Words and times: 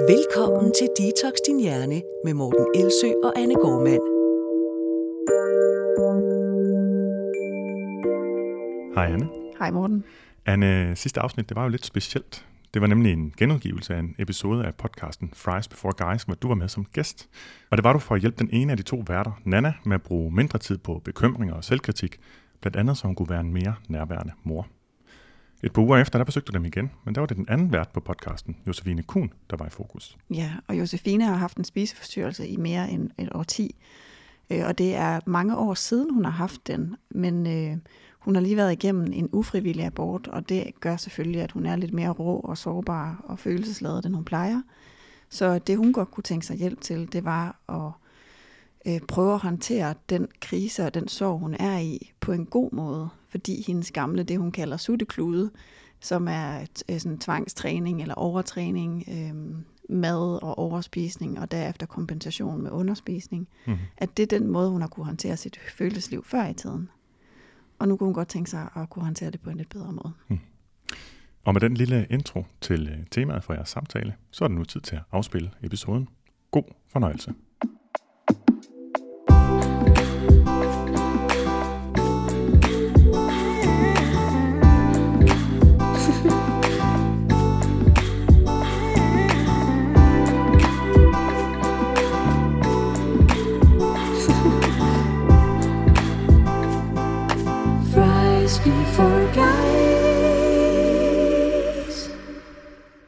Velkommen 0.00 0.72
til 0.78 0.88
Detox 0.98 1.32
Din 1.46 1.60
Hjerne 1.60 2.02
med 2.24 2.34
Morten 2.34 2.66
Elsø 2.74 3.06
og 3.24 3.38
Anne 3.38 3.54
Gormand. 3.54 4.02
Hej 8.94 9.12
Anne. 9.12 9.28
Hej 9.58 9.70
Morten. 9.70 10.04
Anne, 10.46 10.96
sidste 10.96 11.20
afsnit, 11.20 11.48
det 11.48 11.56
var 11.56 11.62
jo 11.62 11.68
lidt 11.68 11.86
specielt. 11.86 12.46
Det 12.74 12.82
var 12.82 12.88
nemlig 12.88 13.12
en 13.12 13.32
genudgivelse 13.36 13.94
af 13.94 13.98
en 13.98 14.14
episode 14.18 14.64
af 14.64 14.74
podcasten 14.74 15.30
Fries 15.34 15.68
Before 15.68 16.06
Guys, 16.06 16.22
hvor 16.22 16.34
du 16.34 16.48
var 16.48 16.54
med 16.54 16.68
som 16.68 16.84
gæst. 16.84 17.28
Og 17.70 17.76
det 17.76 17.84
var 17.84 17.92
du 17.92 17.98
for 17.98 18.14
at 18.14 18.20
hjælpe 18.20 18.38
den 18.38 18.48
ene 18.52 18.72
af 18.72 18.76
de 18.76 18.82
to 18.82 19.04
værter, 19.06 19.40
Nana, 19.44 19.72
med 19.84 19.94
at 19.94 20.02
bruge 20.02 20.34
mindre 20.34 20.58
tid 20.58 20.78
på 20.78 21.02
bekymringer 21.04 21.54
og 21.54 21.64
selvkritik, 21.64 22.20
blandt 22.60 22.76
andet 22.76 22.96
så 22.96 23.06
hun 23.06 23.14
kunne 23.14 23.30
være 23.30 23.40
en 23.40 23.52
mere 23.52 23.74
nærværende 23.88 24.32
mor. 24.42 24.66
Et 25.64 25.72
par 25.72 25.82
uger 25.82 25.96
efter, 25.96 26.18
der 26.18 26.24
besøgte 26.24 26.52
du 26.52 26.56
dem 26.56 26.64
igen, 26.64 26.90
men 27.04 27.14
der 27.14 27.20
var 27.20 27.26
det 27.26 27.36
den 27.36 27.48
anden 27.48 27.72
vært 27.72 27.88
på 27.88 28.00
podcasten, 28.00 28.56
Josefine 28.66 29.02
Kuhn, 29.02 29.32
der 29.50 29.56
var 29.56 29.66
i 29.66 29.70
fokus. 29.70 30.16
Ja, 30.30 30.52
og 30.68 30.78
Josefine 30.78 31.24
har 31.24 31.34
haft 31.34 31.56
en 31.56 31.64
spiseforstyrrelse 31.64 32.48
i 32.48 32.56
mere 32.56 32.90
end 32.90 33.10
et 33.18 33.28
årti. 33.34 33.76
Øh, 34.50 34.66
og 34.66 34.78
det 34.78 34.94
er 34.94 35.20
mange 35.26 35.56
år 35.56 35.74
siden, 35.74 36.14
hun 36.14 36.24
har 36.24 36.32
haft 36.32 36.66
den, 36.66 36.96
men 37.10 37.46
øh, 37.46 37.76
hun 38.18 38.34
har 38.34 38.42
lige 38.42 38.56
været 38.56 38.72
igennem 38.72 39.12
en 39.12 39.28
ufrivillig 39.32 39.84
abort, 39.84 40.28
og 40.28 40.48
det 40.48 40.80
gør 40.80 40.96
selvfølgelig, 40.96 41.40
at 41.40 41.52
hun 41.52 41.66
er 41.66 41.76
lidt 41.76 41.92
mere 41.92 42.10
rå 42.10 42.40
og 42.40 42.58
sårbar 42.58 43.24
og 43.24 43.38
følelsesladet, 43.38 44.06
end 44.06 44.14
hun 44.14 44.24
plejer. 44.24 44.62
Så 45.28 45.58
det, 45.58 45.76
hun 45.76 45.92
godt 45.92 46.10
kunne 46.10 46.24
tænke 46.24 46.46
sig 46.46 46.56
hjælp 46.56 46.80
til, 46.80 47.12
det 47.12 47.24
var 47.24 47.60
at 47.68 47.92
øh, 48.92 49.00
prøve 49.08 49.34
at 49.34 49.40
håndtere 49.40 49.94
den 50.08 50.28
krise 50.40 50.84
og 50.84 50.94
den 50.94 51.08
sorg, 51.08 51.38
hun 51.38 51.54
er 51.54 51.78
i, 51.78 52.12
på 52.20 52.32
en 52.32 52.46
god 52.46 52.72
måde. 52.72 53.08
Fordi 53.34 53.64
hendes 53.66 53.90
gamle, 53.90 54.22
det 54.22 54.38
hun 54.38 54.52
kalder 54.52 54.76
sutteklude, 54.76 55.50
som 56.00 56.28
er 56.28 56.66
et, 56.88 57.02
sådan 57.02 57.18
tvangstræning 57.18 58.02
eller 58.02 58.14
overtræning, 58.14 59.04
øh, 59.08 59.54
mad 59.96 60.42
og 60.42 60.58
overspisning, 60.58 61.40
og 61.40 61.50
derefter 61.50 61.86
kompensation 61.86 62.62
med 62.62 62.70
underspisning, 62.70 63.48
mm. 63.66 63.76
at 63.96 64.16
det 64.16 64.22
er 64.22 64.38
den 64.38 64.48
måde, 64.48 64.70
hun 64.70 64.80
har 64.80 64.88
kunne 64.88 65.06
håndtere 65.06 65.36
sit 65.36 65.60
følelsesliv 65.76 66.24
før 66.24 66.46
i 66.46 66.54
tiden. 66.54 66.90
Og 67.78 67.88
nu 67.88 67.96
kunne 67.96 68.06
hun 68.06 68.14
godt 68.14 68.28
tænke 68.28 68.50
sig 68.50 68.68
at 68.76 68.90
kunne 68.90 69.04
håndtere 69.04 69.30
det 69.30 69.40
på 69.40 69.50
en 69.50 69.56
lidt 69.56 69.68
bedre 69.68 69.92
måde. 69.92 70.12
Mm. 70.28 70.38
Og 71.44 71.52
med 71.52 71.60
den 71.60 71.74
lille 71.74 72.06
intro 72.10 72.44
til 72.60 72.88
øh, 72.88 73.06
temaet 73.10 73.44
for 73.44 73.54
jeres 73.54 73.68
samtale, 73.68 74.14
så 74.30 74.44
er 74.44 74.48
det 74.48 74.56
nu 74.56 74.64
tid 74.64 74.80
til 74.80 74.96
at 74.96 75.02
afspille 75.12 75.50
episoden. 75.62 76.08
God 76.50 76.74
fornøjelse. 76.88 77.34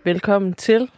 Velkommen 0.07 0.53
til 0.53 0.91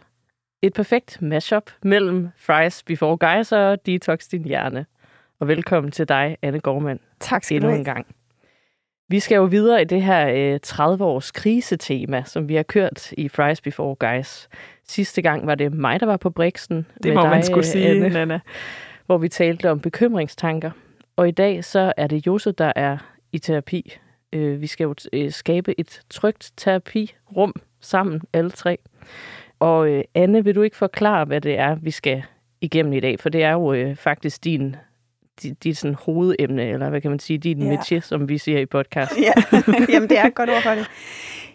et 0.62 0.73
perfekt 0.73 1.23
mashup 1.23 1.70
mellem 1.83 2.28
Fries 2.37 2.83
Before 2.83 3.17
Guys 3.17 3.53
og 3.53 3.87
Detox 3.87 4.28
Din 4.28 4.45
Hjerne. 4.45 4.87
Og 5.41 5.48
velkommen 5.48 5.92
til 5.92 6.09
dig, 6.09 6.37
Anne 6.42 6.61
Gormand. 6.61 7.01
Tak 7.20 7.45
skal 7.45 7.62
du 7.62 7.69
en 7.69 7.84
gang. 7.84 8.06
Vi 9.09 9.20
skal 9.20 9.36
jo 9.36 9.45
videre 9.45 9.83
i 9.83 9.84
det 9.84 10.03
her 10.03 10.29
øh, 10.29 10.61
30-års 10.67 11.31
krisetema, 11.31 12.23
som 12.27 12.48
vi 12.48 12.55
har 12.55 12.62
kørt 12.62 13.12
i 13.12 13.29
Fries 13.29 13.61
Before 13.61 13.95
Guys. 13.95 14.48
Sidste 14.89 15.23
gang 15.23 15.47
var 15.47 15.55
det 15.55 15.73
mig, 15.73 16.01
der 16.01 16.06
var 16.06 16.17
på 16.17 16.31
Brixen. 16.31 16.86
Det 17.03 17.14
må 17.14 17.23
dig, 17.23 17.31
man 17.31 17.42
skulle 17.42 17.67
sige, 17.67 17.89
Anne, 17.89 18.09
Nana. 18.09 18.41
Hvor 19.06 19.19
vi 19.19 19.29
talte 19.29 19.70
om 19.70 19.81
bekymringstanker. 19.81 20.70
Og 21.17 21.29
i 21.29 21.33
dag 21.33 21.64
så 21.64 21.92
er 21.97 22.06
det 22.06 22.27
Jose, 22.27 22.53
der 22.53 22.73
er 22.77 22.98
i 23.33 23.39
terapi. 23.39 23.98
Øh, 24.33 24.61
vi 24.61 24.67
skal 24.67 24.85
jo 24.85 24.95
øh, 25.13 25.33
skabe 25.33 25.80
et 25.80 26.01
trygt 26.11 26.52
terapirum 26.57 27.55
sammen, 27.80 28.23
alle 28.33 28.51
tre. 28.51 28.79
Og 29.59 29.89
øh, 29.89 30.05
Anne, 30.14 30.45
vil 30.45 30.55
du 30.55 30.63
ikke 30.63 30.77
forklare, 30.77 31.25
hvad 31.25 31.41
det 31.41 31.59
er, 31.59 31.75
vi 31.75 31.91
skal 31.91 32.23
igennem 32.61 32.92
i 32.92 33.01
dag? 33.01 33.20
For 33.20 33.29
det 33.29 33.42
er 33.42 33.53
jo 33.53 33.73
øh, 33.73 33.97
faktisk 33.97 34.45
din 34.45 34.77
dit, 35.42 35.64
dit 35.64 35.79
sådan 35.79 35.95
hovedemne, 35.95 36.69
eller 36.69 36.91
hvad 36.91 37.01
kan 37.01 37.11
man 37.11 37.20
sige, 37.20 37.39
din 37.39 37.63
ja. 37.63 37.75
métier, 37.75 38.01
som 38.01 38.29
vi 38.29 38.39
siger 38.39 38.59
i 38.59 38.67
podcast. 38.67 39.13
Ja, 39.20 39.33
jamen 39.92 40.09
det 40.09 40.19
er 40.19 40.27
et 40.27 40.35
godt 40.35 40.51
ord 40.51 40.63
for 40.63 40.70
det. 40.70 40.86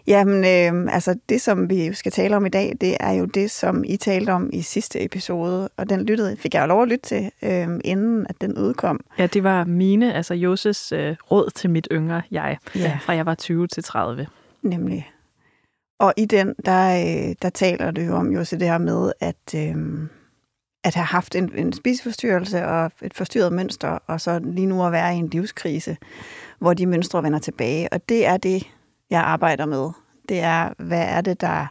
Jamen, 0.06 0.36
øh, 0.36 0.94
altså 0.94 1.14
det, 1.28 1.40
som 1.40 1.70
vi 1.70 1.92
skal 1.92 2.12
tale 2.12 2.36
om 2.36 2.46
i 2.46 2.48
dag, 2.48 2.72
det 2.80 2.96
er 3.00 3.12
jo 3.12 3.24
det, 3.24 3.50
som 3.50 3.84
I 3.86 3.96
talte 3.96 4.30
om 4.30 4.50
i 4.52 4.62
sidste 4.62 5.04
episode, 5.04 5.68
og 5.76 5.90
den 5.90 6.06
lyttede, 6.06 6.36
fik 6.36 6.54
jeg 6.54 6.62
jo 6.62 6.66
lov 6.66 6.82
at 6.82 6.88
lytte 6.88 7.06
til, 7.06 7.30
øh, 7.42 7.68
inden 7.84 8.26
at 8.28 8.40
den 8.40 8.58
udkom. 8.58 9.00
Ja, 9.18 9.26
det 9.26 9.44
var 9.44 9.64
mine, 9.64 10.14
altså 10.14 10.34
Joses 10.34 10.92
øh, 10.92 11.16
råd 11.30 11.50
til 11.54 11.70
mit 11.70 11.88
yngre 11.92 12.22
jeg, 12.30 12.58
ja. 12.74 12.98
fra 13.02 13.12
jeg 13.12 13.26
var 13.26 13.34
20 13.34 13.66
til 13.66 13.84
30. 13.84 14.26
Nemlig. 14.62 15.10
Og 15.98 16.14
i 16.16 16.24
den, 16.24 16.54
der, 16.64 16.88
øh, 16.88 17.34
der 17.42 17.48
taler 17.48 17.90
du 17.90 18.00
jo 18.00 18.16
om 18.16 18.32
jo 18.32 18.40
det 18.40 18.62
her 18.62 18.78
med, 18.78 19.12
at, 19.20 19.54
øh, 19.56 20.08
at 20.84 20.94
have 20.94 21.04
haft 21.04 21.34
en, 21.34 21.50
en 21.54 21.72
spiseforstyrrelse 21.72 22.66
og 22.66 22.90
et 23.02 23.14
forstyrret 23.14 23.52
mønster, 23.52 23.98
og 24.06 24.20
så 24.20 24.38
lige 24.38 24.66
nu 24.66 24.86
at 24.86 24.92
være 24.92 25.14
i 25.14 25.18
en 25.18 25.28
livskrise, 25.28 25.96
hvor 26.58 26.74
de 26.74 26.86
mønstre 26.86 27.22
vender 27.22 27.38
tilbage. 27.38 27.92
Og 27.92 28.08
det 28.08 28.26
er 28.26 28.36
det, 28.36 28.74
jeg 29.10 29.20
arbejder 29.20 29.66
med. 29.66 29.90
Det 30.28 30.40
er, 30.40 30.72
hvad 30.78 31.04
er 31.08 31.20
det, 31.20 31.40
der 31.40 31.66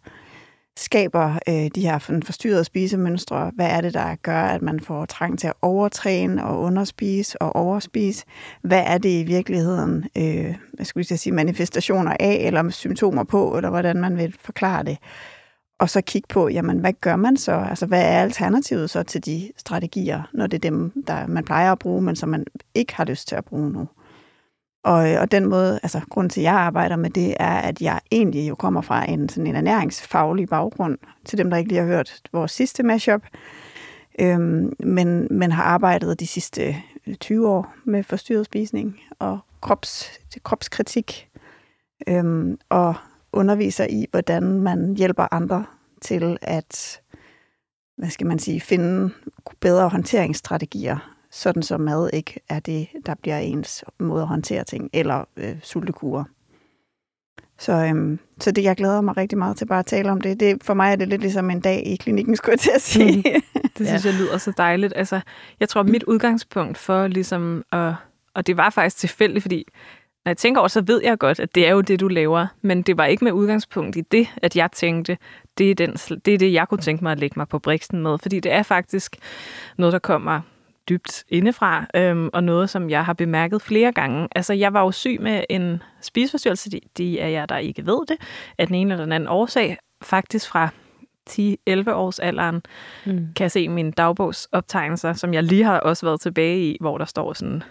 skaber 0.78 1.40
øh, 1.50 1.70
de 1.76 1.82
her 1.82 2.20
forstyrrede 2.26 2.64
spisemønstre? 2.64 3.52
Hvad 3.56 3.68
er 3.70 3.82
det, 3.82 3.94
der 3.94 4.16
gør, 4.16 4.42
at 4.42 4.62
man 4.62 4.80
får 4.80 5.06
trang 5.06 5.40
til 5.40 5.48
at 5.48 5.54
overtræne 5.62 6.46
og 6.46 6.62
underspise 6.62 7.42
og 7.42 7.56
overspise? 7.56 8.26
Hvad 8.62 8.84
er 8.86 8.98
det 8.98 9.10
i 9.10 9.24
virkeligheden, 9.24 10.06
øh, 10.18 10.56
hvad 10.74 10.86
skulle 10.86 11.06
jeg 11.10 11.20
sige, 11.20 11.34
manifestationer 11.34 12.16
af, 12.20 12.36
eller 12.46 12.70
symptomer 12.70 13.24
på, 13.24 13.56
eller 13.56 13.70
hvordan 13.70 14.02
man 14.02 14.18
vil 14.18 14.36
forklare 14.40 14.84
det? 14.84 14.98
Og 15.80 15.90
så 15.90 16.02
kigge 16.02 16.28
på, 16.28 16.50
jamen, 16.50 16.80
hvad 16.80 16.94
gør 17.02 17.16
man 17.16 17.38
så? 17.38 17.52
Altså, 17.52 17.86
hvad 17.86 18.02
er 18.02 18.22
alternativet 18.22 18.90
så 18.90 19.04
til 19.04 19.26
de 19.26 19.52
strategier, 19.58 20.30
når 20.34 20.48
det 20.48 20.66
er 20.66 20.70
dem, 20.70 21.04
der 21.08 21.28
man 21.28 21.44
plejer 21.44 21.72
at 21.72 21.80
bruge, 21.80 22.02
men 22.02 22.16
som 22.16 22.30
man 22.30 22.46
ikke 22.76 22.96
har 22.96 23.06
lyst 23.06 23.28
til 23.28 23.36
at 23.36 23.46
bruge 23.46 23.72
nu? 23.72 23.88
Og, 24.84 25.12
øh, 25.12 25.22
og 25.22 25.32
den 25.32 25.46
måde, 25.46 25.80
altså 25.84 26.02
grunden 26.10 26.30
til, 26.30 26.42
at 26.42 26.44
jeg 26.44 26.54
arbejder 26.54 26.96
med 26.96 27.10
det, 27.10 27.36
er, 27.40 27.56
at 27.56 27.82
jeg 27.82 28.00
egentlig 28.12 28.50
jo 28.50 28.56
kommer 28.56 28.82
fra 28.82 29.10
en, 29.10 29.30
sådan 29.30 29.48
en 29.48 29.56
ernæringsfaglig 29.56 30.50
baggrund, 30.50 30.98
til 31.26 31.38
dem, 31.38 31.50
der 31.50 31.58
ikke 31.58 31.70
lige 31.70 31.80
har 31.80 31.88
hørt 31.88 32.22
vores 32.34 32.52
sidste 32.52 32.84
mashup, 32.84 33.22
øhm, 34.20 34.74
men, 34.80 35.28
men 35.32 35.52
har 35.52 35.64
arbejdet 35.64 36.20
de 36.20 36.28
sidste 36.28 36.76
øh, 37.08 37.16
20 37.16 37.50
år 37.50 37.74
med 37.86 38.04
forstyrret 38.04 38.46
spisning 38.46 39.00
og 39.20 39.40
krops, 39.62 40.20
kropskritik, 40.44 41.30
øhm, 42.08 42.58
og 42.70 42.96
underviser 43.34 43.88
i, 43.90 44.06
hvordan 44.12 44.44
man 44.44 44.98
hjælper 44.98 45.34
andre 45.34 45.66
til 46.02 46.38
at, 46.42 47.02
hvad 47.98 48.10
skal 48.10 48.28
man 48.28 48.40
sige, 48.40 48.62
finde 48.62 49.10
bedre 49.60 49.90
håndteringsstrategier 49.90 51.13
sådan 51.34 51.64
så 51.64 51.78
mad 51.78 52.10
ikke 52.14 52.40
er 52.50 52.60
det, 52.60 52.88
der 53.06 53.16
bliver 53.22 53.38
ens 53.38 53.84
måde 54.00 54.22
at 54.22 54.28
håndtere 54.28 54.64
ting, 54.64 54.90
eller 54.94 55.24
øh, 55.38 55.56
sultekure. 55.64 56.26
Så, 57.60 57.72
øhm, 57.72 58.20
så 58.40 58.52
det, 58.52 58.64
jeg 58.64 58.76
glæder 58.76 59.02
mig 59.02 59.18
rigtig 59.18 59.38
meget 59.38 59.58
til 59.58 59.66
bare 59.66 59.80
at 59.80 59.86
tale 59.86 60.12
om 60.12 60.22
det. 60.22 60.40
det. 60.40 60.64
For 60.64 60.74
mig 60.74 60.92
er 60.92 60.96
det 60.96 61.08
lidt 61.08 61.22
ligesom 61.22 61.50
en 61.50 61.60
dag 61.60 61.88
i 61.88 61.96
klinikken, 61.96 62.36
skulle 62.36 62.54
jeg 62.54 62.60
til 62.60 62.72
at 62.76 62.82
sige. 62.82 63.24
Mm. 63.36 63.62
Det 63.78 63.88
synes 63.88 64.06
ja. 64.06 64.12
jeg 64.12 64.20
lyder 64.20 64.38
så 64.38 64.54
dejligt. 64.58 64.94
Altså, 64.96 65.22
jeg 65.60 65.70
tror, 65.70 65.84
mit 65.84 66.04
udgangspunkt 66.04 66.78
for 66.78 67.08
ligesom 67.08 67.64
at... 67.72 67.94
Og 68.34 68.48
det 68.48 68.58
var 68.58 68.70
faktisk 68.70 68.98
tilfældigt, 68.98 69.42
fordi 69.42 69.66
når 70.26 70.30
jeg 70.30 70.38
tænker 70.38 70.62
over, 70.62 70.68
så 70.68 70.82
ved 70.82 71.02
jeg 71.04 71.20
godt, 71.20 71.40
at 71.40 71.56
det 71.56 71.68
er 71.68 71.72
jo 71.72 71.82
det, 71.82 72.00
du 72.00 72.08
laver. 72.08 72.48
Men 72.62 72.82
det 72.82 72.98
var 72.98 73.06
ikke 73.06 73.24
med 73.24 73.32
udgangspunkt 73.32 73.96
i 73.96 74.02
det, 74.02 74.28
at 74.42 74.56
jeg 74.56 74.70
tænkte, 74.72 75.18
det 75.58 75.72
er, 75.72 75.76
den, 75.76 75.94
det, 76.26 76.34
er 76.34 76.38
det, 76.38 76.54
jeg 76.54 76.68
kunne 76.68 76.82
tænke 76.82 77.04
mig 77.04 77.12
at 77.12 77.20
lægge 77.20 77.34
mig 77.38 77.48
på 77.48 77.60
briksen 77.60 78.04
med. 78.04 78.18
Fordi 78.18 78.40
det 78.40 78.52
er 78.52 78.64
faktisk 78.64 79.16
noget, 79.78 79.94
der 79.94 80.00
kommer 80.00 80.42
dybt 80.90 81.24
indefra, 81.30 81.86
øhm, 81.96 82.30
og 82.34 82.44
noget, 82.44 82.70
som 82.70 82.90
jeg 82.90 83.06
har 83.06 83.14
bemærket 83.14 83.62
flere 83.62 83.92
gange. 83.92 84.28
Altså, 84.36 84.54
jeg 84.54 84.74
var 84.74 84.82
jo 84.82 84.92
syg 84.92 85.18
med 85.22 85.44
en 85.50 85.82
spiseforstyrrelse, 86.02 86.72
de, 86.72 86.80
de 86.98 87.20
er 87.20 87.28
jeg, 87.28 87.50
der 87.50 87.58
ikke 87.58 87.86
ved 87.86 88.06
det, 88.08 88.18
af 88.58 88.68
den 88.68 88.76
ene 88.76 88.94
eller 88.94 89.06
den 89.06 89.12
anden 89.12 89.30
årsag, 89.30 89.78
faktisk 90.02 90.48
fra 90.48 90.70
10-11 91.30 91.92
års 91.92 92.20
alderen, 92.20 92.62
mm. 93.06 93.28
kan 93.36 93.44
jeg 93.44 93.52
se 93.52 93.70
mine 93.70 93.92
dagbogsoptegnelser, 93.92 95.14
som 95.14 95.34
jeg 95.34 95.44
lige 95.44 95.64
har 95.64 95.80
også 95.80 96.06
været 96.06 96.22
tilbage 96.22 96.60
i, 96.60 96.78
hvor 96.80 96.98
der 96.98 97.06
står 97.06 97.34
sådan, 97.34 97.64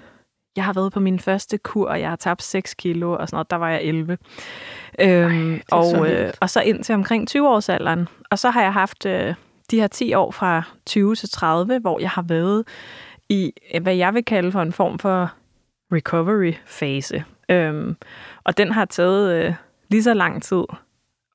jeg 0.56 0.64
har 0.64 0.72
været 0.72 0.92
på 0.92 1.00
min 1.00 1.18
første 1.18 1.58
kur, 1.58 1.88
og 1.88 2.00
jeg 2.00 2.08
har 2.08 2.16
tabt 2.16 2.42
6 2.42 2.74
kilo, 2.74 3.12
og 3.12 3.28
sådan 3.28 3.36
noget, 3.36 3.50
der 3.50 3.56
var 3.56 3.70
jeg 3.70 3.82
11. 3.82 4.18
Øhm, 5.00 5.54
Ej, 5.54 5.60
og, 5.70 6.10
øh, 6.10 6.32
og 6.40 6.50
så 6.50 6.60
ind 6.60 6.84
til 6.84 6.94
omkring 6.94 7.28
20 7.28 7.48
års 7.48 7.68
alderen. 7.68 8.08
Og 8.30 8.38
så 8.38 8.50
har 8.50 8.62
jeg 8.62 8.72
haft 8.72 9.06
øh, 9.06 9.34
de 9.72 9.80
her 9.80 9.86
10 9.86 10.14
år 10.14 10.30
fra 10.30 10.62
20 10.86 11.14
til 11.14 11.30
30, 11.30 11.78
hvor 11.78 12.00
jeg 12.00 12.10
har 12.10 12.22
været 12.22 12.64
i, 13.28 13.52
hvad 13.82 13.94
jeg 13.94 14.14
vil 14.14 14.24
kalde 14.24 14.52
for 14.52 14.62
en 14.62 14.72
form 14.72 14.98
for 14.98 15.32
recovery-fase. 15.92 17.24
Øhm, 17.48 17.96
og 18.44 18.58
den 18.58 18.72
har 18.72 18.84
taget 18.84 19.44
øh, 19.44 19.54
lige 19.88 20.02
så 20.02 20.14
lang 20.14 20.42
tid, 20.42 20.64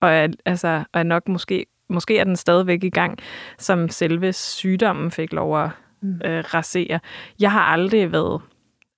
og 0.01 0.09
er, 0.09 0.27
altså, 0.45 0.83
er 0.93 1.03
nok 1.03 1.27
måske 1.27 1.65
måske 1.89 2.17
er 2.17 2.23
den 2.23 2.35
stadigvæk 2.35 2.83
i 2.83 2.89
gang, 2.89 3.17
som 3.57 3.89
selve 3.89 4.33
sygdommen 4.33 5.11
fik 5.11 5.33
lov 5.33 5.63
at 5.63 5.69
mm. 6.01 6.21
øh, 6.25 6.43
rasere. 6.53 6.99
Jeg 7.39 7.51
har 7.51 7.61
aldrig 7.61 8.11
været 8.11 8.41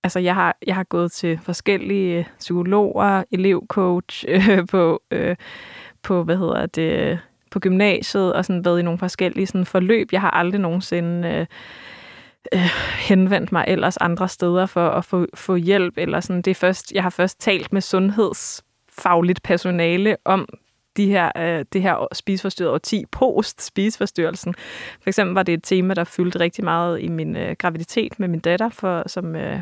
altså 0.04 0.20
jeg 0.20 0.36
har, 0.36 0.58
jeg 0.68 0.76
har 0.76 0.84
gået 0.84 1.12
til 1.12 1.40
forskellige 1.44 2.28
psykologer, 2.40 3.24
elevcoach 3.32 4.26
øh, 4.30 4.68
på, 4.68 5.02
øh, 5.12 5.36
på, 6.04 6.24
hvad 6.24 6.38
hedder 6.38 6.66
det, 6.66 7.20
på 7.52 7.60
gymnasiet, 7.60 8.34
og 8.34 8.46
sådan 8.46 8.66
været 8.66 8.80
i 8.80 8.84
nogle 8.84 9.00
forskellige 9.00 9.48
sådan, 9.48 9.66
forløb. 9.66 10.12
Jeg 10.12 10.22
har 10.22 10.32
aldrig 10.32 10.62
nogensinde 10.62 11.28
øh, 11.28 11.46
øh, 12.54 12.72
henvendt 13.00 13.52
mig 13.52 13.66
ellers 13.68 13.98
andre 13.98 14.28
steder 14.28 14.66
for 14.66 14.90
at 14.90 15.06
få, 15.06 15.26
få 15.34 15.56
hjælp, 15.56 15.94
eller 15.98 16.20
sådan. 16.20 16.42
Det 16.42 16.52
er 16.52 16.56
først, 16.56 16.92
jeg 16.92 17.04
har 17.04 17.10
først 17.10 17.40
talt 17.40 17.74
med 17.74 17.82
sundhedsfagligt 17.82 19.44
personale 19.44 20.18
om 20.26 20.48
de 20.98 21.08
her, 21.08 21.32
øh, 21.38 21.66
det 21.74 21.82
her 21.82 22.08
spiseforstyrret 22.14 22.82
10 22.82 23.06
post 23.12 23.62
spiseforstyrrelsen. 23.62 24.56
For 25.02 25.10
eksempel 25.10 25.34
var 25.34 25.44
det 25.44 25.54
et 25.54 25.64
tema, 25.64 25.94
der 25.94 26.04
fyldte 26.04 26.40
rigtig 26.40 26.64
meget 26.64 27.02
i 27.02 27.08
min 27.08 27.36
øh, 27.36 27.56
graviditet 27.60 28.20
med 28.20 28.28
min 28.28 28.40
datter, 28.40 28.70
for, 28.70 29.04
som 29.08 29.36
øh, 29.36 29.62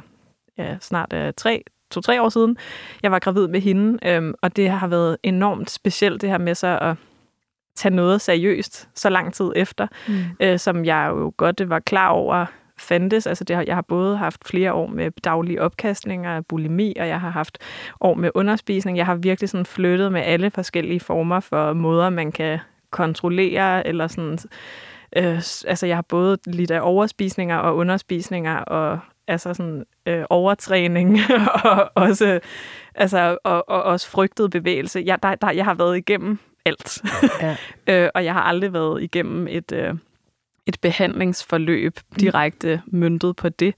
ja, 0.58 0.78
snart 0.82 1.14
er 1.14 1.32
tre, 1.32 1.64
to-tre 1.92 2.22
år 2.22 2.30
siden. 2.30 2.58
Jeg 3.04 3.12
var 3.12 3.20
gravid 3.20 3.48
med 3.48 3.62
hende, 3.62 4.00
øhm, 4.08 4.34
og 4.42 4.56
det 4.56 4.70
har 4.70 4.88
været 4.88 5.18
enormt 5.24 5.70
specielt, 5.70 6.22
det 6.22 6.30
her 6.30 6.38
med 6.38 6.56
sig 6.56 6.82
at 6.82 6.96
tage 7.78 7.96
noget 7.96 8.22
seriøst 8.22 8.90
så 8.96 9.10
lang 9.10 9.34
tid 9.34 9.52
efter, 9.56 9.88
mm. 10.08 10.24
øh, 10.40 10.60
som 10.60 10.86
jeg 10.86 11.08
jo 11.10 11.34
godt 11.38 11.70
var 11.70 11.80
klar 11.80 12.10
over 12.10 12.46
fandtes. 12.78 13.28
Altså 13.28 13.44
det 13.44 13.56
har, 13.56 13.64
jeg 13.68 13.76
har 13.76 13.82
både 13.82 14.18
haft 14.18 14.48
flere 14.48 14.74
år 14.74 14.88
med 14.88 15.12
daglige 15.24 15.62
opkastninger 15.62 16.42
bulimi, 16.42 16.94
og 17.00 17.08
jeg 17.08 17.22
har 17.22 17.30
haft 17.30 17.58
år 18.02 18.14
med 18.14 18.32
underspisning. 18.36 18.98
Jeg 18.98 19.06
har 19.06 19.16
virkelig 19.16 19.50
sådan 19.50 19.66
flyttet 19.66 20.12
med 20.12 20.22
alle 20.22 20.52
forskellige 20.52 21.00
former 21.00 21.40
for 21.40 21.74
måder, 21.74 22.10
man 22.10 22.32
kan 22.32 22.60
kontrollere, 22.92 23.88
eller 23.88 24.08
sådan... 24.08 24.40
Øh, 25.18 25.38
altså 25.68 25.86
jeg 25.86 25.98
har 25.98 26.02
både 26.02 26.38
lidt 26.46 26.72
af 26.72 26.80
overspisninger 26.84 27.58
og 27.58 27.76
underspisninger, 27.76 28.58
og 28.58 29.00
altså 29.28 29.54
sådan 29.54 29.84
øh, 30.06 30.24
overtræning 30.30 31.20
og 31.64 31.92
også 31.96 32.40
altså 32.96 33.38
og, 33.44 33.70
og 33.70 33.84
også 33.84 34.10
frygtet 34.10 34.52
bevægelse. 34.52 35.04
Jeg, 35.06 35.24
der, 35.24 35.36
der, 35.36 35.52
jeg 35.52 35.66
har 35.66 35.74
været 35.74 35.98
igennem 35.98 36.40
alt, 36.68 37.02
ja. 37.42 37.56
øh, 38.04 38.10
og 38.16 38.26
jeg 38.26 38.34
har 38.34 38.42
aldrig 38.42 38.74
været 38.74 39.04
igennem 39.04 39.48
et 39.48 39.72
øh, 39.72 39.94
et 40.68 40.78
behandlingsforløb 40.82 42.00
mm. 42.12 42.18
direkte 42.18 42.82
mm. 42.86 43.00
møntet 43.00 43.36
på 43.36 43.50
det. 43.50 43.74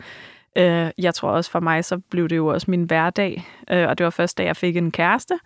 Øh, 0.57 0.89
jeg 0.97 1.15
tror 1.15 1.29
også 1.29 1.51
for 1.51 1.59
mig, 1.59 1.85
så 1.85 1.97
blev 2.09 2.29
det 2.29 2.37
jo 2.37 2.47
også 2.47 2.71
min 2.71 2.83
hverdag, 2.83 3.45
øh, 3.71 3.87
og 3.87 3.97
det 3.97 4.03
var 4.03 4.09
først, 4.09 4.37
da 4.37 4.43
jeg 4.43 4.57
fik 4.57 4.77
en 4.77 4.91
kæreste, 4.91 5.39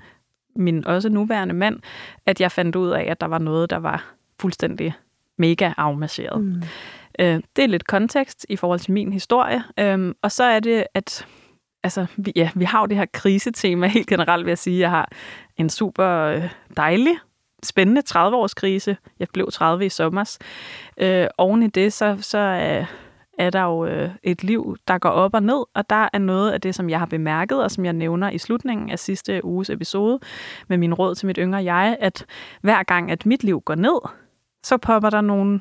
min 0.55 0.87
også 0.87 1.09
nuværende 1.09 1.53
mand, 1.53 1.79
at 2.25 2.41
jeg 2.41 2.51
fandt 2.51 2.75
ud 2.75 2.89
af, 2.89 3.03
at 3.03 3.21
der 3.21 3.27
var 3.27 3.37
noget, 3.37 3.69
der 3.69 3.77
var 3.77 4.13
fuldstændig 4.39 4.93
mega 5.37 5.73
afmasseret. 5.77 6.41
Mm. 6.41 6.63
Øh, 7.19 7.41
det 7.55 7.63
er 7.63 7.67
lidt 7.67 7.87
kontekst 7.87 8.45
i 8.49 8.55
forhold 8.55 8.79
til 8.79 8.91
min 8.93 9.13
historie. 9.13 9.63
Øh, 9.79 10.13
og 10.21 10.31
så 10.31 10.43
er 10.43 10.59
det, 10.59 10.85
at 10.93 11.25
altså, 11.83 12.05
vi, 12.17 12.31
ja, 12.35 12.49
vi 12.55 12.65
har 12.65 12.79
jo 12.79 12.85
det 12.85 12.97
her 12.97 13.05
krisetema 13.13 13.87
helt 13.95 14.07
generelt, 14.07 14.45
vil 14.45 14.51
jeg 14.51 14.57
sige. 14.57 14.79
Jeg 14.79 14.89
har 14.89 15.09
en 15.57 15.69
super 15.69 16.07
øh, 16.07 16.49
dejlig, 16.77 17.15
spændende 17.63 18.01
30-årskrise. 18.09 18.95
Jeg 19.19 19.27
blev 19.33 19.51
30 19.51 19.85
i 19.85 19.89
sommer. 19.89 20.37
Øh, 20.97 21.27
oven 21.37 21.63
i 21.63 21.67
det, 21.67 21.93
så, 21.93 22.17
så 22.21 22.37
er, 22.37 22.85
er 23.37 23.49
der 23.49 23.61
jo 23.61 23.85
øh, 23.85 24.09
et 24.23 24.43
liv, 24.43 24.77
der 24.87 24.97
går 24.97 25.09
op 25.09 25.33
og 25.33 25.43
ned, 25.43 25.63
og 25.73 25.89
der 25.89 26.09
er 26.13 26.17
noget 26.17 26.51
af 26.51 26.61
det, 26.61 26.75
som 26.75 26.89
jeg 26.89 26.99
har 26.99 27.05
bemærket, 27.05 27.63
og 27.63 27.71
som 27.71 27.85
jeg 27.85 27.93
nævner 27.93 28.29
i 28.29 28.37
slutningen 28.37 28.89
af 28.89 28.99
sidste 28.99 29.45
uges 29.45 29.69
episode 29.69 30.19
med 30.67 30.77
min 30.77 30.93
råd 30.93 31.15
til 31.15 31.27
mit 31.27 31.37
yngre 31.41 31.63
jeg, 31.63 31.97
at 31.99 32.25
hver 32.61 32.83
gang, 32.83 33.11
at 33.11 33.25
mit 33.25 33.43
liv 33.43 33.61
går 33.61 33.75
ned, 33.75 33.99
så 34.63 34.77
popper 34.77 35.09
der 35.09 35.21
nogle 35.21 35.59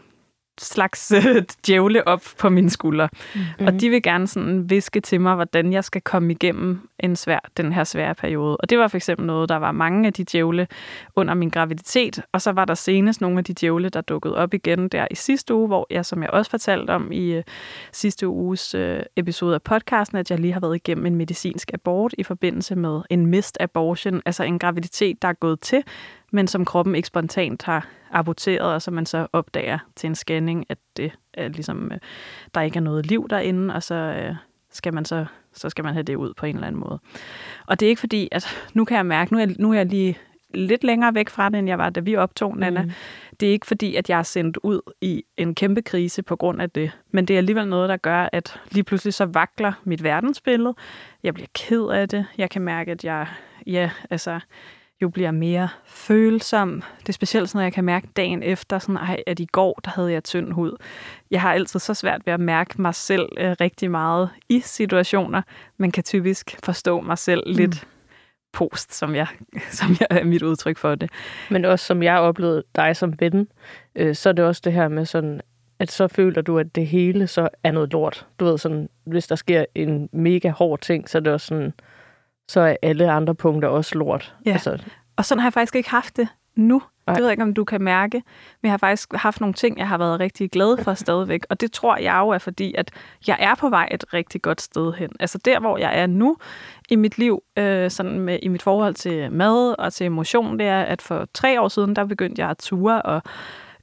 slags 0.61 1.13
øh, 1.13 1.43
djævle 1.67 2.09
op 2.09 2.23
på 2.39 2.49
mine 2.49 2.71
skuldre. 2.71 3.09
Mm-hmm. 3.35 3.67
Og 3.67 3.81
de 3.81 3.91
vil 3.91 4.03
gerne 4.03 4.27
sådan 4.27 4.71
viske 4.71 5.01
til 5.01 5.21
mig, 5.21 5.35
hvordan 5.35 5.73
jeg 5.73 5.85
skal 5.85 6.01
komme 6.01 6.33
igennem 6.33 6.89
en 6.99 7.17
svær, 7.17 7.39
den 7.57 7.73
her 7.73 7.85
svære 7.85 8.15
periode. 8.15 8.57
Og 8.57 8.71
det 8.71 8.79
var 8.79 8.89
for 8.89 8.97
eksempel 8.97 9.27
noget, 9.27 9.49
der 9.49 9.57
var 9.57 9.73
mange 9.73 10.07
af 10.07 10.13
de 10.13 10.25
djævle 10.25 10.67
under 11.17 11.35
min 11.35 11.49
graviditet. 11.49 12.23
Og 12.33 12.43
så 12.43 12.53
var 12.53 12.65
der 12.65 12.75
senest 12.75 13.21
nogle 13.21 13.39
af 13.39 13.45
de 13.45 13.53
djævle, 13.53 13.89
der 13.89 14.01
dukkede 14.01 14.37
op 14.37 14.55
igen 14.55 14.89
der 14.89 15.07
i 15.11 15.15
sidste 15.15 15.55
uge, 15.55 15.67
hvor 15.67 15.87
jeg, 15.91 16.07
som 16.07 16.23
jeg 16.23 16.31
også 16.31 16.51
fortalte 16.51 16.91
om 16.91 17.13
i 17.13 17.33
øh, 17.33 17.43
sidste 17.93 18.29
uges 18.29 18.75
øh, 18.75 19.01
episode 19.17 19.55
af 19.55 19.63
podcasten, 19.63 20.19
at 20.19 20.31
jeg 20.31 20.39
lige 20.39 20.53
har 20.53 20.61
været 20.61 20.77
igennem 20.77 21.07
en 21.07 21.17
medicinsk 21.17 21.71
abort 21.75 22.15
i 22.19 22.23
forbindelse 22.23 22.77
med 22.77 23.01
en 23.11 23.27
mist 23.27 23.57
abortion, 23.61 24.23
altså 24.27 24.43
en 24.43 24.59
graviditet, 24.59 25.23
der 25.23 25.29
er 25.29 25.33
gået 25.33 25.61
til, 25.61 25.85
men 26.33 26.47
som 26.47 26.65
kroppen 26.65 26.95
ikke 26.95 27.09
spontant 27.09 27.63
har 27.63 27.89
aborteret, 28.11 28.75
og 28.75 28.83
så 28.83 28.91
man 28.91 29.07
så 29.07 29.27
opdager 29.33 29.79
til 29.97 30.07
en 30.07 30.15
scanning, 30.15 30.67
at 30.69 30.79
det 30.97 31.13
er 31.35 31.49
ligesom, 31.49 31.93
øh, 31.93 31.99
der 32.55 32.61
ikke 32.61 32.77
er 32.77 32.81
noget 32.81 33.07
liv 33.07 33.27
derinde, 33.31 33.75
og 33.75 33.83
så 33.83 33.95
øh, 33.95 34.35
skal 34.71 34.95
man 34.95 35.05
så, 35.05 35.27
så 35.53 35.71
skal 35.71 35.85
man 35.85 35.93
have 35.93 36.03
det 36.03 36.15
ud 36.15 36.35
på 36.35 36.47
en 36.47 36.55
eller 36.55 36.67
anden 36.67 36.81
måde. 36.81 36.99
Og 37.67 37.81
det 37.81 37.87
er 37.87 37.91
ikke 37.91 38.01
fordi, 38.01 38.29
at 38.33 38.47
nu 38.75 38.85
kan 38.85 38.97
jeg 38.97 39.07
mærke, 39.07 39.35
nu 39.35 39.41
er, 39.41 39.47
nu 39.59 39.71
er 39.73 39.77
jeg 39.77 39.87
lige 39.87 40.19
lidt 40.55 40.85
længere 40.85 41.15
væk 41.15 41.29
fra 41.29 41.49
det, 41.49 41.59
end 41.59 41.69
jeg 41.69 41.79
var, 41.79 41.91
da 41.91 42.01
vi 42.01 42.17
optog, 42.17 42.57
Nana. 42.59 42.83
Mm. 42.83 42.91
Det 43.41 43.49
er 43.49 43.53
ikke 43.53 43.67
fordi, 43.67 43.97
at 43.97 44.11
jeg 44.11 44.19
er 44.19 44.23
sendt 44.23 44.59
ud 44.63 44.81
i 45.01 45.25
en 45.37 45.55
kæmpe 45.55 45.83
krise 45.83 46.23
på 46.23 46.37
grund 46.37 46.63
af 46.63 46.71
det, 46.71 46.91
men 47.11 47.29
det 47.29 47.35
er 47.35 47.39
alligevel 47.39 47.69
noget, 47.69 47.89
der 47.89 47.97
gør, 47.97 48.29
at 48.33 48.61
lige 48.71 48.85
pludselig 48.85 49.15
så 49.15 49.25
vakler 49.27 49.73
mit 49.85 50.03
verdensbillede. 50.03 50.75
Jeg 51.23 51.35
bliver 51.35 51.49
ked 51.55 51.89
af 51.89 52.09
det. 52.09 52.27
Jeg 52.39 52.51
kan 52.51 52.63
mærke, 52.63 52.91
at 52.91 53.05
jeg, 53.05 53.27
ja, 53.67 53.91
altså, 54.11 54.41
jo 55.03 55.09
bliver 55.09 55.31
mere 55.31 55.69
følsom. 55.85 56.83
Det 57.01 57.09
er 57.09 57.13
specielt 57.13 57.49
sådan, 57.49 57.61
at 57.61 57.65
jeg 57.65 57.73
kan 57.73 57.85
mærke 57.85 58.09
dagen 58.17 58.43
efter, 58.43 58.79
sådan, 58.79 58.97
ej, 58.97 59.23
at 59.27 59.41
i 59.41 59.45
går, 59.53 59.81
der 59.85 59.91
havde 59.91 60.13
jeg 60.13 60.25
tynd 60.25 60.53
hud. 60.53 60.77
Jeg 61.31 61.41
har 61.41 61.53
altid 61.53 61.81
så 61.81 61.95
svært 61.95 62.21
ved 62.25 62.33
at 62.33 62.41
mærke 62.41 62.83
mig 62.83 62.95
selv 62.95 63.29
øh, 63.39 63.57
rigtig 63.61 63.91
meget 63.91 64.31
i 64.49 64.61
situationer, 64.61 65.43
men 65.77 65.91
kan 65.91 66.05
typisk 66.05 66.57
forstå 66.65 67.01
mig 67.01 67.19
selv 67.19 67.43
mm. 67.47 67.53
lidt 67.57 67.87
post, 68.53 68.95
som 68.95 69.15
jeg, 69.15 69.27
som 69.79 69.97
jeg 70.01 70.07
er 70.11 70.25
mit 70.25 70.43
udtryk 70.43 70.79
for 70.79 70.95
det. 70.95 71.11
Men 71.51 71.65
også 71.65 71.87
som 71.87 72.03
jeg 72.03 72.19
oplevede 72.19 72.63
dig 72.77 72.97
som 72.97 73.15
ven, 73.21 73.49
øh, 73.95 74.15
så 74.15 74.29
er 74.29 74.33
det 74.33 74.45
også 74.45 74.63
det 74.65 74.73
her 74.73 74.89
med 74.89 75.07
sådan, 75.07 75.41
at 75.79 75.91
så 75.91 76.09
føler 76.09 76.43
du, 76.43 76.59
at 76.59 76.75
det 76.75 76.87
hele 76.87 77.27
så 77.27 77.49
er 77.65 77.73
noget 77.73 77.93
lort. 77.93 78.27
Du 78.41 78.45
ved 78.45 78.59
sådan, 78.59 78.89
hvis 79.05 79.27
der 79.27 79.37
sker 79.37 79.65
en 79.75 80.09
mega 80.13 80.51
hård 80.51 80.81
ting, 80.81 81.09
så 81.09 81.19
er 81.19 81.23
det 81.23 81.33
også 81.33 81.47
sådan, 81.47 81.73
så 82.53 82.61
er 82.61 82.77
alle 82.83 83.11
andre 83.11 83.35
punkter 83.35 83.69
også 83.69 83.99
lort. 83.99 84.35
Ja. 84.47 84.53
Altså. 84.53 84.79
Og 85.17 85.25
sådan 85.25 85.41
har 85.41 85.47
jeg 85.47 85.53
faktisk 85.53 85.77
ikke 85.77 85.91
haft 85.91 86.17
det 86.17 86.29
nu. 86.57 86.83
Nej. 87.07 87.15
Det 87.15 87.21
ved 87.21 87.29
jeg 87.29 87.33
ikke, 87.33 87.43
om 87.43 87.55
du 87.55 87.65
kan 87.65 87.83
mærke. 87.83 88.17
Men 88.63 88.67
jeg 88.67 88.73
har 88.73 88.79
faktisk 88.79 89.13
haft 89.15 89.41
nogle 89.41 89.55
ting, 89.55 89.79
jeg 89.79 89.89
har 89.89 89.99
været 89.99 90.21
rigtig 90.21 90.51
glad 90.51 90.85
for 90.85 90.95
stadigvæk. 91.05 91.41
Og 91.51 91.61
det 91.61 91.73
tror 91.73 91.97
jeg 91.97 92.19
jo 92.21 92.29
er 92.29 92.39
fordi, 92.39 92.75
at 92.79 92.91
jeg 93.27 93.37
er 93.41 93.55
på 93.55 93.69
vej 93.69 93.89
et 93.91 94.05
rigtig 94.15 94.43
godt 94.43 94.61
sted 94.61 94.93
hen. 94.93 95.11
Altså 95.21 95.39
der, 95.39 95.61
hvor 95.61 95.79
jeg 95.79 96.01
er 96.01 96.07
nu 96.07 96.37
i 96.89 96.97
mit 96.97 97.19
liv, 97.19 97.43
øh, 97.59 97.91
sådan 97.91 98.21
med, 98.21 98.39
i 98.43 98.49
mit 98.49 98.63
forhold 98.63 98.95
til 98.95 99.33
mad 99.33 99.75
og 99.79 99.93
til 99.93 100.07
emotion, 100.07 100.59
det 100.59 100.67
er, 100.67 100.83
at 100.83 101.03
for 101.03 101.29
tre 101.35 101.61
år 101.61 101.69
siden, 101.69 101.97
der 101.97 102.05
begyndte 102.05 102.43
jeg 102.43 102.51
at 102.51 102.59
ture 102.59 103.03
og 103.03 103.23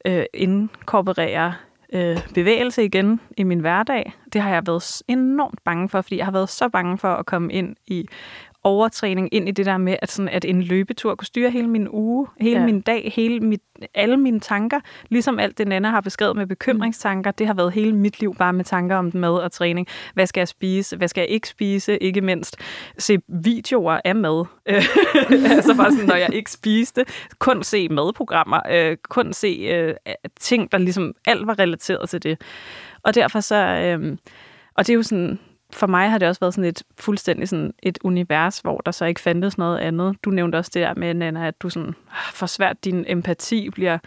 øh, 0.05 0.23
inkorporere 0.33 1.53
øh, 1.93 2.17
bevægelse 2.33 2.85
igen 2.85 3.19
i 3.37 3.43
min 3.43 3.59
hverdag. 3.59 4.13
Det 4.33 4.41
har 4.41 4.49
jeg 4.49 4.67
været 4.67 5.01
enormt 5.07 5.63
bange 5.63 5.89
for, 5.89 6.01
fordi 6.01 6.17
jeg 6.17 6.25
har 6.25 6.31
været 6.31 6.49
så 6.49 6.69
bange 6.69 6.97
for 6.97 7.13
at 7.13 7.25
komme 7.25 7.53
ind 7.53 7.75
i 7.87 8.07
overtræning 8.63 9.29
ind 9.31 9.49
i 9.49 9.51
det 9.51 9.65
der 9.65 9.77
med, 9.77 9.95
at, 10.01 10.11
sådan, 10.11 10.29
at 10.29 10.45
en 10.45 10.61
løbetur 10.61 11.15
kunne 11.15 11.25
styre 11.25 11.51
hele 11.51 11.67
min 11.67 11.87
uge, 11.91 12.27
hele 12.41 12.59
ja. 12.59 12.65
min 12.65 12.81
dag, 12.81 13.11
hele 13.15 13.39
mit, 13.39 13.61
alle 13.93 14.17
mine 14.17 14.39
tanker. 14.39 14.79
Ligesom 15.09 15.39
alt 15.39 15.57
det, 15.57 15.67
Nana 15.67 15.89
har 15.89 16.01
beskrevet 16.01 16.35
med 16.35 16.47
bekymringstanker, 16.47 17.31
det 17.31 17.47
har 17.47 17.53
været 17.53 17.73
hele 17.73 17.95
mit 17.95 18.19
liv 18.19 18.35
bare 18.35 18.53
med 18.53 18.65
tanker 18.65 18.95
om 18.95 19.11
mad 19.13 19.33
og 19.33 19.51
træning. 19.51 19.87
Hvad 20.13 20.27
skal 20.27 20.41
jeg 20.41 20.47
spise? 20.47 20.97
Hvad 20.97 21.07
skal 21.07 21.21
jeg 21.21 21.29
ikke 21.29 21.47
spise? 21.47 21.97
Ikke 21.97 22.21
mindst 22.21 22.57
se 22.97 23.17
videoer 23.27 23.99
af 24.05 24.15
mad. 24.15 24.45
altså 25.55 25.75
bare 25.77 25.91
sådan, 25.91 26.07
når 26.07 26.15
jeg 26.15 26.33
ikke 26.33 26.51
spiste. 26.51 27.05
Kun 27.39 27.63
se 27.63 27.89
madprogrammer. 27.89 28.59
Øh, 28.71 28.97
kun 29.09 29.33
se 29.33 29.47
øh, 29.47 29.93
ting, 30.39 30.71
der 30.71 30.77
ligesom 30.77 31.13
alt 31.27 31.47
var 31.47 31.59
relateret 31.59 32.09
til 32.09 32.23
det. 32.23 32.41
Og 33.03 33.15
derfor 33.15 33.39
så... 33.39 33.55
Øh, 33.55 34.17
og 34.73 34.87
det 34.87 34.93
er 34.93 34.95
jo 34.95 35.03
sådan, 35.03 35.39
for 35.73 35.87
mig 35.87 36.09
har 36.09 36.17
det 36.17 36.27
også 36.27 36.39
været 36.39 36.53
sådan 36.53 36.69
et 36.69 36.83
fuldstændig 36.99 37.49
sådan 37.49 37.73
et 37.83 37.97
univers, 38.03 38.59
hvor 38.59 38.77
der 38.77 38.91
så 38.91 39.05
ikke 39.05 39.21
fandtes 39.21 39.57
noget 39.57 39.77
andet. 39.77 40.15
Du 40.23 40.29
nævnte 40.29 40.55
også 40.55 40.71
det 40.73 40.81
der 40.81 40.93
med, 40.93 41.13
Nana, 41.13 41.47
at 41.47 41.61
du 41.61 41.69
sådan, 41.69 41.95
ah, 42.11 42.33
for 42.33 42.45
svært 42.45 42.85
din 42.85 43.05
empati 43.07 43.69
bliver 43.69 43.97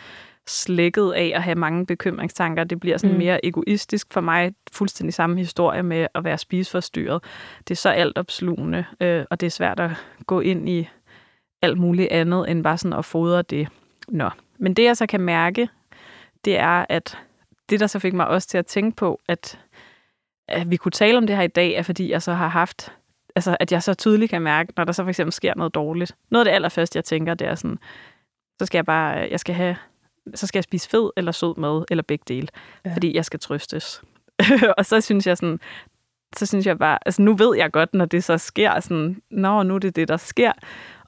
slækket 0.46 1.12
af 1.12 1.32
at 1.34 1.42
have 1.42 1.54
mange 1.54 1.86
bekymringstanker. 1.86 2.64
Det 2.64 2.80
bliver 2.80 2.98
sådan 2.98 3.12
mm. 3.12 3.18
mere 3.18 3.46
egoistisk 3.46 4.12
for 4.12 4.20
mig. 4.20 4.54
Fuldstændig 4.72 5.14
samme 5.14 5.38
historie 5.38 5.82
med 5.82 6.06
at 6.14 6.24
være 6.24 6.38
spiseforstyrret. 6.38 7.24
Det 7.68 7.74
er 7.74 7.76
så 7.76 7.88
alt 7.88 8.18
opslugende, 8.18 8.84
øh, 9.00 9.24
og 9.30 9.40
det 9.40 9.46
er 9.46 9.50
svært 9.50 9.80
at 9.80 9.90
gå 10.26 10.40
ind 10.40 10.68
i 10.68 10.88
alt 11.62 11.78
muligt 11.78 12.12
andet, 12.12 12.50
end 12.50 12.64
bare 12.64 12.78
sådan 12.78 12.98
at 12.98 13.04
fodre 13.04 13.42
det. 13.42 13.68
Nå. 14.08 14.30
Men 14.58 14.74
det, 14.74 14.84
jeg 14.84 14.96
så 14.96 15.06
kan 15.06 15.20
mærke, 15.20 15.68
det 16.44 16.58
er, 16.58 16.86
at 16.88 17.18
det, 17.70 17.80
der 17.80 17.86
så 17.86 17.98
fik 17.98 18.14
mig 18.14 18.28
også 18.28 18.48
til 18.48 18.58
at 18.58 18.66
tænke 18.66 18.96
på, 18.96 19.20
at 19.28 19.58
at 20.52 20.70
vi 20.70 20.76
kunne 20.76 20.92
tale 20.92 21.18
om 21.18 21.26
det 21.26 21.36
her 21.36 21.42
i 21.42 21.46
dag, 21.48 21.72
er 21.72 21.82
fordi 21.82 22.10
jeg 22.10 22.22
så 22.22 22.32
har 22.32 22.48
haft, 22.48 22.92
altså 23.36 23.56
at 23.60 23.72
jeg 23.72 23.82
så 23.82 23.94
tydeligt 23.94 24.30
kan 24.30 24.42
mærke, 24.42 24.72
når 24.76 24.84
der 24.84 24.92
så 24.92 25.02
for 25.02 25.08
eksempel 25.08 25.32
sker 25.32 25.52
noget 25.56 25.74
dårligt. 25.74 26.14
Noget 26.30 26.46
af 26.46 26.50
det 26.50 26.54
allerførste, 26.54 26.96
jeg 26.96 27.04
tænker, 27.04 27.34
det 27.34 27.46
er 27.46 27.54
sådan, 27.54 27.78
så 28.60 28.66
skal 28.66 28.78
jeg 28.78 28.86
bare, 28.86 29.28
jeg 29.30 29.40
skal 29.40 29.54
have 29.54 29.76
så 30.34 30.46
skal 30.46 30.58
jeg 30.58 30.64
spise 30.64 30.88
fed 30.88 31.10
eller 31.16 31.32
sød 31.32 31.56
mad, 31.60 31.84
eller 31.90 32.02
begge 32.02 32.24
dele, 32.28 32.48
Ja. 32.84 32.94
fordi 32.94 33.16
jeg 33.16 33.24
skal 33.24 33.40
trøstes. 33.40 34.02
og 34.78 34.86
så 34.86 35.00
synes 35.00 35.26
jeg 35.26 35.36
sådan, 35.36 35.60
så 36.36 36.46
synes 36.46 36.66
jeg 36.66 36.78
bare, 36.78 36.98
altså 37.06 37.22
nu 37.22 37.34
ved 37.34 37.56
jeg 37.56 37.72
godt, 37.72 37.94
når 37.94 38.04
det 38.04 38.24
så 38.24 38.38
sker, 38.38 38.80
sådan, 38.80 39.22
nå, 39.30 39.62
nu 39.62 39.74
er 39.74 39.78
det 39.78 39.96
det, 39.96 40.08
der 40.08 40.16
sker. 40.16 40.52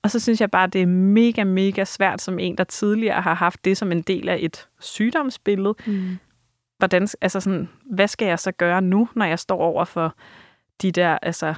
Og 0.02 0.10
så 0.10 0.20
synes 0.20 0.40
jeg 0.40 0.50
bare, 0.50 0.66
det 0.66 0.82
er 0.82 0.86
mega, 0.86 1.44
mega 1.44 1.84
svært 1.84 2.20
som 2.20 2.38
en, 2.38 2.58
der 2.58 2.64
tidligere 2.64 3.22
har 3.22 3.34
haft 3.34 3.64
det 3.64 3.76
som 3.76 3.92
en 3.92 4.02
del 4.02 4.28
af 4.28 4.38
et 4.40 4.68
sygdomsbillede. 4.80 5.74
Mm. 5.86 6.18
Hvordan, 6.78 7.08
altså 7.20 7.40
sådan, 7.40 7.68
hvad 7.90 8.08
skal 8.08 8.28
jeg 8.28 8.38
så 8.38 8.52
gøre 8.52 8.82
nu, 8.82 9.08
når 9.16 9.24
jeg 9.24 9.38
står 9.38 9.58
over 9.58 9.84
for 9.84 10.14
de 10.82 10.92
der 10.92 11.18
altså, 11.22 11.46
Men 11.46 11.54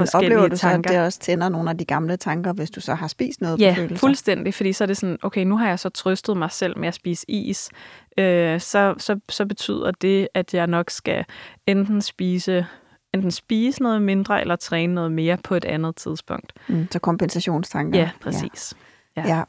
forskellige 0.00 0.30
oplever 0.36 0.48
du 0.48 0.56
så, 0.56 0.60
tanker? 0.62 0.90
at 0.90 0.94
det 0.96 1.04
også 1.04 1.18
tænder 1.20 1.48
nogle 1.48 1.70
af 1.70 1.78
de 1.78 1.84
gamle 1.84 2.16
tanker, 2.16 2.52
hvis 2.52 2.70
du 2.70 2.80
så 2.80 2.94
har 2.94 3.08
spist 3.08 3.40
noget 3.40 3.60
Ja, 3.60 3.70
på 3.70 3.76
følelser? 3.76 3.96
fuldstændig, 3.96 4.54
fordi 4.54 4.72
så 4.72 4.84
er 4.84 4.86
det 4.86 4.96
sådan, 4.96 5.18
okay, 5.22 5.44
nu 5.44 5.56
har 5.56 5.68
jeg 5.68 5.78
så 5.78 5.88
trøstet 5.88 6.36
mig 6.36 6.50
selv 6.50 6.78
med 6.78 6.88
at 6.88 6.94
spise 6.94 7.30
is, 7.30 7.70
øh, 8.18 8.60
så, 8.60 8.94
så, 8.98 9.20
så 9.28 9.46
betyder 9.46 9.90
det, 9.90 10.28
at 10.34 10.54
jeg 10.54 10.66
nok 10.66 10.90
skal 10.90 11.24
enten 11.66 12.02
spise, 12.02 12.66
enten 13.14 13.30
spise 13.30 13.82
noget 13.82 14.02
mindre, 14.02 14.40
eller 14.40 14.56
træne 14.56 14.94
noget 14.94 15.12
mere 15.12 15.36
på 15.44 15.54
et 15.54 15.64
andet 15.64 15.96
tidspunkt. 15.96 16.52
Mm, 16.68 16.88
så 16.90 16.98
kompensationstanker. 16.98 17.98
Ja, 18.00 18.10
præcis. 18.20 18.74
Ja. 19.16 19.22
Ja. 19.28 19.36
ja. 19.36 19.42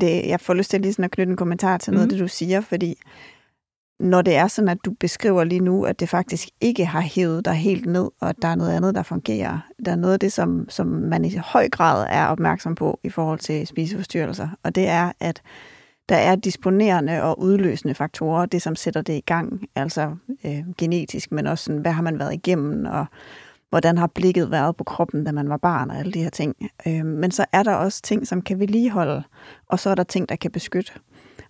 Det, 0.00 0.26
jeg 0.26 0.40
får 0.40 0.54
lyst 0.54 0.70
til 0.70 0.80
lige 0.80 0.92
sådan 0.92 1.04
at 1.04 1.10
knytte 1.10 1.30
en 1.30 1.36
kommentar 1.36 1.78
til 1.78 1.92
noget 1.92 2.06
Mhm. 2.06 2.10
det, 2.10 2.20
du 2.20 2.28
siger, 2.28 2.60
fordi 2.60 2.94
når 4.00 4.22
det 4.22 4.36
er 4.36 4.46
sådan, 4.46 4.68
at 4.68 4.78
du 4.84 4.90
beskriver 5.00 5.44
lige 5.44 5.60
nu, 5.60 5.84
at 5.84 6.00
det 6.00 6.08
faktisk 6.08 6.48
ikke 6.60 6.86
har 6.86 7.00
hævet 7.00 7.44
dig 7.44 7.54
helt 7.54 7.86
ned, 7.86 8.10
og 8.20 8.28
at 8.28 8.36
der 8.42 8.48
er 8.48 8.54
noget 8.54 8.72
andet, 8.72 8.94
der 8.94 9.02
fungerer. 9.02 9.58
Der 9.84 9.92
er 9.92 9.96
noget 9.96 10.14
af 10.14 10.20
det, 10.20 10.32
som, 10.32 10.66
som 10.68 10.86
man 10.86 11.24
i 11.24 11.36
høj 11.36 11.68
grad 11.68 12.06
er 12.10 12.26
opmærksom 12.26 12.74
på 12.74 13.00
i 13.02 13.08
forhold 13.08 13.38
til 13.38 13.66
spiseforstyrrelser, 13.66 14.48
og 14.62 14.74
det 14.74 14.88
er, 14.88 15.12
at 15.20 15.42
der 16.08 16.16
er 16.16 16.36
disponerende 16.36 17.22
og 17.22 17.40
udløsende 17.40 17.94
faktorer, 17.94 18.46
det 18.46 18.62
som 18.62 18.76
sætter 18.76 19.02
det 19.02 19.12
i 19.12 19.22
gang, 19.26 19.68
altså 19.74 20.16
øh, 20.44 20.64
genetisk, 20.78 21.32
men 21.32 21.46
også 21.46 21.64
sådan, 21.64 21.80
hvad 21.80 21.92
har 21.92 22.02
man 22.02 22.18
været 22.18 22.34
igennem, 22.34 22.84
og 22.84 23.06
hvordan 23.70 23.98
har 23.98 24.06
blikket 24.06 24.50
været 24.50 24.76
på 24.76 24.84
kroppen, 24.84 25.24
da 25.24 25.32
man 25.32 25.48
var 25.48 25.56
barn, 25.56 25.90
og 25.90 25.98
alle 25.98 26.12
de 26.12 26.22
her 26.22 26.30
ting. 26.30 26.56
Øh, 26.86 27.04
men 27.04 27.30
så 27.30 27.44
er 27.52 27.62
der 27.62 27.74
også 27.74 28.02
ting, 28.02 28.26
som 28.26 28.42
kan 28.42 28.60
vedligeholde, 28.60 29.22
og 29.68 29.78
så 29.78 29.90
er 29.90 29.94
der 29.94 30.02
ting, 30.02 30.28
der 30.28 30.36
kan 30.36 30.50
beskytte. 30.50 30.92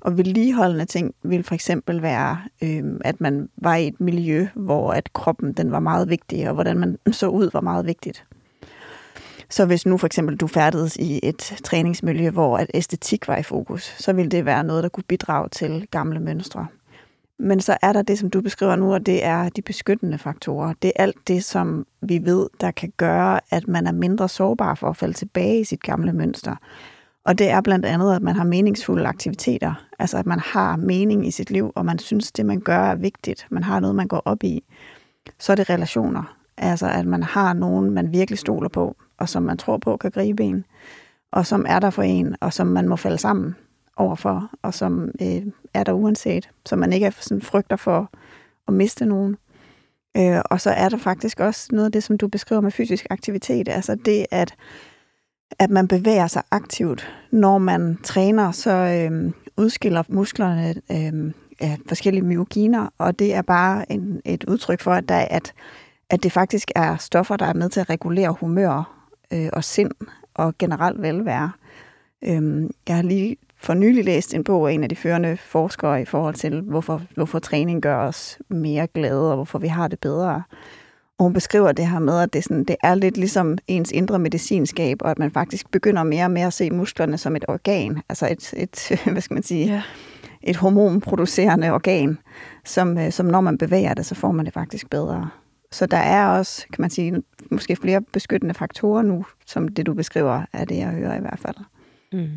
Og 0.00 0.18
vedligeholdende 0.18 0.84
ting 0.84 1.14
vil 1.22 1.42
for 1.42 1.54
eksempel 1.54 2.02
være, 2.02 2.38
øh, 2.62 2.84
at 3.04 3.20
man 3.20 3.48
var 3.56 3.76
i 3.76 3.86
et 3.86 4.00
miljø, 4.00 4.48
hvor 4.54 4.92
at 4.92 5.12
kroppen 5.12 5.52
den 5.52 5.72
var 5.72 5.80
meget 5.80 6.10
vigtig, 6.10 6.48
og 6.48 6.54
hvordan 6.54 6.78
man 6.78 6.98
så 7.12 7.28
ud 7.28 7.50
var 7.52 7.60
meget 7.60 7.86
vigtigt. 7.86 8.24
Så 9.50 9.66
hvis 9.66 9.86
nu 9.86 9.96
for 9.96 10.06
eksempel 10.06 10.36
du 10.36 10.46
færdedes 10.46 10.96
i 10.96 11.20
et 11.22 11.60
træningsmiljø, 11.64 12.30
hvor 12.30 12.58
at 12.58 12.70
æstetik 12.74 13.28
var 13.28 13.36
i 13.36 13.42
fokus, 13.42 13.94
så 13.98 14.12
ville 14.12 14.30
det 14.30 14.44
være 14.44 14.64
noget, 14.64 14.82
der 14.82 14.88
kunne 14.88 15.04
bidrage 15.08 15.48
til 15.48 15.88
gamle 15.90 16.20
mønstre. 16.20 16.66
Men 17.38 17.60
så 17.60 17.76
er 17.82 17.92
der 17.92 18.02
det, 18.02 18.18
som 18.18 18.30
du 18.30 18.40
beskriver 18.40 18.76
nu, 18.76 18.94
og 18.94 19.06
det 19.06 19.24
er 19.24 19.48
de 19.48 19.62
beskyttende 19.62 20.18
faktorer. 20.18 20.74
Det 20.82 20.92
er 20.96 21.02
alt 21.02 21.28
det, 21.28 21.44
som 21.44 21.86
vi 22.02 22.20
ved, 22.24 22.48
der 22.60 22.70
kan 22.70 22.92
gøre, 22.96 23.40
at 23.50 23.68
man 23.68 23.86
er 23.86 23.92
mindre 23.92 24.28
sårbar 24.28 24.74
for 24.74 24.88
at 24.88 24.96
falde 24.96 25.14
tilbage 25.14 25.60
i 25.60 25.64
sit 25.64 25.82
gamle 25.82 26.12
mønster. 26.12 26.56
Og 27.24 27.38
det 27.38 27.50
er 27.50 27.60
blandt 27.60 27.86
andet, 27.86 28.16
at 28.16 28.22
man 28.22 28.36
har 28.36 28.44
meningsfulde 28.44 29.06
aktiviteter. 29.06 29.85
Altså 29.98 30.18
at 30.18 30.26
man 30.26 30.38
har 30.38 30.76
mening 30.76 31.26
i 31.26 31.30
sit 31.30 31.50
liv, 31.50 31.72
og 31.74 31.86
man 31.86 31.98
synes, 31.98 32.32
det 32.32 32.46
man 32.46 32.60
gør 32.60 32.78
er 32.78 32.94
vigtigt. 32.94 33.46
Man 33.50 33.62
har 33.62 33.80
noget, 33.80 33.96
man 33.96 34.08
går 34.08 34.22
op 34.24 34.44
i. 34.44 34.64
Så 35.38 35.52
er 35.52 35.56
det 35.56 35.70
relationer. 35.70 36.36
Altså 36.56 36.86
at 36.88 37.06
man 37.06 37.22
har 37.22 37.52
nogen, 37.52 37.90
man 37.90 38.12
virkelig 38.12 38.38
stoler 38.38 38.68
på, 38.68 38.96
og 39.18 39.28
som 39.28 39.42
man 39.42 39.58
tror 39.58 39.76
på 39.76 39.96
kan 39.96 40.10
gribe 40.10 40.42
en, 40.42 40.64
og 41.32 41.46
som 41.46 41.66
er 41.68 41.78
der 41.78 41.90
for 41.90 42.02
en, 42.02 42.36
og 42.40 42.52
som 42.52 42.66
man 42.66 42.88
må 42.88 42.96
falde 42.96 43.18
sammen 43.18 43.56
overfor, 43.96 44.50
og 44.62 44.74
som 44.74 45.10
øh, 45.22 45.42
er 45.74 45.84
der 45.84 45.92
uanset, 45.92 46.50
så 46.66 46.76
man 46.76 46.92
ikke 46.92 47.06
er 47.06 47.10
sådan 47.20 47.42
frygter 47.42 47.76
for 47.76 48.10
at 48.68 48.74
miste 48.74 49.06
nogen. 49.06 49.36
Øh, 50.16 50.40
og 50.44 50.60
så 50.60 50.70
er 50.70 50.88
der 50.88 50.96
faktisk 50.96 51.40
også 51.40 51.68
noget 51.72 51.86
af 51.86 51.92
det, 51.92 52.02
som 52.02 52.18
du 52.18 52.28
beskriver 52.28 52.60
med 52.60 52.70
fysisk 52.70 53.06
aktivitet, 53.10 53.68
altså 53.68 53.94
det, 53.94 54.26
at, 54.30 54.54
at 55.58 55.70
man 55.70 55.88
bevæger 55.88 56.26
sig 56.26 56.42
aktivt. 56.50 57.14
Når 57.30 57.58
man 57.58 57.98
træner, 58.02 58.50
så 58.52 58.70
øh, 58.70 59.32
udskiller 59.56 60.02
musklerne 60.08 60.74
øh, 60.90 61.32
af 61.60 61.78
forskellige 61.88 62.24
myokiner, 62.24 62.88
og 62.98 63.18
det 63.18 63.34
er 63.34 63.42
bare 63.42 63.92
en, 63.92 64.20
et 64.24 64.44
udtryk 64.44 64.80
for, 64.80 64.92
at, 64.92 65.08
der, 65.08 65.14
er- 65.14 65.28
at, 65.30 65.52
at 66.10 66.22
det 66.22 66.32
faktisk 66.32 66.70
er 66.74 66.96
stoffer, 66.96 67.36
der 67.36 67.46
er 67.46 67.54
med 67.54 67.68
til 67.68 67.80
at 67.80 67.90
regulere 67.90 68.32
humør 68.32 69.06
øh, 69.32 69.48
og 69.52 69.64
sind 69.64 69.90
og 70.34 70.54
generelt 70.58 71.02
velvære. 71.02 71.50
Øh, 72.24 72.62
jeg 72.88 72.96
har 72.96 73.02
lige 73.02 73.36
for 73.56 73.74
nylig 73.74 74.04
læst 74.04 74.34
en 74.34 74.44
bog 74.44 74.68
af 74.70 74.74
en 74.74 74.82
af 74.82 74.88
de 74.88 74.96
førende 74.96 75.36
forskere 75.36 76.02
i 76.02 76.04
forhold 76.04 76.34
til, 76.34 76.60
hvorfor, 76.60 77.02
hvorfor 77.14 77.38
træning 77.38 77.82
gør 77.82 77.96
os 77.96 78.38
mere 78.48 78.86
glade, 78.86 79.30
og 79.30 79.36
hvorfor 79.36 79.58
vi 79.58 79.68
har 79.68 79.88
det 79.88 80.00
bedre. 80.00 80.42
Og 81.18 81.22
hun 81.24 81.32
beskriver 81.32 81.72
det 81.72 81.88
her 81.88 81.98
med, 81.98 82.20
at 82.20 82.32
det, 82.32 82.44
sådan, 82.44 82.64
det 82.64 82.76
er 82.82 82.94
lidt 82.94 83.16
ligesom 83.16 83.58
ens 83.68 83.92
indre 83.92 84.18
medicinskab, 84.18 84.96
og 85.00 85.10
at 85.10 85.18
man 85.18 85.30
faktisk 85.30 85.70
begynder 85.70 86.02
mere 86.02 86.24
og 86.24 86.30
mere 86.30 86.46
at 86.46 86.52
se 86.52 86.70
musklerne 86.70 87.18
som 87.18 87.36
et 87.36 87.44
organ, 87.48 88.02
altså 88.08 88.28
et, 88.30 88.54
et 88.56 89.00
hvad 89.12 89.20
skal 89.22 89.34
man 89.34 89.42
sige, 89.42 89.66
Ja. 89.66 89.82
et 90.42 90.56
hormonproducerende 90.56 91.70
organ, 91.70 92.18
som, 92.64 92.98
øh, 92.98 93.12
som 93.12 93.26
når 93.26 93.40
man 93.40 93.58
bevæger 93.58 93.94
det, 93.94 94.06
så 94.06 94.14
får 94.14 94.32
man 94.32 94.44
det 94.44 94.54
faktisk 94.54 94.90
bedre. 94.90 95.30
Så 95.72 95.86
der 95.86 95.96
er 95.96 96.26
også, 96.28 96.66
kan 96.72 96.80
man 96.82 96.90
sige, 96.90 97.22
måske 97.50 97.76
flere 97.76 98.02
beskyttende 98.12 98.54
faktorer 98.54 99.02
nu, 99.02 99.26
som 99.46 99.68
det 99.68 99.86
du 99.86 99.94
beskriver, 99.94 100.42
er 100.52 100.64
det, 100.64 100.76
jeg 100.76 100.88
hører 100.88 101.16
i 101.16 101.20
hvert 101.20 101.38
fald. 101.38 101.56
Mm. 102.12 102.28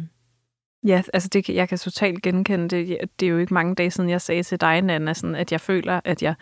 Ja, 0.87 1.01
altså 1.13 1.29
det, 1.33 1.45
kan- 1.45 1.55
jeg 1.55 1.69
kan 1.69 1.77
totalt 1.77 2.21
genkende 2.21 2.67
det. 2.69 2.97
Det 3.19 3.25
er 3.25 3.29
jo 3.29 3.37
ikke 3.37 3.53
mange 3.53 3.75
dage 3.75 3.91
siden, 3.91 4.09
jeg 4.09 4.21
sagde 4.21 4.43
til 4.43 4.61
dig, 4.61 4.81
Nana, 4.81 5.13
sådan, 5.13 5.35
at 5.35 5.51
jeg 5.51 5.61
føler, 5.61 5.99
at 6.05 6.23
jeg 6.23 6.33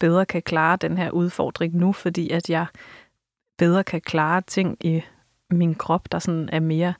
bedre 0.00 0.26
kan 0.26 0.42
klare 0.42 0.76
den 0.76 0.98
her 0.98 1.10
udfordring 1.10 1.76
nu, 1.76 1.92
fordi 1.92 2.30
at 2.30 2.50
jeg 2.50 2.66
bedre 3.58 3.84
kan 3.84 4.00
klare 4.00 4.42
ting 4.46 4.76
i 4.80 5.02
min 5.50 5.74
krop, 5.74 6.12
der 6.12 6.18
sådan 6.18 6.48
er 6.52 6.60
mere 6.60 6.94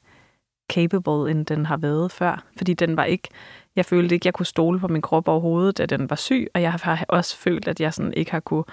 capable, 0.73 1.31
end 1.31 1.47
den 1.47 1.67
har 1.67 1.77
været 1.77 2.13
før. 2.13 2.45
Fordi 2.57 2.75
den 2.75 2.97
var 2.97 3.05
ikke, 3.05 3.29
jeg 3.77 3.85
følte 3.85 4.15
ikke, 4.15 4.27
jeg 4.27 4.35
kunne 4.35 4.47
stole 4.47 4.81
på 4.81 4.89
min 4.89 5.03
krop 5.03 5.29
overhovedet, 5.29 5.79
da 5.79 5.87
den 5.87 6.11
var 6.11 6.17
syg, 6.17 6.47
og 6.55 6.63
jeg 6.63 6.73
har 6.73 7.05
også 7.09 7.37
følt, 7.37 7.69
at 7.69 7.81
jeg 7.81 7.95
sådan 7.95 8.15
ikke 8.15 8.31
har 8.31 8.41
kunne 8.41 8.65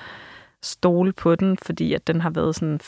stole 0.62 1.14
på 1.14 1.36
den, 1.36 1.58
fordi 1.62 1.94
at 1.94 2.08
den 2.08 2.22
har 2.22 2.30
været 2.30 2.56
sådan 2.56 2.80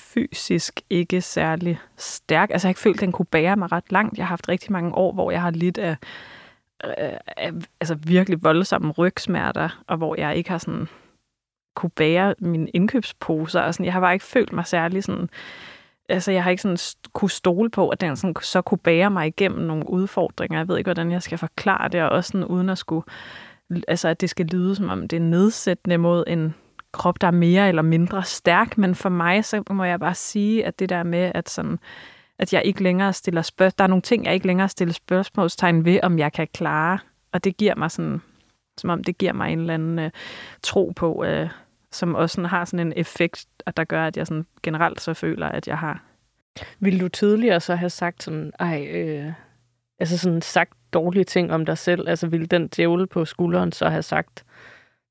fysisk 0.00 0.80
ikke 0.90 1.20
særlig 1.20 1.80
stærk. 1.96 2.50
Altså 2.50 2.66
jeg 2.66 2.68
har 2.68 2.70
ikke 2.70 2.80
følt, 2.80 2.96
at 2.96 3.00
den 3.00 3.12
kunne 3.12 3.26
bære 3.26 3.56
mig 3.56 3.72
ret 3.72 3.92
langt. 3.92 4.18
Jeg 4.18 4.24
har 4.24 4.28
haft 4.28 4.48
rigtig 4.48 4.72
mange 4.72 4.94
år, 4.94 5.12
hvor 5.12 5.30
jeg 5.30 5.42
har 5.42 5.50
lidt 5.50 5.78
af, 5.78 5.96
Øh, 6.84 6.90
øh, 6.98 7.46
øh, 7.46 7.62
altså 7.80 7.94
virkelig 7.94 8.44
voldsomme 8.44 8.92
rygsmerter, 8.92 9.82
og 9.86 9.96
hvor 9.96 10.14
jeg 10.20 10.36
ikke 10.36 10.50
har 10.50 10.58
sådan 10.58 10.88
kunne 11.74 11.90
bære 11.90 12.34
mine 12.38 12.70
indkøbsposer. 12.70 13.60
Og 13.60 13.74
sådan, 13.74 13.86
jeg 13.86 13.92
har 13.92 14.00
bare 14.00 14.12
ikke 14.12 14.24
følt 14.24 14.52
mig 14.52 14.66
særlig 14.66 15.04
sådan... 15.04 15.28
Altså, 16.08 16.32
jeg 16.32 16.44
har 16.44 16.50
ikke 16.50 16.62
sådan 16.62 16.78
kunne 17.12 17.30
stole 17.30 17.70
på, 17.70 17.88
at 17.88 18.00
den 18.00 18.16
sådan, 18.16 18.34
så 18.42 18.62
kunne 18.62 18.78
bære 18.78 19.10
mig 19.10 19.26
igennem 19.26 19.60
nogle 19.60 19.90
udfordringer. 19.90 20.58
Jeg 20.58 20.68
ved 20.68 20.78
ikke, 20.78 20.88
hvordan 20.88 21.10
jeg 21.10 21.22
skal 21.22 21.38
forklare 21.38 21.88
det, 21.88 22.02
og 22.02 22.08
også 22.08 22.28
sådan, 22.28 22.44
uden 22.44 22.68
at 22.68 22.78
skulle... 22.78 23.04
Altså, 23.88 24.08
at 24.08 24.20
det 24.20 24.30
skal 24.30 24.46
lyde, 24.46 24.74
som 24.74 24.88
om 24.88 25.08
det 25.08 25.16
er 25.16 25.20
nedsættende 25.20 25.98
mod 25.98 26.24
en 26.26 26.54
krop, 26.92 27.20
der 27.20 27.26
er 27.26 27.30
mere 27.30 27.68
eller 27.68 27.82
mindre 27.82 28.24
stærk. 28.24 28.78
Men 28.78 28.94
for 28.94 29.08
mig, 29.08 29.44
så 29.44 29.62
må 29.70 29.84
jeg 29.84 30.00
bare 30.00 30.14
sige, 30.14 30.66
at 30.66 30.78
det 30.78 30.88
der 30.88 31.02
med, 31.02 31.32
at 31.34 31.50
sådan 31.50 31.78
at 32.42 32.52
jeg 32.52 32.64
ikke 32.64 32.82
længere 32.82 33.12
stiller 33.12 33.42
spørgsmål. 33.42 33.74
Der 33.78 33.84
er 33.84 33.88
nogle 33.88 34.02
ting, 34.02 34.24
jeg 34.24 34.34
ikke 34.34 34.46
længere 34.46 34.68
stiller 34.68 34.92
spørgsmålstegn 34.94 35.84
ved, 35.84 36.00
om 36.02 36.18
jeg 36.18 36.32
kan 36.32 36.48
klare. 36.54 36.98
Og 37.32 37.44
det 37.44 37.56
giver 37.56 37.74
mig 37.74 37.90
sådan, 37.90 38.22
som 38.78 38.90
om 38.90 39.04
det 39.04 39.18
giver 39.18 39.32
mig 39.32 39.52
en 39.52 39.58
eller 39.58 39.74
anden 39.74 39.98
øh, 39.98 40.10
tro 40.62 40.92
på, 40.96 41.24
øh, 41.24 41.48
som 41.92 42.14
også 42.14 42.34
sådan, 42.34 42.50
har 42.50 42.64
sådan 42.64 42.86
en 42.86 42.92
effekt, 42.96 43.46
at 43.66 43.76
der 43.76 43.84
gør, 43.84 44.06
at 44.06 44.16
jeg 44.16 44.26
sådan 44.26 44.46
generelt 44.62 45.00
så 45.00 45.14
føler, 45.14 45.48
at 45.48 45.68
jeg 45.68 45.78
har. 45.78 46.04
Vil 46.78 47.00
du 47.00 47.08
tidligere 47.08 47.60
så 47.60 47.74
have 47.74 47.90
sagt 47.90 48.22
sådan, 48.22 48.52
ej, 48.60 48.86
øh, 48.90 49.32
altså 49.98 50.18
sådan 50.18 50.42
sagt 50.42 50.72
dårlige 50.92 51.24
ting 51.24 51.52
om 51.52 51.66
dig 51.66 51.78
selv? 51.78 52.08
Altså 52.08 52.26
ville 52.26 52.46
den 52.46 52.68
djævel 52.68 53.06
på 53.06 53.24
skulderen 53.24 53.72
så 53.72 53.88
have 53.88 54.02
sagt, 54.02 54.44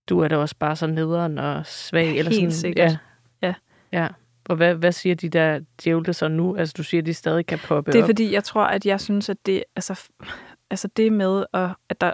du 0.10 0.20
er 0.20 0.28
da 0.28 0.38
også 0.38 0.56
bare 0.60 0.76
så 0.76 0.88
nederen 0.88 1.38
og 1.38 1.66
svag? 1.66 2.06
Helt 2.06 2.20
eller 2.20 2.32
sådan, 2.32 2.52
sikkert. 2.52 2.92
Ja. 2.92 2.98
Ja. 3.42 3.54
ja. 3.92 4.08
Og 4.50 4.55
hvad, 4.55 4.75
hvad 4.75 4.91
siger 4.91 5.15
de 5.15 5.29
der 5.29 5.60
djævle 5.83 6.13
så 6.13 6.27
nu? 6.27 6.55
Altså 6.55 6.74
du 6.77 6.83
siger, 6.83 7.01
at 7.01 7.05
de 7.05 7.13
stadig 7.13 7.45
kan 7.45 7.60
poppe 7.67 7.91
Det 7.91 8.00
er 8.00 8.03
op. 8.03 8.07
fordi, 8.07 8.33
jeg 8.33 8.43
tror, 8.43 8.63
at 8.63 8.86
jeg 8.86 9.01
synes, 9.01 9.29
at 9.29 9.38
det, 9.45 9.63
altså, 9.75 10.10
altså 10.69 10.88
det 10.88 11.13
med, 11.13 11.45
at, 11.53 11.69
at, 11.89 12.01
der, 12.01 12.13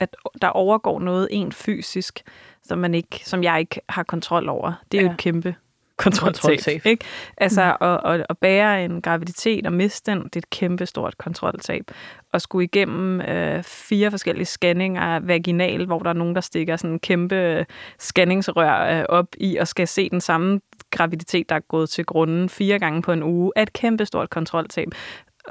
at 0.00 0.16
der 0.42 0.48
overgår 0.48 1.00
noget 1.00 1.28
en 1.30 1.52
fysisk, 1.52 2.22
som, 2.62 2.78
man 2.78 2.94
ikke, 2.94 3.20
som 3.24 3.42
jeg 3.42 3.60
ikke 3.60 3.80
har 3.88 4.02
kontrol 4.02 4.48
over, 4.48 4.72
det 4.92 4.98
er 4.98 5.02
ja. 5.02 5.08
jo 5.08 5.12
et 5.12 5.18
kæmpe 5.18 5.54
kontroltab. 6.02 6.86
Ikke? 6.86 7.04
Altså 7.36 7.76
mm. 7.80 7.86
at, 7.86 8.00
at, 8.04 8.26
at 8.30 8.38
bære 8.38 8.84
en 8.84 9.02
graviditet 9.02 9.66
og 9.66 9.72
miste 9.72 10.10
den, 10.10 10.24
det 10.24 10.36
er 10.36 10.40
et 10.40 10.50
kæmpe 10.50 10.86
stort 10.86 11.18
kontroltab. 11.18 11.84
Og 12.32 12.40
skulle 12.40 12.64
igennem 12.64 13.20
øh, 13.20 13.62
fire 13.62 14.10
forskellige 14.10 14.46
scanninger 14.46 15.20
vaginal, 15.20 15.86
hvor 15.86 15.98
der 15.98 16.10
er 16.10 16.14
nogen, 16.14 16.34
der 16.34 16.40
stikker 16.40 16.76
sådan 16.76 16.90
en 16.90 16.98
kæmpe 16.98 17.36
øh, 17.36 17.64
scanningsrør 17.98 18.98
øh, 18.98 19.04
op 19.08 19.26
i 19.38 19.56
og 19.56 19.68
skal 19.68 19.88
se 19.88 20.10
den 20.10 20.20
samme 20.20 20.60
graviditet, 20.90 21.48
der 21.48 21.54
er 21.54 21.60
gået 21.60 21.90
til 21.90 22.04
grunden 22.04 22.48
fire 22.48 22.78
gange 22.78 23.02
på 23.02 23.12
en 23.12 23.22
uge, 23.22 23.52
er 23.56 23.62
et 23.62 23.72
kæmpe 23.72 24.06
stort 24.06 24.30
kontroltab. 24.30 24.88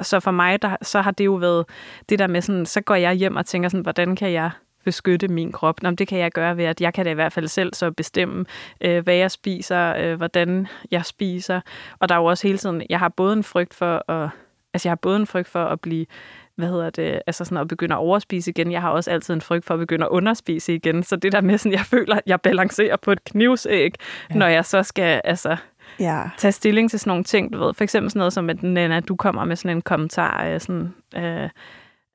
så 0.02 0.20
for 0.20 0.30
mig, 0.30 0.62
der, 0.62 0.76
så 0.82 1.00
har 1.00 1.10
det 1.10 1.24
jo 1.24 1.34
været 1.34 1.64
det 2.08 2.18
der 2.18 2.26
med 2.26 2.42
sådan, 2.42 2.66
så 2.66 2.80
går 2.80 2.94
jeg 2.94 3.14
hjem 3.14 3.36
og 3.36 3.46
tænker 3.46 3.68
sådan, 3.68 3.82
hvordan 3.82 4.16
kan 4.16 4.32
jeg 4.32 4.50
beskytte 4.84 5.28
min 5.28 5.52
krop. 5.52 5.82
Nå, 5.82 5.90
det 5.90 6.08
kan 6.08 6.18
jeg 6.18 6.32
gøre 6.32 6.56
ved, 6.56 6.64
at 6.64 6.80
jeg 6.80 6.94
kan 6.94 7.04
da 7.04 7.10
i 7.10 7.14
hvert 7.14 7.32
fald 7.32 7.48
selv 7.48 7.74
så 7.74 7.90
bestemme, 7.90 8.44
øh, 8.80 9.04
hvad 9.04 9.14
jeg 9.14 9.30
spiser, 9.30 9.94
øh, 9.96 10.16
hvordan 10.16 10.66
jeg 10.90 11.04
spiser. 11.04 11.60
Og 11.98 12.08
der 12.08 12.14
er 12.14 12.18
jo 12.18 12.24
også 12.24 12.46
hele 12.46 12.58
tiden, 12.58 12.82
jeg 12.90 12.98
har 12.98 13.08
både 13.08 13.32
en 13.32 13.44
frygt 13.44 13.74
for 13.74 14.10
at, 14.10 14.30
altså 14.74 14.88
jeg 14.88 14.90
har 14.90 14.96
både 14.96 15.16
en 15.16 15.26
frygt 15.26 15.48
for 15.48 15.64
at 15.64 15.80
blive 15.80 16.06
hvad 16.54 16.68
hedder 16.68 16.90
det, 16.90 17.22
altså 17.26 17.44
sådan 17.44 17.58
at 17.58 17.68
begynde 17.68 17.94
at 17.94 17.98
overspise 17.98 18.50
igen. 18.50 18.72
Jeg 18.72 18.80
har 18.80 18.90
også 18.90 19.10
altid 19.10 19.34
en 19.34 19.40
frygt 19.40 19.64
for 19.64 19.74
at 19.74 19.80
begynde 19.80 20.04
at 20.04 20.08
underspise 20.10 20.74
igen. 20.74 21.02
Så 21.02 21.16
det 21.16 21.32
der 21.32 21.40
med 21.40 21.58
sådan, 21.58 21.72
jeg 21.72 21.86
føler, 21.86 22.16
at 22.16 22.22
jeg 22.26 22.40
balancerer 22.40 22.96
på 22.96 23.12
et 23.12 23.24
knivsæg, 23.24 23.94
ja. 24.30 24.34
når 24.34 24.46
jeg 24.46 24.64
så 24.64 24.82
skal, 24.82 25.20
altså, 25.24 25.56
ja. 26.00 26.22
tage 26.38 26.52
stilling 26.52 26.90
til 26.90 27.00
sådan 27.00 27.10
nogle 27.10 27.24
ting, 27.24 27.52
du 27.52 27.58
ved. 27.58 27.74
For 27.74 27.84
eksempel 27.84 28.10
sådan 28.10 28.18
noget 28.18 28.32
som, 28.32 28.50
at 28.50 28.62
Nana, 28.62 29.00
du 29.00 29.16
kommer 29.16 29.44
med 29.44 29.56
sådan 29.56 29.76
en 29.76 29.82
kommentar, 29.82 30.46
øh, 30.46 30.60
sådan, 30.60 30.94
øh, 31.16 31.48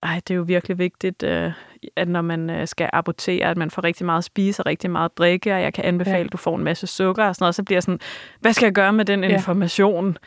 ej, 0.03 0.21
det 0.27 0.33
er 0.33 0.35
jo 0.35 0.41
virkelig 0.41 0.77
vigtigt, 0.77 1.23
øh, 1.23 1.51
at 1.95 2.07
når 2.07 2.21
man 2.21 2.49
øh, 2.49 2.67
skal 2.67 2.89
abortere, 2.93 3.49
at 3.49 3.57
man 3.57 3.71
får 3.71 3.83
rigtig 3.83 4.05
meget 4.05 4.17
at 4.17 4.23
spise 4.23 4.61
og 4.61 4.65
rigtig 4.65 4.91
meget 4.91 5.09
at 5.09 5.17
drikke, 5.17 5.53
og 5.53 5.61
jeg 5.61 5.73
kan 5.73 5.85
anbefale, 5.85 6.17
ja. 6.17 6.23
at 6.23 6.31
du 6.31 6.37
får 6.37 6.55
en 6.55 6.63
masse 6.63 6.87
sukker 6.87 7.23
og 7.25 7.35
sådan 7.35 7.43
noget, 7.43 7.55
så 7.55 7.63
bliver 7.63 7.81
sådan, 7.81 7.99
hvad 8.39 8.53
skal 8.53 8.65
jeg 8.65 8.73
gøre 8.73 8.93
med 8.93 9.05
den 9.05 9.23
information? 9.23 10.17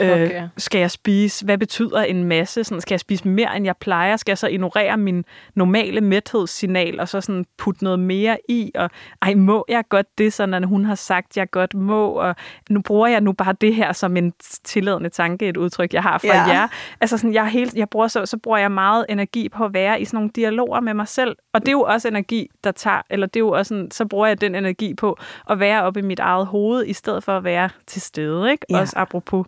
Okay. 0.00 0.42
Øh, 0.42 0.48
skal 0.56 0.78
jeg 0.78 0.90
spise? 0.90 1.44
Hvad 1.44 1.58
betyder 1.58 2.00
en 2.00 2.24
masse? 2.24 2.64
Sådan, 2.64 2.80
skal 2.80 2.94
jeg 2.94 3.00
spise 3.00 3.28
mere, 3.28 3.56
end 3.56 3.64
jeg 3.64 3.76
plejer? 3.76 4.16
Skal 4.16 4.30
jeg 4.30 4.38
så 4.38 4.46
ignorere 4.46 4.96
min 4.96 5.24
normale 5.54 6.00
mæthedssignal, 6.00 7.00
og 7.00 7.08
så 7.08 7.20
sådan 7.20 7.46
putte 7.58 7.84
noget 7.84 7.98
mere 7.98 8.38
i? 8.48 8.72
Og 8.74 8.90
ej, 9.22 9.34
må 9.34 9.64
jeg 9.68 9.84
godt 9.88 10.18
det, 10.18 10.32
sådan 10.32 10.64
hun 10.64 10.84
har 10.84 10.94
sagt, 10.94 11.36
jeg 11.36 11.50
godt 11.50 11.74
må? 11.74 12.08
Og 12.08 12.34
nu 12.70 12.80
bruger 12.80 13.06
jeg 13.06 13.20
nu 13.20 13.32
bare 13.32 13.52
det 13.60 13.74
her 13.74 13.92
som 13.92 14.16
en 14.16 14.32
tilladende 14.64 15.08
tanke, 15.08 15.48
et 15.48 15.56
udtryk, 15.56 15.94
jeg 15.94 16.02
har 16.02 16.18
fra 16.18 16.26
ja. 16.26 16.42
jer. 16.42 16.68
Altså 17.00 17.18
sådan, 17.18 17.34
jeg, 17.34 17.48
helt, 17.48 17.74
jeg 17.74 17.88
bruger 17.88 18.08
så, 18.08 18.26
så 18.26 18.36
bruger 18.36 18.58
jeg 18.58 18.72
meget 18.72 19.06
energi 19.08 19.48
på 19.48 19.64
at 19.64 19.74
være 19.74 20.00
i 20.00 20.04
sådan 20.04 20.16
nogle 20.16 20.30
dialoger 20.30 20.80
med 20.80 20.94
mig 20.94 21.08
selv. 21.08 21.36
Og 21.54 21.60
det 21.60 21.68
er 21.68 21.72
jo 21.72 21.82
også 21.82 22.08
energi, 22.08 22.50
der 22.64 22.72
tager, 22.72 23.02
eller 23.10 23.26
det 23.26 23.36
er 23.36 23.44
jo 23.44 23.50
også 23.50 23.68
sådan, 23.68 23.90
så 23.90 24.04
bruger 24.04 24.26
jeg 24.26 24.40
den 24.40 24.54
energi 24.54 24.94
på 24.94 25.18
at 25.50 25.60
være 25.60 25.82
oppe 25.82 26.00
i 26.00 26.02
mit 26.02 26.18
eget 26.18 26.46
hoved, 26.46 26.86
i 26.86 26.92
stedet 26.92 27.24
for 27.24 27.36
at 27.36 27.44
være 27.44 27.70
til 27.86 28.02
stede. 28.02 28.50
Ikke? 28.50 28.66
Ja. 28.70 28.80
Også 28.80 28.92
apropos 28.96 29.46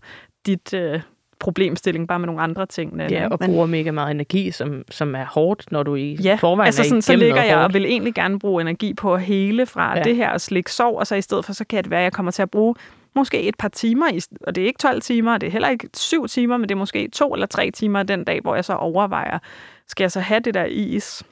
dit 0.49 0.75
øh, 0.75 1.01
problemstilling, 1.39 2.09
bare 2.09 2.19
med 2.19 2.27
nogle 2.27 2.43
andre 2.43 2.67
ting. 2.67 2.97
Nana. 2.97 3.21
Ja, 3.21 3.29
og 3.29 3.39
bruger 3.39 3.67
mega 3.67 3.91
meget 3.91 4.11
energi, 4.11 4.51
som, 4.51 4.85
som 4.91 5.15
er 5.15 5.25
hårdt, 5.25 5.73
når 5.73 5.83
du 5.83 5.95
i 5.95 6.15
ja, 6.15 6.39
forvejen 6.41 6.67
altså 6.67 6.83
sådan, 6.83 6.97
er 6.97 7.03
så 7.03 7.17
ligger 7.17 7.43
jeg 7.43 7.57
og 7.57 7.75
vil 7.75 7.85
egentlig 7.85 8.15
gerne 8.15 8.39
bruge 8.39 8.61
energi 8.61 8.95
på 8.95 9.15
at 9.15 9.23
hele 9.23 9.67
fra 9.67 9.99
ja. 9.99 10.03
det 10.03 10.17
her 10.17 10.31
og 10.31 10.41
slikke 10.41 10.73
sov, 10.73 10.99
og 10.99 11.07
så 11.07 11.15
i 11.15 11.23
stedet 11.23 11.45
for, 11.45 11.53
så 11.53 11.65
kan 11.65 11.85
det 11.85 11.91
være, 11.91 12.01
at 12.01 12.05
jeg 12.05 12.13
kommer 12.13 12.33
til 12.33 12.43
at 12.43 12.51
bruge 12.51 12.75
måske 13.15 13.43
et 13.43 13.55
par 13.59 13.69
timer, 13.69 14.21
og 14.47 14.55
det 14.55 14.63
er 14.63 14.67
ikke 14.67 14.79
12 14.79 15.01
timer, 15.01 15.39
det 15.39 15.47
er 15.47 15.51
heller 15.51 15.69
ikke 15.69 15.89
7 15.95 16.27
timer, 16.27 16.57
men 16.57 16.69
det 16.69 16.75
er 16.75 16.79
måske 16.79 17.09
to 17.13 17.35
eller 17.35 17.47
tre 17.47 17.71
timer 17.71 18.03
den 18.03 18.25
dag, 18.25 18.41
hvor 18.41 18.55
jeg 18.55 18.65
så 18.65 18.75
overvejer, 18.75 19.39
skal 19.87 20.05
jeg 20.05 20.13
så 20.13 20.21
have 20.21 20.41
det 20.41 20.55
der 20.55 20.65
is, 20.65 21.23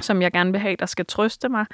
som 0.00 0.22
jeg 0.22 0.32
gerne 0.32 0.52
vil 0.52 0.60
have, 0.60 0.76
der 0.76 0.86
skal 0.86 1.06
trøste 1.06 1.48
mig? 1.48 1.66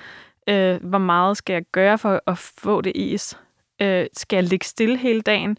Øh, 0.49 0.85
hvor 0.85 0.99
meget 0.99 1.37
skal 1.37 1.55
jeg 1.55 1.63
gøre 1.73 1.99
for 1.99 2.23
at 2.27 2.39
få 2.39 2.81
det 2.81 2.93
is? 2.95 3.39
Øh, 3.83 4.07
skal 4.13 4.37
jeg 4.37 4.45
ligge 4.45 4.67
stille 4.67 4.99
hele 4.99 5.21
dagen? 5.21 5.59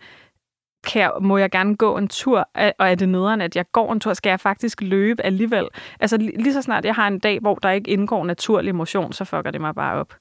Kan 0.84 1.02
jeg, 1.02 1.12
må 1.22 1.38
jeg 1.38 1.52
gerne 1.52 1.76
gå 1.76 1.98
en 1.98 2.08
tur, 2.08 2.50
og 2.56 2.90
er 2.90 2.96
det 2.96 3.10
nederen, 3.10 3.42
at 3.42 3.56
jeg 3.56 3.66
går 3.72 3.94
en 3.94 4.00
tur, 4.00 4.14
skal 4.14 4.30
jeg 4.30 4.40
faktisk 4.40 4.82
løbe 4.82 5.26
alligevel? 5.26 5.68
Altså 6.00 6.18
lige 6.18 6.54
så 6.54 6.62
snart 6.62 6.86
jeg 6.86 6.96
har 6.96 7.08
en 7.08 7.20
dag, 7.20 7.40
hvor 7.40 7.56
der 7.56 7.70
ikke 7.70 7.92
indgår 7.92 8.26
naturlig 8.26 8.76
motion, 8.76 9.14
så 9.14 9.26
fucker 9.26 9.52
det 9.52 9.62
mig 9.62 9.76
bare 9.76 10.00
op. 10.00 10.14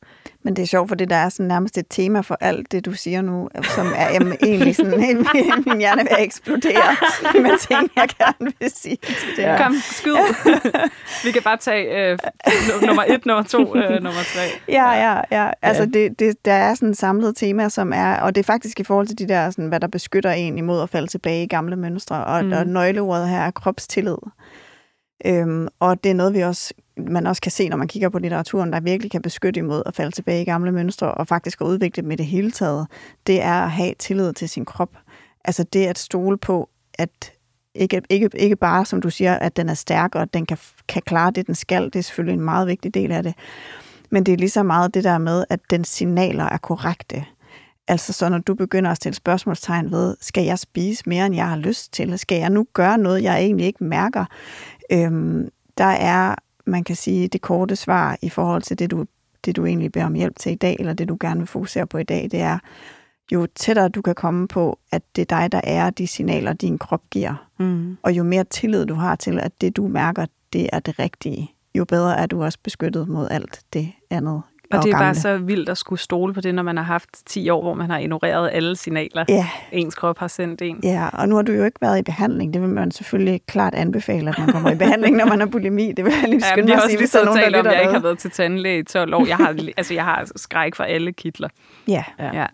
Men 0.45 0.57
det 0.57 0.63
er 0.63 0.67
sjovt, 0.67 0.89
fordi 0.89 1.05
der 1.05 1.17
er 1.17 1.29
sådan 1.29 1.47
nærmest 1.47 1.79
et 1.79 1.87
tema 1.91 2.21
for 2.21 2.37
alt 2.41 2.73
det, 2.73 2.85
du 2.85 2.93
siger 2.93 3.23
nu, 3.23 3.49
som 3.63 3.87
er 3.97 4.13
jamen, 4.13 4.37
egentlig 4.43 4.77
sådan, 4.77 4.99
min, 5.01 5.27
min 5.67 5.79
hjerne 5.79 6.03
vil 6.03 6.17
eksplodere 6.19 6.97
med 7.43 7.59
ting, 7.59 7.91
jeg 7.97 8.09
gerne 8.19 8.53
vil 8.61 8.71
sige 8.75 8.97
til 8.97 9.37
det 9.37 9.45
her. 9.45 9.57
Kom, 9.57 9.75
skyd. 9.83 10.17
Vi 11.25 11.31
kan 11.33 11.43
bare 11.43 11.57
tage 11.57 12.11
øh, 12.11 12.19
nummer 12.87 13.05
et, 13.09 13.27
nummer 13.27 13.43
to, 13.43 13.77
øh, 13.77 13.91
nummer 13.91 14.23
tre. 14.35 14.43
Ja, 14.69 14.91
ja, 14.91 15.21
ja. 15.31 15.51
Altså, 15.63 15.87
det, 15.87 16.19
det, 16.19 16.45
der 16.45 16.53
er 16.53 16.75
sådan 16.75 16.91
et 16.91 16.99
samlet 16.99 17.37
tema, 17.37 17.69
som 17.69 17.93
er, 17.93 18.17
og 18.17 18.35
det 18.35 18.41
er 18.41 18.53
faktisk 18.53 18.81
i 18.81 18.85
forhold 18.85 19.07
til 19.07 19.19
de 19.19 19.29
der, 19.29 19.51
sådan, 19.51 19.69
hvad 19.69 19.81
der 19.81 19.89
beskytter 19.89 20.31
en 20.31 20.59
imod 20.59 20.83
at 20.83 20.89
falde 20.89 21.07
tilbage 21.07 21.43
i 21.45 21.47
gamle 21.47 21.77
mønstre, 21.77 22.25
og, 22.25 22.45
mm. 22.45 22.53
og 22.53 22.67
nøgleordet 22.67 23.29
her 23.29 23.41
er 23.41 23.51
kropstillid. 23.51 24.17
Øhm, 25.27 25.69
og 25.81 26.05
det 26.05 26.11
er 26.11 26.15
noget, 26.15 26.35
vi 26.35 26.41
også, 26.41 26.75
man 26.97 27.27
også 27.27 27.43
kan 27.43 27.53
se, 27.53 27.69
når 27.69 27.77
man 27.77 27.89
kigger 27.89 28.09
på 28.09 28.19
litteraturen, 28.19 28.73
der 28.73 28.81
virkelig 28.81 29.11
kan 29.11 29.23
beskytte 29.23 29.59
imod 29.61 29.83
at 29.87 29.95
falde 29.95 30.11
tilbage 30.11 30.43
i 30.43 30.45
gamle 30.45 30.73
mønstre, 30.73 31.15
og 31.15 31.29
faktisk 31.29 31.61
at 31.61 31.65
udvikle 31.65 32.03
dem 32.03 32.11
i 32.11 32.17
det 32.17 32.27
hele 32.27 32.51
taget. 32.51 32.87
Det 33.27 33.43
er 33.43 33.63
at 33.63 33.71
have 33.71 33.95
tillid 33.99 34.33
til 34.33 34.49
sin 34.49 34.65
krop. 34.65 34.97
Altså 35.45 35.65
det 35.65 35.87
at 35.87 35.99
stole 35.99 36.39
på, 36.39 36.69
at 36.99 37.33
ikke, 37.75 38.03
ikke, 38.11 38.31
ikke 38.35 38.57
bare, 38.57 38.85
som 38.85 39.03
du 39.03 39.11
siger, 39.11 39.35
at 39.35 39.57
den 39.57 39.69
er 39.69 39.75
stærk, 39.75 40.15
og 40.15 40.23
at 40.23 40.35
den 40.35 40.47
kan, 40.47 40.59
kan 40.89 41.03
klare 41.03 41.31
det, 41.31 41.47
den 41.47 41.55
skal. 41.55 41.85
Det 41.85 41.97
er 41.97 42.03
selvfølgelig 42.03 42.35
en 42.35 42.45
meget 42.45 42.67
vigtig 42.67 42.95
del 42.95 43.13
af 43.13 43.23
det. 43.23 43.35
Men 44.11 44.27
det 44.27 44.35
er 44.35 44.39
lige 44.39 44.51
så 44.51 44.63
meget 44.63 44.95
det 44.95 45.05
der 45.05 45.19
med, 45.19 45.45
at 45.51 45.61
den 45.71 45.85
signaler 45.85 46.45
er 46.45 46.57
korrekte. 46.57 47.25
Altså 47.89 48.13
så 48.13 48.29
når 48.29 48.39
du 48.39 48.55
begynder 48.55 48.91
at 48.91 48.97
stille 48.97 49.17
spørgsmålstegn 49.17 49.91
ved, 49.91 50.17
skal 50.21 50.45
jeg 50.45 50.59
spise 50.59 51.03
mere, 51.07 51.27
end 51.27 51.35
jeg 51.35 51.49
har 51.49 51.57
lyst 51.57 51.93
til? 51.93 52.19
Skal 52.19 52.39
jeg 52.39 52.51
nu 52.51 52.67
gøre 52.73 52.99
noget, 52.99 53.23
jeg 53.23 53.39
egentlig 53.39 53.67
ikke 53.67 53.85
mærker? 53.85 54.25
Øhm, 54.93 55.49
der 55.79 55.85
er, 55.85 56.35
man 56.65 56.85
kan 56.85 56.97
sige, 56.97 57.29
det 57.29 57.41
korte 57.41 57.77
svar 57.77 58.19
i 58.23 58.29
forhold 58.29 58.63
til 58.63 58.79
det 58.79 58.91
du, 58.91 59.07
det, 59.45 59.57
du 59.57 59.67
egentlig 59.67 59.93
beder 59.93 60.07
om 60.07 60.15
hjælp 60.15 60.39
til 60.39 60.53
i 60.53 60.55
dag, 60.55 60.77
eller 60.79 60.93
det, 60.93 61.09
du 61.09 61.17
gerne 61.21 61.41
vil 61.41 61.47
fokusere 61.47 61.87
på 61.87 61.99
i 61.99 62.05
dag, 62.05 62.29
det 62.31 62.41
er, 62.41 62.59
jo 63.33 63.47
tættere 63.55 63.89
du 63.89 64.03
kan 64.03 64.15
komme 64.15 64.49
på, 64.49 64.79
at 64.93 65.03
det 65.17 65.23
er 65.23 65.37
dig, 65.41 65.53
der 65.53 65.61
er 65.65 65.91
de 65.91 66.07
signaler, 66.07 66.53
din 66.53 66.79
krop 66.79 67.03
giver, 67.11 67.49
mm. 67.59 67.97
og 68.03 68.13
jo 68.13 68.23
mere 68.23 68.45
tillid 68.45 68.87
du 68.87 68.95
har 68.95 69.17
til, 69.17 69.41
at 69.41 69.61
det, 69.61 69.77
du 69.77 69.89
mærker, 69.89 70.27
det 70.53 70.69
er 70.73 70.81
det 70.81 70.99
rigtige, 70.99 71.55
jo 71.75 71.85
bedre 71.85 72.19
er 72.19 72.27
du 72.27 72.43
også 72.43 72.59
beskyttet 72.63 73.09
mod 73.09 73.29
alt 73.31 73.61
det 73.73 73.93
andet 74.11 74.43
og 74.79 74.85
det 74.85 74.93
er 74.93 74.93
gamle. 74.93 75.07
bare 75.07 75.15
så 75.15 75.39
vildt 75.39 75.69
at 75.69 75.79
skulle 75.79 76.01
stole 76.01 76.35
på 76.35 76.41
det, 76.41 76.55
når 76.55 76.63
man 76.63 76.77
har 76.77 76.85
haft 76.85 77.09
10 77.27 77.51
år, 77.51 77.63
hvor 77.63 77.75
man 77.75 77.91
har 77.91 77.99
ignoreret 77.99 78.51
alle 78.53 78.77
signaler, 78.77 79.25
ja. 79.29 79.49
ens 79.73 79.95
krop 79.95 80.19
har 80.19 80.29
sendt 80.29 80.63
en. 80.63 80.81
Ja, 80.83 81.09
og 81.13 81.29
nu 81.29 81.35
har 81.35 81.43
du 81.43 81.53
jo 81.53 81.65
ikke 81.65 81.81
været 81.81 81.99
i 81.99 82.03
behandling. 82.03 82.55
Det 82.55 82.63
vil 82.63 82.71
man 82.71 82.91
selvfølgelig 82.91 83.41
klart 83.47 83.75
anbefale, 83.75 84.29
at 84.29 84.39
man 84.39 84.49
kommer 84.49 84.71
i 84.71 84.77
behandling, 84.77 85.17
når 85.17 85.27
man 85.27 85.39
har 85.39 85.47
bulimi. 85.47 85.93
Det 85.93 86.05
vil 86.05 86.13
jeg 86.21 86.31
lige 86.31 86.41
skynde 86.41 86.69
ja, 86.69 86.75
mig 86.75 86.85
at 86.85 86.91
sige, 86.91 86.99
hvis 86.99 87.11
der 87.11 87.21
er 87.21 87.25
nogen, 87.25 87.53
der 87.53 87.61
om, 87.61 87.67
jeg 87.67 87.81
ikke 87.81 87.93
har 87.93 88.01
været 88.01 88.19
til 88.19 88.31
tandlæge 88.31 88.79
i 88.79 88.83
12 88.83 89.15
år. 89.15 89.27
Jeg 89.27 89.37
har, 89.37 89.57
altså, 89.77 89.95
jeg 89.95 90.05
har 90.05 90.29
skræk 90.37 90.75
for 90.75 90.85
alle 90.85 91.13
kitler. 91.13 91.49
Ja. 91.89 92.05
ja. 92.19 92.47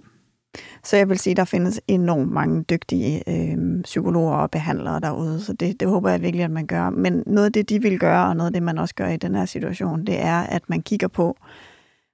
Så 0.84 0.96
jeg 0.96 1.08
vil 1.08 1.18
sige, 1.18 1.30
at 1.30 1.36
der 1.36 1.44
findes 1.44 1.80
enormt 1.88 2.32
mange 2.32 2.62
dygtige 2.62 3.22
øh, 3.28 3.82
psykologer 3.82 4.36
og 4.36 4.50
behandlere 4.50 5.00
derude, 5.00 5.40
så 5.40 5.52
det, 5.52 5.80
det 5.80 5.88
håber 5.88 6.10
jeg 6.10 6.22
virkelig, 6.22 6.44
at 6.44 6.50
man 6.50 6.66
gør. 6.66 6.90
Men 6.90 7.22
noget 7.26 7.46
af 7.46 7.52
det, 7.52 7.68
de 7.68 7.82
vil 7.82 7.98
gøre, 7.98 8.28
og 8.28 8.36
noget 8.36 8.48
af 8.48 8.52
det, 8.52 8.62
man 8.62 8.78
også 8.78 8.94
gør 8.94 9.08
i 9.08 9.16
den 9.16 9.34
her 9.34 9.44
situation, 9.44 10.04
det 10.04 10.20
er, 10.20 10.40
at 10.40 10.62
man 10.68 10.82
kigger 10.82 11.08
på, 11.08 11.36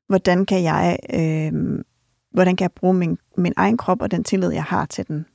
hvordan 0.08 0.46
kan 0.46 0.62
jeg, 0.62 0.98
øh, 1.14 1.52
hvordan 2.30 2.56
kan 2.56 2.64
jeg 2.64 2.72
bruge 2.72 2.94
min, 2.94 3.18
min 3.36 3.52
egen 3.56 3.76
krop 3.76 4.02
og 4.02 4.10
den 4.10 4.24
tillid, 4.24 4.52
jeg 4.52 4.64
har 4.64 4.86
til 4.86 5.08
den, 5.08 5.26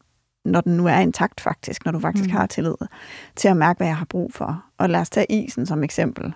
når 0.46 0.62
den 0.62 0.78
nu 0.78 0.88
er 0.88 0.98
intakt 0.98 1.42
faktisk, 1.42 1.86
når 1.86 1.92
du 1.92 2.00
faktisk 2.00 2.30
mm. 2.30 2.32
har 2.32 2.48
tillid, 2.48 2.76
til 3.36 3.48
at 3.48 3.58
mærke, 3.58 3.78
hvad 3.78 3.88
jeg 3.88 3.98
har 3.98 4.06
brug 4.06 4.34
for. 4.34 4.64
Og 4.78 4.90
lad 4.90 5.00
os 5.00 5.10
tage 5.10 5.32
isen 5.32 5.66
som 5.66 5.84
eksempel. 5.84 6.34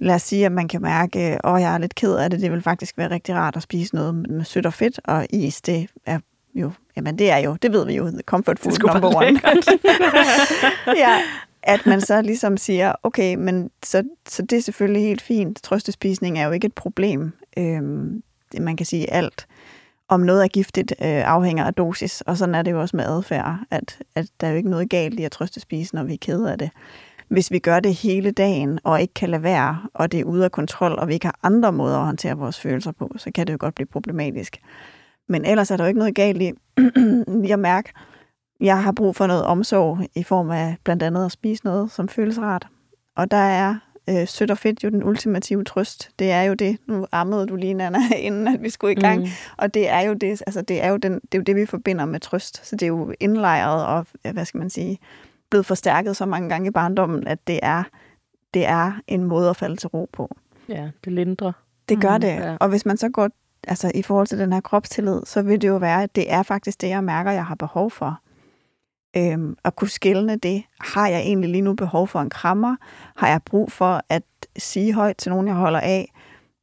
Lad 0.00 0.14
os 0.14 0.22
sige, 0.22 0.46
at 0.46 0.52
man 0.52 0.68
kan 0.68 0.82
mærke, 0.82 1.18
at 1.20 1.60
jeg 1.60 1.74
er 1.74 1.78
lidt 1.78 1.94
ked 1.94 2.14
af 2.14 2.30
det, 2.30 2.40
det 2.40 2.52
vil 2.52 2.62
faktisk 2.62 2.98
være 2.98 3.10
rigtig 3.10 3.34
rart 3.34 3.56
at 3.56 3.62
spise 3.62 3.94
noget 3.94 4.14
med 4.14 4.44
sødt 4.44 4.66
og 4.66 4.74
fedt, 4.74 5.00
og 5.04 5.26
is, 5.30 5.62
det 5.62 5.88
er 6.06 6.18
jo, 6.54 6.72
jamen 6.96 7.18
det 7.18 7.30
er 7.30 7.38
jo, 7.38 7.56
det 7.62 7.72
ved 7.72 7.86
vi 7.86 7.96
jo, 7.96 8.12
comfort 8.26 8.58
food 8.58 8.92
number 8.92 9.16
one. 9.16 9.40
ja, 11.04 11.20
at 11.62 11.86
man 11.86 12.00
så 12.00 12.22
ligesom 12.22 12.56
siger, 12.56 12.92
okay, 13.02 13.34
men 13.34 13.70
så, 13.84 14.02
så 14.28 14.42
det 14.42 14.58
er 14.58 14.62
selvfølgelig 14.62 15.02
helt 15.02 15.22
fint. 15.22 15.62
Trøstespisning 15.62 16.38
er 16.38 16.46
jo 16.46 16.52
ikke 16.52 16.66
et 16.66 16.74
problem. 16.74 17.32
Øhm, 17.58 18.22
man 18.60 18.76
kan 18.76 18.86
sige 18.86 19.12
alt. 19.12 19.46
Om 20.08 20.20
noget 20.20 20.44
er 20.44 20.48
giftigt, 20.48 20.94
øh, 21.02 21.28
afhænger 21.28 21.64
af 21.64 21.74
dosis, 21.74 22.20
og 22.20 22.36
sådan 22.36 22.54
er 22.54 22.62
det 22.62 22.70
jo 22.70 22.80
også 22.80 22.96
med 22.96 23.04
adfærd, 23.04 23.58
at, 23.70 23.98
at 24.14 24.26
der 24.40 24.46
er 24.46 24.50
jo 24.50 24.56
ikke 24.56 24.70
noget 24.70 24.90
galt 24.90 25.20
i 25.20 25.24
at 25.24 25.32
trøste 25.32 25.60
spise, 25.60 25.94
når 25.94 26.04
vi 26.04 26.12
er 26.12 26.18
kede 26.20 26.52
af 26.52 26.58
det. 26.58 26.70
Hvis 27.28 27.50
vi 27.50 27.58
gør 27.58 27.80
det 27.80 27.94
hele 27.94 28.30
dagen, 28.30 28.78
og 28.84 29.00
ikke 29.00 29.14
kan 29.14 29.28
lade 29.28 29.42
være, 29.42 29.82
og 29.94 30.12
det 30.12 30.20
er 30.20 30.24
ude 30.24 30.44
af 30.44 30.52
kontrol, 30.52 30.92
og 30.92 31.08
vi 31.08 31.14
ikke 31.14 31.26
har 31.26 31.38
andre 31.42 31.72
måder 31.72 31.98
at 31.98 32.04
håndtere 32.04 32.36
vores 32.36 32.60
følelser 32.60 32.92
på, 32.92 33.10
så 33.16 33.30
kan 33.34 33.46
det 33.46 33.52
jo 33.52 33.58
godt 33.60 33.74
blive 33.74 33.86
problematisk. 33.86 34.60
Men 35.28 35.44
ellers 35.44 35.70
er 35.70 35.76
der 35.76 35.84
jo 35.84 35.88
ikke 35.88 35.98
noget 35.98 36.14
galt 36.14 36.42
i 36.42 36.52
lige 37.42 37.52
at 37.52 37.58
mærke, 37.58 37.92
jeg 38.60 38.82
har 38.82 38.92
brug 38.92 39.16
for 39.16 39.26
noget 39.26 39.44
omsorg 39.44 39.98
i 40.14 40.22
form 40.22 40.50
af 40.50 40.76
blandt 40.84 41.02
andet 41.02 41.24
at 41.24 41.32
spise 41.32 41.64
noget, 41.64 41.90
som 41.90 42.08
føles 42.08 42.40
rart. 42.40 42.66
Og 43.16 43.30
der 43.30 43.36
er 43.36 43.74
øh, 44.10 44.28
sødt 44.28 44.50
og 44.50 44.58
fedt 44.58 44.84
jo 44.84 44.88
den 44.88 45.04
ultimative 45.04 45.64
trøst. 45.64 46.10
Det 46.18 46.30
er 46.30 46.42
jo 46.42 46.54
det. 46.54 46.78
Nu 46.86 47.06
ammede 47.12 47.46
du 47.46 47.56
lige, 47.56 47.74
Nana, 47.74 47.98
inden 48.16 48.48
at 48.48 48.62
vi 48.62 48.70
skulle 48.70 48.92
i 48.92 49.00
gang. 49.00 49.20
Mm. 49.20 49.28
Og 49.56 49.74
det 49.74 49.88
er 49.88 50.00
jo 50.00 50.14
det, 50.14 50.42
altså 50.46 50.62
det 50.62 50.82
er 50.82 50.88
jo, 50.88 50.96
den, 50.96 51.12
det 51.14 51.34
er 51.34 51.38
jo 51.38 51.42
det, 51.42 51.56
vi 51.56 51.66
forbinder 51.66 52.04
med 52.04 52.20
trøst. 52.20 52.66
Så 52.66 52.76
det 52.76 52.82
er 52.82 52.88
jo 52.88 53.14
indlejret 53.20 53.86
og, 53.86 54.06
hvad 54.32 54.44
skal 54.44 54.58
man 54.58 54.70
sige, 54.70 54.98
blevet 55.50 55.66
forstærket 55.66 56.16
så 56.16 56.26
mange 56.26 56.48
gange 56.48 56.68
i 56.68 56.70
barndommen, 56.70 57.26
at 57.26 57.46
det 57.46 57.60
er, 57.62 57.82
det 58.54 58.66
er 58.66 58.92
en 59.06 59.24
måde 59.24 59.50
at 59.50 59.56
falde 59.56 59.76
til 59.76 59.88
ro 59.88 60.08
på. 60.12 60.36
Ja, 60.68 60.90
det 61.04 61.12
lindrer. 61.12 61.52
Det 61.88 62.00
gør 62.00 62.14
mm, 62.14 62.20
det. 62.20 62.28
Ja. 62.28 62.56
Og 62.60 62.68
hvis 62.68 62.86
man 62.86 62.96
så 62.96 63.08
går 63.08 63.30
altså 63.68 63.92
i 63.94 64.02
forhold 64.02 64.26
til 64.26 64.38
den 64.38 64.52
her 64.52 64.60
kropstillid, 64.60 65.20
så 65.24 65.42
vil 65.42 65.62
det 65.62 65.68
jo 65.68 65.76
være, 65.76 66.02
at 66.02 66.16
det 66.16 66.32
er 66.32 66.42
faktisk 66.42 66.80
det, 66.80 66.88
jeg 66.88 67.04
mærker, 67.04 67.30
jeg 67.30 67.46
har 67.46 67.54
behov 67.54 67.90
for 67.90 68.20
Øhm, 69.16 69.56
at 69.64 69.76
kunne 69.76 69.88
skille 69.88 70.36
det. 70.36 70.62
Har 70.80 71.08
jeg 71.08 71.20
egentlig 71.20 71.50
lige 71.50 71.62
nu 71.62 71.74
behov 71.74 72.08
for 72.08 72.20
en 72.20 72.30
krammer? 72.30 72.76
Har 73.16 73.28
jeg 73.28 73.40
brug 73.42 73.72
for 73.72 74.02
at 74.08 74.22
sige 74.58 74.92
højt 74.92 75.16
til 75.16 75.30
nogen, 75.30 75.46
jeg 75.46 75.56
holder 75.56 75.80
af? 75.80 76.12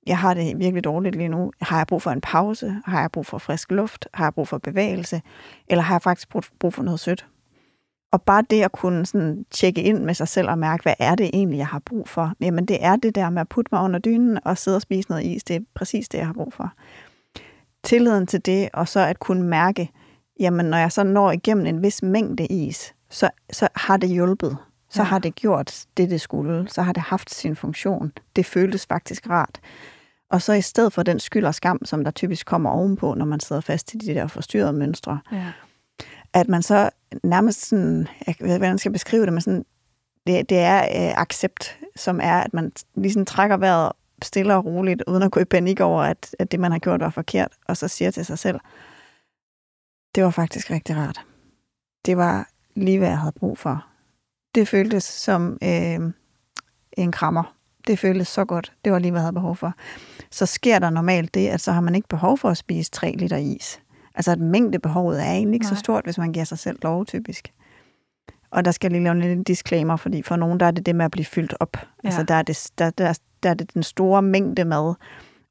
Jeg 0.07 0.17
har 0.17 0.33
det 0.33 0.59
virkelig 0.59 0.83
dårligt 0.83 1.15
lige 1.15 1.29
nu. 1.29 1.51
Har 1.61 1.77
jeg 1.77 1.87
brug 1.87 2.01
for 2.01 2.11
en 2.11 2.21
pause? 2.21 2.75
Har 2.85 3.01
jeg 3.01 3.11
brug 3.11 3.25
for 3.25 3.37
frisk 3.37 3.71
luft? 3.71 4.07
Har 4.13 4.25
jeg 4.25 4.33
brug 4.33 4.47
for 4.47 4.57
bevægelse? 4.57 5.21
Eller 5.67 5.83
har 5.83 5.95
jeg 5.95 6.01
faktisk 6.01 6.29
brug 6.59 6.73
for 6.73 6.83
noget 6.83 6.99
sødt? 6.99 7.25
Og 8.11 8.21
bare 8.21 8.43
det 8.49 8.61
at 8.61 8.71
kunne 8.71 9.05
sådan 9.05 9.45
tjekke 9.51 9.83
ind 9.83 10.03
med 10.03 10.13
sig 10.13 10.27
selv 10.27 10.49
og 10.49 10.57
mærke, 10.57 10.83
hvad 10.83 10.93
er 10.99 11.15
det 11.15 11.29
egentlig, 11.33 11.57
jeg 11.57 11.67
har 11.67 11.79
brug 11.79 12.09
for? 12.09 12.33
Jamen 12.41 12.65
det 12.65 12.77
er 12.81 12.95
det 12.95 13.15
der 13.15 13.29
med 13.29 13.41
at 13.41 13.49
putte 13.49 13.69
mig 13.71 13.83
under 13.83 13.99
dynen 13.99 14.39
og 14.45 14.57
sidde 14.57 14.77
og 14.77 14.81
spise 14.81 15.09
noget 15.09 15.23
is. 15.25 15.43
Det 15.43 15.55
er 15.55 15.59
præcis 15.73 16.09
det, 16.09 16.17
jeg 16.17 16.25
har 16.25 16.33
brug 16.33 16.53
for. 16.53 16.73
Tilliden 17.83 18.27
til 18.27 18.45
det, 18.45 18.69
og 18.73 18.87
så 18.87 18.99
at 18.99 19.19
kunne 19.19 19.43
mærke, 19.43 19.89
jamen 20.41 20.65
når 20.65 20.77
jeg 20.77 20.91
så 20.91 21.03
når 21.03 21.31
igennem 21.31 21.65
en 21.65 21.83
vis 21.83 22.03
mængde 22.03 22.45
is, 22.45 22.93
så, 23.09 23.29
så 23.51 23.67
har 23.75 23.97
det 23.97 24.09
hjulpet. 24.09 24.57
Så 24.89 25.01
ja. 25.01 25.03
har 25.03 25.19
det 25.19 25.35
gjort 25.35 25.85
det, 25.97 26.09
det 26.09 26.21
skulle. 26.21 26.69
Så 26.69 26.81
har 26.81 26.93
det 26.93 27.03
haft 27.03 27.33
sin 27.33 27.55
funktion. 27.55 28.11
Det 28.35 28.45
føltes 28.45 28.85
faktisk 28.85 29.29
rart. 29.29 29.59
Og 30.29 30.41
så 30.41 30.53
i 30.53 30.61
stedet 30.61 30.93
for 30.93 31.03
den 31.03 31.19
skyld 31.19 31.45
og 31.45 31.55
skam, 31.55 31.85
som 31.85 32.03
der 32.03 32.11
typisk 32.11 32.45
kommer 32.45 32.69
ovenpå, 32.69 33.13
når 33.13 33.25
man 33.25 33.39
sidder 33.39 33.61
fast 33.61 33.93
i 33.93 33.97
de 33.97 34.13
der 34.13 34.27
forstyrrede 34.27 34.73
mønstre, 34.73 35.19
ja. 35.31 35.45
at 36.33 36.47
man 36.47 36.61
så 36.61 36.89
nærmest 37.23 37.65
sådan, 37.65 38.07
jeg 38.27 38.35
ved 38.39 38.47
ikke, 38.47 38.57
hvordan 38.57 38.71
jeg 38.71 38.79
skal 38.79 38.91
beskrive 38.91 39.25
det, 39.25 39.33
men 39.33 39.41
sådan, 39.41 39.65
det, 40.27 40.49
det 40.49 40.57
er 40.57 40.79
øh, 40.81 41.21
accept, 41.21 41.79
som 41.95 42.19
er, 42.23 42.39
at 42.39 42.53
man 42.53 42.71
ligesom 42.95 43.25
trækker 43.25 43.57
vejret 43.57 43.91
stille 44.23 44.55
og 44.55 44.65
roligt, 44.65 45.03
uden 45.07 45.23
at 45.23 45.31
gå 45.31 45.39
i 45.39 45.45
panik 45.45 45.79
over, 45.79 46.03
at, 46.03 46.35
at 46.39 46.51
det, 46.51 46.59
man 46.59 46.71
har 46.71 46.79
gjort, 46.79 46.99
var 46.99 47.09
forkert, 47.09 47.51
og 47.67 47.77
så 47.77 47.87
siger 47.87 48.11
til 48.11 48.25
sig 48.25 48.39
selv, 48.39 48.59
det 50.15 50.23
var 50.23 50.29
faktisk 50.29 50.71
rigtig 50.71 50.95
rart. 50.95 51.21
Det 52.05 52.17
var 52.17 52.49
lige, 52.75 52.97
hvad 52.97 53.07
jeg 53.07 53.19
havde 53.19 53.35
brug 53.39 53.57
for. 53.57 53.85
Det 54.55 54.67
føltes 54.67 55.03
som 55.03 55.57
øh, 55.63 55.99
en 56.97 57.11
krammer. 57.11 57.55
Det 57.87 57.99
føltes 57.99 58.27
så 58.27 58.45
godt. 58.45 58.73
Det 58.85 58.93
var 58.93 58.99
lige, 58.99 59.11
hvad 59.11 59.21
jeg 59.21 59.25
havde 59.25 59.33
behov 59.33 59.55
for. 59.55 59.73
Så 60.31 60.45
sker 60.45 60.79
der 60.79 60.89
normalt 60.89 61.33
det, 61.33 61.47
at 61.47 61.61
så 61.61 61.71
har 61.71 61.81
man 61.81 61.95
ikke 61.95 62.07
behov 62.07 62.37
for 62.37 62.49
at 62.49 62.57
spise 62.57 62.91
3 62.91 63.11
liter 63.11 63.37
is. 63.37 63.81
Altså 64.15 64.31
at 64.31 64.39
mængdebehovet 64.39 65.21
er 65.21 65.31
egentlig 65.31 65.53
ikke 65.53 65.65
Nej. 65.65 65.73
så 65.73 65.79
stort, 65.79 66.03
hvis 66.03 66.17
man 66.17 66.31
giver 66.33 66.45
sig 66.45 66.59
selv 66.59 66.79
lov, 66.81 67.05
typisk. 67.05 67.53
Og 68.51 68.65
der 68.65 68.71
skal 68.71 68.87
jeg 68.87 68.91
lige 68.91 69.03
lave 69.03 69.15
en 69.15 69.21
lille 69.21 69.43
disclaimer, 69.43 69.95
fordi 69.95 70.21
for 70.21 70.35
nogen 70.35 70.59
der 70.59 70.65
er 70.65 70.71
det 70.71 70.85
det 70.85 70.95
med 70.95 71.05
at 71.05 71.11
blive 71.11 71.25
fyldt 71.25 71.53
op. 71.59 71.77
Ja. 71.77 72.07
Altså 72.07 72.23
der 72.23 72.35
er, 72.35 72.41
det, 72.41 72.71
der, 72.77 72.89
der, 72.89 73.19
der 73.43 73.49
er 73.49 73.53
det 73.53 73.73
den 73.73 73.83
store 73.83 74.21
mængde 74.21 74.65
mad, 74.65 74.93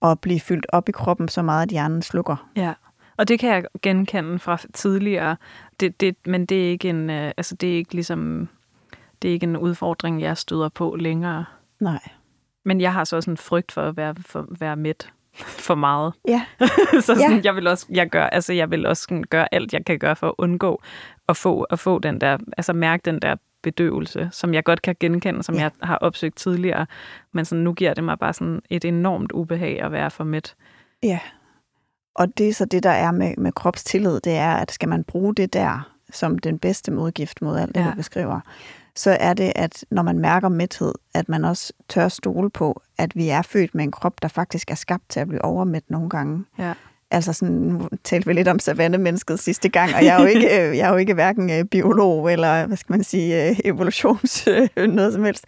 og 0.01 0.11
at 0.11 0.21
blive 0.21 0.41
fyldt 0.41 0.67
op 0.69 0.89
i 0.89 0.93
kroppen 0.93 1.29
så 1.29 1.43
meget, 1.43 1.63
at 1.63 1.69
hjernen 1.69 2.03
slukker. 2.03 2.51
Ja, 2.57 2.73
og 3.21 3.29
det 3.29 3.39
kan 3.39 3.51
jeg 3.51 3.65
genkende 3.83 4.39
fra 4.39 4.59
tidligere. 4.75 5.37
Det, 5.81 6.01
det, 6.01 6.17
men 6.27 6.47
det 6.47 6.67
er 6.67 6.71
ikke 6.71 6.89
en, 6.89 7.11
øh, 7.11 7.33
altså 7.37 7.55
det 7.55 7.73
er 7.73 7.77
ikke 7.77 7.95
ligesom, 7.95 8.49
det 9.23 9.29
er 9.29 9.33
ikke 9.33 9.45
en 9.45 9.57
udfordring, 9.57 10.23
jeg 10.23 10.37
støder 10.37 10.69
på 10.69 10.97
længere. 10.97 11.45
Nej. 11.81 12.09
Men 12.65 12.81
jeg 12.81 12.93
har 12.93 13.05
så 13.05 13.17
også 13.17 13.31
en 13.31 13.37
frygt 13.37 13.73
for 13.73 13.83
at 13.83 13.97
være, 13.97 14.15
for, 14.27 14.47
være 14.59 14.77
mæt 14.77 15.11
for 15.67 15.75
meget. 15.75 16.13
Ja. 16.29 16.43
så 16.93 17.01
sådan, 17.01 17.33
ja. 17.33 17.41
jeg 17.45 17.57
vil 17.57 17.67
også 17.67 17.87
jeg 17.91 18.11
gør 18.11 18.25
altså 18.25 18.53
jeg 18.53 18.71
vil 18.71 18.87
også 18.87 19.03
sådan, 19.03 19.25
gøre 19.25 19.55
alt 19.55 19.73
jeg 19.73 19.85
kan 19.85 19.99
gøre 19.99 20.17
for 20.17 20.29
at 20.29 20.35
undgå 20.39 20.83
at 21.29 21.37
få 21.37 21.63
at 21.63 21.79
få 21.79 21.99
den 21.99 22.21
der 22.21 22.39
altså 22.57 22.73
mærke 22.73 23.03
den 23.05 23.23
der 23.23 23.37
bedøvelse, 23.63 24.29
som 24.33 24.55
jeg 24.55 24.65
godt 24.65 24.83
kan 24.83 24.97
genkende, 25.01 25.43
som 25.43 25.55
ja. 25.55 25.61
jeg 25.61 25.71
har 25.83 25.97
opsøgt 25.97 26.37
tidligere, 26.37 26.87
men 27.33 27.45
sådan, 27.45 27.65
nu 27.65 27.73
giver 27.73 27.95
det 27.95 28.05
mig 28.05 28.19
bare 28.19 28.33
sådan 28.33 28.63
et 28.71 28.85
enormt 28.85 29.33
ubehag 29.33 29.83
at 29.83 29.93
være 29.93 30.11
for 30.11 30.25
mæt. 30.25 30.55
Ja. 31.03 31.21
Og 32.15 32.39
det 32.39 32.49
er 32.49 32.55
så 32.55 32.65
det, 32.65 32.83
der 32.83 32.91
er 32.91 33.11
med, 33.11 33.35
med 33.39 33.53
kropstillid, 33.53 34.21
det 34.21 34.37
er, 34.37 34.55
at 34.55 34.73
skal 34.73 34.89
man 34.89 35.05
bruge 35.05 35.35
det 35.35 35.53
der 35.53 35.91
som 36.13 36.39
den 36.39 36.59
bedste 36.59 36.91
modgift 36.91 37.43
mod 37.43 37.59
alt 37.59 37.75
det, 37.75 37.81
ja. 37.81 37.91
du 37.91 37.97
beskriver, 37.97 38.41
så 38.95 39.17
er 39.21 39.35
det, 39.35 39.53
at 39.57 39.85
når 39.91 40.03
man 40.03 40.19
mærker 40.19 40.49
mæthed, 40.49 40.95
at 41.15 41.29
man 41.29 41.45
også 41.45 41.73
tør 41.89 42.09
stole 42.09 42.51
på, 42.51 42.83
at 42.99 43.17
vi 43.17 43.29
er 43.29 43.43
født 43.43 43.75
med 43.75 43.85
en 43.85 43.91
krop, 43.91 44.23
der 44.23 44.29
faktisk 44.29 44.71
er 44.71 44.75
skabt 44.75 45.09
til 45.09 45.21
at 45.21 45.29
blive 45.29 45.45
overmæt 45.45 45.85
nogle 45.89 46.11
gange. 46.11 46.45
Ja. 46.59 46.75
Altså 47.11 47.33
sådan, 47.33 47.55
nu 47.55 47.89
talte 48.05 48.27
vi 48.27 48.33
lidt 48.33 48.49
om 48.49 48.59
savannemennesket 48.59 49.39
sidste 49.39 49.69
gang, 49.69 49.95
og 49.95 50.05
jeg 50.05 50.17
er 50.17 50.21
jo 50.21 50.27
ikke, 50.27 50.49
jeg 50.79 50.89
er 50.89 50.91
jo 50.91 50.97
ikke 50.97 51.15
hverken 51.15 51.51
øh, 51.51 51.65
biolog 51.65 52.33
eller, 52.33 52.67
hvad 52.67 52.77
skal 52.77 52.93
man 52.93 53.05
sige, 53.05 53.49
øh, 53.49 53.57
evolutions 53.65 54.49
noget 54.77 55.13
som 55.13 55.25
helst. 55.25 55.45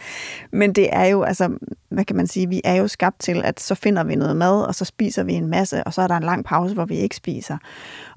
Men 0.52 0.72
det 0.72 0.88
er 0.92 1.04
jo, 1.04 1.22
altså, 1.22 1.50
hvad 1.88 2.04
kan 2.04 2.16
man 2.16 2.26
sige, 2.26 2.48
vi 2.48 2.60
er 2.64 2.74
jo 2.74 2.88
skabt 2.88 3.20
til, 3.20 3.42
at 3.44 3.60
så 3.60 3.74
finder 3.74 4.04
vi 4.04 4.14
noget 4.14 4.36
mad, 4.36 4.62
og 4.62 4.74
så 4.74 4.84
spiser 4.84 5.22
vi 5.22 5.32
en 5.32 5.46
masse, 5.46 5.84
og 5.84 5.94
så 5.94 6.02
er 6.02 6.06
der 6.06 6.16
en 6.16 6.22
lang 6.22 6.44
pause, 6.44 6.74
hvor 6.74 6.84
vi 6.84 6.96
ikke 6.96 7.16
spiser 7.16 7.56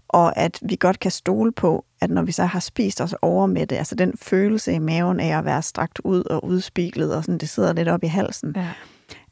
og 0.10 0.38
at 0.38 0.60
vi 0.62 0.78
godt 0.80 1.00
kan 1.00 1.12
stole 1.12 1.52
på, 1.52 1.86
at 2.02 2.10
når 2.10 2.22
vi 2.22 2.32
så 2.32 2.46
har 2.46 2.60
spist 2.60 3.02
os 3.02 3.16
over 3.22 3.46
med 3.46 3.68
det, 3.68 3.76
altså 3.76 3.96
den 3.96 4.14
følelse 4.22 4.74
i 4.74 4.80
maven 4.80 5.20
af 5.20 5.38
at 5.38 5.46
være 5.46 5.62
strakt 5.62 6.00
ud 6.04 6.24
og 6.24 6.46
udspiklet, 6.46 7.16
og 7.16 7.24
sådan, 7.24 7.38
det 7.38 7.50
sidder 7.50 7.74
lidt 7.74 7.88
op 7.88 8.04
i 8.04 8.08
halsen, 8.08 8.54
ja. 8.56 8.70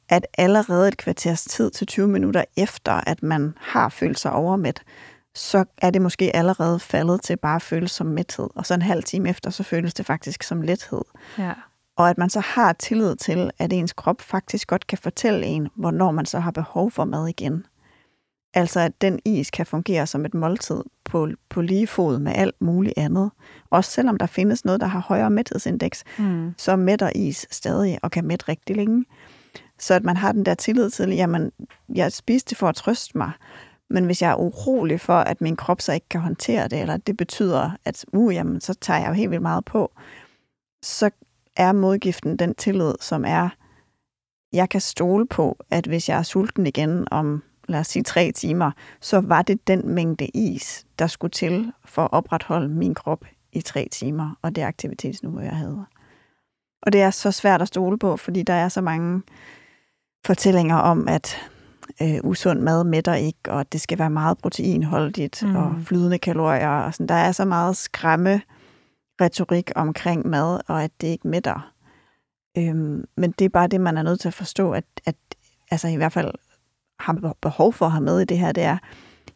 At 0.10 0.28
allerede 0.38 0.88
et 0.88 0.98
kvarters 0.98 1.44
tid 1.44 1.72
til 1.72 1.88
20 1.88 2.08
minutter 2.08 2.44
efter, 2.58 2.92
at 2.92 3.24
man 3.24 3.54
har 3.60 3.90
følt 3.90 4.20
sig 4.20 4.32
overmæt, 4.32 4.82
så 5.36 5.66
er 5.78 5.90
det 5.90 6.02
måske 6.02 6.36
allerede 6.36 6.80
faldet 6.80 7.22
til 7.22 7.38
bare 7.38 7.56
at 7.56 7.62
føles 7.62 7.92
som 7.92 8.08
mæthed, 8.08 8.50
og 8.56 8.66
så 8.66 8.74
en 8.74 8.82
halv 8.82 9.04
time 9.04 9.30
efter, 9.30 9.50
så 9.50 9.64
føles 9.64 9.94
det 9.94 10.06
faktisk 10.06 10.44
som 10.44 10.62
lethed. 10.62 11.02
Ja. 11.38 11.54
Og 11.98 12.10
at 12.10 12.18
man 12.18 12.30
så 12.30 12.40
har 12.40 12.74
tillid 12.74 13.16
til, 13.16 13.52
at 13.60 13.74
ens 13.74 13.94
krop 13.94 14.22
faktisk 14.22 14.68
godt 14.68 14.88
kan 14.88 14.98
fortælle 14.98 15.46
en, 15.46 15.68
hvornår 15.76 16.12
man 16.12 16.26
så 16.26 16.40
har 16.40 16.52
behov 16.52 16.92
for 16.92 17.06
mad 17.06 17.28
igen. 17.28 17.66
Altså 18.54 18.80
at 18.80 19.02
den 19.02 19.20
is 19.26 19.52
kan 19.52 19.66
fungere 19.66 20.08
som 20.08 20.26
et 20.26 20.34
måltid 20.34 20.84
på, 21.04 21.30
på 21.50 21.62
lige 21.62 21.88
fod 21.88 22.20
med 22.20 22.32
alt 22.36 22.62
muligt 22.62 22.98
andet. 22.98 23.32
Også 23.70 23.92
selvom 23.92 24.18
der 24.18 24.26
findes 24.26 24.66
noget, 24.66 24.82
der 24.82 24.88
har 24.88 25.00
højere 25.00 25.30
mæthedsindeks, 25.30 26.04
mm. 26.18 26.54
så 26.58 26.76
mætter 26.76 27.10
is 27.16 27.48
stadig 27.52 28.00
og 28.02 28.12
kan 28.12 28.26
mætte 28.26 28.50
rigtig 28.50 28.76
længe. 28.76 29.06
Så 29.84 29.94
at 29.94 30.04
man 30.04 30.18
har 30.18 30.32
den 30.32 30.46
der 30.46 30.54
tillid 30.54 30.90
til, 30.90 31.10
jamen, 31.10 31.52
jeg 31.96 32.12
spiste 32.12 32.50
det 32.50 32.58
for 32.58 32.68
at 32.68 32.76
trøste 32.76 33.18
mig, 33.18 33.32
men 33.90 34.06
hvis 34.06 34.22
jeg 34.22 34.32
er 34.32 34.36
urolig 34.36 35.02
for, 35.02 35.14
at 35.14 35.42
min 35.42 35.56
krop 35.56 35.82
så 35.82 35.94
ikke 35.94 36.10
kan 36.10 36.22
håndtere 36.22 36.68
det, 36.68 36.82
eller 36.82 36.98
det 36.98 37.18
betyder, 37.18 37.72
at 37.86 38.06
uh, 38.14 38.36
jamen, 38.36 38.62
så 38.62 38.74
tager 38.74 39.00
jeg 39.00 39.08
jo 39.10 39.14
helt 39.14 39.32
vildt 39.32 39.42
meget 39.42 39.66
på, 39.66 39.92
så 40.84 41.10
er 41.58 41.72
modgiften 41.72 42.38
den 42.38 42.56
tillid, 42.56 42.94
som 43.02 43.26
er, 43.28 43.50
jeg 44.54 44.70
kan 44.70 44.82
stole 44.82 45.28
på, 45.28 45.58
at 45.70 45.86
hvis 45.86 46.10
jeg 46.10 46.18
er 46.18 46.24
sulten 46.24 46.68
igen 46.68 47.08
om 47.12 47.44
lad 47.68 47.80
os 47.80 47.88
sige 47.88 48.04
tre 48.04 48.32
timer, 48.32 48.72
så 49.02 49.20
var 49.20 49.42
det 49.42 49.68
den 49.68 49.88
mængde 49.90 50.26
is, 50.26 50.86
der 51.00 51.08
skulle 51.08 51.32
til 51.32 51.72
for 51.86 52.02
at 52.02 52.14
opretholde 52.14 52.70
min 52.70 52.96
krop 52.96 53.26
i 53.52 53.62
tre 53.62 53.88
timer, 53.92 54.38
og 54.42 54.56
det 54.56 54.62
aktivitetsniveau, 54.62 55.40
jeg 55.40 55.58
havde. 55.58 55.86
Og 56.82 56.94
det 56.94 57.02
er 57.02 57.12
så 57.12 57.32
svært 57.32 57.62
at 57.62 57.68
stole 57.68 58.00
på, 58.00 58.18
fordi 58.18 58.44
der 58.44 58.54
er 58.54 58.70
så 58.70 58.82
mange 58.82 59.22
fortællinger 60.26 60.76
om, 60.76 61.08
at 61.08 61.38
øh, 62.02 62.20
usund 62.24 62.60
mad 62.60 62.84
mætter 62.84 63.14
ikke, 63.14 63.40
og 63.48 63.74
det 63.74 63.82
skal 63.82 64.00
være 64.00 64.10
meget 64.10 64.38
proteinholdigt 64.38 65.44
mm. 65.44 65.56
og 65.56 65.76
flydende 65.86 66.18
kalorier. 66.18 66.70
Og 66.70 66.94
sådan. 66.94 67.08
Der 67.08 67.16
er 67.16 67.32
så 67.32 67.46
meget 67.46 67.78
skræmme 67.78 68.42
retorik 69.22 69.72
omkring 69.76 70.28
mad, 70.28 70.60
og 70.68 70.84
at 70.84 70.92
det 71.02 71.08
ikke 71.08 71.28
mætter. 71.28 71.74
Øhm, 72.58 73.06
men 73.18 73.32
det 73.32 73.46
er 73.46 73.50
bare 73.50 73.68
det, 73.68 73.82
man 73.82 73.98
er 73.98 74.04
nødt 74.04 74.20
til 74.20 74.28
at 74.28 74.34
forstå, 74.34 74.72
at, 74.72 74.86
at 75.06 75.16
altså 75.72 75.88
i 75.88 75.96
hvert 75.96 76.14
fald 76.14 76.32
har 77.00 77.36
behov 77.42 77.74
for 77.74 77.86
at 77.86 77.92
have 77.92 78.04
med 78.04 78.20
i 78.22 78.26
det 78.26 78.40
her, 78.40 78.52
det 78.52 78.64
er, 78.64 78.78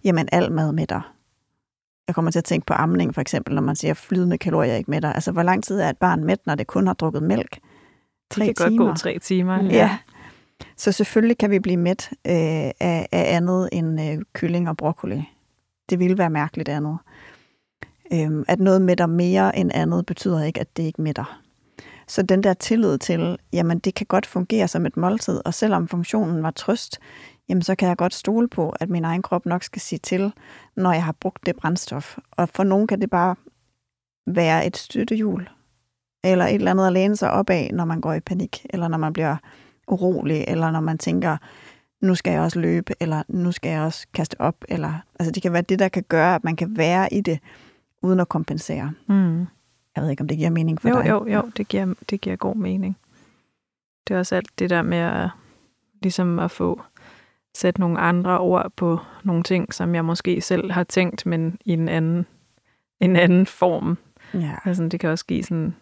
jamen 0.04 0.30
al 0.32 0.52
mad 0.52 0.72
mætter. 0.72 1.14
Jeg 2.08 2.16
kommer 2.16 2.32
til 2.32 2.40
at 2.40 2.46
tænke 2.46 2.66
på 2.66 2.74
amning 2.74 3.14
for 3.14 3.22
eksempel, 3.22 3.56
når 3.56 3.62
man 3.62 3.76
siger 3.76 3.94
flydende 3.94 4.38
kalorier 4.38 4.76
ikke 4.76 4.92
mætter. 4.92 5.14
Altså, 5.14 5.32
hvor 5.32 5.44
lang 5.44 5.64
tid 5.64 5.80
er 5.80 5.90
et 5.90 5.98
barn 5.98 6.24
mæt, 6.24 6.40
når 6.46 6.56
det 6.56 6.68
kun 6.68 6.88
har 6.88 6.94
drukket 6.94 7.24
mælk? 7.24 7.60
Tre 8.32 8.46
det 8.46 8.58
kan 8.58 8.70
timer. 8.70 8.86
godt 8.86 8.96
gå 8.96 9.00
tre 9.00 9.20
timer. 9.20 9.64
Ja. 9.64 9.70
ja. 9.70 9.98
Så 10.78 10.92
selvfølgelig 10.92 11.38
kan 11.38 11.52
vi 11.52 11.60
blive 11.60 11.78
mæt 11.78 12.10
øh, 12.12 12.34
af, 12.80 13.08
af 13.12 13.36
andet 13.36 13.70
end 13.72 14.02
øh, 14.02 14.18
kylling 14.34 14.70
og 14.70 14.78
broccoli. 14.78 15.30
Det 15.90 16.00
ville 16.00 16.18
være 16.18 16.30
mærkeligt 16.30 16.70
andet. 16.70 16.98
Øhm, 18.14 18.44
at 18.48 18.60
noget 18.60 18.82
mætter 18.82 19.06
mere 19.06 19.58
end 19.58 19.72
andet, 19.74 20.06
betyder 20.06 20.44
ikke, 20.44 20.60
at 20.60 20.78
det 20.78 20.84
ikke 20.84 21.02
mætter. 21.02 21.42
Så 22.08 22.22
den 22.22 22.44
der 22.44 22.54
tillid 22.54 22.98
til, 22.98 23.38
jamen 23.54 23.80
det 23.80 23.96
kan 23.96 24.06
godt 24.06 24.26
fungere 24.26 24.68
som 24.68 24.86
et 24.86 24.98
måltid, 24.98 25.42
og 25.46 25.54
selvom 25.54 25.88
funktionen 25.88 26.44
var 26.44 26.52
trøst, 26.52 27.00
jamen 27.50 27.62
så 27.62 27.76
kan 27.76 27.90
jeg 27.90 27.98
godt 27.98 28.14
stole 28.14 28.48
på, 28.48 28.70
at 28.70 28.90
min 28.90 29.06
egen 29.06 29.22
krop 29.22 29.46
nok 29.46 29.64
skal 29.64 29.82
sige 29.82 30.00
til, 30.00 30.34
når 30.76 30.92
jeg 30.92 31.04
har 31.04 31.12
brugt 31.12 31.46
det 31.46 31.56
brændstof. 31.56 32.18
Og 32.32 32.50
for 32.50 32.64
nogen 32.64 32.88
kan 32.88 33.02
det 33.02 33.10
bare 33.10 33.36
være 34.28 34.66
et 34.66 34.78
støttehjul, 34.78 35.50
eller 36.24 36.46
et 36.46 36.56
eller 36.56 36.72
andet 36.72 36.88
at 36.88 36.94
læne 36.94 37.16
sig 37.16 37.32
op 37.32 37.50
af, 37.50 37.70
når 37.74 37.86
man 37.86 38.02
går 38.02 38.14
i 38.14 38.20
panik, 38.20 38.66
eller 38.70 38.88
når 38.88 38.98
man 38.98 39.14
bliver 39.14 39.36
urolig, 39.88 40.46
eller 40.48 40.72
når 40.72 40.80
man 40.80 40.98
tænker, 40.98 41.38
nu 42.02 42.16
skal 42.16 42.32
jeg 42.32 42.42
også 42.42 42.60
løbe, 42.60 42.94
eller 43.00 43.24
nu 43.28 43.52
skal 43.52 43.70
jeg 43.70 43.82
også 43.82 44.08
kaste 44.14 44.42
op, 44.42 44.56
eller 44.70 44.94
altså 45.20 45.32
det 45.32 45.42
kan 45.42 45.54
være 45.54 45.62
det, 45.62 45.80
der 45.80 45.88
kan 45.88 46.04
gøre, 46.10 46.36
at 46.36 46.44
man 46.44 46.56
kan 46.56 46.78
være 46.78 47.14
i 47.14 47.22
det, 47.22 47.40
uden 48.02 48.20
at 48.20 48.30
kompensere. 48.30 48.94
Mm. 49.08 49.40
Jeg 49.96 50.04
ved 50.04 50.10
ikke, 50.10 50.22
om 50.22 50.28
det 50.28 50.38
giver 50.38 50.50
mening 50.50 50.82
for 50.82 50.90
jo, 50.90 51.02
dig. 51.02 51.10
Jo, 51.10 51.28
jo, 51.28 51.52
det 51.58 51.68
giver, 51.68 51.94
det 52.10 52.22
giver 52.22 52.36
god 52.36 52.56
mening. 52.56 52.98
Det 54.08 54.14
er 54.14 54.20
også 54.20 54.36
alt 54.36 54.60
det 54.60 54.70
der 54.70 54.82
med 54.82 54.98
at, 54.98 55.30
ligesom 56.02 56.40
at 56.40 56.52
få 56.52 56.82
sætte 57.56 57.80
nogle 57.80 58.00
andre 58.00 58.40
ord 58.40 58.72
på 58.76 59.00
nogle 59.24 59.44
ting, 59.44 59.74
som 59.74 59.96
jeg 59.96 60.06
måske 60.06 60.42
selv 60.42 60.72
har 60.72 60.84
tænkt, 60.84 61.26
men 61.26 61.58
i 61.66 61.74
en 61.74 61.90
anden, 61.90 62.26
en 63.00 63.16
anden 63.16 63.46
form. 63.46 63.98
Ja. 64.34 64.56
Altså, 64.66 64.88
det 64.88 65.00
kan 65.00 65.10
også 65.10 65.26
give 65.26 65.44
sådan, 65.44 65.76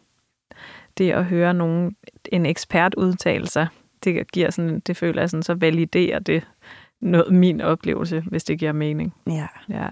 det 0.98 1.12
at 1.12 1.26
høre 1.26 1.54
nogen, 1.54 1.96
en 2.32 2.46
ekspert 2.46 2.96
udtale 2.96 3.48
sig, 3.48 3.68
det 4.06 4.32
giver 4.32 4.50
sådan, 4.50 4.80
det 4.80 4.98
føler 4.98 5.22
jeg 5.22 5.30
sådan, 5.30 5.44
så 5.44 5.54
validerer 5.54 6.20
det 6.20 6.48
noget, 7.02 7.34
min 7.34 7.62
oplevelse, 7.62 8.24
hvis 8.28 8.44
det 8.44 8.60
giver 8.60 8.72
mening. 8.72 9.13
ja. 9.28 9.48
Ja. 9.70 9.88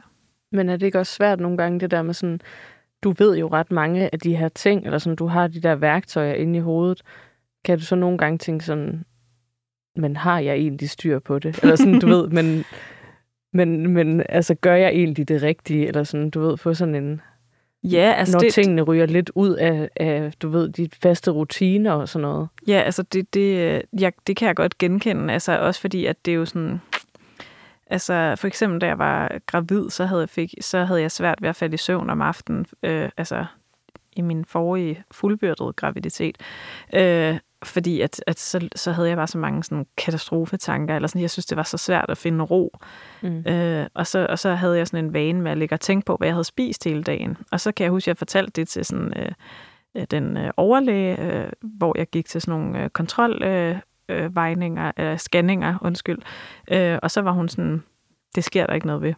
Men 0.52 0.69
er 0.69 0.78
det 0.78 0.86
ikke 0.86 0.99
også 0.99 1.13
svært 1.13 1.39
nogle 1.39 1.58
gange, 1.58 1.80
det 1.80 1.91
der 1.91 2.02
med 2.02 2.13
sådan, 2.13 2.41
du 3.04 3.13
ved 3.17 3.38
jo 3.38 3.47
ret 3.47 3.71
mange 3.71 4.13
af 4.13 4.19
de 4.19 4.36
her 4.36 4.49
ting, 4.49 4.86
eller 4.86 4.97
sådan, 4.97 5.15
du 5.15 5.26
har 5.26 5.47
de 5.47 5.62
der 5.62 5.76
værktøjer 5.76 6.34
inde 6.34 6.58
i 6.58 6.62
hovedet. 6.62 7.02
Kan 7.65 7.78
du 7.78 7.84
så 7.84 7.95
nogle 7.95 8.17
gange 8.17 8.38
tænke 8.38 8.65
sådan, 8.65 9.06
men 9.95 10.15
har 10.15 10.39
jeg 10.39 10.56
egentlig 10.56 10.89
styr 10.89 11.19
på 11.19 11.39
det? 11.39 11.60
Eller 11.62 11.76
sådan, 11.76 11.99
du 11.99 12.08
ved, 12.15 12.28
men, 12.28 12.63
men, 13.54 13.93
men 13.93 14.23
altså, 14.30 14.56
gør 14.56 14.76
jeg 14.76 14.89
egentlig 14.89 15.28
det 15.28 15.41
rigtige? 15.41 15.88
Eller 15.88 16.04
sådan, 16.04 16.30
du 16.30 16.41
ved, 16.41 16.58
få 16.58 16.73
sådan 16.73 16.95
en, 16.95 17.21
Ja, 17.84 18.13
altså 18.17 18.36
når 18.36 18.39
det, 18.39 18.54
tingene 18.54 18.82
ryger 18.82 19.06
lidt 19.06 19.32
ud 19.36 19.56
af, 19.56 19.89
af, 19.96 20.32
du 20.41 20.50
ved, 20.50 20.69
de 20.69 20.89
faste 21.02 21.32
rutiner 21.32 21.91
og 21.91 22.10
sådan 22.10 22.22
noget. 22.22 22.48
Ja, 22.67 22.82
altså 22.82 23.04
det, 23.04 23.34
det, 23.34 23.58
øh, 23.58 24.02
jeg, 24.02 24.13
det 24.28 24.36
kan 24.36 24.48
jeg 24.48 24.56
godt 24.56 24.78
genkende, 24.78 25.34
altså 25.34 25.60
også 25.60 25.82
fordi, 25.82 26.06
at 26.06 26.26
det 26.26 26.32
er 26.32 26.36
jo 26.36 26.46
sådan, 26.46 26.82
altså 27.88 28.36
for 28.39 28.48
eksempel 28.48 28.82
da 28.82 28.86
jeg 28.86 29.00
var 29.00 29.38
gravid, 29.46 29.89
så 29.89 30.06
havde 30.06 30.22
jeg, 30.22 30.30
fik, 30.30 30.54
så 30.62 30.84
havde 30.84 31.02
jeg 31.02 31.12
svært 31.12 31.41
ved 31.41 31.50
at 31.50 31.56
falde 31.56 31.74
i 31.74 31.78
søvn 31.78 32.10
om 32.10 32.22
aftenen, 32.22 32.65
øh, 32.84 33.10
altså 33.17 33.46
i 34.15 34.22
min 34.22 34.46
forrige 34.46 35.04
fuldbyrdede 35.12 35.74
graviditet, 35.74 36.38
øh, 36.93 37.38
fordi 37.63 38.02
at, 38.02 38.23
at 38.28 38.39
så, 38.39 38.69
så 38.76 38.91
havde 38.91 39.10
jeg 39.10 39.17
bare 39.17 39.28
så 39.28 39.38
mange 39.38 39.63
sådan 39.63 39.86
katastrofetanker, 39.97 40.95
eller 40.95 41.08
sådan, 41.08 41.21
jeg 41.21 41.30
synes, 41.30 41.45
det 41.45 41.58
var 41.58 41.63
så 41.63 41.78
svært 41.78 42.10
at 42.10 42.17
finde 42.17 42.43
ro. 42.43 42.78
Mm. 43.21 43.47
Øh, 43.47 43.88
og, 43.93 44.08
så, 44.08 44.28
og 44.30 44.39
så 44.39 44.56
havde 44.56 44.78
jeg 44.78 44.88
sådan 44.88 45.06
en 45.06 45.13
vane 45.13 45.41
med 45.41 45.52
at 45.52 45.58
ligge 45.58 45.76
og 45.76 45.80
tænke 45.80 46.06
på, 46.06 46.15
hvad 46.15 46.28
jeg 46.28 46.36
havde 46.36 46.43
spist 46.43 46.84
hele 46.84 47.04
dagen. 47.04 47.38
Og 47.52 47.60
så 47.60 47.71
kan 47.71 47.84
jeg 47.84 47.91
huske, 47.91 48.06
at 48.06 48.08
jeg 48.08 48.17
fortalte 48.17 48.62
det 48.62 48.67
til 48.67 48.86
sådan, 48.86 49.13
øh, 49.15 49.32
øh, 49.95 50.06
den 50.12 50.38
øh, 50.38 50.52
overlæge, 50.58 51.21
øh, 51.21 51.49
hvor 51.62 51.97
jeg 51.97 52.08
gik 52.08 52.26
til 52.26 52.41
sådan 52.41 52.60
nogle 52.60 52.84
øh, 52.84 52.89
kontrolvejninger, 52.89 53.82
øh, 54.10 54.23
øh, 54.23 54.36
vejninger, 54.36 54.91
øh, 54.99 55.17
scanninger, 55.17 55.78
undskyld. 55.82 56.19
Øh, 56.71 56.99
og 57.04 57.12
så 57.12 57.21
var 57.21 57.32
hun 57.32 57.49
sådan, 57.49 57.84
det 58.36 58.43
sker 58.43 58.65
der 58.65 58.73
ikke 58.73 58.88
noget 58.88 59.02
ved. 59.02 59.13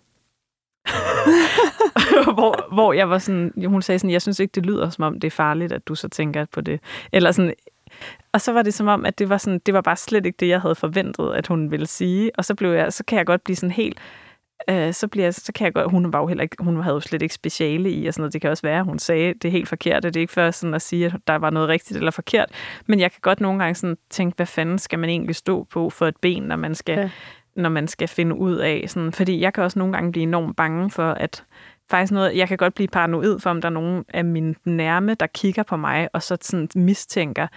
hvor, 2.36 2.73
hvor 2.73 2.93
jeg 2.93 3.10
var 3.10 3.17
sådan, 3.17 3.53
hun 3.65 3.81
sagde 3.81 3.99
sådan, 3.99 4.12
jeg 4.12 4.21
synes 4.21 4.39
ikke, 4.39 4.51
det 4.51 4.65
lyder 4.65 4.89
som 4.89 5.03
om, 5.03 5.19
det 5.19 5.27
er 5.27 5.31
farligt, 5.31 5.71
at 5.71 5.88
du 5.88 5.95
så 5.95 6.10
tænker 6.10 6.45
på 6.45 6.62
det. 6.62 6.79
Eller 7.13 7.31
sådan, 7.31 7.53
og 8.34 8.41
så 8.41 8.51
var 8.51 8.62
det 8.62 8.73
som 8.73 8.88
om, 8.88 9.05
at 9.05 9.19
det 9.19 9.29
var, 9.29 9.38
sådan, 9.38 9.62
det 9.65 9.73
var 9.73 9.81
bare 9.81 9.95
slet 9.95 10.25
ikke 10.25 10.38
det, 10.39 10.47
jeg 10.47 10.62
havde 10.62 10.75
forventet, 10.75 11.34
at 11.34 11.47
hun 11.47 11.71
ville 11.71 11.88
sige. 11.88 12.31
Og 12.38 12.45
så 12.45 12.55
blev 12.55 12.71
jeg, 12.71 12.93
så 12.93 13.03
kan 13.03 13.17
jeg 13.17 13.25
godt 13.25 13.43
blive 13.43 13.55
sådan 13.55 13.71
helt, 13.71 13.99
øh, 14.69 14.93
så, 14.93 15.08
bliver, 15.08 15.31
så 15.31 15.53
kan 15.53 15.65
jeg 15.65 15.73
godt, 15.73 15.91
hun 15.91 16.13
var 16.13 16.19
jo 16.19 16.27
heller 16.27 16.43
ikke, 16.43 16.55
hun 16.60 16.81
havde 16.81 16.93
jo 16.93 16.99
slet 16.99 17.21
ikke 17.21 17.36
speciale 17.36 17.91
i, 17.91 18.08
og 18.08 18.13
sådan 18.13 18.21
noget. 18.21 18.34
Det 18.34 18.41
kan 18.41 18.49
også 18.49 18.63
være, 18.63 18.79
at 18.79 18.86
hun 18.86 18.99
sagde 18.99 19.34
det 19.34 19.45
er 19.45 19.51
helt 19.51 19.69
forkert, 19.69 20.03
det 20.03 20.15
er 20.15 20.19
ikke 20.19 20.34
for 20.34 20.51
sådan 20.51 20.73
at 20.73 20.81
sige, 20.81 21.05
at 21.05 21.13
der 21.27 21.36
var 21.36 21.49
noget 21.49 21.69
rigtigt 21.69 21.97
eller 21.97 22.12
forkert. 22.12 22.49
Men 22.86 22.99
jeg 22.99 23.12
kan 23.12 23.19
godt 23.21 23.41
nogle 23.41 23.60
gange 23.60 23.75
sådan 23.75 23.97
tænke, 24.10 24.36
hvad 24.36 24.45
fanden 24.45 24.79
skal 24.79 24.99
man 24.99 25.10
egentlig 25.10 25.36
stå 25.36 25.63
på 25.63 25.89
for 25.89 26.08
et 26.08 26.17
ben, 26.21 26.43
når 26.43 26.55
man 26.55 26.75
skal, 26.75 26.99
ja. 26.99 27.10
når 27.55 27.69
man 27.69 27.88
skal 27.88 28.08
finde 28.08 28.36
ud 28.36 28.55
af. 28.55 28.86
Sådan, 28.88 29.12
fordi 29.12 29.39
jeg 29.39 29.53
kan 29.53 29.63
også 29.63 29.79
nogle 29.79 29.93
gange 29.93 30.12
blive 30.12 30.23
enormt 30.23 30.55
bange 30.55 30.91
for, 30.91 31.12
at 31.12 31.43
faktisk 31.89 32.12
noget, 32.12 32.38
jeg 32.38 32.47
kan 32.47 32.58
godt 32.58 32.75
blive 32.75 32.88
paranoid 32.88 33.39
for, 33.39 33.49
om 33.49 33.62
der 33.62 33.69
er 33.69 33.73
nogen 33.73 34.05
af 34.10 34.25
mine 34.25 34.55
nærme, 34.65 35.13
der 35.13 35.27
kigger 35.27 35.63
på 35.63 35.77
mig, 35.77 36.10
og 36.13 36.23
så 36.23 36.38
sådan 36.41 36.69
mistænker, 36.75 37.47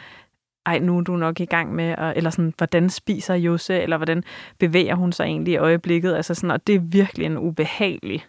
ej, 0.69 0.79
nu 0.79 0.99
er 0.99 1.03
du 1.03 1.17
nok 1.17 1.41
i 1.41 1.45
gang 1.45 1.75
med, 1.75 1.95
eller 2.17 2.31
sådan, 2.31 2.55
hvordan 2.59 2.91
spiser 2.91 3.35
Jose, 3.35 3.81
eller 3.83 3.97
hvordan 3.97 4.25
bevæger 4.59 4.95
hun 4.95 5.13
sig 5.13 5.25
egentlig 5.25 5.53
i 5.53 5.57
øjeblikket, 5.57 6.15
altså 6.15 6.35
sådan, 6.35 6.51
og 6.51 6.67
det 6.67 6.75
er 6.75 6.81
virkelig 6.83 7.27
en 7.27 7.39
ubehagelig. 7.39 8.25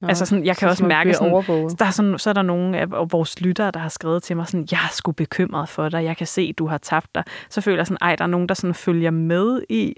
Nå, 0.00 0.08
altså 0.08 0.26
sådan, 0.26 0.44
jeg 0.44 0.56
kan 0.56 0.66
så 0.66 0.70
også 0.70 0.84
mærke 0.84 1.14
sådan, 1.14 1.32
overvåget. 1.32 1.78
der 1.78 1.84
er 1.84 1.90
sådan, 1.90 2.18
så 2.18 2.30
er 2.30 2.34
der 2.34 2.42
nogle 2.42 2.78
af 2.78 2.90
vores 2.90 3.40
lyttere, 3.40 3.70
der 3.70 3.80
har 3.80 3.88
skrevet 3.88 4.22
til 4.22 4.36
mig 4.36 4.46
sådan, 4.48 4.68
jeg 4.70 4.78
er 4.78 4.92
sgu 4.92 5.12
bekymret 5.12 5.68
for 5.68 5.88
dig, 5.88 6.04
jeg 6.04 6.16
kan 6.16 6.26
se, 6.26 6.52
du 6.52 6.66
har 6.66 6.78
tabt 6.78 7.14
dig. 7.14 7.24
Så 7.50 7.60
føler 7.60 7.78
jeg 7.78 7.86
sådan, 7.86 7.98
ej, 8.00 8.16
der 8.16 8.24
er 8.24 8.28
nogen, 8.28 8.48
der 8.48 8.54
sådan 8.54 8.74
følger 8.74 9.10
med 9.10 9.62
i, 9.68 9.94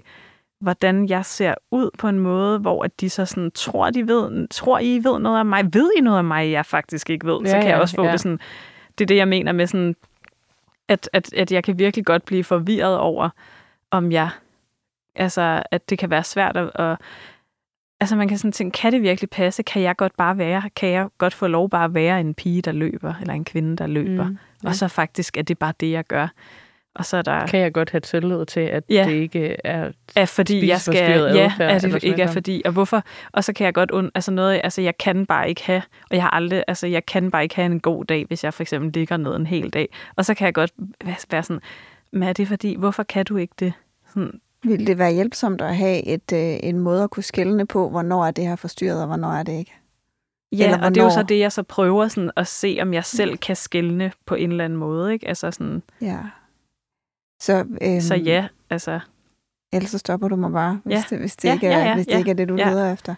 hvordan 0.59 1.09
jeg 1.09 1.25
ser 1.25 1.53
ud 1.71 1.89
på 1.99 2.07
en 2.07 2.19
måde, 2.19 2.59
hvor 2.59 2.83
at 2.83 3.01
de 3.01 3.09
så 3.09 3.25
sådan, 3.25 3.51
tror, 3.51 3.89
de 3.89 4.07
ved, 4.07 4.47
tror 4.47 4.79
I 4.79 4.99
ved 5.03 5.19
noget 5.19 5.39
af 5.39 5.45
mig? 5.45 5.73
Ved 5.73 5.91
I 5.97 6.01
noget 6.01 6.17
af 6.17 6.23
mig, 6.23 6.51
jeg 6.51 6.65
faktisk 6.65 7.09
ikke 7.09 7.27
ved? 7.27 7.45
så 7.45 7.55
Ja, 7.55 7.61
kan 7.61 7.69
jeg 7.69 7.75
ja, 7.75 7.81
også 7.81 7.95
få 7.95 8.05
ja. 8.05 8.11
det 8.11 8.19
sådan, 8.19 8.39
det 8.97 9.05
er 9.05 9.07
det, 9.07 9.15
jeg 9.17 9.27
mener 9.27 9.51
med 9.51 9.67
sådan, 9.67 9.95
at, 10.87 11.09
at, 11.13 11.33
at 11.33 11.51
jeg 11.51 11.63
kan 11.63 11.79
virkelig 11.79 12.05
godt 12.05 12.25
blive 12.25 12.43
forvirret 12.43 12.97
over, 12.97 13.29
om 13.91 14.11
jeg, 14.11 14.29
altså, 15.15 15.63
at 15.71 15.89
det 15.89 15.99
kan 15.99 16.09
være 16.09 16.23
svært 16.23 16.57
at, 16.57 16.71
at 16.75 16.97
altså 17.99 18.15
man 18.15 18.27
kan 18.27 18.37
sådan 18.37 18.51
tænke, 18.51 18.77
kan 18.77 18.93
det 18.93 19.01
virkelig 19.01 19.29
passe? 19.29 19.63
Kan 19.63 19.81
jeg 19.81 19.95
godt 19.95 20.17
bare 20.17 20.37
være, 20.37 20.69
kan 20.75 20.89
jeg 20.89 21.07
godt 21.17 21.33
få 21.33 21.47
lov 21.47 21.69
bare 21.69 21.85
at 21.85 21.93
være 21.93 22.19
en 22.19 22.33
pige, 22.33 22.61
der 22.61 22.71
løber, 22.71 23.13
eller 23.21 23.33
en 23.33 23.45
kvinde, 23.45 23.77
der 23.77 23.87
løber? 23.87 24.27
Mm, 24.27 24.37
ja. 24.63 24.69
og 24.69 24.75
så 24.75 24.87
faktisk 24.87 25.37
er 25.37 25.41
det 25.41 25.57
bare 25.57 25.73
det, 25.79 25.91
jeg 25.91 26.05
gør. 26.05 26.27
Og 26.95 27.05
så 27.05 27.17
er 27.17 27.21
der... 27.21 27.47
Kan 27.47 27.59
jeg 27.59 27.73
godt 27.73 27.89
have 27.89 28.01
tillid 28.01 28.45
til, 28.45 28.59
at 28.59 28.83
Ja. 28.89 29.05
det 29.09 29.13
ikke 29.13 29.55
er... 29.63 29.91
er 30.15 30.25
fordi 30.25 30.67
jeg 30.67 30.79
skal, 30.81 30.95
ja, 31.35 31.43
adfærd, 31.45 31.71
at 31.71 31.83
eller 31.83 31.99
det 31.99 32.07
ikke 32.07 32.21
er 32.21 32.31
fordi, 32.31 32.61
og 32.65 32.71
hvorfor, 32.71 33.03
og 33.31 33.43
så 33.43 33.53
kan 33.53 33.65
jeg 33.65 33.73
godt, 33.73 33.91
und, 33.91 34.11
altså 34.15 34.31
noget, 34.31 34.61
altså 34.63 34.81
jeg 34.81 34.97
kan 34.97 35.25
bare 35.25 35.49
ikke 35.49 35.63
have, 35.65 35.81
og 36.09 36.15
jeg 36.15 36.23
har 36.23 36.29
aldrig, 36.29 36.63
altså 36.67 36.87
jeg 36.87 37.05
kan 37.05 37.31
bare 37.31 37.43
ikke 37.43 37.55
have 37.55 37.65
en 37.65 37.79
god 37.79 38.05
dag, 38.05 38.25
hvis 38.27 38.43
jeg 38.43 38.53
for 38.53 38.63
eksempel 38.63 38.91
ligger 38.93 39.17
ned 39.17 39.35
en 39.35 39.45
hel 39.45 39.69
dag, 39.69 39.89
og 40.15 40.25
så 40.25 40.33
kan 40.33 40.45
jeg 40.45 40.53
godt 40.53 40.71
være- 41.05 41.15
være 41.31 41.43
sådan, 41.43 41.61
men 42.11 42.23
er 42.23 42.33
det 42.33 42.47
fordi, 42.47 42.75
hvorfor 42.75 43.03
kan 43.03 43.25
du 43.25 43.37
ikke 43.37 43.53
det? 43.59 43.73
Sådan, 44.13 44.39
Vil 44.63 44.87
det 44.87 44.97
være 44.97 45.13
hjælpsomt 45.13 45.61
at 45.61 45.75
have 45.75 46.05
et, 46.07 46.31
øh, 46.33 46.57
en 46.63 46.79
måde 46.79 47.03
at 47.03 47.09
kunne 47.09 47.23
skælne 47.23 47.65
på, 47.67 47.89
hvornår 47.89 48.25
er 48.25 48.31
det 48.31 48.47
her 48.47 48.55
forstyrret, 48.55 49.01
og 49.01 49.07
hvornår 49.07 49.31
er 49.31 49.43
det 49.43 49.53
ikke? 49.59 49.73
ja, 50.51 50.65
Eller 50.65 50.85
og 50.85 50.95
det 50.95 51.01
er 51.01 51.03
jo 51.05 51.09
så 51.09 51.15
hvornår? 51.15 51.27
det, 51.27 51.39
jeg 51.39 51.51
så 51.51 51.63
prøver 51.63 52.07
sådan 52.07 52.31
at 52.37 52.47
se, 52.47 52.77
om 52.81 52.93
jeg 52.93 53.05
selv 53.05 53.37
kan 53.37 53.55
skælne 53.55 54.11
på 54.25 54.35
en 54.35 54.51
eller 54.51 54.65
anden 54.65 54.79
måde, 54.79 55.13
ikke? 55.13 55.27
Altså 55.27 55.51
sådan, 55.51 55.83
Ja. 56.01 56.17
Så, 57.41 57.65
øhm, 57.81 58.01
så 58.01 58.15
ja, 58.15 58.47
altså, 58.69 58.99
Ellers 59.73 59.91
så 59.91 59.97
stopper 59.97 60.27
du 60.27 60.35
mig 60.35 60.51
bare, 60.51 60.79
hvis, 60.83 60.93
Ja. 60.93 61.03
det, 61.09 61.19
hvis, 61.19 61.35
det, 61.35 61.47
Ja, 61.49 61.53
ikke 61.53 61.67
er, 61.67 61.79
ja, 61.79 61.85
ja, 61.85 61.95
hvis 61.95 62.05
det 62.05 62.13
ja, 62.13 62.17
ikke 62.17 62.31
er 62.31 62.35
det, 62.35 62.49
du 62.49 62.55
ja. 62.55 62.69
leder 62.69 62.93
efter. 62.93 63.15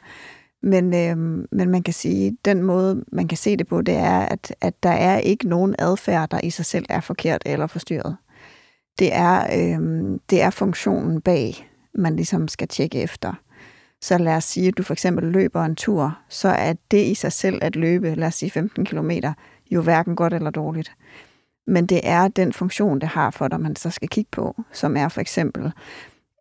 Men, 0.64 0.94
øhm, 0.96 1.46
men 1.52 1.70
man 1.70 1.84
kan 1.84 1.94
sige, 1.94 2.38
den 2.46 2.64
måde, 2.64 3.04
man 3.12 3.28
kan 3.28 3.38
se 3.38 3.58
det 3.58 3.68
på, 3.68 3.82
det 3.82 3.96
er, 3.96 4.20
at, 4.20 4.56
at 4.62 4.84
der 4.84 4.90
er 4.90 5.18
ikke 5.18 5.48
nogen 5.50 5.76
adfærd, 5.80 6.30
der 6.30 6.40
i 6.44 6.50
sig 6.50 6.66
selv 6.66 6.86
er 6.90 7.00
forkert 7.00 7.42
eller 7.46 7.68
forstyrret. 7.68 8.18
Det 9.00 9.10
er, 9.14 9.48
øhm, 9.76 10.20
det 10.30 10.42
er 10.42 10.50
funktionen 10.50 11.22
bag, 11.22 11.70
man 11.96 12.16
ligesom 12.16 12.48
skal 12.48 12.68
tjekke 12.68 13.02
efter. 13.02 13.34
Så 14.02 14.18
lad 14.18 14.36
os 14.36 14.44
sige, 14.44 14.68
at 14.68 14.78
du 14.78 14.84
for 14.84 14.94
eksempel 14.94 15.24
løber 15.32 15.64
en 15.66 15.76
tur, 15.76 16.18
så 16.30 16.48
er 16.50 16.74
det 16.92 17.06
i 17.06 17.14
sig 17.14 17.32
selv 17.32 17.60
at 17.62 17.76
løbe, 17.76 18.16
lad 18.16 18.28
os 18.28 18.36
sige 18.36 18.52
15 18.52 18.86
km, 18.86 19.12
jo 19.72 19.82
hverken 19.82 20.16
godt 20.16 20.34
eller 20.34 20.50
dårligt. 20.50 20.92
Men 21.68 21.86
det 21.86 22.00
er 22.04 22.28
den 22.28 22.54
funktion, 22.54 23.00
det 23.02 23.10
har 23.10 23.32
for 23.32 23.48
dig, 23.48 23.62
man 23.62 23.76
så 23.76 23.90
skal 23.90 24.10
kigge 24.10 24.30
på, 24.32 24.62
som 24.72 24.98
er 24.98 25.08
for 25.08 25.22
eksempel, 25.22 25.72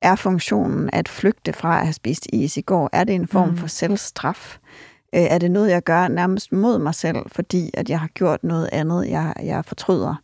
er 0.03 0.15
funktionen 0.17 0.91
at 0.93 1.09
flygte 1.09 1.53
fra 1.53 1.79
at 1.79 1.87
have 1.87 1.93
spist 1.93 2.27
is 2.33 2.57
i 2.57 2.61
går? 2.61 2.91
Er 2.93 3.05
det 3.05 3.15
en 3.15 3.29
form 3.29 3.49
Mm. 3.49 3.57
for 3.57 3.67
selvstraf? 3.67 4.59
Øh, 5.15 5.21
Er 5.23 5.39
det 5.39 5.51
noget, 5.51 5.71
jeg 5.71 5.83
gør 5.83 6.09
nærmest 6.09 6.53
mod 6.53 6.79
mig 6.79 6.95
selv, 6.95 7.17
fordi 7.33 7.71
at 7.75 7.91
jeg 7.91 8.01
har 8.01 8.09
gjort 8.09 8.45
noget 8.45 8.69
andet, 8.73 9.09
jeg, 9.11 9.35
jeg 9.43 9.65
fortryder? 9.65 10.15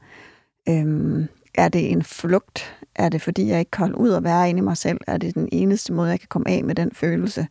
Øhm, 0.69 1.29
er 1.55 1.69
det 1.69 1.91
en 1.93 2.03
flugt? 2.03 2.75
Er 2.95 3.09
det, 3.09 3.23
fordi 3.23 3.49
jeg 3.49 3.59
ikke 3.59 3.71
kan 3.71 3.81
holde 3.81 3.99
ud 3.99 4.11
at 4.13 4.25
være 4.25 4.49
inde 4.51 4.59
i 4.59 4.63
mig 4.63 4.77
selv? 4.77 4.99
Er 5.07 5.17
det 5.19 5.35
den 5.35 5.49
eneste 5.53 5.93
måde, 5.93 6.11
jeg 6.11 6.21
kan 6.21 6.29
komme 6.29 6.49
af 6.51 6.65
med 6.65 6.75
den 6.75 6.91
følelse? 6.95 7.47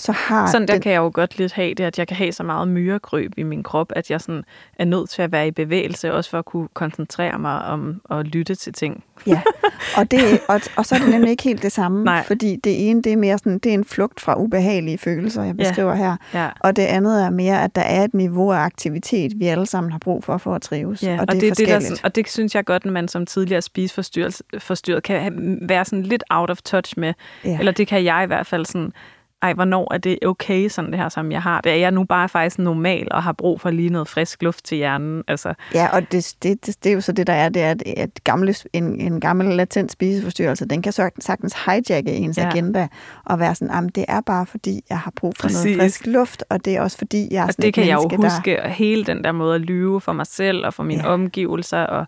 Så 0.00 0.12
har 0.12 0.46
Sådan 0.46 0.68
der 0.68 0.74
den, 0.74 0.82
kan 0.82 0.92
jeg 0.92 0.98
jo 0.98 1.10
godt 1.14 1.38
lidt 1.38 1.52
have 1.52 1.74
det, 1.74 1.84
at 1.84 1.98
jeg 1.98 2.08
kan 2.08 2.16
have 2.16 2.32
så 2.32 2.42
meget 2.42 2.68
myregrøb 2.68 3.32
i 3.36 3.42
min 3.42 3.62
krop, 3.62 3.92
at 3.96 4.10
jeg 4.10 4.20
sådan 4.20 4.42
er 4.78 4.84
nødt 4.84 5.10
til 5.10 5.22
at 5.22 5.32
være 5.32 5.46
i 5.48 5.50
bevægelse, 5.50 6.14
også 6.14 6.30
for 6.30 6.38
at 6.38 6.44
kunne 6.44 6.68
koncentrere 6.74 7.38
mig 7.38 7.62
om 7.64 8.00
at 8.10 8.26
lytte 8.26 8.54
til 8.54 8.72
ting. 8.72 9.04
Ja, 9.26 9.40
og, 9.98 10.10
det, 10.10 10.20
og, 10.48 10.60
og 10.76 10.86
så 10.86 10.94
er 10.94 10.98
det 10.98 11.08
nemlig 11.08 11.30
ikke 11.30 11.42
helt 11.42 11.62
det 11.62 11.72
samme, 11.72 12.04
Nej. 12.04 12.24
fordi 12.26 12.56
det 12.56 12.90
ene, 12.90 13.02
det 13.02 13.12
er 13.12 13.16
mere 13.16 13.38
sådan, 13.38 13.58
det 13.58 13.70
er 13.70 13.74
en 13.74 13.84
flugt 13.84 14.20
fra 14.20 14.40
ubehagelige 14.40 14.98
følelser, 14.98 15.42
jeg 15.42 15.54
Ja. 15.58 15.62
beskriver 15.68 15.94
her. 15.94 16.16
Ja. 16.34 16.48
Og 16.60 16.76
det 16.76 16.82
andet 16.82 17.24
er 17.24 17.30
mere, 17.30 17.62
at 17.64 17.74
der 17.76 17.82
er 17.82 18.04
et 18.04 18.14
niveau 18.14 18.52
af 18.52 18.58
aktivitet, 18.58 19.32
vi 19.36 19.46
alle 19.46 19.66
sammen 19.66 19.92
har 19.92 19.98
brug 19.98 20.24
for 20.24 20.38
for 20.38 20.54
at 20.54 20.62
trives. 20.62 21.02
Ja, 21.02 21.20
og 21.20 21.26
det, 21.32 21.36
er 21.36 21.40
det, 21.40 21.58
det 21.58 21.68
der, 21.68 21.80
sådan, 21.80 21.96
og 22.04 22.14
det 22.14 22.28
synes 22.28 22.54
jeg 22.54 22.64
godt, 22.64 22.86
at 22.86 22.92
man 22.92 23.08
som 23.08 23.26
tidligere 23.26 23.62
spiseforstyrret 23.62 24.42
forstyrret, 24.58 25.02
kan 25.02 25.58
være 25.62 25.84
sådan 25.84 26.02
lidt 26.02 26.24
out 26.30 26.50
of 26.50 26.58
touch 26.64 26.94
med. 26.98 27.14
Ja. 27.44 27.58
Eller 27.58 27.72
det 27.72 27.88
kan 27.88 28.04
jeg 28.04 28.20
i 28.24 28.26
hvert 28.26 28.46
fald 28.46 28.66
sådan, 28.66 28.92
ej, 29.42 29.52
hvornår 29.54 29.94
er 29.94 29.98
det 29.98 30.18
okay, 30.26 30.68
sådan 30.68 30.90
det 30.90 30.98
her, 31.00 31.08
som 31.08 31.32
jeg 31.32 31.42
har 31.42 31.60
det? 31.60 31.72
Er 31.72 31.76
jeg 31.76 31.90
nu 31.90 32.04
bare 32.04 32.28
faktisk 32.28 32.58
normal 32.58 33.08
og 33.10 33.22
har 33.22 33.32
brug 33.32 33.60
for 33.60 33.70
lige 33.70 33.90
noget 33.90 34.08
frisk 34.08 34.42
luft 34.42 34.64
til 34.64 34.76
hjernen? 34.76 35.22
Altså, 35.28 35.54
Ja, 35.74 35.88
og 35.96 36.12
det, 36.12 36.34
det, 36.42 36.66
det, 36.66 36.84
det 36.84 36.90
er 36.90 36.94
jo 36.94 37.00
så 37.00 37.12
det, 37.12 37.26
der 37.26 37.32
er, 37.32 37.48
det 37.48 37.62
er, 37.62 37.70
at, 37.70 37.82
at 37.96 38.10
gamle, 38.24 38.54
en, 38.72 39.00
en 39.00 39.20
gammel 39.20 39.46
latent 39.56 39.92
spiseforstyrrelse, 39.92 40.64
den 40.66 40.82
kan 40.82 40.92
sagtens 41.20 41.54
hijacke 41.66 42.12
ens 42.12 42.38
Ja. 42.38 42.48
agenda 42.48 42.88
og 43.24 43.38
være 43.38 43.54
sådan, 43.54 43.84
at 43.86 43.94
det 43.94 44.04
er 44.08 44.20
bare 44.20 44.46
fordi, 44.46 44.80
jeg 44.90 44.98
har 44.98 45.12
brug 45.16 45.32
for 45.36 45.48
Præcis. 45.48 45.64
Noget 45.64 45.78
frisk 45.80 46.06
luft, 46.06 46.44
og 46.50 46.64
det 46.64 46.76
er 46.76 46.80
også 46.82 46.98
fordi, 46.98 47.28
jeg 47.30 47.38
er 47.40 47.46
og 47.46 47.52
sådan 47.52 47.62
det 47.62 47.68
et 47.68 47.74
kan 47.74 47.86
jeg 47.86 47.94
jo 47.94 48.08
menneske, 48.08 48.36
huske, 48.36 48.56
der... 48.56 48.68
hele 48.68 49.04
den 49.04 49.24
der 49.24 49.32
måde 49.32 49.54
at 49.54 49.60
lyve 49.60 50.00
for 50.00 50.12
mig 50.12 50.26
selv 50.26 50.66
og 50.66 50.74
for 50.74 50.82
mine 50.82 51.02
Ja. 51.02 51.08
omgivelser 51.08 51.78
og 51.82 52.06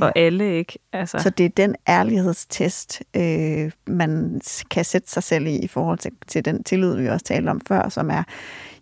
for 0.00 0.12
Ja. 0.16 0.24
alle, 0.24 0.52
ikke? 0.58 0.78
Altså, 0.92 1.18
Så 1.18 1.30
det 1.30 1.44
er 1.46 1.50
den 1.56 1.74
ærlighedstest, 1.88 3.02
øh, 3.16 3.70
man 3.86 4.40
kan 4.70 4.84
sætte 4.84 5.10
sig 5.10 5.22
selv 5.22 5.46
i, 5.46 5.56
i 5.58 5.66
forhold 5.66 5.98
til, 5.98 6.10
til 6.26 6.44
den 6.44 6.64
tillid, 6.64 6.96
vi 6.96 7.08
også 7.08 7.24
talte 7.24 7.48
om 7.50 7.60
før, 7.68 7.88
som 7.88 8.10
er, 8.10 8.22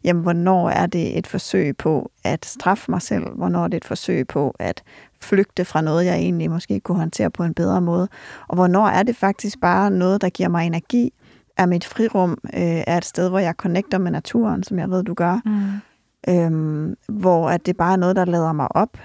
jamen, 0.04 0.22
hvornår 0.22 0.70
er 0.70 0.87
det 0.87 1.18
et 1.18 1.26
forsøg 1.26 1.76
på 1.76 2.11
at 2.24 2.44
straffe 2.46 2.90
mig 2.90 3.02
selv? 3.02 3.24
Hvornår 3.37 3.64
er 3.64 3.68
det 3.68 3.76
et 3.76 3.85
forsøg 3.85 4.28
på 4.28 4.54
at 4.59 4.83
flygte 5.20 5.64
fra 5.64 5.81
noget, 5.81 6.04
jeg 6.04 6.14
egentlig 6.16 6.50
måske 6.50 6.81
kunne 6.81 6.98
håndtere 6.98 7.31
på 7.31 7.44
en 7.44 7.54
bedre 7.54 7.81
måde? 7.81 8.09
Og 8.48 8.54
hvornår 8.54 8.87
er 8.87 9.02
det 9.02 9.16
faktisk 9.16 9.61
bare 9.61 9.90
noget, 9.90 10.20
der 10.20 10.28
giver 10.28 10.48
mig 10.48 10.66
energi? 10.66 11.12
Er 11.57 11.66
mit 11.66 11.85
frirum 11.85 12.31
øh, 12.54 12.61
er 12.87 12.96
et 12.96 13.04
sted, 13.04 13.28
hvor 13.28 13.38
jeg 13.38 13.54
connecter 13.59 13.98
med 13.98 14.11
naturen, 14.11 14.62
som 14.62 14.78
jeg 14.78 14.90
ved, 14.90 15.02
du 15.04 15.14
gør? 15.14 15.40
mm, 15.44 16.35
øhm, 16.35 16.94
hvor 17.09 17.48
at 17.50 17.66
det 17.66 17.76
bare 17.76 17.92
er 17.92 17.96
noget, 17.96 18.16
der 18.16 18.24
lader 18.24 18.52
mig 18.52 18.68
op, 18.76 18.98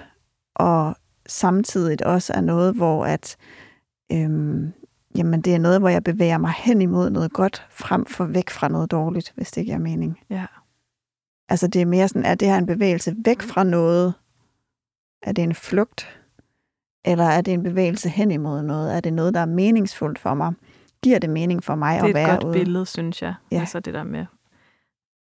og 0.56 0.96
samtidig 1.26 2.06
også 2.06 2.32
er 2.32 2.40
noget, 2.40 2.74
hvor 2.74 3.06
at, 3.06 3.36
øhm, 4.12 4.72
jamen 5.16 5.40
det 5.40 5.54
er 5.54 5.58
noget, 5.58 5.80
hvor 5.80 5.88
jeg 5.88 6.04
bevæger 6.04 6.38
mig 6.38 6.52
hen 6.56 6.82
imod 6.82 7.10
noget 7.10 7.32
godt, 7.32 7.66
frem 7.70 8.06
for 8.06 8.24
væk 8.24 8.50
fra 8.50 8.68
noget 8.68 8.90
dårligt, 8.90 9.32
hvis 9.36 9.50
det 9.50 9.64
giver 9.64 9.78
mening. 9.78 10.20
ja. 10.30 10.46
Altså 11.48 11.66
det 11.66 11.82
er 11.82 11.86
mere 11.86 12.08
sådan, 12.08 12.24
er 12.24 12.34
det 12.34 12.48
her 12.48 12.58
en 12.58 12.66
bevægelse 12.66 13.14
væk 13.24 13.42
fra 13.42 13.64
noget? 13.64 14.14
Er 15.22 15.32
det 15.32 15.44
en 15.44 15.54
flugt? 15.54 16.20
Eller 17.04 17.24
er 17.24 17.40
det 17.40 17.54
en 17.54 17.62
bevægelse 17.62 18.08
hen 18.08 18.30
imod 18.30 18.62
noget? 18.62 18.96
Er 18.96 19.00
det 19.00 19.12
noget, 19.12 19.34
der 19.34 19.40
er 19.40 19.46
meningsfuldt 19.46 20.18
for 20.18 20.34
mig? 20.34 20.52
Giver 21.02 21.18
det 21.18 21.30
mening 21.30 21.64
for 21.64 21.74
mig 21.74 21.94
Det 21.94 22.00
er 22.00 22.04
at 22.04 22.08
et 22.10 22.14
være 22.14 22.30
godt 22.30 22.44
ude? 22.44 22.52
billede, 22.52 22.86
synes 22.86 23.22
jeg. 23.22 23.34
Ja. 23.50 23.60
Altså 23.60 23.80
det 23.80 23.94
der 23.94 24.02
med, 24.02 24.26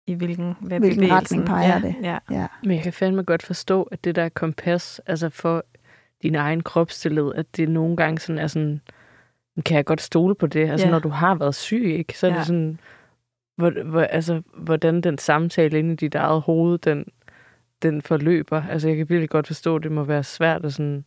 i 0.07 0.13
hvilken, 0.13 0.55
hvad 0.61 0.79
Hvilken 0.79 1.11
retning 1.11 1.45
peger 1.45 1.73
ja, 1.73 1.79
det? 1.87 1.95
Ja, 2.01 2.17
Ja. 2.31 2.47
Men 2.63 2.71
jeg 2.71 2.83
kan 2.83 2.93
fandme 2.93 3.23
godt 3.23 3.43
forstå, 3.43 3.83
at 3.83 4.03
det 4.03 4.15
der 4.15 4.29
kompas, 4.29 5.01
altså 5.05 5.29
for 5.29 5.63
din 6.23 6.35
egen 6.35 6.63
kropstillid, 6.63 7.31
at 7.35 7.57
det 7.57 7.69
nogle 7.69 7.97
gange 7.97 8.19
sådan 8.19 8.39
er 8.39 8.47
sådan, 8.47 8.81
kan 9.65 9.77
jeg 9.77 9.85
godt 9.85 10.01
stole 10.01 10.35
på 10.35 10.47
det? 10.47 10.69
Altså 10.69 10.85
Ja. 10.87 10.91
når 10.91 10.99
du 10.99 11.09
har 11.09 11.35
været 11.35 11.55
syg, 11.55 11.83
ikke? 11.97 12.17
Så 12.19 12.27
er 12.27 12.31
Ja. 12.31 12.37
det 12.37 12.45
sådan, 12.47 12.79
hvor, 13.57 13.83
hvor, 13.83 14.01
altså, 14.01 14.41
hvordan 14.57 15.01
den 15.01 15.17
samtale 15.17 15.79
inde 15.79 15.93
i 15.93 15.95
dit 15.95 16.15
eget 16.15 16.41
hoved, 16.41 16.77
den, 16.77 17.05
den 17.81 18.01
forløber. 18.01 18.63
Altså 18.69 18.87
jeg 18.87 18.97
kan 18.97 19.09
virkelig 19.09 19.29
godt 19.29 19.47
forstå, 19.47 19.75
at 19.75 19.83
det 19.83 19.91
må 19.91 20.03
være 20.03 20.23
svært 20.23 20.65
at 20.65 20.73
sådan 20.73 21.05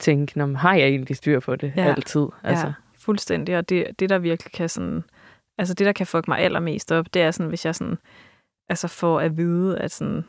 tænke, 0.00 0.38
Nå, 0.38 0.46
men 0.46 0.56
har 0.56 0.74
jeg 0.74 0.88
egentlig 0.88 1.16
styr 1.16 1.40
på 1.40 1.56
det 1.56 1.72
Ja. 1.76 1.84
altid? 1.96 2.26
Altså, 2.42 2.66
ja, 2.66 2.72
fuldstændig. 2.98 3.58
Og 3.58 3.68
det, 3.68 3.86
det, 3.98 4.10
der 4.10 4.18
virkelig 4.18 4.52
kan 4.52 4.68
sådan, 4.68 5.04
altså 5.58 5.74
det, 5.74 5.86
der 5.86 5.92
kan 5.92 6.06
fuck 6.06 6.28
mig 6.28 6.38
allermest 6.38 6.92
op, 6.92 7.06
det 7.14 7.22
er 7.22 7.30
sådan, 7.30 7.48
hvis 7.48 7.66
jeg 7.66 7.74
sådan, 7.74 7.98
altså 8.68 8.88
får 8.88 9.20
at 9.20 9.36
vide, 9.36 9.78
at 9.78 9.90
sådan, 9.90 10.24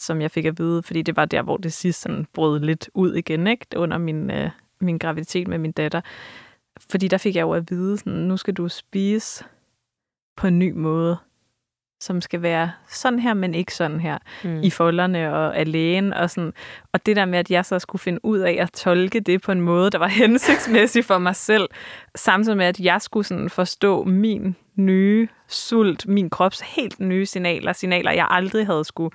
som 0.00 0.20
jeg 0.20 0.30
fik 0.30 0.44
at 0.44 0.58
vide, 0.58 0.82
fordi 0.82 1.02
det 1.02 1.16
var 1.16 1.24
der, 1.24 1.42
hvor 1.42 1.56
det 1.56 1.72
sidst 1.72 2.00
sådan 2.00 2.26
brød 2.32 2.60
lidt 2.60 2.90
ud 2.94 3.14
igen, 3.14 3.46
ikke? 3.46 3.66
Under 3.76 3.98
min, 3.98 4.30
øh, 4.30 4.50
min 4.80 4.98
graviditet 4.98 5.48
med 5.48 5.58
min 5.58 5.72
datter. 5.72 6.00
Fordi 6.90 7.08
der 7.08 7.18
fik 7.18 7.36
jeg 7.36 7.42
jo 7.42 7.52
at 7.52 7.70
vide, 7.70 7.98
sådan, 7.98 8.12
nu 8.12 8.36
skal 8.36 8.54
du 8.54 8.68
spise 8.68 9.44
på 10.36 10.46
en 10.46 10.58
ny 10.58 10.72
måde, 10.72 11.18
som 12.00 12.20
skal 12.20 12.42
være 12.42 12.72
sådan 12.88 13.18
her, 13.18 13.34
men 13.34 13.54
ikke 13.54 13.74
sådan 13.74 14.00
her 14.00 14.18
mm. 14.44 14.62
i 14.62 14.70
folderne 14.70 15.34
og 15.34 15.56
alene. 15.56 16.16
Og, 16.16 16.30
sådan. 16.30 16.52
og 16.92 17.06
det 17.06 17.16
der 17.16 17.24
med, 17.24 17.38
at 17.38 17.50
jeg 17.50 17.64
så 17.64 17.78
skulle 17.78 18.00
finde 18.00 18.24
ud 18.24 18.38
af 18.38 18.56
at 18.60 18.72
tolke 18.72 19.20
det 19.20 19.42
på 19.42 19.52
en 19.52 19.60
måde, 19.60 19.90
der 19.90 19.98
var 19.98 20.06
hensigtsmæssig 20.22 21.04
for 21.04 21.18
mig 21.18 21.36
selv, 21.36 21.68
samtidig 22.14 22.56
med, 22.56 22.66
at 22.66 22.80
jeg 22.80 23.02
skulle 23.02 23.26
sådan 23.26 23.50
forstå 23.50 24.04
min 24.04 24.56
nye 24.76 25.28
sult, 25.48 26.08
min 26.08 26.30
krops 26.30 26.60
helt 26.60 27.00
nye 27.00 27.26
signaler, 27.26 27.72
signaler, 27.72 28.12
jeg 28.12 28.26
aldrig 28.30 28.66
havde 28.66 28.84
skulle 28.84 29.10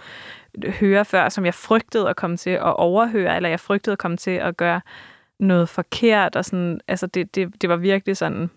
høre 0.80 1.06
før, 1.06 1.30
som 1.30 1.46
jeg 1.46 1.54
frygtede 1.54 2.10
at 2.10 2.16
komme 2.16 2.38
til 2.38 2.50
at 2.50 2.76
overhøre, 2.76 3.36
eller 3.36 3.50
jeg 3.50 3.60
frygtede 3.60 3.92
at 3.92 4.00
komme 4.00 4.18
til 4.18 4.32
at 4.32 4.58
gøre 4.58 4.82
noget 5.40 5.70
forkert. 5.70 6.36
Og 6.36 6.46
sådan, 6.46 6.80
altså 6.88 7.08
det, 7.08 7.36
det, 7.36 7.62
det 7.62 7.70
var 7.70 7.76
virkelig 7.76 8.18
sådan, 8.18 8.50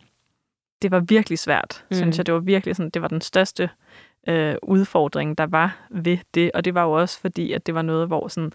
det 0.82 0.90
var 0.90 1.00
virkelig 1.00 1.38
svært, 1.38 1.84
mm. 1.90 1.96
synes 1.96 2.18
jeg. 2.18 2.26
Det 2.26 2.34
var 2.34 2.40
virkelig 2.40 2.76
sådan, 2.76 2.90
det 2.90 3.02
var 3.02 3.08
den 3.08 3.20
største 3.20 3.70
øh, 4.28 4.54
udfordring, 4.62 5.38
der 5.38 5.46
var 5.46 5.86
ved 5.90 6.18
det. 6.34 6.50
Og 6.54 6.64
det 6.64 6.74
var 6.74 6.82
jo 6.82 6.92
også 6.92 7.20
fordi, 7.20 7.52
at 7.52 7.66
det 7.66 7.74
var 7.74 7.82
noget, 7.82 8.06
hvor 8.06 8.28
sådan, 8.28 8.52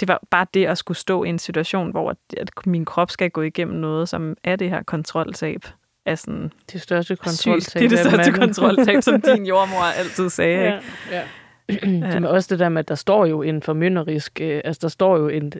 det 0.00 0.08
var 0.08 0.20
bare 0.30 0.46
det 0.54 0.66
at 0.66 0.78
skulle 0.78 0.98
stå 0.98 1.24
i 1.24 1.28
en 1.28 1.38
situation, 1.38 1.90
hvor 1.90 2.10
at, 2.10 2.16
at 2.36 2.50
min 2.66 2.84
krop 2.84 3.10
skal 3.10 3.30
gå 3.30 3.42
igennem 3.42 3.76
noget, 3.76 4.08
som 4.08 4.36
er 4.44 4.56
det 4.56 4.70
her 4.70 4.82
kontroltab. 4.82 5.60
Af 6.06 6.18
sådan 6.18 6.52
det 6.72 6.82
største 6.82 7.16
sygt. 7.16 7.20
kontroltab. 7.20 7.80
Det 7.80 7.84
er 7.84 7.88
det 7.88 7.98
største 7.98 8.32
kontroltab, 8.32 9.02
som 9.02 9.20
din 9.20 9.46
jordmor 9.52 9.82
altid 9.98 10.30
sagde. 10.30 10.58
Ja, 10.58 10.76
Ikke? 10.76 10.86
ja. 11.10 11.22
Det 11.68 12.14
er 12.24 12.28
også 12.28 12.46
det 12.50 12.58
der 12.58 12.68
med, 12.68 12.78
at 12.78 12.88
der 12.88 12.94
står 12.94 13.26
jo 13.26 13.42
en 13.42 13.62
formynderisk, 13.62 14.40
øh, 14.42 14.60
altså 14.64 14.78
der 14.82 14.88
står 14.88 15.18
jo 15.18 15.28
en, 15.28 15.52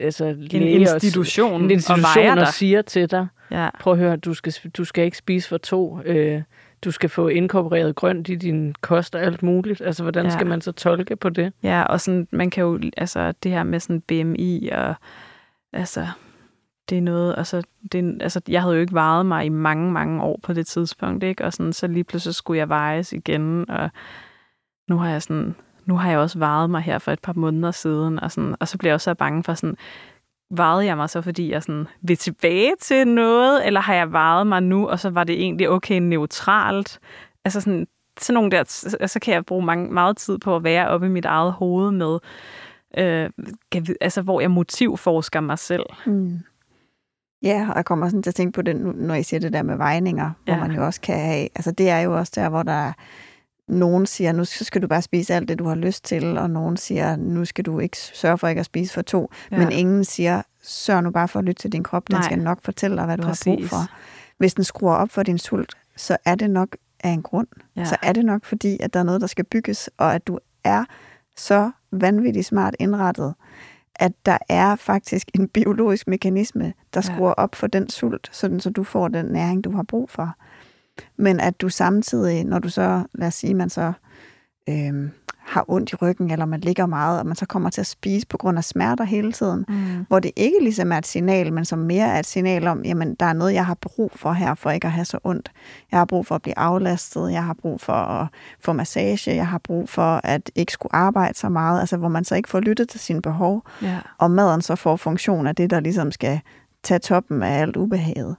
altså, 0.00 0.24
En 0.24 0.62
og- 0.62 0.68
institution, 0.68 1.60
en 1.60 1.64
og 1.66 1.70
institution 1.72 2.28
og, 2.30 2.36
dig. 2.36 2.48
siger 2.48 2.82
til 2.82 3.10
dig, 3.10 3.26
Ja. 3.50 3.68
prøv 3.80 3.92
at 3.92 3.98
høre, 3.98 4.16
du 4.16 4.34
skal, 4.34 4.52
du 4.76 4.84
skal 4.84 5.04
ikke 5.04 5.16
spise 5.16 5.48
for 5.48 5.56
to, 5.58 6.00
øh, 6.04 6.42
du 6.84 6.90
skal 6.90 7.10
få 7.10 7.28
inkorporeret 7.28 7.94
grønt 7.94 8.28
i 8.28 8.34
din 8.34 8.74
kost 8.80 9.14
og 9.14 9.22
alt 9.22 9.42
muligt. 9.42 9.80
Altså, 9.80 10.02
hvordan 10.02 10.24
Ja. 10.24 10.30
skal 10.30 10.46
man 10.46 10.60
så 10.60 10.72
tolke 10.72 11.16
på 11.16 11.28
det? 11.28 11.52
Ja, 11.62 11.82
og 11.82 12.00
sådan, 12.00 12.28
man 12.30 12.50
kan 12.50 12.62
jo, 12.64 12.80
altså 12.96 13.32
det 13.42 13.50
her 13.50 13.62
med 13.62 13.80
sådan 13.80 14.00
BMI, 14.00 14.68
og 14.72 14.94
altså, 15.72 16.06
det 16.88 16.98
er 16.98 17.02
noget, 17.02 17.34
altså, 17.38 17.62
det, 17.92 18.18
altså 18.22 18.40
jeg 18.48 18.62
havde 18.62 18.74
jo 18.74 18.80
ikke 18.80 18.94
vejet 18.94 19.26
mig 19.26 19.46
i 19.46 19.48
mange, 19.48 19.92
mange 19.92 20.22
år 20.22 20.40
på 20.42 20.52
det 20.52 20.66
tidspunkt, 20.66 21.24
ikke? 21.24 21.44
Og 21.44 21.52
sådan, 21.52 21.72
så 21.72 21.86
lige 21.86 22.04
pludselig 22.04 22.34
skulle 22.34 22.58
jeg 22.58 22.68
vejes 22.68 23.12
igen, 23.12 23.70
og 23.70 23.90
nu 24.88 24.96
har 24.96 25.10
jeg 25.10 25.22
sådan, 25.22 25.54
nu 25.86 25.96
har 25.96 26.10
jeg 26.10 26.18
også 26.18 26.38
vejet 26.38 26.70
mig 26.70 26.82
her 26.82 26.98
for 26.98 27.12
et 27.12 27.20
par 27.20 27.32
måneder 27.32 27.70
siden, 27.70 28.20
og, 28.20 28.30
sådan, 28.30 28.54
og 28.60 28.68
så 28.68 28.78
bliver 28.78 28.90
jeg 28.90 28.94
også 28.94 29.04
så 29.10 29.14
bange 29.14 29.44
for 29.44 29.54
sådan, 29.54 29.76
vejede 30.50 30.86
jeg 30.86 30.96
mig 30.96 31.10
så, 31.10 31.22
fordi 31.22 31.50
jeg 31.50 31.62
sådan 31.62 31.86
vil 32.02 32.16
tilbage 32.16 32.72
til 32.80 33.08
noget, 33.08 33.66
eller 33.66 33.80
har 33.80 33.94
jeg 33.94 34.12
vejet 34.12 34.46
mig 34.46 34.62
nu, 34.62 34.88
og 34.88 35.00
så 35.00 35.10
var 35.10 35.24
det 35.24 35.42
egentlig 35.42 35.70
okay 35.70 35.98
neutralt? 35.98 36.98
Altså 37.44 37.60
sådan, 37.60 37.86
sådan 38.20 38.34
nogle 38.34 38.50
der, 38.50 38.64
så 39.06 39.18
kan 39.22 39.34
jeg 39.34 39.44
bruge 39.44 39.64
mange, 39.64 39.92
meget 39.92 40.16
tid 40.16 40.38
på 40.38 40.56
at 40.56 40.64
være 40.64 40.88
oppe 40.88 41.06
i 41.06 41.10
mit 41.10 41.24
eget 41.24 41.52
hoved 41.52 41.90
med, 41.90 42.18
øh, 42.98 43.30
altså 44.00 44.22
hvor 44.22 44.40
jeg 44.40 44.50
motivforsker 44.50 45.40
mig 45.40 45.58
selv. 45.58 45.86
Mm. 46.06 46.38
Ja, 47.42 47.66
og 47.70 47.76
jeg 47.76 47.84
kommer 47.84 48.08
sådan 48.08 48.22
til 48.22 48.30
at 48.30 48.34
tænke 48.34 48.52
på 48.52 48.62
det, 48.62 48.76
når 48.76 49.14
I 49.14 49.22
siger 49.22 49.40
det 49.40 49.52
der 49.52 49.62
med 49.62 49.76
vejninger, 49.76 50.30
ja. 50.46 50.56
Hvor 50.56 50.66
man 50.66 50.76
jo 50.76 50.84
også 50.84 51.00
kan 51.00 51.18
have, 51.20 51.48
altså 51.54 51.70
det 51.70 51.90
er 51.90 52.00
jo 52.00 52.16
også 52.16 52.32
der, 52.34 52.48
hvor 52.48 52.62
der 52.62 52.72
er, 52.72 52.92
nogen 53.68 54.06
siger, 54.06 54.32
nu 54.32 54.44
skal 54.44 54.82
du 54.82 54.86
bare 54.86 55.02
spise 55.02 55.34
alt 55.34 55.48
det, 55.48 55.58
du 55.58 55.64
har 55.64 55.74
lyst 55.74 56.04
til, 56.04 56.38
og 56.38 56.50
nogen 56.50 56.76
siger, 56.76 57.16
nu 57.16 57.44
skal 57.44 57.64
du 57.64 57.78
ikke 57.78 57.96
sørge 57.96 58.38
for 58.38 58.48
ikke 58.48 58.58
at 58.60 58.66
spise 58.66 58.92
for 58.94 59.02
to, 59.02 59.30
ja. 59.50 59.58
men 59.58 59.72
ingen 59.72 60.04
siger, 60.04 60.42
sørg 60.62 61.02
nu 61.02 61.10
bare 61.10 61.28
for 61.28 61.38
at 61.38 61.44
lytte 61.44 61.62
til 61.62 61.72
din 61.72 61.82
krop, 61.82 62.08
den 62.08 62.14
Nej. 62.16 62.22
skal 62.22 62.38
nok 62.38 62.58
fortælle 62.64 62.96
dig, 62.96 63.04
hvad 63.04 63.16
du 63.16 63.22
har 63.22 63.40
brug 63.44 63.56
Præcis. 63.56 63.70
for. 63.70 63.90
Hvis 64.38 64.54
den 64.54 64.64
skruer 64.64 64.94
op 64.94 65.10
for 65.10 65.22
din 65.22 65.38
sult, 65.38 65.74
så 65.96 66.16
er 66.24 66.34
det 66.34 66.50
nok 66.50 66.76
af 67.04 67.08
en 67.10 67.22
grund. 67.22 67.46
Ja. 67.76 67.84
Så 67.84 67.96
er 68.02 68.12
det 68.12 68.24
nok 68.24 68.44
fordi, 68.44 68.76
at 68.80 68.94
der 68.94 69.00
er 69.00 69.04
noget, 69.04 69.20
der 69.20 69.26
skal 69.26 69.44
bygges, 69.44 69.90
og 69.98 70.14
at 70.14 70.26
du 70.26 70.38
er 70.64 70.84
så 71.36 71.70
vanvittigt 71.92 72.46
smart 72.46 72.76
indrettet, 72.78 73.34
at 73.94 74.12
der 74.26 74.38
er 74.48 74.76
faktisk 74.76 75.28
en 75.34 75.48
biologisk 75.48 76.08
mekanisme, 76.08 76.72
der 76.94 77.00
Ja. 77.08 77.14
skruer 77.14 77.32
op 77.32 77.54
for 77.54 77.66
den 77.66 77.90
sult, 77.90 78.28
sådan 78.32 78.60
så 78.60 78.70
du 78.70 78.84
får 78.84 79.08
den 79.08 79.26
næring, 79.26 79.64
du 79.64 79.70
har 79.76 79.82
brug 79.82 80.10
for. 80.10 80.34
Men 81.16 81.40
at 81.40 81.60
du 81.60 81.68
samtidig, 81.68 82.44
når 82.44 82.58
du 82.58 82.68
så, 82.68 83.02
lad 83.14 83.28
os 83.28 83.34
sige, 83.34 83.54
man 83.54 83.70
så 83.70 83.92
øhm, 84.68 85.10
har 85.38 85.64
ondt 85.68 85.92
i 85.92 85.96
ryggen, 85.96 86.30
eller 86.30 86.44
man 86.46 86.60
ligger 86.60 86.86
meget, 86.86 87.20
og 87.20 87.26
man 87.26 87.36
så 87.36 87.46
kommer 87.46 87.70
til 87.70 87.80
at 87.80 87.86
spise 87.86 88.26
på 88.26 88.36
grund 88.36 88.58
af 88.58 88.64
smerter 88.64 89.04
hele 89.04 89.32
tiden, 89.32 89.64
Mm. 89.68 90.04
hvor 90.08 90.18
det 90.18 90.30
ikke 90.36 90.56
ligesom 90.62 90.92
er 90.92 90.98
et 90.98 91.06
signal, 91.06 91.52
men 91.52 91.64
som 91.64 91.78
mere 91.78 92.06
er 92.06 92.18
et 92.18 92.26
signal 92.26 92.66
om, 92.66 92.84
jamen, 92.84 93.14
der 93.14 93.26
er 93.26 93.32
noget, 93.32 93.54
jeg 93.54 93.66
har 93.66 93.74
brug 93.80 94.12
for 94.16 94.32
her, 94.32 94.54
for 94.54 94.70
ikke 94.70 94.86
at 94.86 94.92
have 94.92 95.04
så 95.04 95.18
ondt. 95.24 95.52
Jeg 95.90 95.98
har 96.00 96.04
brug 96.04 96.26
for 96.26 96.34
at 96.34 96.42
blive 96.42 96.58
aflastet, 96.58 97.32
jeg 97.32 97.44
har 97.44 97.54
brug 97.54 97.80
for 97.80 97.92
at 97.92 98.26
få 98.60 98.72
massage, 98.72 99.34
jeg 99.34 99.46
har 99.46 99.58
brug 99.58 99.88
for 99.88 100.20
at 100.24 100.50
ikke 100.54 100.72
skulle 100.72 100.94
arbejde 100.94 101.38
så 101.38 101.48
meget, 101.48 101.80
altså 101.80 101.96
hvor 101.96 102.08
man 102.08 102.24
så 102.24 102.34
ikke 102.34 102.48
får 102.48 102.60
lyttet 102.60 102.88
til 102.88 103.00
sine 103.00 103.22
behov, 103.22 103.62
Ja. 103.82 103.98
og 104.18 104.30
maden 104.30 104.62
så 104.62 104.76
får 104.76 104.96
funktion 104.96 105.46
af 105.46 105.56
det, 105.56 105.70
der 105.70 105.80
ligesom 105.80 106.12
skal 106.12 106.40
tage 106.82 106.98
toppen 106.98 107.42
af 107.42 107.60
alt 107.60 107.76
ubehaget. 107.76 108.36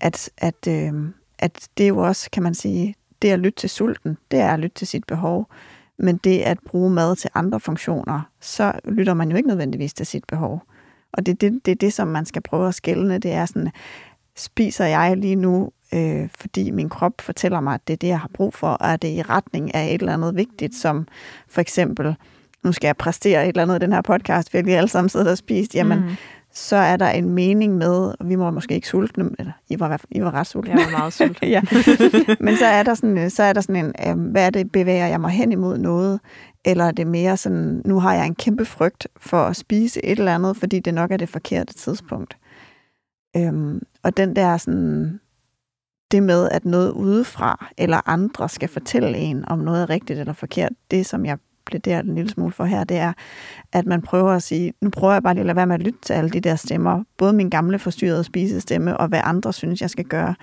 At, 0.00 0.30
at, 0.38 0.66
øh, 0.68 0.92
at 1.38 1.68
det 1.78 1.84
er 1.84 1.88
jo 1.88 1.98
også, 1.98 2.30
kan 2.30 2.42
man 2.42 2.54
sige, 2.54 2.94
det 3.22 3.30
at 3.30 3.38
lytte 3.38 3.60
til 3.60 3.70
sulten, 3.70 4.18
det 4.30 4.38
er 4.38 4.52
at 4.52 4.60
lytte 4.60 4.74
til 4.74 4.86
sit 4.86 5.04
behov. 5.04 5.50
Men 5.98 6.16
det 6.16 6.40
at 6.40 6.58
bruge 6.66 6.90
mad 6.90 7.16
til 7.16 7.30
andre 7.34 7.60
funktioner, 7.60 8.20
så 8.40 8.72
lytter 8.84 9.14
man 9.14 9.30
jo 9.30 9.36
ikke 9.36 9.48
nødvendigvis 9.48 9.94
til 9.94 10.06
sit 10.06 10.24
behov. 10.28 10.62
Og 11.12 11.26
det 11.26 11.32
er 11.32 11.36
det, 11.36 11.66
det, 11.66 11.72
er 11.72 11.76
det 11.76 11.92
som 11.92 12.08
man 12.08 12.26
skal 12.26 12.42
prøve 12.42 12.68
at 12.68 12.74
skælne. 12.74 13.18
Det 13.18 13.32
er 13.32 13.46
sådan, 13.46 13.70
spiser 14.36 14.84
jeg 14.84 15.16
lige 15.16 15.36
nu, 15.36 15.70
øh, 15.94 16.28
fordi 16.34 16.70
min 16.70 16.88
krop 16.88 17.20
fortæller 17.20 17.60
mig, 17.60 17.74
at 17.74 17.88
det 17.88 17.92
er 17.92 17.96
det, 17.96 18.08
jeg 18.08 18.20
har 18.20 18.30
brug 18.34 18.54
for, 18.54 18.68
og 18.68 18.88
er 18.88 18.96
det 18.96 19.08
i 19.08 19.22
retning 19.22 19.74
af 19.74 19.94
et 19.94 20.00
eller 20.00 20.14
andet 20.14 20.36
vigtigt, 20.36 20.74
som 20.74 21.08
for 21.48 21.60
eksempel, 21.60 22.16
nu 22.62 22.72
skal 22.72 22.88
jeg 22.88 22.96
præstere 22.96 23.42
et 23.42 23.48
eller 23.48 23.62
andet 23.62 23.76
i 23.76 23.78
den 23.78 23.92
her 23.92 24.02
podcast, 24.02 24.52
vi 24.52 24.58
har 24.58 24.64
lige 24.64 24.76
alle 24.76 24.88
sammen 24.88 25.08
siddet 25.08 25.28
og 25.28 25.38
spist, 25.38 25.74
jamen, 25.74 25.98
mm 25.98 26.16
så 26.58 26.76
er 26.76 26.96
der 26.96 27.08
en 27.08 27.30
mening 27.30 27.76
med, 27.76 28.14
og 28.20 28.28
vi 28.28 28.36
må 28.36 28.50
måske 28.50 28.74
ikke 28.74 28.88
sultne, 28.88 29.30
eller 29.38 29.52
I 29.68 29.80
var, 29.80 30.00
i 30.10 30.20
var 30.20 30.34
ret 30.34 30.46
sultne. 30.46 30.70
Jeg 30.70 30.84
var 30.92 30.98
meget 30.98 31.12
sulten. 31.12 31.48
ja. 31.56 31.62
Men 32.40 32.56
så 32.56 32.66
er 32.66 32.82
der 32.82 32.94
sådan, 32.94 33.30
så 33.30 33.42
er 33.42 33.52
der 33.52 33.60
sådan 33.60 33.84
en, 33.84 33.94
øh, 34.08 34.30
hvad 34.30 34.46
er 34.46 34.50
det, 34.50 34.72
bevæger 34.72 35.06
jeg 35.06 35.20
mig 35.20 35.30
hen 35.30 35.52
imod 35.52 35.78
noget, 35.78 36.20
Eller 36.64 36.84
er 36.84 36.90
det 36.90 37.06
mere 37.06 37.36
sådan, 37.36 37.82
nu 37.84 38.00
har 38.00 38.14
jeg 38.14 38.26
en 38.26 38.34
kæmpe 38.34 38.64
frygt 38.64 39.06
for 39.16 39.36
at 39.36 39.56
spise 39.56 40.04
et 40.04 40.18
eller 40.18 40.34
andet, 40.34 40.56
fordi 40.56 40.80
det 40.80 40.94
nok 40.94 41.10
er 41.10 41.16
det 41.16 41.28
forkerte 41.28 41.74
tidspunkt. 41.74 42.36
Øhm, 43.36 43.82
og 44.02 44.16
den 44.16 44.36
der 44.36 44.56
sådan, 44.56 45.20
det 46.10 46.22
med, 46.22 46.48
at 46.48 46.64
noget 46.64 46.90
udefra 46.90 47.66
eller 47.78 48.08
andre 48.08 48.48
skal 48.48 48.68
fortælle 48.68 49.18
en, 49.18 49.48
om 49.48 49.58
noget 49.58 49.82
er 49.82 49.90
rigtigt 49.90 50.18
eller 50.18 50.32
forkert, 50.32 50.72
det 50.90 51.06
som 51.06 51.26
jeg 51.26 51.38
plæderer 51.68 52.00
en 52.00 52.14
lille 52.14 52.30
smule 52.30 52.52
for 52.52 52.64
her, 52.64 52.84
det 52.84 52.96
er, 52.96 53.12
at 53.72 53.86
man 53.86 54.02
prøver 54.02 54.32
at 54.32 54.42
sige, 54.42 54.72
nu 54.80 54.90
prøver 54.90 55.12
jeg 55.12 55.22
bare 55.22 55.34
lige 55.34 55.40
at 55.40 55.46
lade 55.46 55.56
være 55.56 55.66
med 55.66 55.74
at 55.74 55.82
lytte 55.82 55.98
til 56.02 56.12
alle 56.12 56.30
de 56.30 56.40
der 56.40 56.56
stemmer, 56.56 57.04
både 57.16 57.32
min 57.32 57.50
gamle 57.50 57.78
forstyrrede 57.78 58.24
spisestemme, 58.24 58.96
og 58.96 59.08
hvad 59.08 59.20
andre 59.24 59.52
synes, 59.52 59.80
jeg 59.80 59.90
skal 59.90 60.04
gøre. 60.04 60.34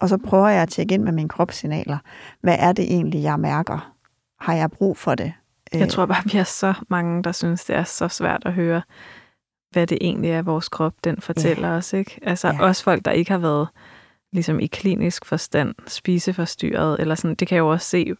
Og 0.00 0.08
så 0.08 0.18
prøver 0.18 0.48
jeg 0.48 0.62
at 0.62 0.68
tjekke 0.68 0.94
ind 0.94 1.02
med 1.02 1.12
mine 1.12 1.28
kropssignaler. 1.28 1.98
Hvad 2.40 2.56
er 2.58 2.72
det 2.72 2.84
egentlig, 2.84 3.22
jeg 3.22 3.40
mærker? 3.40 3.94
Har 4.40 4.54
jeg 4.54 4.70
brug 4.70 4.96
for 4.96 5.14
det? 5.14 5.32
Jeg 5.72 5.88
tror 5.88 6.06
bare, 6.06 6.22
vi 6.32 6.38
er 6.38 6.44
så 6.44 6.74
mange, 6.88 7.22
der 7.22 7.32
synes, 7.32 7.64
det 7.64 7.76
er 7.76 7.84
så 7.84 8.08
svært 8.08 8.42
at 8.46 8.52
høre, 8.52 8.82
hvad 9.70 9.86
det 9.86 9.98
egentlig 10.00 10.30
er, 10.30 10.42
vores 10.42 10.68
krop 10.68 10.94
den 11.04 11.20
fortæller 11.20 11.68
ja. 11.68 11.74
os. 11.74 11.92
Ikke? 11.92 12.18
Altså 12.22 12.48
ja. 12.48 12.62
også 12.62 12.84
folk, 12.84 13.04
der 13.04 13.10
ikke 13.10 13.30
har 13.30 13.38
været 13.38 13.68
ligesom 14.32 14.60
i 14.60 14.66
klinisk 14.66 15.24
forstand 15.24 15.74
spiseforstyrret, 15.86 17.00
eller 17.00 17.14
sådan, 17.14 17.34
det 17.34 17.48
kan 17.48 17.56
jeg 17.56 17.60
jo 17.60 17.68
også 17.68 17.86
se 17.86 18.14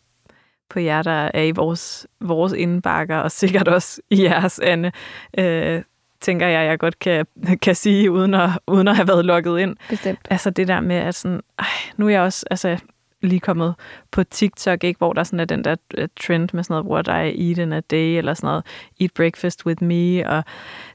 på 0.71 0.81
jer, 0.81 1.03
der 1.03 1.31
er 1.35 1.43
i 1.43 1.51
vores, 1.51 2.07
vores 2.21 2.53
indbakker, 2.53 3.17
og 3.17 3.31
sikkert 3.31 3.69
også 3.69 4.01
i 4.11 4.23
jeres, 4.23 4.59
Anne, 4.59 4.93
øh, 5.39 5.83
tænker 6.21 6.47
jeg, 6.47 6.67
jeg 6.67 6.79
godt 6.79 6.99
kan, 6.99 7.27
kan 7.63 7.75
sige, 7.75 8.11
uden 8.11 8.35
at, 8.35 8.51
uden 8.67 8.89
at 8.89 8.97
have 8.97 9.09
været 9.09 9.25
logget 9.25 9.61
ind. 9.61 9.77
Bestemt. 9.89 10.19
Altså 10.31 10.51
det 10.51 10.69
der 10.69 10.81
med, 10.81 10.97
at 10.97 11.15
sådan, 11.15 11.41
ej, 11.59 11.67
nu 11.97 12.07
er 12.07 12.11
jeg 12.11 12.21
også, 12.21 12.47
altså 12.51 12.79
lige 13.23 13.41
kommet 13.41 13.75
på 14.11 14.25
TikTok, 14.25 14.85
ikke, 14.85 14.99
hvor 14.99 15.13
der 15.13 15.23
sådan 15.23 15.41
er 15.41 15.45
den 15.45 15.65
der 15.65 15.77
øh, 15.95 16.09
trend 16.21 16.49
med 16.53 16.65
sådan 16.65 16.85
noget, 16.85 17.07
der 17.07 17.13
er 17.13 17.25
eat 17.25 17.59
in 17.59 17.73
a 17.73 17.81
day, 17.81 18.19
eller 18.19 18.35
sådan 18.35 18.47
noget, 18.47 18.65
eat 19.01 19.11
breakfast 19.15 19.67
with 19.67 19.85
me, 19.85 20.29
og 20.29 20.45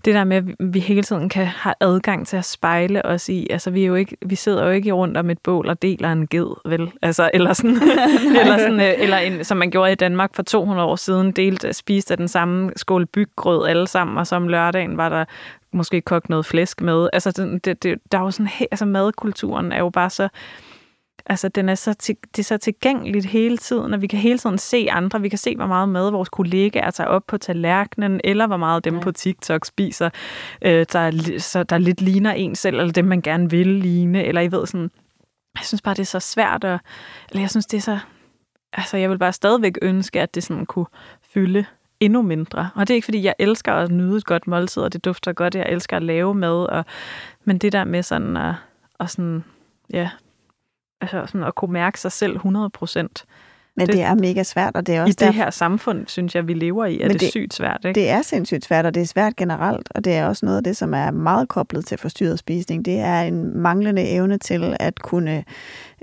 det 0.06 0.14
der 0.14 0.24
med, 0.24 0.38
at 0.38 0.44
vi 0.60 0.80
hele 0.80 1.04
tiden 1.04 1.30
kan 1.30 1.46
have 1.46 1.74
adgang 1.80 2.28
til 2.28 2.38
at 2.38 2.46
spejle 2.46 3.06
os 3.06 3.30
i, 3.30 3.48
altså 3.50 3.72
vi, 3.72 3.84
er 3.84 3.88
jo 3.88 3.96
ikke, 3.96 4.18
vi 4.26 4.36
sidder 4.36 4.66
jo 4.66 4.70
ikke 4.70 4.92
rundt 4.92 5.18
om 5.18 5.30
et 5.30 5.40
bål 5.40 5.70
og 5.70 5.82
deler 5.82 6.12
en 6.12 6.28
ged, 6.28 6.70
vel? 6.70 6.92
Altså, 7.02 7.30
eller 7.34 7.54
sådan, 7.54 7.76
eller, 8.42 8.58
sådan 8.58 8.80
øh, 8.80 8.94
eller 8.98 9.18
en, 9.18 9.44
som 9.44 9.58
man 9.58 9.72
gjorde 9.72 9.92
i 9.92 9.96
Danmark 9.96 10.36
for 10.36 10.44
200 10.44 10.88
år 10.88 10.96
siden, 10.96 11.32
delte, 11.32 11.74
spiste 11.74 12.12
af 12.14 12.18
den 12.18 12.28
samme 12.28 12.72
skål 12.76 13.06
byggrød 13.06 13.68
alle 13.68 13.88
sammen, 13.88 14.18
og 14.18 14.28
så 14.28 14.36
om 14.36 14.48
lørdagen 14.48 14.98
var 14.98 15.10
der 15.10 15.26
måske 15.72 16.02
kogt 16.02 16.30
noget 16.30 16.46
flæsk 16.46 16.82
med. 16.82 17.10
Altså, 17.14 17.60
det, 17.66 17.84
det, 17.84 18.00
der 18.12 18.18
er 18.18 18.22
jo 18.22 18.32
sådan, 18.32 18.50
altså 18.72 18.86
madkulturen 18.86 19.72
er 19.72 19.80
jo 19.80 19.90
bare 19.90 20.10
så 20.10 20.30
Altså, 21.26 21.50
den 21.50 21.70
er 21.70 21.76
så 21.76 21.94
til, 21.94 22.16
det 22.32 22.40
er 22.40 22.44
så 22.44 22.58
tilgængeligt 22.58 23.26
hele 23.26 23.58
tiden, 23.58 23.94
og 23.94 24.02
vi 24.02 24.08
kan 24.08 24.20
hele 24.20 24.40
tiden 24.40 24.58
se 24.58 24.88
andre. 24.92 25.22
Vi 25.22 25.30
kan 25.30 25.38
se, 25.38 25.56
hvor 25.56 25.66
meget 25.66 25.90
mad 25.90 26.12
vores 26.12 26.30
kollegaer 26.30 26.92
tager 26.92 27.08
op 27.08 27.24
på 27.28 27.38
tallerkenen, 27.38 28.22
eller 28.24 28.48
hvor 28.48 28.58
meget 28.58 28.86
dem 28.86 28.96
ja. 28.96 29.02
på 29.02 29.12
TikTok 29.12 29.66
spiser, 29.66 30.10
øh, 30.62 30.86
der, 30.94 31.38
så, 31.40 31.64
der 31.64 31.78
lidt 31.78 32.02
ligner 32.02 32.32
en 32.32 32.56
selv, 32.56 32.80
eller 32.80 32.92
dem, 32.92 33.06
man 33.06 33.22
gerne 33.22 33.50
vil 33.50 33.68
ligne, 33.68 34.24
eller 34.24 34.42
I 34.42 34.52
ved 34.52 34.66
sådan... 34.66 34.92
Jeg 35.56 35.66
synes 35.66 35.82
bare, 35.82 35.94
det 35.94 36.02
er 36.02 36.06
så 36.06 36.20
svært, 36.20 36.64
at, 36.64 36.80
eller 37.30 37.42
jeg 37.42 37.50
synes, 37.50 37.66
det 37.66 37.78
er 37.78 37.82
så... 37.82 38.00
Altså, 38.74 38.98
jeg 38.98 39.10
vil 39.10 39.18
bare 39.18 39.34
stadigvæk 39.34 39.78
ønske, 39.82 40.22
at 40.22 40.36
det 40.36 40.44
sådan 40.44 40.66
kunne 40.66 40.86
fylde 41.34 41.66
endnu 42.00 42.22
mindre. 42.22 42.70
Og 42.76 42.88
det 42.88 42.94
er 42.94 42.96
ikke, 42.96 43.06
fordi 43.06 43.24
jeg 43.24 43.36
elsker 43.40 43.74
at 43.74 43.92
nyde 43.92 44.18
et 44.18 44.26
godt 44.26 44.48
måltid, 44.48 44.84
og 44.84 44.94
det 44.94 45.06
dufter 45.06 45.34
godt, 45.34 45.56
jeg 45.56 45.66
elsker 45.70 45.98
at 45.98 46.04
lave 46.04 46.36
mad, 46.36 46.66
og, 46.70 46.86
men 47.44 47.58
det 47.58 47.72
der 47.72 47.84
med 47.84 48.04
sådan 48.04 48.38
at, 48.38 48.54
og 49.00 49.10
sådan, 49.10 49.44
ja, 49.94 50.10
altså 51.14 51.32
sådan 51.32 51.48
at 51.48 51.56
kunne 51.56 51.74
mærke 51.74 52.00
sig 52.00 52.12
selv 52.12 52.36
100 52.36 52.70
procent. 52.70 53.26
Men 53.78 53.88
det, 53.88 53.94
det 53.94 54.04
er 54.04 54.16
mega 54.16 54.44
svært, 54.44 54.76
og 54.76 54.88
det 54.88 54.96
er 54.96 55.02
også 55.02 55.16
I 55.24 55.26
det 55.26 55.34
her 55.34 55.50
samfund, 55.50 56.08
synes 56.08 56.36
jeg, 56.36 56.48
vi 56.48 56.54
lever 56.54 56.86
i, 56.86 57.02
er 57.02 57.08
det, 57.08 57.20
det 57.20 57.30
sygt 57.30 57.54
svært. 57.54 57.82
Ikke? 57.86 58.00
Det 58.00 58.10
er 58.10 58.22
sindssygt 58.22 58.66
svært, 58.66 58.86
og 58.86 58.94
det 58.94 59.02
er 59.02 59.06
svært 59.06 59.36
generelt, 59.36 59.88
og 59.96 60.06
det 60.06 60.14
er 60.14 60.28
også 60.28 60.46
noget 60.46 60.58
af 60.58 60.64
det, 60.64 60.78
som 60.78 60.94
er 60.94 61.12
meget 61.12 61.50
koblet 61.50 61.86
til 61.86 61.98
forstyrret 61.98 62.40
spisning. 62.40 62.86
Det 62.86 63.00
er 63.00 63.22
en 63.22 63.58
manglende 63.58 64.10
evne 64.10 64.38
til 64.38 64.76
at 64.80 65.00
kunne 65.00 65.44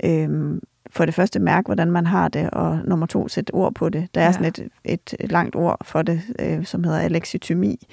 øhm, 0.03 0.61
for 0.89 1.05
det 1.05 1.13
første 1.13 1.39
mærke, 1.39 1.65
hvordan 1.65 1.91
man 1.91 2.05
har 2.05 2.27
det, 2.27 2.49
og 2.49 2.79
nummer 2.85 3.05
to, 3.05 3.27
sætte 3.27 3.53
ord 3.53 3.73
på 3.73 3.89
det. 3.89 4.07
Der 4.15 4.21
er 4.21 4.25
ja. 4.25 4.31
sådan 4.31 4.45
et, 4.45 4.69
et, 4.83 5.15
et 5.19 5.31
langt 5.31 5.55
ord 5.55 5.77
for 5.81 6.01
det, 6.01 6.21
øh, 6.39 6.65
som 6.65 6.83
hedder 6.83 6.99
alexitomi, 6.99 7.87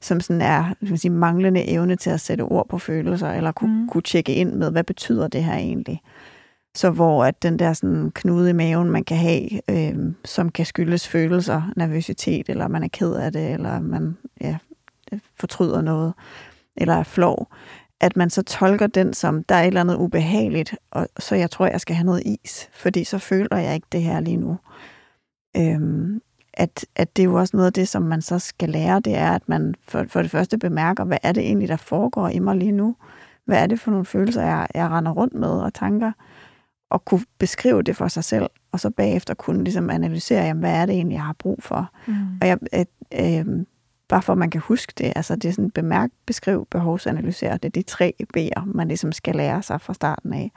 som 0.00 0.20
sådan 0.20 0.42
er 0.42 0.74
man 0.80 0.98
sige, 0.98 1.10
manglende 1.10 1.68
evne 1.68 1.96
til 1.96 2.10
at 2.10 2.20
sætte 2.20 2.42
ord 2.42 2.68
på 2.68 2.78
følelser, 2.78 3.30
eller 3.30 3.52
kunne, 3.52 3.80
mm. 3.80 3.88
kunne 3.88 4.02
tjekke 4.02 4.34
ind 4.34 4.52
med, 4.52 4.70
hvad 4.70 4.84
betyder 4.84 5.28
det 5.28 5.44
her 5.44 5.54
egentlig. 5.54 6.00
Så 6.78 6.90
hvor 6.90 7.24
at 7.24 7.42
den 7.42 7.58
der 7.58 7.72
sådan 7.72 8.10
knude 8.14 8.50
i 8.50 8.52
maven, 8.52 8.90
man 8.90 9.04
kan 9.04 9.16
have, 9.16 9.70
øh, 9.70 10.14
som 10.24 10.50
kan 10.50 10.66
skyldes 10.66 11.08
følelser, 11.08 11.72
nervøsitet, 11.76 12.48
eller 12.48 12.68
man 12.68 12.82
er 12.82 12.88
ked 12.88 13.12
af 13.14 13.32
det, 13.32 13.50
eller 13.50 13.80
man 13.80 14.16
ja, 14.40 14.58
fortryder 15.36 15.80
noget, 15.80 16.12
eller 16.76 16.94
er 16.94 17.02
flov, 17.02 17.48
at 18.00 18.16
man 18.16 18.30
så 18.30 18.42
tolker 18.42 18.86
den 18.86 19.14
som, 19.14 19.44
der 19.44 19.54
er 19.54 19.62
et 19.62 19.66
eller 19.66 19.80
andet 19.80 19.96
ubehageligt, 19.96 20.74
og 20.90 21.08
så 21.18 21.34
jeg 21.34 21.50
tror, 21.50 21.66
jeg 21.66 21.80
skal 21.80 21.96
have 21.96 22.06
noget 22.06 22.22
is, 22.26 22.68
fordi 22.72 23.04
så 23.04 23.18
føler 23.18 23.56
jeg 23.56 23.74
ikke 23.74 23.86
det 23.92 24.02
her 24.02 24.20
lige 24.20 24.36
nu. 24.36 24.58
Øhm, 25.56 26.20
at, 26.54 26.86
at 26.96 27.16
det 27.16 27.22
er 27.22 27.26
jo 27.26 27.34
også 27.34 27.56
noget 27.56 27.66
af 27.66 27.72
det, 27.72 27.88
som 27.88 28.02
man 28.02 28.22
så 28.22 28.38
skal 28.38 28.68
lære, 28.68 29.00
det 29.00 29.16
er, 29.16 29.30
at 29.30 29.48
man 29.48 29.74
for, 29.88 30.04
for 30.08 30.22
det 30.22 30.30
første 30.30 30.58
bemærker, 30.58 31.04
hvad 31.04 31.18
er 31.22 31.32
det 31.32 31.42
egentlig, 31.42 31.68
der 31.68 31.76
foregår 31.76 32.28
i 32.28 32.38
mig 32.38 32.56
lige 32.56 32.72
nu? 32.72 32.96
Hvad 33.44 33.62
er 33.62 33.66
det 33.66 33.80
for 33.80 33.90
nogle 33.90 34.06
følelser, 34.06 34.42
jeg, 34.42 34.66
jeg 34.74 34.90
render 34.90 35.12
rundt 35.12 35.34
med 35.34 35.50
og 35.50 35.74
tanker? 35.74 36.12
Og 36.90 37.04
kunne 37.04 37.24
beskrive 37.38 37.82
det 37.82 37.96
for 37.96 38.08
sig 38.08 38.24
selv, 38.24 38.46
og 38.72 38.80
så 38.80 38.90
bagefter 38.90 39.34
kunne 39.34 39.64
ligesom 39.64 39.90
analysere, 39.90 40.44
jamen, 40.44 40.60
hvad 40.60 40.74
er 40.74 40.86
det 40.86 40.94
egentlig, 40.94 41.14
jeg 41.14 41.24
har 41.24 41.36
brug 41.38 41.62
for. 41.62 41.90
Mm. 42.06 42.14
Og 42.40 42.48
jeg, 42.48 42.58
øh, 42.74 43.38
øh, 43.38 43.64
bare 44.08 44.22
for 44.22 44.32
at 44.32 44.38
man 44.38 44.50
kan 44.50 44.60
huske 44.60 44.92
det, 44.98 45.12
altså 45.16 45.36
det 45.36 45.48
er 45.48 45.52
sådan 45.52 45.70
bemærk, 45.70 46.10
beskriv, 46.26 46.66
behovsanalysere, 46.70 47.52
det 47.52 47.64
er 47.64 47.68
de 47.68 47.82
tre 47.82 48.14
B'er, 48.36 48.64
man 48.64 48.88
ligesom 48.88 49.12
skal 49.12 49.36
lære 49.36 49.62
sig 49.62 49.80
fra 49.80 49.94
starten 49.94 50.32
af. 50.32 50.52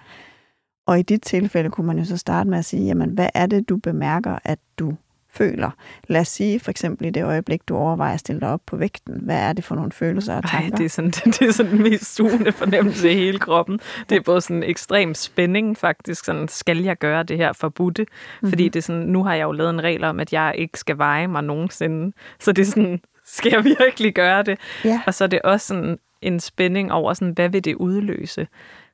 Og 0.88 1.00
i 1.00 1.02
dit 1.02 1.22
tilfælde 1.22 1.70
kunne 1.70 1.88
man 1.88 1.98
jo 1.98 2.06
så 2.06 2.18
starte 2.18 2.50
med 2.50 2.58
at 2.58 2.66
sige, 2.66 2.86
jamen 2.86 3.10
hvad 3.10 3.30
er 3.34 3.46
det, 3.46 3.70
du 3.70 3.78
bemærker, 3.78 4.40
at 4.44 4.60
du 4.80 4.94
føler. 5.34 5.72
Lad 6.08 6.22
os 6.22 6.28
sige 6.28 6.60
for 6.60 6.72
eksempel 6.72 7.08
i 7.08 7.10
det 7.10 7.24
øjeblik, 7.24 7.62
du 7.68 7.78
overvejer 7.78 8.14
at 8.14 8.20
stille 8.20 8.42
dig 8.42 8.50
op 8.50 8.62
på 8.66 8.76
vægten. 8.76 9.20
Hvad 9.22 9.36
er 9.36 9.54
det 9.54 9.64
for 9.64 9.76
nogle 9.76 9.92
følelser 9.92 10.36
og 10.36 10.50
tanker? 10.50 10.72
Ej, 10.72 10.78
det 10.78 10.86
er 10.86 10.90
sådan, 10.90 11.12
det, 11.12 11.26
det 11.40 11.48
er 11.48 11.52
sådan 11.52 11.72
den 11.72 11.84
mest 11.84 12.16
sugende 12.16 12.52
fornemmelse 12.52 13.12
i 13.12 13.16
hele 13.16 13.40
kroppen. 13.40 13.80
Det 14.10 14.16
er 14.16 14.22
både 14.22 14.42
sådan 14.42 14.58
en 14.58 14.64
ekstrem 14.64 15.14
spænding 15.14 15.78
faktisk. 15.78 16.26
Sådan, 16.26 16.48
skal 16.48 16.78
jeg 16.78 16.98
gøre 16.98 17.24
det 17.24 17.38
her 17.38 17.54
forbudte? 17.54 18.04
Mm-hmm. 18.04 18.50
Fordi 18.50 18.70
det 18.70 18.80
er 18.80 18.84
sådan, 18.84 19.02
nu 19.02 19.24
har 19.24 19.36
jeg 19.36 19.44
jo 19.44 19.52
lavet 19.52 19.70
en 19.70 19.84
regel 19.84 20.04
om, 20.04 20.20
at 20.20 20.34
jeg 20.34 20.54
ikke 20.58 20.80
skal 20.80 20.98
veje 20.98 21.28
mig 21.28 21.44
nogensinde. 21.44 22.14
Så 22.40 22.52
det 22.52 22.62
er 22.62 22.66
sådan, 22.66 23.02
skal 23.26 23.52
jeg 23.52 23.64
virkelig 23.64 24.14
gøre 24.14 24.44
det? 24.44 24.60
Ja. 24.86 25.02
Og 25.08 25.14
så 25.14 25.24
er 25.24 25.28
det 25.28 25.42
også 25.42 25.68
sådan 25.68 25.98
en 26.22 26.40
spænding 26.40 26.92
over, 26.92 27.14
sådan, 27.14 27.34
hvad 27.34 27.50
vil 27.50 27.66
det 27.66 27.76
udløse? 27.76 28.48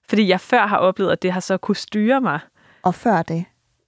Fordi 0.09 0.27
jeg 0.27 0.41
før 0.41 0.67
har 0.67 0.77
oplevet, 0.77 1.11
at 1.11 1.21
det 1.21 1.31
har 1.31 1.39
så 1.39 1.57
kunne 1.57 1.75
styre 1.75 2.21
mig. 2.21 2.39
Og 2.83 2.95
før 2.95 3.21
det, 3.21 3.45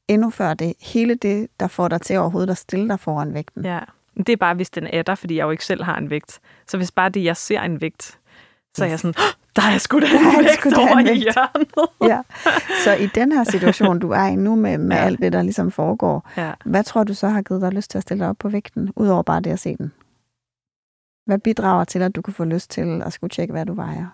endnu 0.09 0.29
før 0.29 0.53
det, 0.53 0.73
hele 0.81 1.15
det, 1.15 1.47
der 1.59 1.67
får 1.67 1.87
dig 1.87 2.01
til 2.01 2.17
overhovedet 2.17 2.49
at 2.49 2.57
stille 2.57 2.89
dig 2.89 2.99
foran 2.99 3.33
vægten. 3.33 3.65
Ja, 3.65 3.79
det 4.17 4.29
er 4.29 4.37
bare, 4.37 4.55
hvis 4.55 4.69
den 4.69 4.87
er 4.87 5.01
der, 5.01 5.15
fordi 5.15 5.35
jeg 5.35 5.43
jo 5.43 5.51
ikke 5.51 5.65
selv 5.65 5.83
har 5.83 5.97
en 5.97 6.09
vægt. 6.09 6.39
Så 6.67 6.77
hvis 6.77 6.91
bare 6.91 7.09
det, 7.09 7.23
jeg 7.23 7.37
ser 7.37 7.61
en 7.61 7.81
vægt, 7.81 8.19
så 8.77 8.85
er 8.85 8.89
jeg 8.89 8.99
sådan, 8.99 9.13
der 9.55 9.61
er 9.61 9.77
sgu 9.77 9.99
da 9.99 10.05
en 10.05 10.45
vægt 10.45 10.77
over 10.77 10.97
en 10.97 11.05
vægt. 11.05 11.17
i 11.17 11.21
hjørnet. 11.21 11.89
ja. 12.11 12.21
Så 12.83 12.93
i 12.93 13.07
den 13.07 13.31
her 13.31 13.43
situation, 13.43 13.99
du 13.99 14.09
er 14.11 14.25
i 14.25 14.35
nu 14.35 14.55
med, 14.55 14.77
med 14.77 14.97
ja. 14.97 15.03
alt 15.03 15.19
det, 15.19 15.33
der 15.33 15.41
ligesom 15.41 15.71
foregår, 15.71 16.29
ja. 16.37 16.51
hvad 16.65 16.83
tror 16.83 17.03
du 17.03 17.13
så 17.13 17.27
har 17.27 17.41
givet 17.41 17.61
dig 17.61 17.71
lyst 17.71 17.91
til 17.91 17.97
at 17.97 18.01
stille 18.01 18.21
dig 18.21 18.29
op 18.29 18.37
på 18.37 18.49
vægten, 18.49 18.91
udover 18.95 19.23
bare 19.23 19.41
det 19.41 19.49
at 19.51 19.59
se 19.59 19.77
den? 19.77 19.91
Hvad 21.25 21.37
bidrager 21.37 21.83
til, 21.83 22.01
at 22.01 22.15
du 22.15 22.21
kan 22.21 22.33
få 22.33 22.43
lyst 22.43 22.71
til 22.71 23.01
at 23.05 23.13
skulle 23.13 23.31
tjekke, 23.31 23.51
hvad 23.51 23.65
du 23.65 23.73
vejer? 23.73 24.05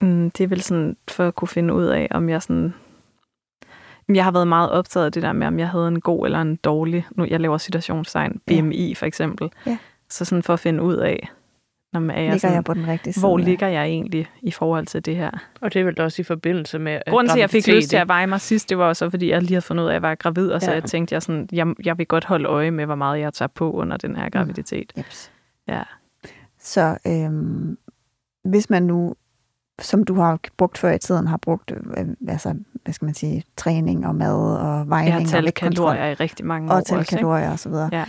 Mm, 0.00 0.30
det 0.30 0.44
er 0.44 0.48
vel 0.48 0.62
sådan, 0.62 0.96
for 1.08 1.28
at 1.28 1.34
kunne 1.34 1.48
finde 1.48 1.74
ud 1.74 1.84
af, 1.84 2.08
om 2.10 2.28
jeg 2.28 2.42
sådan 2.42 2.74
jeg 4.16 4.24
har 4.24 4.32
været 4.32 4.48
meget 4.48 4.70
optaget 4.70 5.06
af 5.06 5.12
det 5.12 5.22
der 5.22 5.32
med, 5.32 5.46
om 5.46 5.58
jeg 5.58 5.68
havde 5.68 5.88
en 5.88 6.00
god 6.00 6.26
eller 6.26 6.40
en 6.40 6.56
dårlig, 6.56 7.06
nu 7.10 7.26
jeg 7.30 7.40
laver 7.40 7.58
situationstegn, 7.58 8.40
BMI 8.46 8.88
ja. 8.88 8.94
for 8.94 9.06
eksempel. 9.06 9.50
Ja. 9.66 9.78
Så 10.08 10.24
sådan 10.24 10.42
for 10.42 10.52
at 10.52 10.60
finde 10.60 10.82
ud 10.82 10.96
af, 10.96 11.28
når 11.92 12.00
man 12.00 12.16
er 12.16 12.20
ligger 12.20 12.38
sådan, 12.38 12.54
jeg 12.54 12.64
på 12.64 12.74
den 12.74 12.88
rigtige 12.88 13.12
side? 13.12 13.26
Hvor 13.26 13.38
ligger 13.38 13.68
jeg 13.68 13.84
egentlig 13.84 14.26
i 14.42 14.50
forhold 14.50 14.86
til 14.86 15.04
det 15.04 15.16
her? 15.16 15.30
Og 15.60 15.74
det 15.74 15.80
er 15.80 15.84
vel 15.84 16.00
også 16.00 16.22
i 16.22 16.24
forbindelse 16.24 16.78
med 16.78 17.00
Grunden 17.08 17.28
til, 17.28 17.38
at 17.38 17.40
jeg 17.40 17.50
fik 17.50 17.66
lyst 17.66 17.90
til 17.90 17.96
at 17.96 18.08
veje 18.08 18.26
mig 18.26 18.40
sidst, 18.40 18.68
det 18.70 18.78
var 18.78 18.84
også, 18.84 19.10
fordi 19.10 19.30
jeg 19.30 19.42
lige 19.42 19.52
havde 19.52 19.62
fundet 19.62 19.84
ud 19.84 19.88
af, 19.88 19.92
at 19.92 19.94
jeg 19.94 20.02
var 20.02 20.14
gravid, 20.14 20.50
og 20.50 20.60
så 20.60 20.70
ja. 20.70 20.74
jeg 20.74 20.84
tænkte, 20.84 21.12
jeg, 21.12 21.22
sådan, 21.22 21.48
jeg, 21.52 21.66
jeg 21.84 21.98
vil 21.98 22.06
godt 22.06 22.24
holde 22.24 22.48
øje 22.48 22.70
med, 22.70 22.86
hvor 22.86 22.94
meget 22.94 23.20
jeg 23.20 23.32
tager 23.32 23.48
på 23.54 23.72
under 23.72 23.96
den 23.96 24.16
her 24.16 24.30
graviditet. 24.30 24.92
Mm. 24.96 25.00
Yep. 25.00 25.06
Ja. 25.68 25.82
Så 26.60 26.98
øhm, 27.06 27.78
hvis 28.44 28.70
man 28.70 28.82
nu 28.82 29.14
som 29.80 30.04
du 30.04 30.14
har 30.14 30.38
brugt 30.56 30.78
før 30.78 30.92
i 30.92 30.98
tiden, 30.98 31.26
har 31.26 31.36
brugt 31.36 31.72
øh, 31.96 32.06
altså, 32.28 32.54
hvad 32.84 32.94
skal 32.94 33.06
man 33.06 33.14
sige, 33.14 33.44
træning 33.56 34.06
og 34.06 34.14
mad 34.14 34.56
og 34.58 34.88
vejning. 34.88 35.14
Jeg 35.14 35.22
har 35.22 35.42
talt 35.42 35.54
kalorier 35.54 36.06
i 36.06 36.14
rigtig 36.14 36.46
mange 36.46 36.72
år. 36.72 36.76
Og 36.76 36.86
talt 36.86 37.06
kalorier 37.06 37.50
og 37.50 37.58
så 37.58 37.68
videre. 37.68 37.88
Ja. 37.92 38.04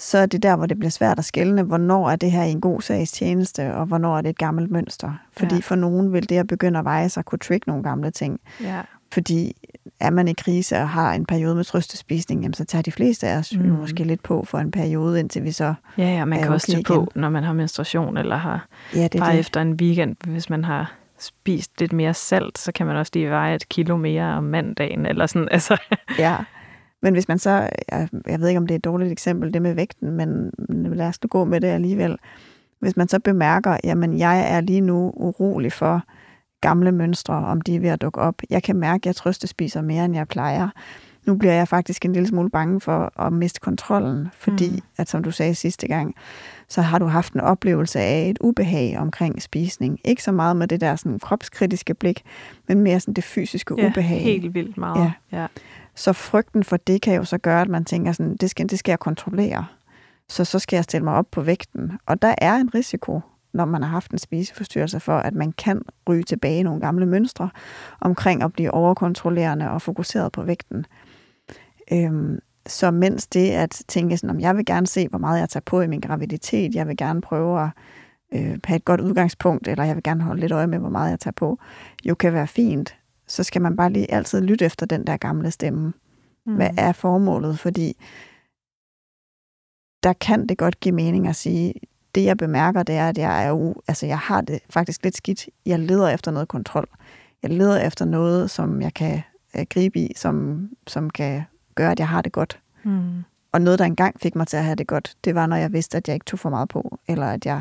Så 0.00 0.18
er 0.18 0.26
det 0.26 0.42
der, 0.42 0.56
hvor 0.56 0.66
det 0.66 0.78
bliver 0.78 0.90
svært 0.90 1.18
at 1.18 1.24
skælne, 1.24 1.62
hvornår 1.62 2.10
er 2.10 2.16
det 2.16 2.30
her 2.30 2.42
en 2.42 2.60
god 2.60 2.80
sags 2.80 3.12
tjeneste, 3.12 3.74
og 3.74 3.86
hvornår 3.86 4.18
er 4.18 4.20
det 4.20 4.30
et 4.30 4.38
gammelt 4.38 4.70
mønster. 4.70 5.12
Fordi 5.36 5.54
ja. 5.54 5.60
for 5.60 5.74
nogen 5.74 6.12
vil 6.12 6.28
det 6.28 6.38
at 6.38 6.46
begynde 6.46 6.78
at 6.78 6.84
veje 6.84 7.08
sig 7.08 7.24
kunne 7.24 7.38
trigge 7.38 7.64
nogle 7.70 7.82
gamle 7.82 8.10
ting. 8.10 8.40
Ja. 8.60 8.80
Fordi 9.12 9.56
er 10.00 10.10
man 10.10 10.28
i 10.28 10.32
krise 10.32 10.76
og 10.76 10.88
har 10.88 11.12
en 11.14 11.26
periode 11.26 11.54
med 11.54 11.64
trøstespisning, 11.64 12.42
jamen, 12.42 12.54
så 12.54 12.64
tager 12.64 12.82
de 12.82 12.92
fleste 12.92 13.26
af 13.26 13.38
os 13.38 13.56
mm. 13.56 13.66
jo 13.68 13.74
måske 13.74 14.04
lidt 14.04 14.22
på 14.22 14.44
for 14.44 14.58
en 14.58 14.70
periode, 14.70 15.20
indtil 15.20 15.44
vi 15.44 15.52
så 15.52 15.74
Ja, 15.98 16.08
ja, 16.08 16.24
man 16.24 16.42
kan 16.42 16.52
også 16.52 16.72
okay 16.72 16.82
tage 16.82 16.84
på, 16.84 17.12
når 17.14 17.28
man 17.28 17.44
har 17.44 17.52
menstruation, 17.52 18.16
eller 18.16 18.36
har 18.36 18.66
Ja, 18.94 19.08
det 19.08 19.20
bare 19.20 19.32
det. 19.32 19.38
efter 19.38 19.60
en 19.60 19.72
weekend, 19.72 20.16
hvis 20.24 20.50
man 20.50 20.64
har 20.64 20.97
spist 21.18 21.80
lidt 21.80 21.92
mere 21.92 22.14
salt, 22.14 22.58
så 22.58 22.72
kan 22.72 22.86
man 22.86 22.96
også 22.96 23.12
lige 23.14 23.30
veje 23.30 23.54
et 23.54 23.68
kilo 23.68 23.96
mere 23.96 24.34
om 24.34 24.44
mandagen, 24.44 25.06
eller 25.06 25.26
sådan, 25.26 25.48
altså. 25.56 25.76
Ja. 26.18 26.36
Men 27.02 27.12
hvis 27.12 27.28
man 27.28 27.38
så, 27.38 27.68
jeg, 27.92 28.08
jeg 28.26 28.40
ved 28.40 28.48
ikke, 28.48 28.58
om 28.58 28.66
det 28.66 28.74
er 28.74 28.78
et 28.78 28.84
dårligt 28.84 29.12
eksempel, 29.12 29.54
det 29.54 29.62
med 29.62 29.74
vægten, 29.74 30.10
men 30.10 30.50
lad 30.68 31.06
os 31.06 31.22
nu 31.22 31.26
gå 31.28 31.44
med 31.44 31.60
det 31.60 31.68
alligevel. 31.68 32.16
Hvis 32.80 32.96
man 32.96 33.08
så 33.08 33.20
bemærker, 33.20 33.76
jamen 33.84 34.18
jeg 34.18 34.52
er 34.52 34.60
lige 34.60 34.80
nu 34.80 35.12
urolig 35.16 35.72
for 35.72 36.02
gamle 36.60 36.92
mønstre, 36.92 37.34
om 37.34 37.60
de 37.60 37.76
er 37.76 37.80
ved 37.80 37.88
at 37.88 38.02
dukke 38.02 38.20
op. 38.20 38.34
Jeg 38.50 38.62
kan 38.62 38.76
mærke, 38.76 39.02
at 39.02 39.06
jeg 39.06 39.16
trøstespiser 39.16 39.82
mere, 39.82 40.04
end 40.04 40.14
jeg 40.14 40.28
plejer. 40.28 40.68
Nu 41.26 41.34
bliver 41.34 41.54
jeg 41.54 41.68
faktisk 41.68 42.04
en 42.04 42.12
lille 42.12 42.28
smule 42.28 42.50
bange 42.50 42.80
for 42.80 43.20
at 43.26 43.32
miste 43.32 43.60
kontrollen, 43.60 44.28
fordi, 44.32 44.70
mm. 44.70 44.80
at 44.96 45.08
som 45.08 45.22
du 45.22 45.30
sagde 45.30 45.54
sidste 45.54 45.88
gang, 45.88 46.14
så 46.68 46.82
har 46.82 46.98
du 46.98 47.06
haft 47.06 47.32
en 47.32 47.40
oplevelse 47.40 48.00
af 48.00 48.28
et 48.30 48.38
ubehag 48.40 48.98
omkring 48.98 49.42
spisning. 49.42 50.00
Ikke 50.04 50.22
så 50.22 50.32
meget 50.32 50.56
med 50.56 50.68
det 50.68 50.80
der 50.80 50.96
sådan 50.96 51.18
kropskritiske 51.18 51.94
blik, 51.94 52.22
men 52.68 52.80
mere 52.80 53.00
sådan 53.00 53.14
det 53.14 53.24
fysiske 53.24 53.74
Ja, 53.78 53.86
ubehag. 53.86 54.22
helt 54.22 54.54
vildt 54.54 54.76
meget. 54.76 55.12
Ja. 55.32 55.40
ja. 55.40 55.46
Så 55.94 56.12
frygten 56.12 56.64
for 56.64 56.76
det 56.76 57.02
kan 57.02 57.14
jo 57.14 57.24
så 57.24 57.38
gøre, 57.38 57.60
at 57.60 57.68
man 57.68 57.84
tænker 57.84 58.12
sådan, 58.12 58.36
det 58.36 58.50
skal, 58.50 58.68
det 58.68 58.78
skal 58.78 58.92
jeg 58.92 58.98
kontrollere. 58.98 59.66
Så 60.28 60.44
så 60.44 60.58
skal 60.58 60.76
jeg 60.76 60.84
stille 60.84 61.04
mig 61.04 61.14
op 61.14 61.26
på 61.30 61.42
vægten. 61.42 61.92
Og 62.06 62.22
der 62.22 62.34
er 62.38 62.54
en 62.56 62.74
risiko, 62.74 63.20
når 63.52 63.64
man 63.64 63.82
har 63.82 63.90
haft 63.90 64.10
en 64.10 64.18
spiseforstyrrelse, 64.18 65.00
for 65.00 65.18
at 65.18 65.34
man 65.34 65.52
kan 65.52 65.82
ryge 66.08 66.22
tilbage 66.22 66.58
i 66.58 66.62
nogle 66.62 66.80
gamle 66.80 67.06
mønstre 67.06 67.50
omkring 68.00 68.42
at 68.42 68.52
blive 68.52 68.70
overkontrollerende 68.70 69.70
og 69.70 69.82
fokuseret 69.82 70.32
på 70.32 70.42
vægten. 70.42 70.86
Øhm, 71.92 72.38
så 72.68 72.90
mens 72.90 73.26
det 73.26 73.50
at 73.50 73.82
tænke 73.88 74.16
sådan, 74.16 74.30
om 74.30 74.40
jeg 74.40 74.56
vil 74.56 74.64
gerne 74.64 74.86
se, 74.86 75.08
hvor 75.08 75.18
meget 75.18 75.40
jeg 75.40 75.48
tager 75.48 75.62
på 75.66 75.80
i 75.80 75.86
min 75.86 76.00
graviditet, 76.00 76.74
jeg 76.74 76.88
vil 76.88 76.96
gerne 76.96 77.20
prøve 77.20 77.62
at 77.62 77.68
øh, 78.34 78.58
have 78.64 78.76
et 78.76 78.84
godt 78.84 79.00
udgangspunkt, 79.00 79.68
eller 79.68 79.84
jeg 79.84 79.94
vil 79.94 80.02
gerne 80.02 80.22
holde 80.22 80.40
lidt 80.40 80.52
øje 80.52 80.66
med, 80.66 80.78
hvor 80.78 80.88
meget 80.88 81.10
jeg 81.10 81.20
tager 81.20 81.32
på, 81.32 81.58
jo 82.04 82.14
kan 82.14 82.32
være 82.32 82.46
fint, 82.46 82.96
så 83.26 83.42
skal 83.42 83.62
man 83.62 83.76
bare 83.76 83.92
lige 83.92 84.12
altid 84.12 84.40
lytte 84.40 84.64
efter 84.64 84.86
den 84.86 85.06
der 85.06 85.16
gamle 85.16 85.50
stemme. 85.50 85.92
Mm. 86.46 86.54
Hvad 86.54 86.70
er 86.78 86.92
formålet? 86.92 87.58
Fordi 87.58 87.96
der 90.02 90.12
kan 90.12 90.46
det 90.46 90.58
godt 90.58 90.80
give 90.80 90.94
mening 90.94 91.28
at 91.28 91.36
sige, 91.36 91.74
det 92.14 92.24
jeg 92.24 92.36
bemærker, 92.36 92.82
det 92.82 92.94
er, 92.94 93.08
at 93.08 93.18
jeg 93.18 93.46
er 93.46 93.52
u, 93.52 93.74
altså 93.88 94.06
jeg 94.06 94.18
har 94.18 94.40
det 94.40 94.60
faktisk 94.70 95.04
lidt 95.04 95.16
skidt. 95.16 95.48
Jeg 95.66 95.78
leder 95.78 96.08
efter 96.08 96.30
noget 96.30 96.48
kontrol. 96.48 96.88
Jeg 97.42 97.50
leder 97.50 97.86
efter 97.86 98.04
noget, 98.04 98.50
som 98.50 98.82
jeg 98.82 98.94
kan 98.94 99.22
øh, 99.56 99.66
gribe 99.70 99.98
i, 99.98 100.12
som, 100.16 100.68
som 100.86 101.10
kan 101.10 101.42
gøre, 101.78 101.92
at 101.92 101.98
jeg 101.98 102.08
har 102.08 102.22
det 102.22 102.32
godt. 102.32 102.60
Mm. 102.84 103.24
Og 103.52 103.60
noget, 103.60 103.78
der 103.78 103.84
engang 103.84 104.20
fik 104.20 104.34
mig 104.34 104.46
til 104.46 104.56
at 104.56 104.64
have 104.64 104.76
det 104.76 104.86
godt, 104.86 105.16
det 105.24 105.34
var, 105.34 105.46
når 105.46 105.56
jeg 105.56 105.72
vidste, 105.72 105.96
at 105.96 106.08
jeg 106.08 106.14
ikke 106.14 106.24
tog 106.24 106.38
for 106.38 106.50
meget 106.50 106.68
på, 106.68 106.98
eller 107.08 107.26
at 107.26 107.46
jeg 107.46 107.60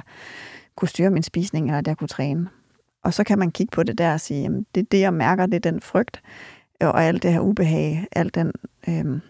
kunne 0.75 0.89
styre 0.89 1.09
min 1.09 1.23
spisning, 1.23 1.65
eller 1.65 1.77
at 1.77 1.87
jeg 1.87 1.97
kunne 1.97 2.07
træne. 2.07 2.49
Og 3.03 3.13
så 3.13 3.23
kan 3.23 3.39
man 3.39 3.51
kigge 3.51 3.71
på 3.71 3.83
det 3.83 3.97
der 3.97 4.13
og 4.13 4.21
sige, 4.21 4.41
jamen, 4.41 4.65
det 4.75 4.81
er 4.81 4.85
det, 4.91 4.99
jeg 4.99 5.13
mærker, 5.13 5.45
det 5.45 5.55
er 5.55 5.71
den 5.71 5.81
frygt, 5.81 6.21
og 6.81 7.03
alt 7.03 7.23
det 7.23 7.33
her 7.33 7.39
ubehag, 7.39 8.07
al 8.11 8.31
den 8.33 8.51
øhm, 8.89 9.21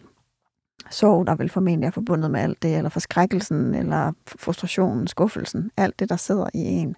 sorg, 0.89 1.27
der 1.27 1.35
vil 1.35 1.49
formentlig 1.49 1.87
er 1.87 1.91
forbundet 1.91 2.31
med 2.31 2.39
alt 2.39 2.63
det, 2.63 2.77
eller 2.77 2.89
forskrækkelsen, 2.89 3.75
eller 3.75 4.13
frustrationen, 4.25 5.07
skuffelsen, 5.07 5.71
alt 5.77 5.99
det, 5.99 6.09
der 6.09 6.15
sidder 6.15 6.49
i 6.53 6.59
en. 6.59 6.95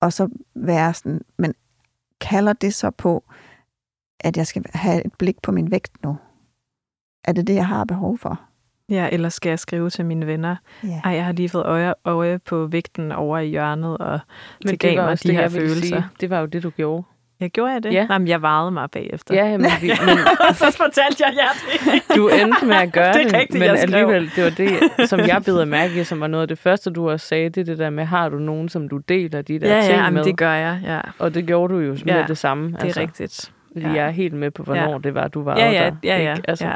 Og 0.00 0.12
så 0.12 0.28
være 0.54 0.94
sådan, 0.94 1.20
men 1.36 1.54
kalder 2.20 2.52
det 2.52 2.74
så 2.74 2.90
på, 2.90 3.24
at 4.20 4.36
jeg 4.36 4.46
skal 4.46 4.64
have 4.74 5.06
et 5.06 5.12
blik 5.18 5.42
på 5.42 5.52
min 5.52 5.70
vægt 5.70 6.02
nu? 6.02 6.16
Er 7.28 7.32
det 7.32 7.46
det, 7.46 7.54
jeg 7.54 7.66
har 7.66 7.84
behov 7.84 8.18
for? 8.18 8.40
Ja, 8.90 9.08
eller 9.12 9.28
skal 9.28 9.50
jeg 9.50 9.58
skrive 9.58 9.90
til 9.90 10.04
mine 10.04 10.26
venner, 10.26 10.56
Ja. 10.84 11.00
ej, 11.04 11.12
jeg 11.12 11.24
har 11.24 11.32
lige 11.32 11.48
fået 11.48 11.64
øje, 11.64 11.94
øje 12.04 12.38
på 12.38 12.66
vægten 12.66 13.12
over 13.12 13.38
i 13.38 13.48
hjørnet, 13.48 13.98
og 13.98 14.20
Men 14.64 14.76
det 14.76 14.94
mig 14.96 15.08
også 15.08 15.22
de 15.22 15.28
det, 15.28 15.36
her 15.36 15.48
følelser. 15.48 15.80
sige. 15.80 16.04
Det 16.20 16.30
var 16.30 16.40
jo 16.40 16.46
det, 16.46 16.62
du 16.62 16.70
gjorde. 16.70 17.02
Jeg 17.40 17.50
gjorde 17.50 17.72
jeg 17.72 17.82
det? 17.82 17.92
Ja. 17.92 18.06
Nej, 18.06 18.18
men 18.18 18.28
jeg 18.28 18.42
vejede 18.42 18.70
mig 18.70 18.90
bagefter. 18.90 19.34
Ja, 19.34 19.56
men, 19.58 19.66
vi, 19.80 19.86
men 20.06 20.54
så 20.54 20.76
fortalte 20.76 21.24
jeg 21.26 21.34
jer 21.36 21.48
det. 21.92 22.16
du 22.16 22.28
endte 22.28 22.66
med 22.66 22.76
at 22.76 22.92
gøre 22.92 23.12
Det 23.14 23.20
er 23.20 23.24
det, 23.28 23.32
rigtigt, 23.34 23.58
men 23.58 23.62
jeg 23.68 23.78
skrev. 23.78 23.94
alligevel, 23.94 24.30
det 24.36 24.44
var 24.44 24.50
det, 24.50 25.08
som 25.08 25.20
jeg 25.20 25.42
beder 25.44 25.64
mærke 25.64 26.00
i, 26.00 26.04
som 26.04 26.20
var 26.20 26.26
noget 26.26 26.42
af 26.42 26.48
det 26.48 26.58
første, 26.58 26.90
du 26.90 27.10
også 27.10 27.26
sagde, 27.26 27.48
det 27.50 27.66
det 27.66 27.78
der 27.78 27.90
med, 27.90 28.04
har 28.04 28.28
du 28.28 28.38
nogen, 28.38 28.68
som 28.68 28.88
du 28.88 28.98
deler 28.98 29.42
de 29.42 29.58
der 29.60 29.76
Ja, 29.76 29.82
ting 29.82 29.94
ja, 29.94 30.04
men 30.04 30.14
med? 30.14 30.24
det 30.24 30.36
gør 30.36 30.52
jeg, 30.52 30.80
ja. 30.84 31.00
Og 31.18 31.34
det 31.34 31.46
gjorde 31.46 31.74
du 31.74 31.80
jo 31.80 31.90
med 31.92 31.98
Ja, 32.14 32.24
det 32.28 32.38
samme. 32.38 32.68
Det 32.68 32.76
er 32.80 32.84
altså, 32.84 33.00
rigtigt. 33.00 33.52
Ja. 33.76 33.88
jeg 33.88 34.06
er 34.06 34.10
helt 34.10 34.34
med 34.34 34.50
på, 34.50 34.62
hvornår 34.62 34.92
Ja. 34.92 34.98
det 34.98 35.14
var, 35.14 35.28
du 35.28 35.42
var 35.42 35.56
Ja, 35.58 35.70
ja, 35.70 35.84
der. 35.84 35.96
ja, 36.04 36.22
ja, 36.22 36.34
ikke? 36.36 36.50
Altså, 36.50 36.66
ja. 36.66 36.72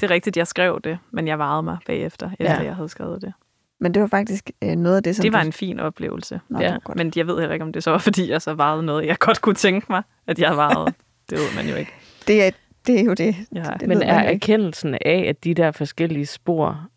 Det 0.00 0.10
er 0.10 0.14
rigtigt, 0.14 0.36
jeg 0.36 0.46
skrev 0.46 0.80
det, 0.84 0.98
men 1.10 1.28
jeg 1.28 1.38
vejede 1.38 1.62
mig 1.62 1.78
bagefter, 1.86 2.30
efter 2.40 2.54
Ja. 2.60 2.64
jeg 2.64 2.76
havde 2.76 2.88
skrevet 2.88 3.22
det. 3.22 3.32
Men 3.80 3.94
det 3.94 4.00
var 4.02 4.08
faktisk 4.08 4.50
øh, 4.64 4.76
noget 4.76 4.96
af 4.96 5.02
det, 5.02 5.16
som 5.16 5.22
Det 5.22 5.32
var 5.32 5.40
du... 5.40 5.46
en 5.46 5.52
fin 5.52 5.80
oplevelse. 5.80 6.40
Nå, 6.48 6.60
Ja. 6.60 6.76
Men 6.96 7.12
jeg 7.16 7.26
ved 7.26 7.38
heller 7.38 7.52
ikke, 7.52 7.64
om 7.64 7.72
det 7.72 7.82
så 7.82 7.90
var, 7.90 7.98
fordi 8.08 8.30
jeg 8.30 8.42
så 8.42 8.54
vejede 8.54 8.82
noget, 8.82 9.06
jeg 9.06 9.18
godt 9.18 9.40
kunne 9.40 9.54
tænke 9.54 9.86
mig, 9.90 10.02
at 10.26 10.38
jeg 10.38 10.56
vejede. 10.56 10.84
det 11.30 11.38
ved 11.38 11.56
man 11.56 11.68
jo 11.68 11.74
ikke. 11.76 11.92
det, 12.26 12.42
er, 12.46 12.50
det 12.86 13.00
er 13.00 13.04
jo 13.04 13.14
det. 13.14 13.36
Ja. 13.54 13.62
det 13.80 13.88
Men 13.88 14.02
er 14.02 14.14
erkendelsen 14.20 14.94
af, 15.04 15.24
at 15.28 15.44
de 15.44 15.54
der 15.54 15.70
forskellige 15.70 16.26
spor 16.26 16.88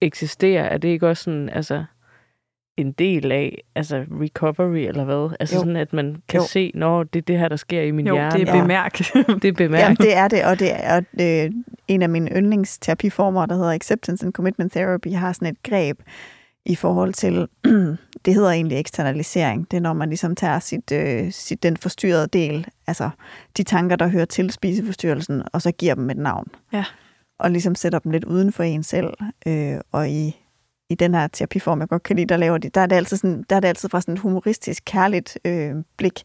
eksisterer, 0.00 0.64
er 0.64 0.78
det 0.78 0.88
ikke 0.88 1.08
også 1.08 1.22
sådan, 1.24 1.48
altså, 1.48 1.84
en 2.78 2.92
del 2.92 3.32
af 3.32 3.62
altså 3.74 4.04
recovery, 4.20 4.78
eller 4.78 5.04
hvad? 5.04 5.36
Altså 5.40 5.54
Jo. 5.54 5.60
sådan, 5.60 5.76
at 5.76 5.92
man 5.92 6.16
kan 6.28 6.40
Jo. 6.40 6.46
se, 6.46 6.72
når 6.74 7.02
det 7.04 7.18
er 7.18 7.22
det 7.22 7.38
her, 7.38 7.48
der 7.48 7.56
sker 7.56 7.82
i 7.82 7.90
min 7.90 8.06
Jo, 8.06 8.14
hjerne. 8.14 8.38
det 8.40 8.48
er 8.48 8.56
Ja. 8.56 8.62
bemærk. 8.62 8.98
det 9.42 9.44
er 9.44 9.52
bemærket. 9.52 9.84
Jamen, 9.84 9.96
det 9.96 10.16
er 10.16 10.28
det, 10.28 10.44
og 10.44 10.58
det 10.58 10.70
er 10.74 10.96
og 10.96 11.04
det, 11.18 11.52
en 11.88 12.02
af 12.02 12.08
mine 12.08 12.30
yndlingsterapiformer, 12.36 13.46
der 13.46 13.54
hedder 13.54 13.72
Acceptance 13.72 14.26
and 14.26 14.32
Commitment 14.32 14.72
Therapy, 14.72 15.12
har 15.14 15.32
sådan 15.32 15.48
et 15.48 15.62
greb 15.62 15.98
i 16.66 16.74
forhold 16.74 17.12
til, 17.14 17.48
det 18.24 18.34
hedder 18.34 18.50
egentlig 18.50 18.78
eksternalisering. 18.78 19.70
Det 19.70 19.76
er, 19.76 19.80
når 19.80 19.92
man 19.92 20.08
ligesom 20.08 20.34
tager 20.36 20.58
sit, 20.58 20.92
øh, 20.92 21.32
sit, 21.32 21.62
den 21.62 21.76
forstyrrede 21.76 22.26
del, 22.26 22.66
altså 22.86 23.10
de 23.56 23.62
tanker, 23.62 23.96
der 23.96 24.08
hører 24.08 24.24
til 24.24 24.50
spiseforstyrrelsen, 24.50 25.42
og 25.52 25.62
så 25.62 25.72
giver 25.72 25.94
dem 25.94 26.10
et 26.10 26.16
navn. 26.16 26.46
Ja. 26.72 26.84
Og 27.38 27.50
ligesom 27.50 27.74
sætter 27.74 27.98
dem 27.98 28.12
lidt 28.12 28.24
uden 28.24 28.52
for 28.52 28.62
en 28.62 28.82
selv. 28.82 29.08
Øh, 29.46 29.74
og 29.92 30.08
i, 30.10 30.36
i 30.90 30.94
den 30.94 31.14
her 31.14 31.26
terapiform, 31.26 31.80
jeg 31.80 31.88
godt 31.88 32.02
kan 32.02 32.16
lide, 32.16 32.26
der, 32.26 32.36
laver 32.36 32.58
de, 32.58 32.68
der, 32.68 32.80
er 32.80 32.86
det 32.86 32.96
altid 32.96 33.16
sådan, 33.16 33.44
der 33.50 33.56
er 33.56 33.60
det 33.60 33.68
altid 33.68 33.88
fra 33.88 34.00
sådan 34.00 34.14
et 34.14 34.20
humoristisk, 34.20 34.82
kærligt 34.86 35.38
øh, 35.44 35.74
blik, 35.96 36.22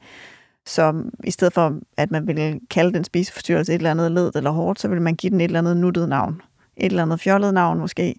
som 0.66 1.10
i 1.24 1.32
stedet 1.32 1.54
for, 1.54 1.80
at 1.98 2.12
man 2.12 2.28
ville 2.28 2.60
kalde 2.70 2.94
den 2.94 3.04
spiseforstyrrelse 3.04 3.74
et 3.74 3.78
eller 3.78 3.92
andet 3.92 4.12
ledt 4.12 4.36
eller 4.36 4.52
hårdt, 4.52 4.80
så 4.80 4.88
ville 4.88 5.04
man 5.04 5.16
give 5.16 5.32
den 5.32 5.42
et 5.42 5.46
eller 5.46 5.60
andet 5.60 5.78
nuttet 5.78 6.10
navn. 6.10 6.42
Et 6.78 6.86
eller 6.86 7.04
andet 7.04 7.20
fjollet 7.20 7.54
navn 7.54 7.80
måske, 7.80 8.16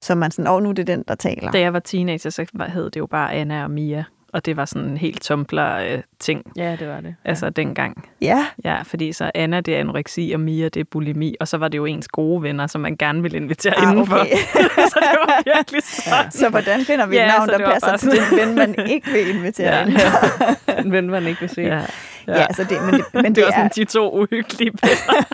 så 0.00 0.14
man 0.14 0.30
sådan, 0.30 0.48
åh, 0.48 0.54
oh, 0.54 0.62
nu 0.62 0.68
er 0.68 0.72
det 0.72 0.86
den, 0.86 1.04
der 1.08 1.14
taler. 1.14 1.50
Da 1.50 1.60
jeg 1.60 1.72
var 1.72 1.78
teenager, 1.78 2.30
så 2.30 2.46
hed 2.68 2.84
det 2.84 3.00
jo 3.00 3.06
bare 3.06 3.32
Anna 3.32 3.64
og 3.64 3.70
Mia. 3.70 4.04
Og 4.32 4.46
det 4.46 4.56
var 4.56 4.64
sådan 4.64 4.88
en 4.88 4.96
helt 4.96 5.22
tumbler-ting, 5.22 6.42
Ja, 6.56 6.76
det 6.80 6.88
var 6.88 7.00
det. 7.00 7.14
altså 7.24 7.50
dengang. 7.50 8.08
Ja, 8.20 8.46
Ja, 8.64 8.82
fordi 8.82 9.12
så 9.12 9.30
Anna, 9.34 9.60
det 9.60 9.76
er 9.76 9.80
anoreksi, 9.80 10.30
og 10.34 10.40
Mia, 10.40 10.64
det 10.68 10.80
er 10.80 10.84
bulimi. 10.90 11.34
Og 11.40 11.48
så 11.48 11.56
var 11.58 11.68
det 11.68 11.78
jo 11.78 11.84
ens 11.84 12.08
gode 12.08 12.42
venner, 12.42 12.66
som 12.66 12.80
man 12.80 12.96
gerne 12.96 13.22
ville 13.22 13.36
invitere 13.36 13.74
ah, 13.78 13.90
indenfor. 13.92 14.16
okay. 14.16 14.36
så 14.92 14.98
det 15.00 15.18
var 15.26 15.42
virkelig 15.56 15.82
sådan. 16.04 16.30
så 16.30 16.48
hvordan 16.48 16.80
finder 16.84 17.06
vi 17.06 17.16
et 17.16 17.20
Ja, 17.20 17.26
navn, 17.28 17.48
der 17.48 17.70
passer 17.72 17.96
til 17.96 18.10
den 18.10 18.38
ven, 18.38 18.54
man 18.54 18.74
ikke 18.88 19.10
vil 19.10 19.36
invitere 19.36 19.76
Ja. 19.76 19.84
ind? 19.86 19.96
En 20.86 20.92
ven, 20.92 21.10
man 21.10 21.26
ikke 21.26 21.40
vil 21.40 21.48
se. 21.50 21.62
Ja. 21.62 21.74
Ja, 21.76 21.82
ja 22.28 22.42
altså 22.42 22.64
det, 22.64 22.82
men 22.84 22.94
det, 22.94 23.04
men 23.14 23.24
det, 23.24 23.36
det 23.36 23.44
var 23.44 23.50
er, 23.50 23.54
sådan 23.54 23.70
de 23.76 23.84
to 23.84 24.18
uhyggelige 24.20 24.70
venner. 24.82 25.24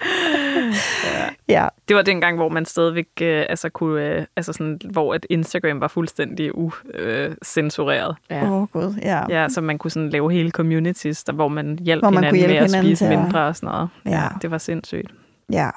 ja, 1.48 1.66
Det 1.88 1.96
var 1.96 2.02
dengang, 2.02 2.36
hvor 2.36 2.48
man 2.48 2.64
stadigvæk 2.64 3.06
øh, 3.22 3.44
altså 3.48 3.68
kunne, 3.68 4.04
øh, 4.04 4.24
altså 4.36 4.52
sådan, 4.52 4.80
hvor 4.90 5.14
at 5.14 5.26
Instagram 5.30 5.80
var 5.80 5.88
fuldstændig 5.88 6.50
usensureret. 6.54 8.16
Ja. 8.30 8.44
åh 8.44 8.52
oh, 8.62 8.68
gud, 8.68 8.94
ja. 9.02 9.20
Ja, 9.28 9.48
så 9.48 9.60
man 9.60 9.78
kunne 9.78 9.90
sådan 9.90 10.10
lave 10.10 10.32
hele 10.32 10.50
communities, 10.50 11.24
der, 11.24 11.32
hvor 11.32 11.48
man 11.48 11.78
hjalp 11.82 12.02
Hvor 12.02 12.10
man 12.10 12.24
hinanden 12.24 12.30
kunne 12.32 12.38
hjælpe 12.38 12.52
med 12.54 12.60
at 12.62 12.70
hinanden 12.70 12.90
spise 12.96 13.04
til 13.06 13.12
at- 13.12 13.18
mindre 13.22 13.46
og 13.46 13.56
sådan 13.56 13.66
noget. 13.66 13.88
Ja. 14.06 14.22
det 14.42 14.50
var 14.50 14.58
sindssygt. 14.58 15.10
ja. 15.52 15.70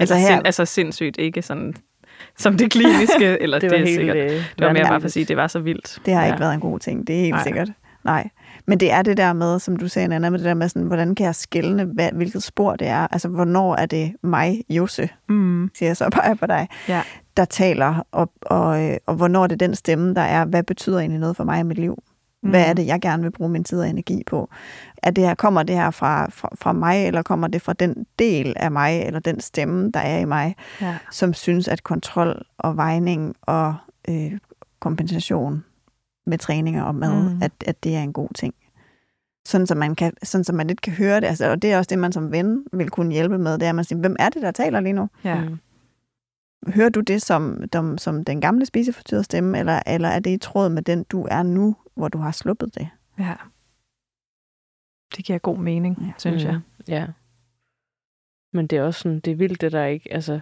Altså, 0.00 0.14
Altså 0.14 0.28
her- 0.28 0.36
sind, 0.36 0.46
altså 0.46 0.64
sindssygt, 0.64 1.18
ikke 1.18 1.42
sådan 1.42 1.74
som 2.36 2.56
det 2.56 2.70
kliniske, 2.70 3.38
eller 3.42 3.58
Det 3.58 3.70
var 3.70 3.76
det 3.76 3.82
er 3.82 3.86
helt... 3.88 3.98
sikkert. 3.98 4.16
øh, 4.16 4.30
Det 4.30 4.66
var 4.66 4.72
mere 4.72 4.84
bare 4.84 5.00
for 5.00 5.04
at 5.06 5.12
sige, 5.12 5.22
at 5.22 5.28
det 5.28 5.36
var 5.36 5.46
så 5.46 5.58
vildt. 5.58 5.98
Det 6.06 6.14
har 6.14 6.20
ja. 6.22 6.26
ikke 6.26 6.40
været 6.40 6.54
en 6.54 6.60
god 6.60 6.78
ting, 6.78 7.06
det 7.06 7.16
er 7.16 7.20
helt. 7.20 7.34
Nej. 7.34 7.42
sikkert. 7.44 7.68
Nej. 8.04 8.28
Men 8.68 8.80
det 8.80 8.92
er 8.92 9.02
det 9.02 9.16
der 9.16 9.32
med, 9.32 9.58
som 9.58 9.76
du 9.76 9.88
sagde, 9.88 10.14
Anna, 10.14 10.30
med 10.30 10.38
det 10.38 10.44
der 10.46 10.54
med, 10.54 10.68
sådan, 10.68 10.82
hvordan 10.86 11.14
kan 11.14 11.26
jeg 11.26 11.34
skælne, 11.34 11.84
hvad, 11.84 12.08
hvilket 12.12 12.42
spor 12.42 12.76
det 12.76 12.88
er? 12.88 13.06
Altså, 13.10 13.28
hvornår 13.28 13.74
er 13.76 13.86
det 13.86 14.12
mig, 14.22 14.62
Jose, 14.68 15.08
Mm. 15.28 15.70
siger 15.78 15.88
jeg 15.88 15.96
så 15.96 16.08
bare 16.22 16.36
på 16.36 16.46
dig, 16.46 16.68
Ja. 16.88 17.02
der 17.36 17.44
taler, 17.44 18.06
og, 18.12 18.32
og, 18.42 18.84
øh, 18.84 18.96
og 19.06 19.14
hvornår 19.14 19.42
er 19.42 19.46
det 19.46 19.60
den 19.60 19.74
stemme, 19.74 20.14
der 20.14 20.20
er, 20.20 20.44
hvad 20.44 20.62
betyder 20.62 20.98
egentlig 20.98 21.20
noget 21.20 21.36
for 21.36 21.44
mig 21.44 21.60
i 21.60 21.62
mit 21.62 21.78
liv? 21.78 22.02
Hvad 22.42 22.64
Mm. 22.64 22.70
er 22.70 22.72
det, 22.72 22.86
jeg 22.86 23.00
gerne 23.00 23.22
vil 23.22 23.30
bruge 23.30 23.50
min 23.50 23.64
tid 23.64 23.80
og 23.80 23.88
energi 23.88 24.22
på? 24.26 24.50
Er 25.02 25.10
det 25.10 25.24
her, 25.26 25.34
kommer 25.34 25.62
det 25.62 25.76
her 25.76 25.90
fra, 25.90 26.30
fra, 26.30 26.48
fra 26.60 26.72
mig, 26.72 27.06
eller 27.06 27.22
kommer 27.22 27.48
det 27.48 27.62
fra 27.62 27.72
den 27.72 28.06
del 28.18 28.52
af 28.56 28.70
mig, 28.70 29.02
eller 29.02 29.20
den 29.20 29.40
stemme, 29.40 29.90
der 29.94 30.00
er 30.00 30.18
i 30.18 30.24
mig, 30.24 30.56
Ja. 30.80 30.96
som 31.12 31.34
synes, 31.34 31.68
at 31.68 31.82
kontrol 31.82 32.42
og 32.58 32.76
vejning 32.76 33.34
og 33.42 33.74
øh, 34.08 34.32
kompensation 34.80 35.64
med 36.28 36.38
træninger 36.38 36.82
og 36.82 36.94
mad, 36.94 37.22
Mm. 37.34 37.42
at, 37.42 37.52
at 37.66 37.84
det 37.84 37.96
er 37.96 38.02
en 38.02 38.12
god 38.12 38.28
ting. 38.34 38.54
sådan 39.46 39.66
så 39.66 39.74
man, 39.74 39.94
kan, 39.94 40.12
sådan, 40.22 40.44
så 40.44 40.52
man 40.52 40.66
lidt 40.66 40.80
kan 40.80 40.92
høre 40.92 41.20
det. 41.20 41.26
Altså, 41.26 41.50
og 41.50 41.62
det 41.62 41.72
er 41.72 41.78
også 41.78 41.88
det, 41.88 41.98
man 41.98 42.12
som 42.12 42.32
ven 42.32 42.64
vil 42.72 42.90
kunne 42.90 43.12
hjælpe 43.12 43.38
med, 43.38 43.52
det 43.52 43.62
er, 43.62 43.68
at 43.68 43.74
man 43.74 43.84
siger, 43.84 43.98
hvem 44.00 44.16
er 44.18 44.28
det, 44.28 44.42
der 44.42 44.50
taler 44.50 44.80
lige 44.80 44.92
nu? 44.92 45.08
Ja. 45.24 45.44
Mm. 45.48 45.58
Hører 46.66 46.88
du 46.88 47.00
det 47.00 47.22
som, 47.22 47.64
som, 47.72 47.98
som 47.98 48.24
den 48.24 48.40
gamle 48.40 48.66
spiseforstyrrede 48.66 49.24
stemme, 49.24 49.58
eller, 49.58 49.80
eller 49.86 50.08
er 50.08 50.18
det 50.18 50.30
i 50.30 50.36
tråd 50.38 50.68
med 50.68 50.82
den, 50.82 51.04
du 51.04 51.26
er 51.30 51.42
nu, 51.42 51.76
hvor 51.96 52.08
du 52.08 52.18
har 52.18 52.30
sluppet 52.32 52.74
det? 52.74 52.88
ja. 53.18 53.34
Det 55.16 55.24
giver 55.24 55.38
god 55.38 55.58
mening, 55.58 55.98
Ja. 56.00 56.12
synes 56.18 56.44
jeg. 56.44 56.54
Mm, 56.54 56.60
Ja. 56.88 57.06
Men 58.52 58.66
det 58.66 58.78
er 58.78 58.82
også 58.82 59.00
sådan, 59.00 59.20
det 59.20 59.30
er 59.30 59.36
vildt, 59.36 59.60
det 59.60 59.72
der 59.72 59.84
ikke, 59.84 60.12
altså, 60.12 60.40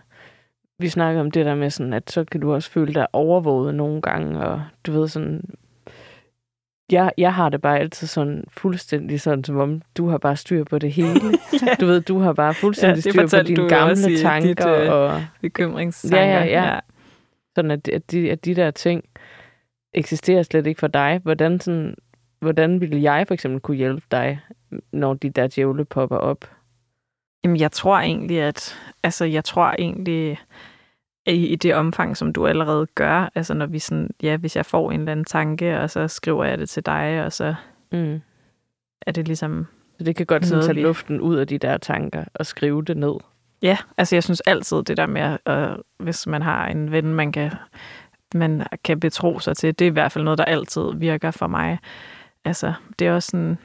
vi 0.78 0.89
snakker 0.89 1.20
om 1.20 1.30
det 1.30 1.47
der 1.47 1.55
med 1.55 1.70
sådan, 1.70 1.93
at 1.93 2.11
så 2.11 2.24
kan 2.24 2.41
du 2.41 2.53
også 2.55 2.70
føle 2.70 2.95
dig 2.95 3.07
overvåget 3.12 3.74
nogle 3.74 4.03
gange, 4.03 4.41
og 4.41 4.62
du 4.87 4.93
ved 4.93 5.09
sådan, 5.09 5.45
jeg, 6.93 7.12
jeg 7.18 7.34
har 7.34 7.49
det 7.49 7.61
bare 7.61 7.78
altid 7.78 8.07
sådan 8.07 8.45
fuldstændig 8.49 9.20
sådan, 9.20 9.45
som 9.45 9.57
om 9.57 9.82
du 9.97 10.09
har 10.09 10.18
bare 10.18 10.37
styr 10.37 10.64
på 10.64 10.78
det 10.78 10.93
hele. 10.93 11.20
ja. 11.53 11.74
Du 11.80 11.87
ved, 11.87 12.01
du 12.01 12.18
har 12.18 12.32
bare 12.32 12.55
fuldstændig 12.55 13.07
Ja, 13.07 13.11
styr 13.11 13.39
på 13.39 13.47
dine 13.47 13.68
gamle 13.68 14.18
tanker, 14.18 14.49
dit, 14.49 14.66
øh, 14.66 14.93
og 14.93 15.24
Bekymringstanker. 15.41 16.18
Ja, 16.18 16.45
ja, 16.45 16.64
ja. 16.64 16.80
sådan, 17.55 17.70
at, 17.70 17.89
at, 17.89 18.11
de, 18.11 18.30
at 18.30 18.45
de 18.45 18.55
der 18.55 18.70
ting 18.70 19.05
eksisterer 19.95 20.43
slet 20.43 20.66
ikke 20.66 20.78
for 20.78 20.87
dig. 20.87 21.20
Hvordan, 21.22 21.61
sådan, 21.61 21.95
hvordan 22.41 22.80
ville 22.80 23.03
jeg 23.03 23.26
for 23.26 23.34
eksempel 23.34 23.61
kunne 23.61 23.76
hjælpe 23.76 24.07
dig, 24.11 24.41
når 24.93 25.14
de 25.14 25.30
der 25.30 25.47
djævle 25.47 25.84
popper 25.84 26.16
op? 26.16 26.51
Jamen, 27.45 27.61
jeg 27.61 27.72
tror 27.72 27.99
egentlig, 27.99 28.43
at 28.43 28.78
altså, 29.03 29.24
jeg 29.24 29.45
tror 29.45 29.74
egentlig, 29.78 30.39
i, 31.27 31.47
i 31.47 31.57
det 31.57 31.74
omfang, 31.74 32.16
som 32.16 32.33
du 32.33 32.47
allerede 32.47 32.87
gør, 32.95 33.31
altså 33.35 33.55
når 33.55 33.66
vi 33.66 33.79
sådan, 33.79 34.11
ja, 34.22 34.37
hvis 34.37 34.57
jeg 34.57 34.66
får 34.66 34.91
en 34.93 35.01
eller 35.01 35.12
anden 35.12 35.24
tanke, 35.24 35.81
og 35.81 35.91
så 35.91 36.09
skriver 36.09 36.45
jeg 36.45 36.59
det 36.59 36.68
til 36.68 36.87
dig, 36.87 37.24
og 37.24 37.33
så 37.33 37.55
Mm. 37.93 38.20
er 39.07 39.12
det 39.12 39.27
ligesom, 39.27 39.66
Så 39.99 40.05
det 40.05 40.16
kan 40.16 40.27
godt 40.27 40.47
sådan 40.47 40.64
tage 40.64 40.74
vi- 40.74 40.83
luften 40.83 41.20
ud 41.20 41.37
af 41.37 41.47
de 41.47 41.59
der 41.59 41.77
tanker 41.79 42.24
og 42.35 42.47
skrive 42.47 42.83
det 42.85 42.97
ned. 42.97 43.14
ja, 43.62 43.79
altså 43.97 44.16
jeg 44.16 44.22
synes 44.24 44.41
altid 44.41 44.83
det 44.83 44.97
der 44.97 45.07
med, 45.07 45.39
at 45.47 45.77
hvis 45.99 46.27
man 46.27 46.43
har 46.43 46.66
en 46.68 46.93
ven, 46.93 47.14
man 47.14 47.33
kan, 47.33 47.51
man 48.35 48.62
kan 48.85 49.01
betro 49.01 49.39
sig 49.39 49.57
til, 49.57 49.79
det 49.79 49.85
er 49.85 49.91
i 49.91 49.93
hvert 49.93 50.12
fald 50.12 50.24
noget, 50.24 50.39
der 50.39 50.45
altid 50.45 50.83
virker 50.97 51.31
for 51.31 51.47
mig. 51.47 51.79
Altså, 52.45 52.72
det 52.99 53.07
er 53.07 53.12
også 53.14 53.29
sådan, 53.31 53.59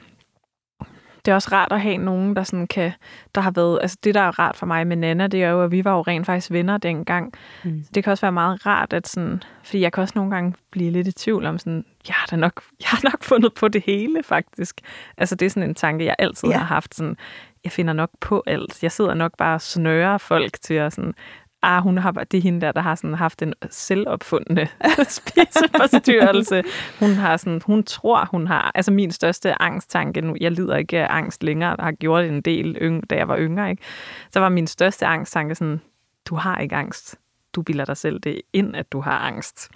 det 1.24 1.30
er 1.30 1.34
også 1.34 1.48
rart 1.52 1.72
at 1.72 1.80
have 1.80 1.96
nogen, 1.96 2.36
der 2.36 2.42
sådan 2.42 2.66
kan, 2.66 2.92
der 3.34 3.40
har 3.40 3.50
været, 3.50 3.78
altså 3.82 3.96
det, 4.04 4.14
der 4.14 4.20
er 4.20 4.38
rart 4.38 4.56
for 4.56 4.66
mig 4.66 4.86
med 4.86 4.96
Nana, 4.96 5.26
det 5.26 5.42
er 5.44 5.48
jo, 5.48 5.62
at 5.62 5.70
vi 5.70 5.84
var 5.84 5.92
jo 5.94 6.02
rent 6.02 6.26
faktisk 6.26 6.50
venner 6.50 6.78
dengang. 6.78 7.32
Mm. 7.64 7.84
Det 7.94 8.04
kan 8.04 8.10
også 8.10 8.20
være 8.26 8.32
meget 8.32 8.66
rart, 8.66 8.92
at 8.92 9.08
sådan, 9.08 9.42
fordi 9.64 9.80
jeg 9.80 9.92
kan 9.92 10.02
også 10.02 10.12
nogle 10.16 10.30
gange 10.30 10.54
blive 10.70 10.90
lidt 10.90 11.08
i 11.08 11.12
tvivl 11.12 11.46
om 11.46 11.58
sådan, 11.58 11.84
jeg 12.08 12.14
har 12.14 12.26
da 12.26 12.36
nok, 12.36 12.62
jeg 12.80 12.88
har 12.88 13.00
nok 13.04 13.22
fundet 13.22 13.54
på 13.54 13.68
det 13.68 13.82
hele, 13.86 14.22
faktisk. 14.22 14.80
Altså 15.16 15.34
det 15.34 15.46
er 15.46 15.50
sådan 15.50 15.68
en 15.68 15.74
tanke, 15.74 16.04
jeg 16.04 16.16
altid 16.18 16.48
Ja. 16.48 16.52
ja. 16.54 16.58
har 16.58 16.66
haft, 16.66 16.94
sådan, 16.94 17.16
jeg 17.64 17.72
finder 17.72 17.92
nok 17.92 18.10
på 18.20 18.42
alt. 18.46 18.82
Jeg 18.82 18.92
sidder 18.92 19.14
nok 19.14 19.32
bare 19.38 19.54
og 19.54 19.60
snører 19.60 20.18
folk 20.18 20.60
til 20.62 20.74
at 20.74 20.92
sådan, 20.92 21.14
ah, 21.62 21.82
hun 21.82 21.98
har, 21.98 22.12
det 22.12 22.38
er 22.38 22.42
hende 22.42 22.60
der, 22.60 22.72
der 22.72 22.80
har 22.80 22.94
sådan 22.94 23.14
haft 23.14 23.42
en 23.42 23.54
selvopfundne 23.70 24.68
spiseforstyrrelse. 25.18 26.62
Hun 27.00 27.10
har 27.10 27.36
sådan, 27.36 27.62
hun 27.66 27.84
tror, 27.84 28.28
hun 28.30 28.46
har, 28.46 28.72
altså 28.74 28.92
min 28.92 29.10
største 29.10 29.62
angsttanke 29.62 30.20
nu, 30.20 30.36
jeg 30.40 30.52
lider 30.52 30.76
ikke 30.76 30.98
af 30.98 31.06
angst 31.10 31.42
længere, 31.42 31.76
har 31.78 31.92
gjort 31.92 32.24
en 32.24 32.40
del, 32.40 32.78
yng, 32.82 33.10
da 33.10 33.16
jeg 33.16 33.28
var 33.28 33.38
yngre, 33.38 33.70
ikke? 33.70 33.82
Så 34.30 34.40
var 34.40 34.48
min 34.48 34.66
største 34.66 35.06
angsttanke 35.06 35.54
sådan, 35.54 35.80
du 36.24 36.34
har 36.34 36.58
ikke 36.58 36.76
angst. 36.76 37.18
Du 37.54 37.62
bilder 37.62 37.84
dig 37.84 37.96
selv 37.96 38.20
det 38.20 38.40
ind, 38.52 38.76
at 38.76 38.92
du 38.92 39.00
har 39.00 39.18
angst. 39.18 39.70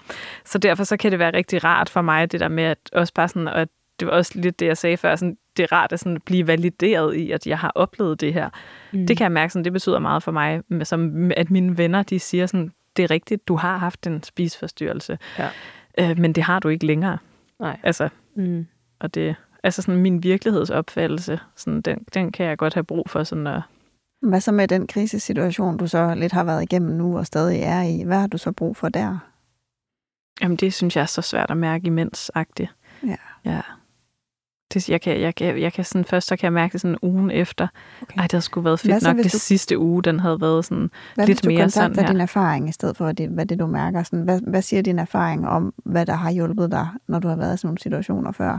Så 0.44 0.58
derfor 0.58 0.84
så 0.84 0.96
kan 0.96 1.10
det 1.10 1.18
være 1.18 1.32
rigtig 1.32 1.64
rart 1.64 1.90
for 1.90 2.02
mig, 2.02 2.32
det 2.32 2.40
der 2.40 2.48
med 2.48 2.64
at 2.64 2.78
også 2.92 3.14
bare 3.14 3.28
sådan, 3.28 3.48
og 3.48 3.68
det 4.00 4.08
var 4.08 4.12
også 4.12 4.32
lidt 4.34 4.60
det, 4.60 4.66
jeg 4.66 4.76
sagde 4.76 4.96
før, 4.96 5.16
sådan, 5.16 5.36
det 5.56 5.62
er 5.62 5.72
rart 5.72 5.92
at 5.92 6.00
sådan 6.00 6.20
blive 6.20 6.46
valideret 6.46 7.14
i, 7.14 7.30
at 7.30 7.46
jeg 7.46 7.58
har 7.58 7.72
oplevet 7.74 8.20
det 8.20 8.32
her. 8.34 8.50
Mm. 8.92 9.06
Det 9.06 9.16
kan 9.16 9.24
jeg 9.24 9.32
mærke, 9.32 9.52
sådan, 9.52 9.64
det 9.64 9.72
betyder 9.72 9.98
meget 9.98 10.22
for 10.22 10.32
mig, 10.32 10.62
som, 10.82 11.30
at 11.36 11.50
mine 11.50 11.78
venner, 11.78 12.02
de 12.02 12.18
siger 12.18 12.46
sådan, 12.46 12.72
det 12.96 13.02
er 13.02 13.10
rigtigt, 13.10 13.48
du 13.48 13.56
har 13.56 13.76
haft 13.76 14.06
en 14.06 14.22
spiseforstyrrelse, 14.22 15.18
Ja. 15.38 15.48
øh, 15.98 16.18
men 16.18 16.32
det 16.32 16.42
har 16.42 16.58
du 16.58 16.68
ikke 16.68 16.86
længere. 16.86 17.18
Nej. 17.60 17.80
Altså, 17.82 18.08
Mm. 18.34 18.66
og 19.00 19.14
det, 19.14 19.36
altså 19.62 19.82
sådan 19.82 20.00
min 20.00 20.22
virkelighedsopfattelse, 20.22 21.40
sådan, 21.56 21.80
den, 21.80 22.04
den 22.14 22.32
kan 22.32 22.46
jeg 22.46 22.58
godt 22.58 22.74
have 22.74 22.84
brug 22.84 23.10
for 23.10 23.22
sådan 23.24 23.46
at, 23.46 23.62
Hvad 24.22 24.40
så 24.40 24.52
med 24.52 24.68
den 24.68 24.86
krisesituation, 24.86 25.76
du 25.76 25.86
så 25.86 26.14
lidt 26.14 26.32
har 26.32 26.44
været 26.44 26.62
igennem 26.62 26.96
nu 26.96 27.18
og 27.18 27.26
stadig 27.26 27.60
er 27.62 27.82
i? 27.82 28.02
Hvad 28.02 28.18
har 28.18 28.26
du 28.26 28.38
så 28.38 28.52
brug 28.52 28.76
for 28.76 28.88
der? 28.88 29.18
Jamen, 30.42 30.56
det 30.56 30.74
synes 30.74 30.96
jeg 30.96 31.02
er 31.02 31.06
så 31.06 31.22
svært 31.22 31.50
at 31.50 31.56
mærke 31.56 31.86
imens-agtigt. 31.86 32.74
Ja. 33.06 33.16
Ja. 33.44 33.60
Det, 34.74 34.88
jeg, 34.88 35.00
kan, 35.00 35.20
jeg, 35.20 35.34
kan, 35.34 35.60
jeg 35.60 35.72
kan 35.72 35.84
sådan, 35.84 36.04
først 36.04 36.28
så 36.28 36.36
kan 36.36 36.44
jeg 36.44 36.52
mærke 36.52 36.72
det 36.72 36.80
sådan 36.80 36.96
ugen 37.02 37.30
efter. 37.30 37.66
Okay. 38.02 38.18
Ej, 38.18 38.22
det 38.22 38.32
havde 38.32 38.42
sgu 38.42 38.60
været 38.60 38.82
Hvad 38.82 38.92
fedt 38.94 39.02
så, 39.02 39.08
nok, 39.08 39.16
hvis 39.22 39.32
du- 39.32 39.38
sidste 39.38 39.78
uge, 39.78 40.02
den 40.02 40.20
havde 40.20 40.40
været 40.40 40.64
sådan... 40.64 40.90
Hvad 41.14 41.26
lidt 41.26 41.46
mere 41.46 41.70
sådan 41.70 41.98
her. 41.98 42.06
din 42.06 42.20
erfaring, 42.20 42.68
i 42.68 42.72
stedet 42.72 42.96
for 42.96 43.12
det, 43.12 43.28
hvad 43.28 43.46
det 43.46 43.58
du 43.58 43.66
mærker? 43.66 44.02
Sådan, 44.02 44.20
hvad, 44.24 44.40
hvad 44.46 44.62
siger 44.62 44.82
din 44.82 44.98
erfaring 44.98 45.48
om, 45.48 45.74
hvad 45.84 46.06
der 46.06 46.14
har 46.14 46.30
hjulpet 46.30 46.70
dig, 46.70 46.88
når 47.08 47.18
du 47.18 47.28
har 47.28 47.36
været 47.36 47.54
i 47.54 47.56
sådan 47.56 47.68
nogle 47.68 47.78
situationer 47.78 48.32
før? 48.32 48.58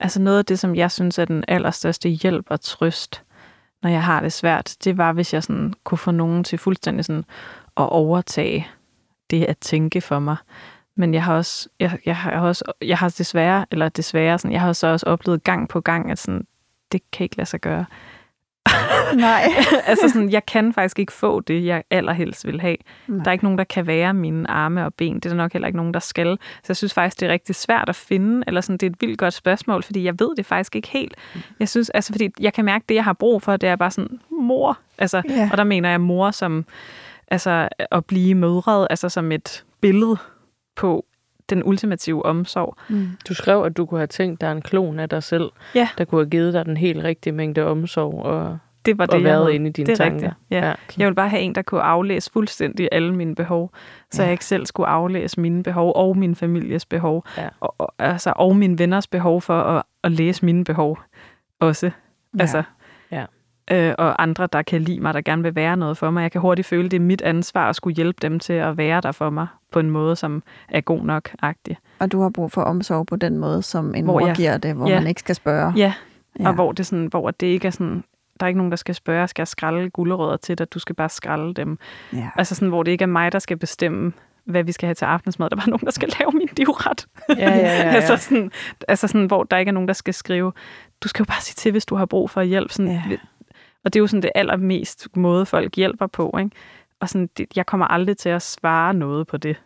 Altså 0.00 0.20
noget 0.22 0.38
af 0.38 0.44
det, 0.44 0.58
som 0.58 0.74
jeg 0.74 0.90
synes 0.90 1.18
er 1.18 1.24
den 1.24 1.44
allerstørste 1.48 2.08
hjælp 2.08 2.46
og 2.50 2.60
trøst, 2.60 3.22
når 3.82 3.90
jeg 3.90 4.02
har 4.02 4.20
det 4.20 4.32
svært, 4.32 4.76
det 4.84 4.96
var, 4.96 5.12
hvis 5.12 5.34
jeg 5.34 5.42
sådan 5.42 5.74
kunne 5.84 5.98
få 5.98 6.10
nogen 6.10 6.44
til 6.44 6.58
fuldstændig 6.58 7.04
sådan 7.04 7.24
at 7.76 7.88
overtage 7.88 8.68
det 9.30 9.44
at 9.44 9.58
tænke 9.58 10.00
for 10.00 10.18
mig. 10.18 10.36
Men 11.00 11.14
jeg 11.14 11.24
har 11.24 11.34
også, 11.34 11.68
jeg, 11.80 11.98
jeg 12.06 12.16
har 12.16 12.40
også, 12.40 12.64
jeg 12.82 12.98
har 12.98 13.08
desværre, 13.18 13.66
eller 13.70 13.88
desværre, 13.88 14.38
sådan, 14.38 14.52
jeg 14.52 14.60
har 14.60 14.72
så 14.72 14.86
også 14.86 15.06
oplevet 15.06 15.44
gang 15.44 15.68
på 15.68 15.80
gang, 15.80 16.10
at 16.10 16.18
sådan, 16.18 16.46
det 16.92 17.00
kan 17.12 17.24
ikke 17.24 17.36
lade 17.36 17.48
sig 17.48 17.60
gøre. 17.60 17.84
Nej. 19.16 19.42
altså 19.86 20.08
sådan, 20.08 20.30
jeg 20.30 20.46
kan 20.46 20.72
faktisk 20.72 20.98
ikke 20.98 21.12
få 21.12 21.40
det, 21.40 21.64
jeg 21.64 21.82
allerhelst 21.90 22.46
vil 22.46 22.60
have. 22.60 22.76
Nej. 23.08 23.24
Der 23.24 23.30
er 23.30 23.32
ikke 23.32 23.44
nogen, 23.44 23.58
der 23.58 23.64
kan 23.64 23.86
være 23.86 24.14
mine 24.14 24.50
arme 24.50 24.84
og 24.84 24.94
ben. 24.94 25.14
Det 25.14 25.26
er 25.26 25.30
der 25.30 25.36
nok 25.36 25.52
heller 25.52 25.68
ikke 25.68 25.76
nogen, 25.76 25.94
der 25.94 26.00
skal. 26.00 26.38
Så 26.62 26.64
jeg 26.68 26.76
synes 26.76 26.94
faktisk, 26.94 27.20
det 27.20 27.28
er 27.28 27.32
rigtig 27.32 27.54
svært 27.54 27.88
at 27.88 27.96
finde, 27.96 28.44
eller 28.46 28.60
sådan, 28.60 28.76
det 28.76 28.86
er 28.86 28.90
et 28.90 29.00
vildt 29.00 29.18
godt 29.18 29.34
spørgsmål, 29.34 29.82
fordi 29.82 30.04
jeg 30.04 30.14
ved 30.20 30.36
det 30.36 30.46
faktisk 30.46 30.76
ikke 30.76 30.88
helt. 30.88 31.14
Jeg 31.60 31.68
synes, 31.68 31.90
altså 31.90 32.12
fordi 32.12 32.28
jeg 32.40 32.52
kan 32.52 32.64
mærke, 32.64 32.84
det 32.88 32.94
jeg 32.94 33.04
har 33.04 33.12
brug 33.12 33.42
for, 33.42 33.56
det 33.56 33.68
er 33.68 33.76
bare 33.76 33.90
sådan, 33.90 34.20
mor. 34.30 34.78
Altså, 34.98 35.22
Ja. 35.28 35.48
Og 35.52 35.58
der 35.58 35.64
mener 35.64 35.90
jeg 35.90 36.00
mor 36.00 36.30
som, 36.30 36.64
altså 37.28 37.68
at 37.90 38.04
blive 38.04 38.34
mødret, 38.34 38.86
altså 38.90 39.08
som 39.08 39.32
et 39.32 39.64
billede 39.80 40.16
på 40.80 41.04
den 41.50 41.62
ultimative 41.64 42.24
omsorg. 42.26 42.76
Mm. 42.88 43.08
Du 43.28 43.34
skrev, 43.34 43.62
at 43.62 43.76
du 43.76 43.86
kunne 43.86 44.00
have 44.00 44.06
tænkt 44.06 44.40
dig 44.40 44.52
en 44.52 44.62
klon 44.62 44.98
af 44.98 45.08
dig 45.08 45.22
selv, 45.22 45.50
Ja. 45.74 45.88
der 45.98 46.04
kunne 46.04 46.20
have 46.20 46.30
givet 46.30 46.54
dig 46.54 46.66
den 46.66 46.76
helt 46.76 47.04
rigtige 47.04 47.32
mængde 47.32 47.66
omsorg 47.66 48.14
og, 48.22 48.58
Det 48.86 48.98
var 48.98 49.06
det, 49.06 49.14
og 49.14 49.24
været 49.24 49.50
inde 49.52 49.68
i 49.68 49.72
dine 49.72 49.86
det 49.86 49.92
er 49.92 49.96
tanker. 49.96 50.14
rigtigt. 50.16 50.34
Ja. 50.50 50.66
Ja. 50.66 50.74
Jeg 50.98 51.08
vil 51.08 51.14
bare 51.14 51.28
have 51.28 51.42
en, 51.42 51.54
der 51.54 51.62
kunne 51.62 51.82
aflæse 51.82 52.30
fuldstændig 52.32 52.88
alle 52.92 53.14
mine 53.14 53.34
behov, 53.34 53.70
så 54.10 54.22
Ja. 54.22 54.24
ja. 54.24 54.26
jeg 54.26 54.32
ikke 54.32 54.44
selv 54.44 54.66
skulle 54.66 54.86
aflæse 54.86 55.40
mine 55.40 55.62
behov 55.62 55.92
og 55.96 56.16
min 56.18 56.34
families 56.34 56.86
behov, 56.86 57.24
Ja. 57.38 57.48
og, 57.60 57.74
og, 57.78 57.94
altså, 57.98 58.32
og 58.36 58.56
mine 58.56 58.78
venners 58.78 59.06
behov 59.06 59.40
for 59.40 59.60
at, 59.60 59.82
at 60.04 60.12
læse 60.12 60.44
mine 60.44 60.64
behov 60.64 60.98
også. 61.60 61.86
Ja. 61.86 62.40
Altså, 62.40 62.62
Ja. 63.12 63.24
Øh, 63.72 63.94
og 63.98 64.22
andre, 64.22 64.48
der 64.52 64.62
kan 64.62 64.80
lide 64.82 65.00
mig, 65.00 65.14
der 65.14 65.20
gerne 65.20 65.42
vil 65.42 65.54
være 65.54 65.76
noget 65.76 65.96
for 65.96 66.10
mig. 66.10 66.22
Jeg 66.22 66.32
kan 66.32 66.40
hurtigt 66.40 66.66
føle, 66.68 66.88
det 66.88 66.96
er 66.96 67.00
mit 67.00 67.22
ansvar 67.22 67.68
at 67.68 67.76
skulle 67.76 67.96
hjælpe 67.96 68.18
dem 68.22 68.38
til 68.38 68.52
at 68.52 68.76
være 68.76 69.00
der 69.00 69.12
for 69.12 69.30
mig 69.30 69.46
på 69.72 69.78
en 69.78 69.90
måde, 69.90 70.16
som 70.16 70.42
er 70.68 70.80
god 70.80 71.02
nok-agtig. 71.02 71.76
Og 71.98 72.12
du 72.12 72.22
har 72.22 72.28
brug 72.30 72.52
for 72.52 72.62
omsorg 72.62 73.06
på 73.06 73.16
den 73.16 73.38
måde, 73.38 73.62
som 73.62 73.94
en 73.94 74.04
Hvor 74.04 74.20
mor 74.20 74.26
jeg- 74.26 74.36
giver 74.36 74.56
det, 74.58 74.74
hvor 74.74 74.88
Ja. 74.88 74.94
man 74.98 75.06
ikke 75.06 75.20
skal 75.20 75.34
spørge. 75.34 75.72
Ja, 75.76 75.92
Ja. 76.40 76.48
og 76.48 76.54
hvor 76.54 76.72
det, 76.72 76.86
sådan, 76.86 77.06
hvor 77.06 77.30
det 77.30 77.46
ikke 77.46 77.66
er 77.66 77.70
sådan, 77.72 78.04
der 78.40 78.46
er 78.46 78.48
ikke 78.48 78.58
nogen, 78.58 78.70
der 78.72 78.76
skal 78.76 78.94
spørge, 78.94 79.28
skal 79.28 79.42
jeg 79.42 79.48
skralde 79.48 79.90
gulerødder 79.90 80.36
til 80.36 80.58
dig? 80.58 80.72
Du 80.72 80.78
skal 80.78 80.94
bare 80.94 81.08
skralde 81.08 81.54
dem. 81.54 81.78
Ja. 82.12 82.30
Altså 82.36 82.54
sådan, 82.54 82.68
hvor 82.68 82.82
det 82.82 82.90
ikke 82.90 83.02
er 83.02 83.06
mig, 83.06 83.32
der 83.32 83.38
skal 83.38 83.56
bestemme, 83.56 84.12
hvad 84.44 84.64
vi 84.64 84.72
skal 84.72 84.86
have 84.86 84.94
til 84.94 85.04
aftensmad. 85.04 85.50
Der 85.50 85.56
er 85.56 85.60
bare 85.60 85.70
nogen, 85.70 85.84
der 85.84 85.90
skal 85.90 86.08
lave 86.20 86.30
min 86.32 86.48
livret. 86.56 87.06
Ja, 87.28 87.34
ja, 87.36 87.56
ja, 87.56 87.62
ja. 87.86 87.90
altså, 87.90 88.16
sådan, 88.16 88.50
altså 88.88 89.06
sådan, 89.06 89.26
hvor 89.26 89.42
der 89.44 89.56
ikke 89.56 89.68
er 89.68 89.72
nogen, 89.72 89.88
der 89.88 89.94
skal 89.94 90.14
skrive, 90.14 90.52
du 91.02 91.08
skal 91.08 91.22
jo 91.22 91.24
bare 91.24 91.40
sige 91.40 91.54
til, 91.54 91.72
hvis 91.72 91.86
du 91.86 91.94
har 91.96 92.06
brug 92.06 92.30
for 92.30 92.42
hjælp. 92.42 92.70
Sådan, 92.72 92.90
Ja. 92.92 93.02
Og 93.84 93.92
det 93.92 93.98
er 93.98 94.02
jo 94.02 94.06
sådan 94.06 94.22
det 94.22 94.30
allermest 94.34 95.08
måde, 95.16 95.46
folk 95.46 95.76
hjælper 95.76 96.06
på. 96.06 96.36
Ikke? 96.38 96.50
Og 97.00 97.08
sådan, 97.08 97.30
det, 97.36 97.46
jeg 97.56 97.66
kommer 97.66 97.86
aldrig 97.86 98.16
til 98.16 98.28
at 98.28 98.42
svare 98.42 98.94
noget 98.94 99.26
på 99.26 99.36
det. 99.36 99.56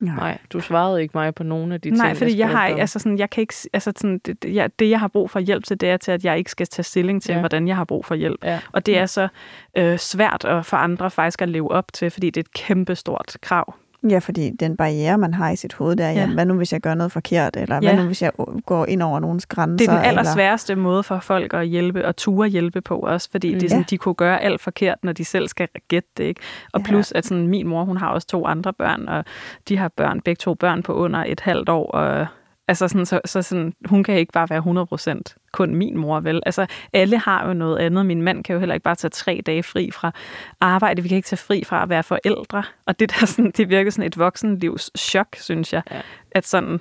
Nej, 0.00 0.38
du 0.52 0.60
svarede 0.60 1.02
ikke 1.02 1.12
mig 1.18 1.34
på 1.34 1.42
nogen 1.42 1.72
af 1.72 1.80
de 1.80 1.88
ting, 1.88 1.96
Nej, 1.98 2.14
fordi 2.14 2.38
jeg 2.38 2.48
har 2.48 2.66
ikke, 2.66 2.74
om. 2.74 2.80
altså 2.80 2.98
sådan, 2.98 3.18
jeg 3.18 3.30
kan 3.30 3.40
ikke, 3.40 3.54
altså 3.72 3.92
sådan, 3.96 4.18
det, 4.18 4.42
det, 4.42 4.54
jeg, 4.54 4.70
det, 4.78 4.90
jeg 4.90 5.00
har 5.00 5.08
brug 5.08 5.30
for 5.30 5.40
hjælp 5.40 5.64
til, 5.64 5.80
det 5.80 5.88
er 5.90 5.96
til, 5.96 6.10
at 6.12 6.24
jeg 6.24 6.38
ikke 6.38 6.50
skal 6.50 6.66
tage 6.66 6.84
stilling 6.84 7.22
til, 7.22 7.30
Ja. 7.30 7.34
ja. 7.34 7.40
hvordan 7.40 7.68
jeg 7.68 7.76
har 7.76 7.84
brug 7.84 8.04
for 8.04 8.14
hjælp. 8.14 8.44
Ja. 8.44 8.60
Og 8.72 8.86
det 8.86 8.98
er 8.98 9.06
så 9.06 9.28
øh, 9.76 9.98
svært 9.98 10.44
at, 10.44 10.66
for 10.66 10.76
andre 10.76 11.10
faktisk 11.10 11.42
at 11.42 11.48
leve 11.48 11.70
op 11.70 11.92
til, 11.92 12.10
fordi 12.10 12.30
det 12.30 12.36
er 12.40 12.44
et 12.44 12.52
kæmpestort 12.52 13.36
krav. 13.42 13.74
Ja, 14.08 14.18
fordi 14.18 14.50
den 14.60 14.76
barriere, 14.76 15.18
man 15.18 15.34
har 15.34 15.50
i 15.50 15.56
sit 15.56 15.72
hoved, 15.74 15.96
der 15.96 16.04
er, 16.04 16.12
ja. 16.12 16.20
Jamen, 16.20 16.34
hvad 16.34 16.46
nu 16.46 16.54
hvis 16.54 16.72
jeg 16.72 16.80
gør 16.80 16.94
noget 16.94 17.12
forkert, 17.12 17.56
eller 17.56 17.74
Ja. 17.74 17.80
hvad 17.80 17.96
nu 18.02 18.06
hvis 18.06 18.22
jeg 18.22 18.32
går 18.66 18.86
ind 18.86 19.02
over 19.02 19.20
nogens 19.20 19.46
grænser? 19.46 19.76
Det 19.76 19.88
er 19.88 19.90
den 19.98 20.08
eller... 20.08 20.20
allersværeste 20.20 20.74
måde 20.76 21.02
for 21.02 21.18
folk 21.18 21.54
at 21.54 21.66
hjælpe 21.66 22.06
og 22.06 22.16
ture 22.16 22.48
hjælpe 22.48 22.80
på 22.80 22.98
også, 22.98 23.28
fordi 23.30 23.52
mm. 23.54 23.58
det 23.60 23.66
er 23.66 23.70
sådan, 23.70 23.80
Ja. 23.82 23.86
de 23.90 23.98
kunne 23.98 24.14
gøre 24.14 24.42
alt 24.42 24.60
forkert, 24.60 24.98
når 25.02 25.12
de 25.12 25.24
selv 25.24 25.48
skal 25.48 25.68
gætte 25.88 26.08
det. 26.16 26.24
Ikke? 26.24 26.40
Og 26.72 26.80
Ja. 26.80 26.84
plus, 26.86 27.12
at 27.12 27.26
sådan, 27.26 27.48
min 27.48 27.66
mor, 27.68 27.84
hun 27.84 27.96
har 27.96 28.08
også 28.08 28.26
to 28.26 28.46
andre 28.46 28.72
børn, 28.72 29.08
og 29.08 29.24
de 29.68 29.76
har 29.78 29.88
børn, 29.88 30.20
begge 30.20 30.38
to 30.38 30.54
børn 30.54 30.82
på 30.82 30.92
under 30.94 31.24
et 31.26 31.40
halvt 31.40 31.68
år, 31.68 31.90
og 31.90 32.26
Altså 32.68 32.88
sådan, 32.88 33.06
så, 33.06 33.20
så 33.24 33.42
sådan, 33.42 33.74
hun 33.86 34.04
kan 34.04 34.18
ikke 34.18 34.32
bare 34.32 34.50
være 34.50 35.18
100% 35.32 35.48
kun 35.52 35.74
min 35.74 35.98
mor, 35.98 36.20
vel? 36.20 36.42
Altså, 36.46 36.66
alle 36.92 37.18
har 37.18 37.46
jo 37.48 37.54
noget 37.54 37.78
andet. 37.78 38.06
Min 38.06 38.22
mand 38.22 38.44
kan 38.44 38.52
jo 38.52 38.58
heller 38.58 38.74
ikke 38.74 38.84
bare 38.84 38.94
tage 38.94 39.10
tre 39.10 39.42
dage 39.46 39.62
fri 39.62 39.90
fra 39.90 40.12
arbejde. 40.60 41.02
Vi 41.02 41.08
kan 41.08 41.16
ikke 41.16 41.26
tage 41.26 41.38
fri 41.38 41.64
fra 41.64 41.82
at 41.82 41.88
være 41.88 42.02
forældre. 42.02 42.62
Og 42.86 43.00
det 43.00 43.10
der 43.10 43.26
sådan, 43.26 43.50
det 43.50 43.68
virker 43.68 43.90
sådan 43.90 44.06
et 44.06 44.18
voksenlivs 44.18 44.90
chok, 44.98 45.36
synes 45.36 45.72
jeg. 45.72 45.82
Ja. 45.90 46.00
At 46.32 46.46
sådan, 46.46 46.80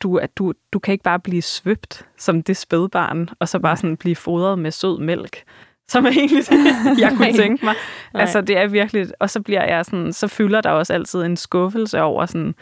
du, 0.00 0.16
at 0.16 0.36
du, 0.36 0.52
du 0.72 0.78
kan 0.78 0.92
ikke 0.92 1.04
bare 1.04 1.20
blive 1.20 1.42
svøbt 1.42 2.06
som 2.18 2.42
det 2.42 2.56
spædbarn, 2.56 3.28
og 3.38 3.48
så 3.48 3.58
bare 3.58 3.76
sådan 3.76 3.96
blive 3.96 4.16
fodret 4.16 4.58
med 4.58 4.70
sød 4.70 4.98
mælk 5.00 5.44
som 5.88 6.06
er 6.06 6.10
egentlig 6.10 6.48
det, 6.48 6.58
jeg 7.02 7.12
kunne 7.16 7.32
tænke 7.32 7.64
mig. 7.64 7.74
Altså, 8.14 8.40
det 8.40 8.56
er 8.56 8.66
virkelig... 8.66 9.06
Og 9.20 9.30
så 9.30 9.40
bliver 9.40 9.64
jeg 9.64 9.84
sådan... 9.84 10.12
Så 10.12 10.28
fylder 10.28 10.60
der 10.60 10.70
også 10.70 10.92
altid 10.92 11.22
en 11.22 11.36
skuffelse 11.36 12.02
over 12.02 12.26
sådan... 12.26 12.54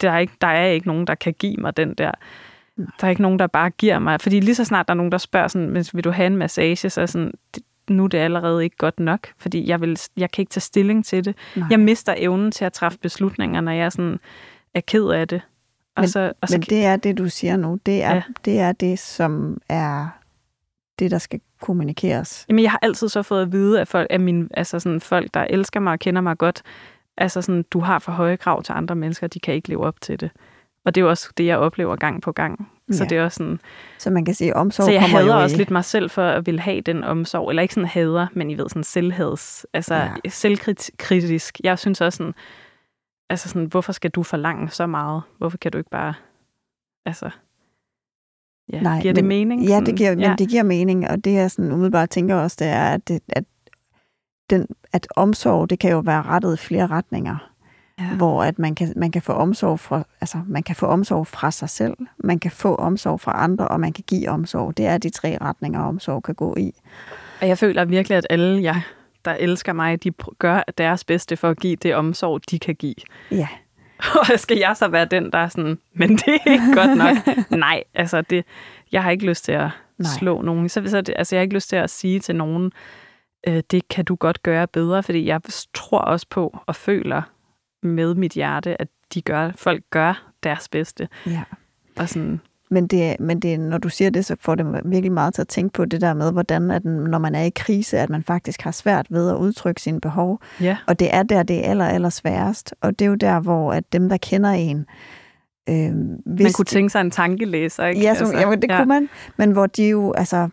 Der 0.00 0.10
er, 0.10 0.18
ikke, 0.18 0.32
der 0.40 0.46
er 0.46 0.66
ikke 0.66 0.86
nogen, 0.86 1.06
der 1.06 1.14
kan 1.14 1.34
give 1.38 1.56
mig 1.56 1.76
den 1.76 1.94
der... 1.94 2.10
Der 2.76 3.06
er 3.06 3.08
ikke 3.08 3.22
nogen, 3.22 3.38
der 3.38 3.46
bare 3.46 3.70
giver 3.70 3.98
mig... 3.98 4.20
Fordi 4.20 4.40
lige 4.40 4.54
så 4.54 4.64
snart 4.64 4.88
der 4.88 4.94
er 4.94 4.96
nogen, 4.96 5.12
der 5.12 5.18
spørger 5.18 5.48
sådan, 5.48 5.86
vil 5.92 6.04
du 6.04 6.10
have 6.10 6.26
en 6.26 6.36
massage, 6.36 6.90
så 6.90 7.00
er 7.00 7.06
sådan, 7.06 7.32
nu 7.90 8.04
er 8.04 8.08
det 8.08 8.18
allerede 8.18 8.64
ikke 8.64 8.76
godt 8.76 9.00
nok, 9.00 9.28
fordi 9.38 9.68
jeg, 9.68 9.80
vil, 9.80 9.98
jeg 10.16 10.30
kan 10.30 10.42
ikke 10.42 10.50
tage 10.50 10.60
stilling 10.60 11.04
til 11.04 11.24
det. 11.24 11.36
Nej. 11.56 11.66
Jeg 11.70 11.80
mister 11.80 12.14
evnen 12.16 12.52
til 12.52 12.64
at 12.64 12.72
træffe 12.72 12.98
beslutninger, 12.98 13.60
når 13.60 13.72
jeg 13.72 13.92
sådan 13.92 14.18
er 14.74 14.80
ked 14.80 15.08
af 15.08 15.28
det. 15.28 15.40
Og 15.96 16.02
men, 16.02 16.08
så, 16.08 16.32
og 16.40 16.48
så, 16.48 16.54
men 16.54 16.62
det 16.62 16.84
er 16.84 16.96
det, 16.96 17.18
du 17.18 17.28
siger 17.28 17.56
nu. 17.56 17.78
Det 17.86 18.02
er, 18.02 18.14
ja. 18.14 18.22
det 18.44 18.60
er 18.60 18.72
det, 18.72 18.98
som 18.98 19.60
er 19.68 20.08
det, 20.98 21.10
der 21.10 21.18
skal 21.18 21.40
kommunikeres. 21.60 22.44
Jamen, 22.48 22.62
jeg 22.62 22.70
har 22.70 22.78
altid 22.82 23.08
så 23.08 23.22
fået 23.22 23.42
at 23.42 23.52
vide 23.52 23.80
af 23.80 23.88
folk, 23.88 24.06
af 24.10 24.20
mine, 24.20 24.48
altså 24.54 24.78
sådan 24.78 25.00
folk, 25.00 25.34
der 25.34 25.46
elsker 25.50 25.80
mig 25.80 25.92
og 25.92 25.98
kender 25.98 26.20
mig 26.20 26.38
godt, 26.38 26.62
altså 27.16 27.42
sådan, 27.42 27.64
du 27.70 27.80
har 27.80 27.98
for 27.98 28.12
høje 28.12 28.36
krav 28.36 28.62
til 28.62 28.72
andre 28.72 28.94
mennesker, 28.94 29.26
de 29.26 29.40
kan 29.40 29.54
ikke 29.54 29.68
leve 29.68 29.84
op 29.84 30.00
til 30.00 30.20
det. 30.20 30.30
Og 30.84 30.94
det 30.94 31.00
er 31.00 31.04
jo 31.04 31.10
også 31.10 31.30
det, 31.36 31.46
jeg 31.46 31.58
oplever 31.58 31.96
gang 31.96 32.22
på 32.22 32.32
gang. 32.32 32.70
Så 32.90 33.04
ja. 33.04 33.08
det 33.08 33.18
er 33.18 33.24
også 33.24 33.36
sådan... 33.36 33.60
Så 33.98 34.10
man 34.10 34.24
kan 34.24 34.34
sige, 34.34 34.56
omsorg 34.56 34.84
Så 34.84 34.92
jeg 34.92 35.10
hader 35.10 35.34
også 35.34 35.56
i... 35.56 35.58
lidt 35.58 35.70
mig 35.70 35.84
selv 35.84 36.10
for 36.10 36.22
at 36.22 36.46
ville 36.46 36.60
have 36.60 36.80
den 36.80 37.04
omsorg. 37.04 37.48
Eller 37.48 37.62
ikke 37.62 37.74
sådan 37.74 37.88
hader, 37.88 38.26
men 38.32 38.50
I 38.50 38.58
ved, 38.58 38.68
sådan 38.68 38.84
selvheds. 38.84 39.66
Altså 39.72 39.94
ja. 39.94 40.28
selvkritisk. 40.28 41.60
Jeg 41.64 41.78
synes 41.78 42.00
også 42.00 42.16
sådan... 42.16 42.34
Altså 43.30 43.48
sådan, 43.48 43.64
hvorfor 43.64 43.92
skal 43.92 44.10
du 44.10 44.22
forlange 44.22 44.70
så 44.70 44.86
meget? 44.86 45.22
Hvorfor 45.38 45.58
kan 45.58 45.72
du 45.72 45.78
ikke 45.78 45.90
bare... 45.90 46.14
Altså... 47.06 47.30
Ja, 48.72 48.80
Nej, 48.80 49.00
giver 49.00 49.14
men, 49.14 49.16
det 49.16 49.24
mening? 49.24 49.64
Ja, 49.64 49.80
det 49.86 49.96
giver, 49.96 50.10
ja. 50.10 50.28
men 50.28 50.38
det 50.38 50.48
giver 50.48 50.62
mening, 50.62 51.08
og 51.08 51.24
det 51.24 51.32
jeg 51.32 51.50
sådan 51.50 51.72
umiddelbart 51.72 52.10
tænker 52.10 52.34
også, 52.34 52.56
det 52.58 52.66
er, 52.66 52.84
at, 52.84 53.08
det, 53.08 53.20
at, 53.28 53.44
den, 54.50 54.66
at 54.92 55.06
omsorg, 55.16 55.70
det 55.70 55.78
kan 55.78 55.90
jo 55.90 55.98
være 55.98 56.22
rettet 56.22 56.54
i 56.54 56.56
flere 56.56 56.86
retninger. 56.86 57.50
Ja. 57.98 58.04
Hvor 58.16 58.44
at 58.44 58.58
man 58.58 58.74
kan, 58.74 58.92
man 58.96 59.10
kan 59.12 59.22
få 59.22 59.32
omsorg 59.32 59.80
fra, 59.80 60.02
altså 60.20 60.38
man 60.46 60.62
kan 60.62 60.76
få 60.76 60.86
omsorg 60.86 61.26
fra 61.26 61.50
sig 61.50 61.70
selv, 61.70 61.94
man 62.18 62.38
kan 62.38 62.50
få 62.50 62.74
omsorg 62.74 63.20
fra 63.20 63.44
andre, 63.44 63.68
og 63.68 63.80
man 63.80 63.92
kan 63.92 64.04
give 64.06 64.30
omsorg. 64.30 64.76
Det 64.76 64.86
er 64.86 64.98
de 64.98 65.10
tre 65.10 65.38
retninger, 65.40 65.82
omsorg 65.82 66.22
kan 66.22 66.34
gå 66.34 66.54
i. 66.58 66.74
Og 67.40 67.48
jeg 67.48 67.58
føler 67.58 67.84
virkelig, 67.84 68.18
at 68.18 68.26
alle 68.30 68.62
jeg, 68.62 68.82
der 69.24 69.32
elsker 69.32 69.72
mig, 69.72 70.04
de 70.04 70.10
gør 70.38 70.62
deres 70.78 71.04
bedste 71.04 71.36
for 71.36 71.50
at 71.50 71.58
give 71.58 71.76
det 71.76 71.94
omsorg, 71.94 72.40
de 72.50 72.58
kan 72.58 72.74
give. 72.74 72.94
Ja. 73.30 73.48
Og 74.20 74.26
skal 74.36 74.58
jeg 74.58 74.76
så 74.76 74.88
være 74.88 75.04
den, 75.04 75.32
der 75.32 75.38
er 75.38 75.48
sådan, 75.48 75.78
men 75.94 76.10
det 76.16 76.28
er 76.46 76.50
ikke 76.50 76.74
godt 76.74 76.96
nok. 76.98 77.16
Nej, 77.60 77.82
altså 77.94 78.22
det, 78.22 78.44
jeg 78.92 79.02
har 79.02 79.10
ikke 79.10 79.26
lyst 79.26 79.44
til 79.44 79.52
at 79.52 79.70
Nej. 79.98 80.10
slå 80.18 80.42
nogen. 80.42 80.68
Så, 80.68 80.82
så 80.86 81.00
det, 81.00 81.14
altså 81.18 81.36
jeg 81.36 81.40
har 81.40 81.42
ikke 81.42 81.54
lyst 81.54 81.68
til 81.68 81.76
at 81.76 81.90
sige 81.90 82.20
til 82.20 82.36
nogen, 82.36 82.72
øh, 83.48 83.62
det 83.70 83.88
kan 83.88 84.04
du 84.04 84.14
godt 84.14 84.42
gøre 84.42 84.66
bedre, 84.66 85.02
fordi 85.02 85.26
jeg 85.26 85.40
tror 85.74 85.98
også 85.98 86.26
på 86.30 86.58
og 86.66 86.76
føler 86.76 87.22
med 87.82 88.14
mit 88.14 88.32
hjerte, 88.32 88.80
at 88.80 88.88
de 89.14 89.22
gør, 89.22 89.50
folk 89.56 89.84
gør 89.90 90.32
deres 90.42 90.68
bedste. 90.68 91.08
Ja. 91.26 91.42
Og 91.96 92.08
sådan, 92.08 92.40
men, 92.70 92.86
det, 92.86 93.20
men 93.20 93.40
det, 93.40 93.60
når 93.60 93.78
du 93.78 93.88
siger 93.88 94.10
det, 94.10 94.24
så 94.24 94.36
får 94.40 94.54
det 94.54 94.80
virkelig 94.84 95.12
meget 95.12 95.34
til 95.34 95.42
at 95.42 95.48
tænke 95.48 95.72
på 95.72 95.84
det 95.84 96.00
der 96.00 96.14
med, 96.14 96.32
hvordan 96.32 96.70
at 96.70 96.84
når 96.84 97.18
man 97.18 97.34
er 97.34 97.42
i 97.42 97.52
krise, 97.56 97.98
at 97.98 98.10
man 98.10 98.22
faktisk 98.22 98.62
har 98.62 98.70
svært 98.70 99.06
ved 99.10 99.30
at 99.30 99.36
udtrykke 99.36 99.82
sine 99.82 100.00
behov. 100.00 100.40
Ja. 100.60 100.76
Og 100.86 100.98
det 100.98 101.14
er 101.14 101.22
der, 101.22 101.42
det 101.42 101.66
er 101.66 101.70
aller, 101.70 101.86
aller 101.86 102.08
sværest. 102.08 102.74
Og 102.80 102.98
det 102.98 103.04
er 103.04 103.08
jo 103.08 103.14
der, 103.14 103.40
hvor 103.40 103.72
at 103.72 103.92
dem, 103.92 104.08
der 104.08 104.16
kender 104.16 104.50
en... 104.50 104.86
Øh, 105.68 105.92
hvis 106.26 106.44
man 106.44 106.52
kunne 106.52 106.64
tænke 106.64 106.90
sig 106.90 107.00
en 107.00 107.10
tankelæser, 107.10 107.86
ikke? 107.86 108.00
Ja, 108.00 108.14
så, 108.14 108.24
altså, 108.24 108.38
ja 108.38 108.54
det 108.54 108.70
ja. 108.70 108.76
kunne 108.76 108.88
man. 108.88 109.08
Men 109.36 109.52
hvor 109.52 109.66
de 109.66 109.88
jo, 109.88 110.12
altså, 110.12 110.48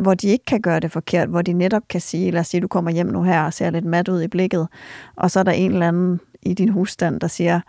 hvor 0.00 0.14
de 0.14 0.28
ikke 0.28 0.44
kan 0.44 0.60
gøre 0.60 0.80
det 0.80 0.92
forkert, 0.92 1.28
hvor 1.28 1.42
de 1.42 1.52
netop 1.52 1.82
kan 1.88 2.00
sige, 2.00 2.30
lad 2.30 2.40
os 2.40 2.46
sige, 2.46 2.60
du 2.60 2.68
kommer 2.68 2.90
hjem 2.90 3.06
nu 3.06 3.22
her 3.22 3.42
og 3.42 3.52
ser 3.52 3.70
lidt 3.70 3.84
mat 3.84 4.08
ud 4.08 4.22
i 4.22 4.28
blikket, 4.28 4.68
og 5.16 5.30
så 5.30 5.40
er 5.40 5.44
der 5.44 5.52
en 5.52 5.72
eller 5.72 5.88
anden 5.88 6.20
i 6.42 6.54
din 6.54 6.68
husstand, 6.68 7.20
der 7.20 7.26
siger, 7.26 7.60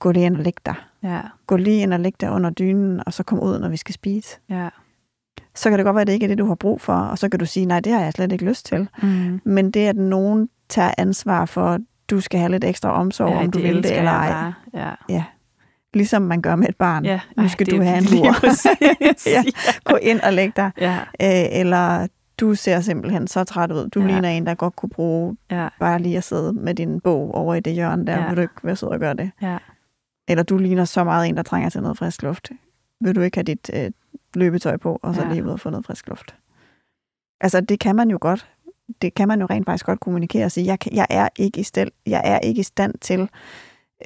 gå 0.00 0.12
lige 0.12 0.26
ind 0.26 0.36
og 0.36 0.42
læg 0.42 0.54
dig. 0.66 0.74
Ja. 1.02 1.20
Gå 1.46 1.56
lige 1.56 1.82
ind 1.82 1.94
og 1.94 2.00
læg 2.00 2.20
dig 2.20 2.30
under 2.30 2.50
dynen, 2.50 3.02
og 3.06 3.12
så 3.12 3.22
kom 3.22 3.40
ud, 3.40 3.58
når 3.58 3.68
vi 3.68 3.76
skal 3.76 3.94
spise. 3.94 4.38
Ja. 4.50 4.68
Så 5.54 5.70
kan 5.70 5.78
det 5.78 5.84
godt 5.84 5.94
være, 5.94 6.00
at 6.00 6.06
det 6.06 6.12
ikke 6.12 6.24
er 6.24 6.28
det, 6.28 6.38
du 6.38 6.46
har 6.46 6.54
brug 6.54 6.80
for, 6.80 6.94
og 6.94 7.18
så 7.18 7.28
kan 7.28 7.40
du 7.40 7.46
sige, 7.46 7.66
nej, 7.66 7.80
det 7.80 7.92
har 7.92 8.00
jeg 8.00 8.12
slet 8.12 8.32
ikke 8.32 8.44
lyst 8.44 8.66
til. 8.66 8.88
Mm. 9.02 9.40
Men 9.44 9.70
det, 9.70 9.86
at 9.86 9.96
nogen 9.96 10.48
tager 10.68 10.90
ansvar 10.98 11.44
for, 11.46 11.66
at 11.66 11.80
du 12.10 12.20
skal 12.20 12.40
have 12.40 12.52
lidt 12.52 12.64
ekstra 12.64 12.92
omsorg, 12.92 13.30
ja, 13.30 13.38
om 13.38 13.50
du 13.50 13.58
vil 13.58 13.82
det 13.82 13.98
eller 13.98 14.10
ej. 14.10 14.52
Ja. 14.74 14.90
ja. 15.08 15.24
Ligesom 15.94 16.22
man 16.22 16.42
gør 16.42 16.56
med 16.56 16.68
et 16.68 16.76
barn. 16.76 17.04
Ja. 17.04 17.20
Nu 17.36 17.48
skal 17.48 17.68
Ej, 17.68 17.76
du 17.76 17.82
have 17.82 17.98
en 17.98 18.04
lur. 18.04 18.34
ja. 19.34 19.42
Gå 19.84 19.96
ind 19.96 20.20
og 20.20 20.32
læg 20.32 20.56
dig. 20.56 20.70
Ja. 20.80 20.98
Æ, 21.20 21.60
eller 21.60 22.06
du 22.40 22.54
ser 22.54 22.80
simpelthen 22.80 23.26
så 23.26 23.44
træt 23.44 23.72
ud. 23.72 23.88
Du 23.88 24.00
ja. 24.00 24.06
ligner 24.06 24.28
en, 24.28 24.46
der 24.46 24.54
godt 24.54 24.76
kunne 24.76 24.90
bruge 24.90 25.36
ja. 25.50 25.68
bare 25.80 25.98
lige 25.98 26.16
at 26.16 26.24
sidde 26.24 26.52
med 26.52 26.74
din 26.74 27.00
bog 27.00 27.34
over 27.34 27.54
i 27.54 27.60
det 27.60 27.72
hjørne 27.72 28.06
der. 28.06 28.18
Ja. 28.18 28.28
Vil 28.28 28.36
du 28.36 28.40
ikke 28.40 28.54
være 28.62 28.76
sød 28.76 28.88
og 28.88 29.00
gøre 29.00 29.14
det? 29.14 29.30
Ja. 29.42 29.58
Eller 30.28 30.42
du 30.42 30.56
ligner 30.56 30.84
så 30.84 31.04
meget 31.04 31.28
en, 31.28 31.36
der 31.36 31.42
trænger 31.42 31.70
til 31.70 31.82
noget 31.82 31.98
frisk 31.98 32.22
luft. 32.22 32.50
Vil 33.00 33.14
du 33.14 33.20
ikke 33.20 33.36
have 33.36 33.44
dit 33.44 33.70
øh, 33.74 33.90
løbetøj 34.34 34.76
på, 34.76 34.98
og 35.02 35.14
så 35.14 35.22
ja. 35.22 35.28
lige 35.28 35.44
ud 35.44 35.48
og 35.48 35.60
få 35.60 35.70
noget 35.70 35.86
frisk 35.86 36.08
luft? 36.08 36.34
Altså, 37.40 37.60
det 37.60 37.80
kan 37.80 37.96
man 37.96 38.10
jo 38.10 38.18
godt. 38.20 38.48
Det 39.02 39.14
kan 39.14 39.28
man 39.28 39.40
jo 39.40 39.46
rent 39.46 39.66
faktisk 39.66 39.86
godt 39.86 40.00
kommunikere 40.00 40.44
og 40.44 40.52
sige, 40.52 40.66
jeg, 40.66 40.78
kan, 40.78 40.94
jeg, 40.94 41.06
er, 41.10 41.28
ikke 41.36 41.60
i 41.60 41.62
stel, 41.62 41.90
jeg 42.06 42.22
er 42.24 42.38
ikke 42.38 42.60
i 42.60 42.62
stand 42.62 42.94
til 43.00 43.28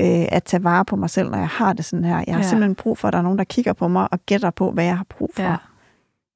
øh, 0.01 0.27
at 0.29 0.45
tage 0.45 0.65
vare 0.65 0.85
på 0.85 0.97
mig 0.97 1.11
selv, 1.11 1.31
når 1.31 1.39
jeg 1.39 1.49
har 1.49 1.73
det 1.73 1.85
sådan 1.85 2.05
her. 2.05 2.25
Jeg 2.27 2.35
har 2.35 2.43
ja. 2.43 2.49
simpelthen 2.49 2.75
brug 2.75 2.99
for, 2.99 3.09
at 3.09 3.13
der 3.13 3.19
er 3.19 3.23
nogen, 3.23 3.39
der 3.39 3.45
kigger 3.45 3.73
på 3.73 3.89
mig 3.89 4.09
og 4.13 4.19
gætter 4.27 4.51
på, 4.51 4.71
hvad 4.71 4.85
jeg 4.85 4.97
har 4.97 5.07
brug 5.09 5.31
for. 5.35 5.43
Ja. 5.43 5.57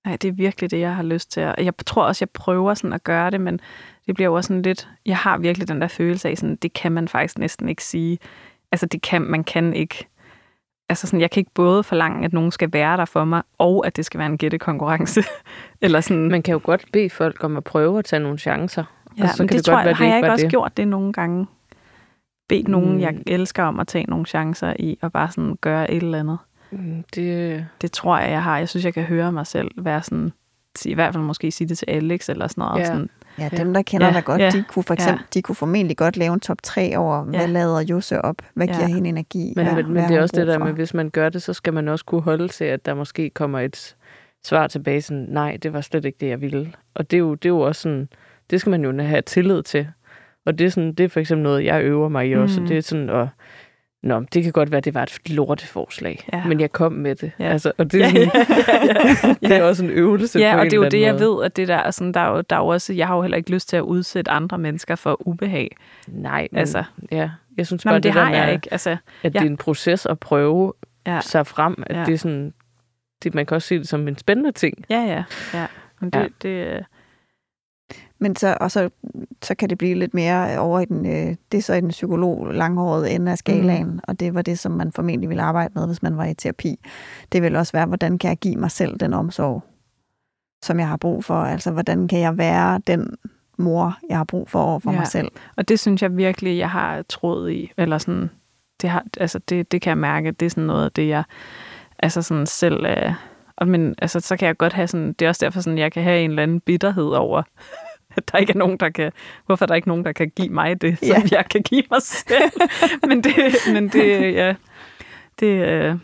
Nej, 0.04 0.16
det 0.16 0.28
er 0.28 0.32
virkelig 0.32 0.70
det, 0.70 0.80
jeg 0.80 0.94
har 0.94 1.02
lyst 1.02 1.30
til. 1.30 1.54
Jeg 1.58 1.72
tror 1.86 2.02
også, 2.04 2.22
jeg 2.22 2.30
prøver 2.30 2.74
sådan 2.74 2.92
at 2.92 3.04
gøre 3.04 3.30
det, 3.30 3.40
men 3.40 3.60
det 4.06 4.14
bliver 4.14 4.28
jo 4.28 4.34
også 4.34 4.48
sådan 4.48 4.62
lidt... 4.62 4.88
Jeg 5.06 5.16
har 5.16 5.38
virkelig 5.38 5.68
den 5.68 5.80
der 5.80 5.88
følelse 5.88 6.28
af, 6.28 6.38
sådan, 6.38 6.56
det 6.56 6.72
kan 6.72 6.92
man 6.92 7.08
faktisk 7.08 7.38
næsten 7.38 7.68
ikke 7.68 7.84
sige 7.84 8.18
altså 8.72 8.86
det 8.86 9.02
kan, 9.02 9.22
man 9.22 9.44
kan 9.44 9.74
ikke, 9.74 10.06
altså 10.88 11.06
sådan, 11.06 11.20
jeg 11.20 11.30
kan 11.30 11.40
ikke 11.40 11.50
både 11.54 11.82
forlange, 11.82 12.24
at 12.24 12.32
nogen 12.32 12.50
skal 12.50 12.72
være 12.72 12.96
der 12.96 13.04
for 13.04 13.24
mig, 13.24 13.42
og 13.58 13.86
at 13.86 13.96
det 13.96 14.04
skal 14.04 14.18
være 14.18 14.28
en 14.28 14.38
gættekonkurrence. 14.38 15.22
Eller 15.82 16.00
sådan. 16.00 16.30
Man 16.30 16.42
kan 16.42 16.52
jo 16.52 16.60
godt 16.64 16.84
bede 16.92 17.10
folk 17.10 17.44
om 17.44 17.56
at 17.56 17.64
prøve 17.64 17.98
at 17.98 18.04
tage 18.04 18.20
nogle 18.20 18.38
chancer. 18.38 18.84
Ja, 19.18 19.22
og 19.22 19.28
så 19.28 19.36
kan 19.36 19.48
det, 19.48 19.56
det 19.56 19.64
tror 19.64 19.74
godt 19.74 19.86
jeg, 19.86 19.86
være, 19.86 19.94
har 19.94 20.06
jeg 20.06 20.16
ikke 20.16 20.32
også 20.32 20.42
det. 20.42 20.50
gjort 20.50 20.76
det 20.76 20.88
nogle 20.88 21.12
gange. 21.12 21.46
Bedt 22.50 22.68
mm. 22.68 22.72
nogen, 22.72 23.00
jeg 23.00 23.14
elsker 23.26 23.62
om 23.62 23.80
at 23.80 23.86
tage 23.86 24.04
nogle 24.08 24.26
chancer 24.26 24.74
i, 24.78 24.98
og 25.02 25.12
bare 25.12 25.30
sådan 25.30 25.58
gøre 25.60 25.90
et 25.90 26.02
eller 26.02 26.18
andet. 26.18 26.38
Mm, 26.70 27.04
det... 27.14 27.66
det 27.80 27.92
tror 27.92 28.18
jeg, 28.18 28.30
jeg 28.30 28.42
har. 28.42 28.58
Jeg 28.58 28.68
synes, 28.68 28.84
jeg 28.84 28.94
kan 28.94 29.02
høre 29.02 29.32
mig 29.32 29.46
selv 29.46 29.70
være 29.76 30.02
sådan, 30.02 30.32
i 30.84 30.94
hvert 30.94 31.14
fald 31.14 31.24
måske 31.24 31.50
sige 31.50 31.68
det 31.68 31.78
til 31.78 31.86
Alex, 31.90 32.28
eller 32.28 32.48
sådan 32.48 32.62
noget. 32.62 32.80
Ja. 32.80 32.86
Sådan, 32.86 33.10
Ja, 33.38 33.48
dem, 33.48 33.74
der 33.74 33.82
kender 33.82 34.06
ja, 34.06 34.12
dig 34.12 34.24
godt, 34.24 34.40
ja, 34.40 34.50
de 34.50 34.64
kunne 34.68 34.82
for 34.82 34.94
eksempel, 34.94 35.20
ja. 35.20 35.26
de 35.34 35.42
kunne 35.42 35.54
formentlig 35.54 35.96
godt 35.96 36.16
lave 36.16 36.34
en 36.34 36.40
top 36.40 36.58
3 36.62 36.96
over, 36.96 37.22
hvad 37.22 37.40
ja. 37.40 37.46
lader 37.46 37.80
Jose 37.80 38.22
op? 38.22 38.36
Hvad 38.54 38.66
ja. 38.66 38.74
giver 38.74 38.86
hende 38.86 39.08
energi? 39.08 39.52
Men, 39.56 39.66
ja, 39.66 39.74
men, 39.74 39.92
men 39.92 40.08
det 40.08 40.16
er 40.16 40.22
også 40.22 40.36
det 40.36 40.46
der 40.46 40.58
med, 40.58 40.72
hvis 40.72 40.94
man 40.94 41.10
gør 41.10 41.28
det, 41.28 41.42
så 41.42 41.52
skal 41.52 41.72
man 41.72 41.88
også 41.88 42.04
kunne 42.04 42.20
holde 42.20 42.48
til, 42.48 42.64
at 42.64 42.86
der 42.86 42.94
måske 42.94 43.30
kommer 43.30 43.60
et 43.60 43.96
svar 44.44 44.66
tilbage, 44.66 45.02
sådan, 45.02 45.26
nej, 45.28 45.58
det 45.62 45.72
var 45.72 45.80
slet 45.80 46.04
ikke 46.04 46.18
det, 46.20 46.28
jeg 46.28 46.40
ville. 46.40 46.72
Og 46.94 47.10
det 47.10 47.16
er 47.16 47.18
jo, 47.18 47.34
det 47.34 47.44
er 47.44 47.50
jo 47.50 47.60
også 47.60 47.82
sådan, 47.82 48.08
det 48.50 48.60
skal 48.60 48.70
man 48.70 48.84
jo 48.84 49.02
have 49.02 49.22
tillid 49.22 49.62
til. 49.62 49.88
Og 50.46 50.58
det 50.58 50.66
er, 50.66 50.70
sådan, 50.70 50.92
det 50.92 51.04
er 51.04 51.08
for 51.08 51.20
eksempel 51.20 51.42
noget, 51.42 51.64
jeg 51.64 51.82
øver 51.82 52.08
mig 52.08 52.28
i 52.28 52.34
også. 52.34 52.60
Mm. 52.60 52.66
Det 52.66 52.76
er 52.76 52.82
sådan 52.82 53.10
at 53.10 53.28
Nå, 54.02 54.20
det 54.20 54.42
kan 54.42 54.52
godt 54.52 54.70
være, 54.70 54.78
at 54.78 54.84
det 54.84 54.94
var 54.94 55.02
et 55.02 55.30
lorteforslag, 55.30 56.28
ja. 56.32 56.44
men 56.44 56.60
jeg 56.60 56.72
kom 56.72 56.92
med 56.92 57.14
det. 57.14 57.32
Ja. 57.38 57.44
Altså, 57.44 57.72
og 57.78 57.92
det, 57.92 58.02
er 58.02 58.08
sådan, 58.08 58.30
ja, 58.34 58.44
ja, 58.84 59.08
ja. 59.22 59.34
det 59.48 59.56
er 59.56 59.62
også 59.62 59.84
en 59.84 59.90
øvelse 59.90 60.38
Ja, 60.38 60.54
på 60.54 60.60
og 60.60 60.64
det 60.64 60.72
er 60.72 60.76
jo 60.76 60.84
det, 60.84 60.92
måde. 60.92 61.04
jeg 61.04 61.20
ved, 61.20 61.44
at 61.44 61.56
det 61.56 61.68
der, 61.68 61.90
sådan, 61.90 62.14
der, 62.14 62.20
er 62.20 62.30
jo, 62.30 62.40
der 62.50 62.56
er 62.56 62.60
jo 62.60 62.66
også, 62.66 62.92
jeg 62.92 63.06
har 63.06 63.16
jo 63.16 63.22
heller 63.22 63.36
ikke 63.36 63.50
lyst 63.50 63.68
til 63.68 63.76
at 63.76 63.80
udsætte 63.82 64.30
andre 64.30 64.58
mennesker 64.58 64.94
for 64.94 65.28
ubehag. 65.28 65.76
Nej, 66.08 66.48
men, 66.50 66.58
altså, 66.58 66.84
ja, 67.12 67.30
jeg 67.56 67.66
synes 67.66 67.84
Nå, 67.84 67.88
bare, 67.88 67.96
det, 67.96 68.04
det 68.04 68.14
der 68.14 68.20
har 68.20 68.30
med, 68.30 68.38
jeg 68.38 68.52
ikke. 68.52 68.68
Altså, 68.70 68.90
at 68.90 68.98
ja. 69.24 69.28
det 69.28 69.36
er 69.36 69.50
en 69.50 69.56
proces 69.56 70.06
at 70.06 70.18
prøve 70.18 70.72
ja. 71.06 71.20
sig 71.20 71.46
frem, 71.46 71.82
at 71.86 71.96
ja. 71.96 72.04
det 72.04 72.14
er 72.14 72.18
sådan, 72.18 72.52
det, 73.22 73.34
man 73.34 73.46
kan 73.46 73.54
også 73.54 73.68
se 73.68 73.78
det 73.78 73.88
som 73.88 74.08
en 74.08 74.18
spændende 74.18 74.52
ting. 74.52 74.84
Ja, 74.90 75.00
ja, 75.00 75.24
ja. 75.54 75.66
Men 76.00 76.10
det, 76.10 76.18
ja. 76.20 76.26
det, 76.42 76.84
men 78.20 78.36
så, 78.36 78.56
og 78.60 78.70
så, 78.70 78.90
så 79.42 79.54
kan 79.54 79.70
det 79.70 79.78
blive 79.78 79.94
lidt 79.94 80.14
mere 80.14 80.58
over 80.58 80.80
i 80.80 80.84
den, 80.84 81.06
øh, 81.06 81.36
det 81.52 81.58
er 81.58 81.62
så 81.62 81.74
i 81.74 81.80
den 81.80 81.88
psykolog 81.88 82.54
langhårede 82.54 83.10
ende 83.10 83.32
af 83.32 83.38
skalaen, 83.38 83.86
mm. 83.86 84.00
og 84.02 84.20
det 84.20 84.34
var 84.34 84.42
det, 84.42 84.58
som 84.58 84.72
man 84.72 84.92
formentlig 84.92 85.28
ville 85.28 85.42
arbejde 85.42 85.72
med, 85.74 85.86
hvis 85.86 86.02
man 86.02 86.16
var 86.16 86.24
i 86.24 86.34
terapi. 86.34 86.78
Det 87.32 87.42
vil 87.42 87.56
også 87.56 87.72
være, 87.72 87.86
hvordan 87.86 88.18
kan 88.18 88.28
jeg 88.28 88.36
give 88.36 88.56
mig 88.56 88.70
selv 88.70 89.00
den 89.00 89.14
omsorg, 89.14 89.62
som 90.62 90.78
jeg 90.78 90.88
har 90.88 90.96
brug 90.96 91.24
for? 91.24 91.34
Altså, 91.34 91.70
hvordan 91.70 92.08
kan 92.08 92.20
jeg 92.20 92.38
være 92.38 92.80
den 92.86 93.16
mor, 93.58 93.98
jeg 94.08 94.16
har 94.16 94.24
brug 94.24 94.50
for 94.50 94.62
over 94.62 94.78
for 94.78 94.92
ja. 94.92 94.98
mig 94.98 95.06
selv? 95.06 95.28
Og 95.56 95.68
det 95.68 95.80
synes 95.80 96.02
jeg 96.02 96.16
virkelig, 96.16 96.58
jeg 96.58 96.70
har 96.70 97.02
troet 97.02 97.52
i, 97.52 97.72
eller 97.76 97.98
sådan, 97.98 98.30
det, 98.80 98.90
har, 98.90 99.04
altså 99.20 99.38
det, 99.38 99.72
det 99.72 99.82
kan 99.82 99.90
jeg 99.90 99.98
mærke, 99.98 100.30
det 100.30 100.46
er 100.46 100.50
sådan 100.50 100.64
noget 100.64 100.84
af 100.84 100.92
det, 100.92 101.08
jeg 101.08 101.24
altså 101.98 102.22
sådan 102.22 102.46
selv... 102.46 102.86
Øh, 102.86 103.12
men 103.66 103.94
altså, 103.98 104.20
så 104.20 104.36
kan 104.36 104.46
jeg 104.46 104.56
godt 104.56 104.72
have 104.72 104.88
sådan, 104.88 105.12
det 105.12 105.24
er 105.24 105.28
også 105.28 105.44
derfor 105.44 105.60
sådan, 105.60 105.78
jeg 105.78 105.92
kan 105.92 106.02
have 106.02 106.20
en 106.24 106.30
eller 106.30 106.42
anden 106.42 106.60
bitterhed 106.60 107.08
over, 107.08 107.42
at 108.16 108.32
der 108.32 108.38
ikke 108.38 108.52
er 108.52 108.56
nogen, 108.58 108.76
der 108.76 108.90
kan, 108.90 109.12
hvorfor 109.46 109.66
der 109.66 109.72
er 109.72 109.76
ikke 109.76 109.88
nogen, 109.88 110.04
der 110.04 110.12
kan 110.12 110.30
give 110.36 110.48
mig 110.48 110.80
det, 110.82 110.98
som 110.98 111.08
Ja. 111.08 111.22
jeg 111.30 111.44
kan 111.50 111.62
give 111.62 111.82
mig 111.90 112.02
selv. 112.02 112.50
men 113.08 113.24
det, 113.24 113.34
men 113.72 113.88
det, 113.88 114.34
ja, 114.34 114.54
det, 115.40 115.46
øh, 115.68 115.96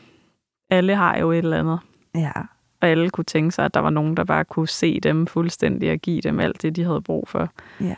alle 0.70 0.94
har 0.96 1.18
jo 1.18 1.30
et 1.32 1.38
eller 1.38 1.58
andet. 1.58 1.78
Ja. 2.14 2.32
Og 2.80 2.88
alle 2.88 3.10
kunne 3.10 3.24
tænke 3.24 3.50
sig, 3.50 3.64
at 3.64 3.74
der 3.74 3.80
var 3.80 3.90
nogen, 3.90 4.16
der 4.16 4.24
bare 4.24 4.44
kunne 4.44 4.68
se 4.68 5.00
dem 5.00 5.26
fuldstændig 5.26 5.92
og 5.92 5.98
give 5.98 6.20
dem 6.20 6.40
alt 6.40 6.62
det, 6.62 6.76
de 6.76 6.84
havde 6.84 7.00
brug 7.02 7.28
for. 7.28 7.48
Ja. 7.80 7.94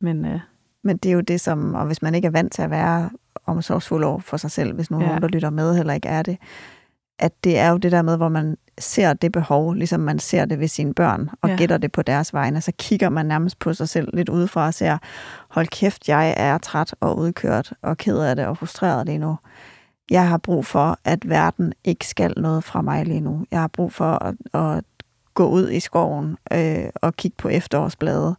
Men 0.00 0.24
øh, 0.26 0.40
Men 0.84 0.96
det 0.96 1.08
er 1.08 1.12
jo 1.14 1.20
det, 1.20 1.40
som, 1.40 1.74
og 1.74 1.86
hvis 1.86 2.02
man 2.02 2.14
ikke 2.14 2.26
er 2.26 2.30
vant 2.32 2.52
til 2.52 2.62
at 2.62 2.70
være 2.70 3.10
omsorgsfuld 3.46 4.04
over 4.04 4.20
for 4.20 4.36
sig 4.36 4.50
selv, 4.50 4.74
hvis 4.74 4.90
nu 4.90 5.00
Ja. 5.00 5.06
nogen, 5.06 5.22
der 5.22 5.28
lytter 5.28 5.50
med, 5.50 5.76
heller 5.76 5.94
ikke 5.94 6.08
er 6.08 6.22
det, 6.22 6.38
at 7.18 7.44
det 7.44 7.58
er 7.58 7.70
jo 7.70 7.76
det 7.76 7.92
der 7.92 8.02
med, 8.02 8.16
hvor 8.16 8.28
man 8.28 8.56
ser 8.78 9.12
det 9.12 9.32
behov, 9.32 9.74
ligesom 9.74 10.00
man 10.00 10.18
ser 10.18 10.44
det 10.44 10.60
ved 10.60 10.68
sine 10.68 10.94
børn, 10.94 11.30
og 11.42 11.48
Ja. 11.48 11.56
gætter 11.56 11.78
det 11.78 11.92
på 11.92 12.02
deres 12.02 12.34
vegne, 12.34 12.60
så 12.60 12.72
kigger 12.78 13.08
man 13.08 13.26
nærmest 13.26 13.58
på 13.58 13.74
sig 13.74 13.88
selv 13.88 14.08
lidt 14.16 14.28
udefra 14.28 14.66
og 14.66 14.74
ser, 14.74 14.98
hold 15.48 15.66
kæft, 15.66 16.08
jeg 16.08 16.34
er 16.36 16.58
træt 16.58 16.94
og 17.00 17.18
udkørt 17.18 17.72
og 17.82 17.96
ked 17.96 18.18
af 18.18 18.36
det 18.36 18.46
og 18.46 18.58
frustreret 18.58 19.06
lige 19.06 19.18
nu. 19.18 19.36
Jeg 20.10 20.28
har 20.28 20.38
brug 20.38 20.66
for, 20.66 20.98
at 21.04 21.28
verden 21.28 21.72
ikke 21.84 22.06
skal 22.06 22.34
noget 22.36 22.64
fra 22.64 22.82
mig 22.82 23.04
lige 23.06 23.20
nu. 23.20 23.44
Jeg 23.50 23.60
har 23.60 23.68
brug 23.68 23.92
for 23.92 24.24
at, 24.24 24.34
at 24.54 24.84
gå 25.34 25.48
ud 25.48 25.70
i 25.70 25.80
skoven 25.80 26.36
øh, 26.52 26.84
og 26.94 27.14
kigge 27.16 27.34
på 27.38 27.48
efterårsblade 27.48 28.36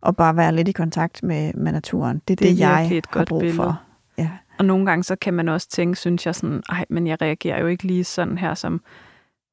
og 0.00 0.16
bare 0.16 0.36
være 0.36 0.54
lidt 0.54 0.68
i 0.68 0.72
kontakt 0.72 1.22
med, 1.22 1.52
med 1.54 1.72
naturen. 1.72 2.22
Det 2.28 2.32
er 2.34 2.36
Det 2.46 2.48
det, 2.54 2.58
jeg 2.58 2.84
et 2.86 3.06
har 3.06 3.18
godt 3.18 3.28
brug 3.28 3.40
billede. 3.40 3.56
for. 3.56 3.80
Ja. 4.18 4.30
Og 4.58 4.64
nogle 4.64 4.86
gange 4.86 5.04
så 5.04 5.16
kan 5.16 5.34
man 5.34 5.48
også 5.48 5.68
tænke, 5.68 5.98
synes 5.98 6.26
jeg 6.26 6.34
sådan, 6.34 6.62
ej, 6.68 6.84
men 6.90 7.06
jeg 7.06 7.22
reagerer 7.22 7.60
jo 7.60 7.66
ikke 7.66 7.84
lige 7.84 8.04
sådan 8.04 8.38
her, 8.38 8.54
som, 8.54 8.80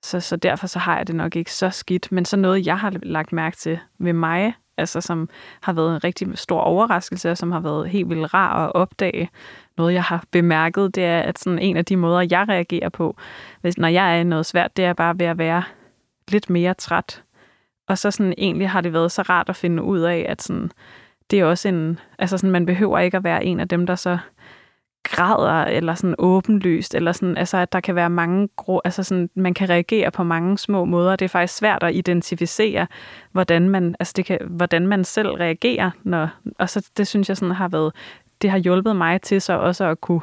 så, 0.05 0.19
så 0.19 0.35
derfor 0.35 0.67
så 0.67 0.79
har 0.79 0.97
jeg 0.97 1.07
det 1.07 1.15
nok 1.15 1.35
ikke 1.35 1.53
så 1.53 1.69
skidt. 1.69 2.11
Men 2.11 2.25
så 2.25 2.37
noget, 2.37 2.65
jeg 2.65 2.79
har 2.79 2.93
lagt 3.03 3.33
mærke 3.33 3.57
til 3.57 3.79
ved 3.99 4.13
mig, 4.13 4.53
altså 4.77 5.01
som 5.01 5.29
har 5.61 5.73
været 5.73 5.95
en 5.95 6.03
rigtig 6.03 6.37
stor 6.37 6.59
overraskelse, 6.59 7.31
og 7.31 7.37
som 7.37 7.51
har 7.51 7.59
været 7.59 7.89
helt 7.89 8.09
vildt 8.09 8.33
rar 8.33 8.65
at 8.65 8.75
opdage. 8.75 9.29
Noget, 9.77 9.93
jeg 9.93 10.03
har 10.03 10.23
bemærket, 10.31 10.95
det 10.95 11.05
er, 11.05 11.19
at 11.19 11.39
sådan 11.39 11.59
en 11.59 11.77
af 11.77 11.85
de 11.85 11.97
måder, 11.97 12.27
jeg 12.31 12.45
reagerer 12.49 12.89
på, 12.89 13.17
hvis, 13.61 13.77
når 13.77 13.87
jeg 13.87 14.15
er 14.15 14.21
i 14.21 14.23
noget 14.23 14.45
svært, 14.45 14.77
det 14.77 14.85
er 14.85 14.93
bare 14.93 15.19
ved 15.19 15.25
at 15.25 15.37
være 15.37 15.63
lidt 16.27 16.49
mere 16.49 16.73
træt. 16.73 17.23
Og 17.87 17.97
så 17.97 18.11
sådan 18.11 18.33
egentlig 18.37 18.69
har 18.69 18.81
det 18.81 18.93
været 18.93 19.11
så 19.11 19.21
rart 19.21 19.49
at 19.49 19.55
finde 19.55 19.83
ud 19.83 19.99
af, 19.99 20.25
at 20.29 20.41
sådan, 20.41 20.71
det 21.31 21.39
er 21.39 21.45
også 21.45 21.67
en, 21.67 21.99
altså 22.19 22.37
sådan, 22.37 22.51
man 22.51 22.65
behøver 22.65 22.99
ikke 22.99 23.17
at 23.17 23.23
være 23.23 23.45
en 23.45 23.59
af 23.59 23.67
dem, 23.67 23.85
der 23.85 23.95
så 23.95 24.17
græder, 25.09 25.63
eller 25.63 25.95
sådan 25.95 26.15
åbenlyst, 26.17 26.95
eller 26.95 27.11
sådan, 27.11 27.37
altså 27.37 27.57
at 27.57 27.73
der 27.73 27.79
kan 27.79 27.95
være 27.95 28.09
mange, 28.09 28.49
grå, 28.55 28.81
altså 28.85 29.03
sådan, 29.03 29.29
man 29.35 29.53
kan 29.53 29.69
reagere 29.69 30.11
på 30.11 30.23
mange 30.23 30.57
små 30.57 30.85
måder. 30.85 31.15
Det 31.15 31.25
er 31.25 31.29
faktisk 31.29 31.57
svært 31.57 31.83
at 31.83 31.95
identificere, 31.95 32.87
hvordan 33.31 33.69
man, 33.69 33.95
altså 33.99 34.13
det 34.15 34.25
kan, 34.25 34.39
hvordan 34.49 34.87
man 34.87 35.03
selv 35.03 35.29
reagerer, 35.29 35.91
når, 36.03 36.29
og 36.59 36.69
så 36.69 36.89
det 36.97 37.07
synes 37.07 37.29
jeg 37.29 37.37
sådan 37.37 37.55
har 37.55 37.67
været, 37.67 37.93
det 38.41 38.49
har 38.49 38.57
hjulpet 38.57 38.95
mig 38.95 39.21
til 39.21 39.41
så 39.41 39.53
også 39.53 39.85
at 39.85 40.01
kunne 40.01 40.21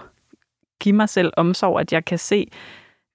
give 0.80 0.95
mig 0.95 1.09
selv 1.09 1.33
omsorg, 1.37 1.80
at 1.80 1.93
jeg 1.93 2.05
kan 2.05 2.18
se, 2.18 2.47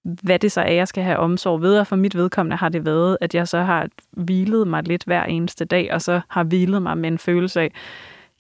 hvad 0.03 0.39
det 0.39 0.51
så 0.51 0.61
er, 0.61 0.72
jeg 0.72 0.88
skal 0.88 1.03
have 1.03 1.18
omsorg 1.18 1.61
ved, 1.61 1.80
og 1.80 1.88
for 1.88 1.95
mit 1.95 2.15
vedkommende 2.15 2.57
har 2.57 2.70
det 2.70 2.86
været, 2.86 3.18
at 3.22 3.36
jeg 3.36 3.47
så 3.47 3.59
har 3.59 3.88
hvilet 4.11 4.68
mig 4.68 4.84
lidt 4.84 5.03
hver 5.03 5.24
eneste 5.24 5.65
dag, 5.65 5.93
og 5.93 6.01
så 6.01 6.22
har 6.28 6.43
hvilet 6.43 6.82
mig 6.82 6.97
med 6.97 7.09
en 7.09 7.18
følelse 7.18 7.61
af, 7.61 7.72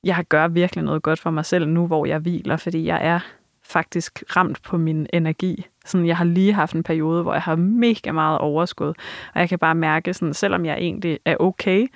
jeg 0.03 0.25
gør 0.29 0.47
virkelig 0.47 0.83
noget 0.83 1.03
godt 1.03 1.19
for 1.19 1.29
mig 1.29 1.45
selv 1.45 1.67
nu, 1.67 1.87
hvor 1.87 2.05
jeg 2.05 2.19
hviler, 2.19 2.57
fordi 2.57 2.85
jeg 2.85 3.05
er 3.05 3.19
faktisk 3.63 4.23
ramt 4.35 4.63
på 4.63 4.77
min 4.77 5.07
energi. 5.13 5.65
Sådan, 5.85 6.07
jeg 6.07 6.17
har 6.17 6.25
lige 6.25 6.53
haft 6.53 6.75
en 6.75 6.83
periode, 6.83 7.23
hvor 7.23 7.33
jeg 7.33 7.41
har 7.41 7.55
mega 7.55 8.11
meget 8.11 8.39
overskud, 8.39 8.93
og 9.33 9.39
jeg 9.39 9.49
kan 9.49 9.59
bare 9.59 9.75
mærke, 9.75 10.13
sådan, 10.13 10.33
selvom 10.33 10.65
jeg 10.65 10.77
egentlig 10.77 11.19
er 11.25 11.35
okay, 11.39 11.87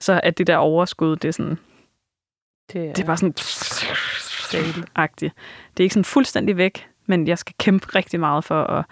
så 0.00 0.20
at 0.22 0.38
det 0.38 0.46
der 0.46 0.56
overskud, 0.56 1.16
det 1.16 1.28
er 1.28 1.32
sådan, 1.32 1.58
Det 2.72 2.88
er, 2.88 2.92
det 2.92 3.02
er 3.02 3.06
bare 3.06 3.16
sådan 3.16 3.34
agtigt. 4.94 5.34
Det 5.76 5.82
er 5.82 5.84
ikke 5.84 5.92
sådan 5.92 6.04
fuldstændig 6.04 6.56
væk, 6.56 6.88
men 7.06 7.28
jeg 7.28 7.38
skal 7.38 7.54
kæmpe 7.58 7.86
rigtig 7.94 8.20
meget 8.20 8.44
for 8.44 8.64
at, 8.64 8.84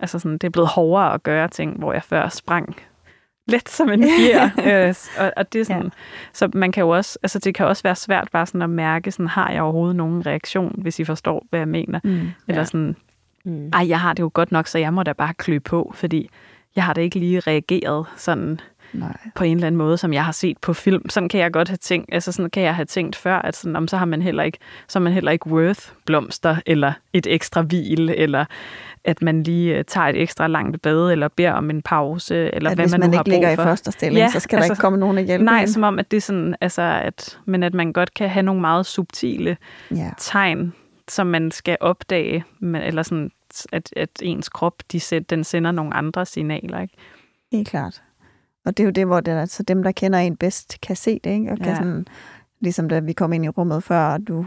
altså 0.00 0.18
sådan, 0.18 0.38
det 0.38 0.44
er 0.44 0.50
blevet 0.50 0.68
hårdere 0.68 1.14
at 1.14 1.22
gøre 1.22 1.48
ting, 1.48 1.78
hvor 1.78 1.92
jeg 1.92 2.02
før 2.02 2.28
sprang 2.28 2.76
let 3.48 3.68
som 3.68 3.90
en 3.90 4.02
fjer. 4.18 4.50
øh, 4.88 4.94
og, 5.18 5.32
og 5.36 5.52
det 5.52 5.60
er 5.60 5.64
sådan, 5.64 5.82
ja. 5.82 5.88
så 6.32 6.48
man 6.54 6.72
kan 6.72 6.80
jo 6.80 6.88
også, 6.88 7.18
altså 7.22 7.38
det 7.38 7.54
kan 7.54 7.66
også 7.66 7.82
være 7.82 7.96
svært 7.96 8.28
bare 8.32 8.46
sådan 8.46 8.62
at 8.62 8.70
mærke, 8.70 9.10
sådan, 9.10 9.26
har 9.26 9.50
jeg 9.50 9.62
overhovedet 9.62 9.96
nogen 9.96 10.26
reaktion, 10.26 10.74
hvis 10.78 10.98
I 10.98 11.04
forstår, 11.04 11.46
hvad 11.50 11.60
jeg 11.60 11.68
mener. 11.68 12.00
Mm. 12.04 12.10
Eller 12.48 12.60
Ja. 12.60 12.64
sådan, 12.64 12.96
mm. 13.44 13.70
ej, 13.72 13.88
jeg 13.88 14.00
har 14.00 14.12
det 14.12 14.22
jo 14.22 14.30
godt 14.34 14.52
nok, 14.52 14.66
så 14.66 14.78
jeg 14.78 14.94
må 14.94 15.02
da 15.02 15.12
bare 15.12 15.34
klø 15.34 15.58
på, 15.58 15.92
fordi 15.94 16.30
jeg 16.76 16.84
har 16.84 16.92
da 16.92 17.00
ikke 17.00 17.18
lige 17.18 17.40
reageret 17.40 18.06
sådan 18.16 18.60
Nej. 18.92 19.16
på 19.34 19.44
en 19.44 19.56
eller 19.56 19.66
anden 19.66 19.78
måde, 19.78 19.98
som 19.98 20.12
jeg 20.12 20.24
har 20.24 20.32
set 20.32 20.58
på 20.58 20.72
film. 20.72 21.08
Sådan 21.08 21.28
kan 21.28 21.40
jeg 21.40 21.52
godt 21.52 21.68
have 21.68 21.76
tænkt, 21.76 22.14
altså 22.14 22.32
sådan 22.32 22.50
kan 22.50 22.62
jeg 22.62 22.74
have 22.74 22.86
tænkt 22.86 23.16
før, 23.16 23.36
at 23.36 23.56
sådan, 23.56 23.76
om, 23.76 23.88
så 23.88 23.96
har 23.96 24.04
man 24.04 24.22
heller 24.22 24.42
ikke, 24.42 24.58
så 24.88 25.00
man 25.00 25.12
heller 25.12 25.30
ikke 25.32 25.46
worth 25.46 25.80
blomster, 26.06 26.56
eller 26.66 26.92
et 27.12 27.26
ekstra 27.30 27.62
hvil, 27.62 28.10
eller 28.10 28.44
at 29.04 29.22
man 29.22 29.42
lige 29.42 29.78
øh, 29.78 29.84
tager 29.84 30.06
et 30.06 30.22
ekstra 30.22 30.46
langt 30.46 30.82
bad, 30.82 31.12
eller 31.12 31.28
beder 31.28 31.52
om 31.52 31.70
en 31.70 31.82
pause, 31.82 32.54
eller 32.54 32.70
At 32.70 32.76
hvad 32.76 32.84
hvis 32.84 32.92
man, 32.92 33.00
man, 33.00 33.10
nu 33.10 33.16
har 33.16 33.22
ikke 33.22 33.30
ligger 33.30 33.48
brug 33.48 33.52
i 33.52 33.56
for. 33.56 33.62
første 33.62 33.92
stilling, 33.92 34.18
Ja, 34.18 34.28
så 34.30 34.40
skal 34.40 34.56
der 34.56 34.62
altså- 34.62 34.72
ikke 34.72 34.80
komme 34.80 34.98
nogen 34.98 35.18
og 35.18 35.24
hjælpe 35.24 35.44
Nej, 35.44 35.60
en. 35.60 35.68
som 35.68 35.82
om, 35.82 35.98
at 35.98 36.10
det 36.10 36.16
er 36.16 36.20
sådan, 36.20 36.54
altså, 36.60 36.82
at, 36.82 37.38
men 37.44 37.62
at 37.62 37.74
man 37.74 37.92
godt 37.92 38.14
kan 38.14 38.28
have 38.30 38.42
nogle 38.42 38.60
meget 38.60 38.86
subtile 38.86 39.56
Ja. 39.90 40.10
tegn, 40.18 40.72
som 41.08 41.26
man 41.26 41.50
skal 41.50 41.76
opdage, 41.80 42.44
eller 42.62 43.02
sådan, 43.02 43.30
at, 43.72 43.92
at 43.96 44.10
ens 44.22 44.48
krop, 44.48 44.74
de, 44.92 45.00
den 45.30 45.44
sender 45.44 45.70
nogle 45.72 45.94
andre 45.94 46.26
signaler, 46.26 46.80
ikke? 46.80 46.94
Helt 47.52 47.68
klart. 47.68 48.02
Og 48.68 48.76
det 48.76 48.82
er 48.82 48.86
jo 48.86 48.90
det, 48.90 49.06
hvor 49.06 49.20
det 49.20 49.34
er, 49.34 49.44
så 49.44 49.62
dem, 49.62 49.82
der 49.82 49.92
kender 49.92 50.18
en 50.18 50.36
bedst, 50.36 50.76
kan 50.82 50.96
se 50.96 51.20
det, 51.24 51.30
ikke? 51.30 51.50
Og 51.52 51.56
kan 51.58 51.66
Ja. 51.66 51.74
sådan, 51.74 52.06
ligesom 52.60 52.88
da 52.88 52.98
vi 52.98 53.12
kom 53.12 53.32
ind 53.32 53.44
i 53.44 53.48
rummet 53.48 53.84
før, 53.84 54.00
og 54.00 54.20
du 54.28 54.46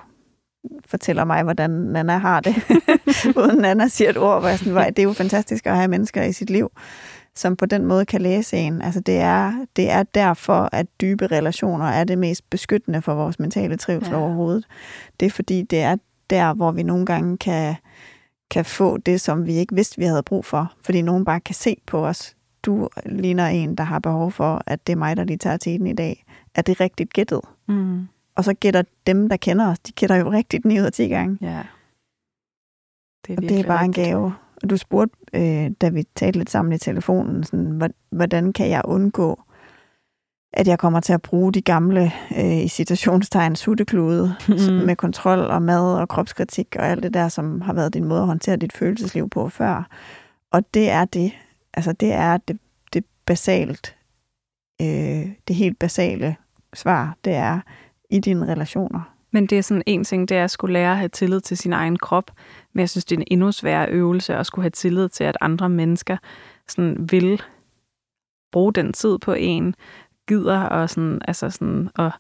fortæller 0.86 1.24
mig, 1.24 1.44
hvordan 1.44 1.70
Nana 1.70 2.18
har 2.18 2.40
det, 2.40 2.56
uden 3.44 3.58
Nana 3.58 3.88
siger 3.88 4.10
et 4.10 4.18
ord, 4.18 4.40
hvor 4.40 4.50
jeg 4.50 4.58
sådan, 4.60 4.74
"Hvor- 4.74 4.84
det 4.84 5.00
er 5.00 5.04
jo 5.04 5.14
fantastisk 5.14 5.68
at 5.68 5.76
have 5.76 5.88
mennesker 5.88 6.24
i 6.24 6.32
sit 6.34 6.50
liv, 6.50 6.72
som 7.36 7.56
på 7.56 7.66
den 7.66 7.86
måde 7.86 8.06
kan 8.06 8.22
læse 8.22 8.58
en. 8.58 8.82
Altså 8.82 9.00
det 9.00 9.18
er, 9.20 9.66
det 9.76 9.90
er 9.92 10.04
derfor, 10.04 10.70
at 10.72 10.86
dybe 11.02 11.28
relationer 11.28 11.86
er 11.86 12.04
det 12.04 12.18
mest 12.18 12.50
beskyttende 12.50 13.02
for 13.02 13.14
vores 13.14 13.40
mentale 13.40 13.78
trivsel 13.78 14.12
ja. 14.14 14.20
overhovedet. 14.20 14.66
Det 15.20 15.26
er 15.26 15.30
fordi, 15.30 15.62
det 15.62 15.82
er 15.82 15.96
der, 16.30 16.54
hvor 16.54 16.72
vi 16.72 16.84
nogle 16.84 17.06
gange 17.06 17.38
kan, 17.38 17.76
kan 18.52 18.66
få 18.66 18.98
det, 18.98 19.22
som 19.22 19.46
vi 19.46 19.54
ikke 19.54 19.76
vidste, 19.76 19.98
vi 19.98 20.06
havde 20.06 20.24
brug 20.24 20.46
for. 20.46 20.74
Fordi 20.86 21.02
nogen 21.02 21.26
bare 21.26 21.40
kan 21.40 21.56
se 21.56 21.78
på 21.88 22.06
os. 22.08 22.36
Du 22.66 22.90
ligner 23.06 23.48
en, 23.48 23.76
der 23.76 23.84
har 23.84 24.00
behov 24.00 24.32
for, 24.32 24.62
at 24.66 24.88
det 24.88 24.94
er 24.94 24.98
mig, 24.98 25.18
der 25.18 25.24
lige 25.24 25.38
tager 25.38 25.58
teten 25.58 25.88
i 25.88 25.94
dag. 25.94 26.26
Er 26.56 26.62
det 26.62 26.82
rigtigt 26.82 27.14
gættet? 27.14 27.42
Mm. 27.68 28.08
Og 28.36 28.44
så 28.44 28.54
gætter 28.54 28.84
dem, 29.08 29.30
der 29.30 29.38
kender 29.38 29.68
os, 29.72 29.80
de 29.80 29.92
gætter 29.92 30.16
jo 30.16 30.32
rigtigt 30.32 30.66
9 30.66 30.80
ud 30.80 30.86
af 30.86 30.92
10 30.92 31.08
gange. 31.08 31.38
Ja. 31.42 31.62
Det 33.28 33.34
er, 33.34 33.38
Og 33.38 33.44
det 33.44 33.60
er 33.60 33.64
bare 33.68 33.86
en 33.86 33.94
gave. 33.94 34.34
Og 34.64 34.70
du 34.70 34.78
spurgte, 34.78 35.16
øh, 35.34 35.72
da 35.82 35.90
vi 35.90 36.04
talte 36.16 36.40
lidt 36.40 36.50
sammen 36.50 36.74
i 36.74 36.78
telefonen, 36.78 37.44
sådan, 37.44 37.66
hvor- 37.72 38.16
hvordan 38.16 38.54
kan 38.54 38.70
jeg 38.70 38.82
undgå, 38.86 39.42
at 40.54 40.68
jeg 40.68 40.80
kommer 40.80 41.00
til 41.00 41.14
at 41.14 41.22
bruge 41.22 41.52
de 41.54 41.62
gamle, 41.62 42.12
øh, 42.38 42.58
i 42.58 42.68
citationstegn, 42.68 43.56
sutteklude, 43.56 44.36
mm. 44.48 44.74
med 44.86 44.96
kontrol 44.96 45.40
og 45.40 45.62
mad 45.62 45.96
og 45.96 46.10
kropskritik 46.10 46.76
og 46.80 46.86
alt 46.88 47.04
det 47.04 47.14
der, 47.14 47.28
som 47.28 47.62
har 47.62 47.74
været 47.74 47.94
din 47.94 48.06
måde 48.06 48.20
at 48.22 48.28
håndtere 48.28 48.58
dit 48.58 48.74
følelsesliv 48.74 49.30
på 49.30 49.50
før. 49.50 49.88
Og 50.52 50.64
det 50.74 50.90
er 50.90 51.06
det, 51.06 51.32
altså 51.74 51.94
det 51.94 52.14
er 52.14 52.38
det, 52.38 52.60
det 52.94 53.06
basalt, 53.26 53.96
øh, 54.82 55.32
det 55.48 55.56
helt 55.56 55.80
basale 55.80 56.36
svar, 56.74 57.18
det 57.26 57.34
er 57.34 57.60
i 58.10 58.20
dine 58.20 58.48
relationer. 58.48 59.16
Men 59.32 59.46
det 59.46 59.58
er 59.58 59.62
sådan 59.62 59.84
en 59.86 60.04
ting, 60.04 60.30
det 60.30 60.38
er 60.38 60.44
at 60.44 60.52
skulle 60.52 60.74
lære 60.74 60.92
at 60.92 60.98
have 60.98 61.10
tillid 61.10 61.42
til 61.42 61.58
sin 61.58 61.74
egen 61.74 61.98
krop. 61.98 62.32
Men 62.74 62.80
jeg 62.80 62.90
synes, 62.90 63.06
det 63.06 63.16
er 63.16 63.20
en 63.20 63.28
endnu 63.32 63.52
sværere 63.52 63.90
øvelse 63.90 64.36
at 64.36 64.46
skulle 64.46 64.64
have 64.64 64.70
tillid 64.70 65.10
til, 65.10 65.24
at 65.24 65.38
andre 65.42 65.70
mennesker 65.70 66.18
sådan 66.68 67.10
vil 67.12 67.42
bruge 68.52 68.74
den 68.74 68.94
tid 68.94 69.18
på 69.18 69.34
en, 69.34 69.76
gider 70.28 70.60
og 70.60 70.90
sådan, 70.90 71.22
altså 71.28 71.50
sådan, 71.50 71.90
og 71.96 72.12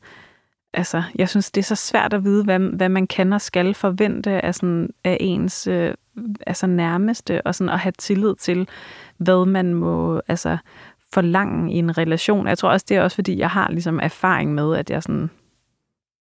altså, 0.73 1.03
jeg 1.15 1.29
synes, 1.29 1.51
det 1.51 1.61
er 1.61 1.65
så 1.65 1.75
svært 1.75 2.13
at 2.13 2.23
vide, 2.23 2.43
hvad, 2.43 2.59
hvad 2.59 2.89
man 2.89 3.07
kan 3.07 3.33
og 3.33 3.41
skal 3.41 3.73
forvente 3.73 4.31
af, 4.31 4.55
sådan, 4.55 4.89
af 5.03 5.17
ens 5.19 5.67
øh, 5.67 5.93
altså 6.47 6.67
nærmeste, 6.67 7.41
og 7.41 7.55
sådan 7.55 7.73
at 7.73 7.79
have 7.79 7.93
tillid 7.97 8.35
til, 8.35 8.67
hvad 9.17 9.45
man 9.45 9.73
må 9.73 10.21
altså, 10.27 10.57
forlange 11.13 11.73
i 11.73 11.77
en 11.77 11.97
relation. 11.97 12.47
Jeg 12.47 12.57
tror 12.57 12.69
også, 12.69 12.85
det 12.89 12.97
er 12.97 13.01
også, 13.01 13.15
fordi 13.15 13.37
jeg 13.37 13.49
har 13.49 13.71
ligesom 13.71 13.99
erfaring 14.03 14.53
med, 14.53 14.75
at 14.75 14.89
jeg 14.89 15.03
sådan 15.03 15.29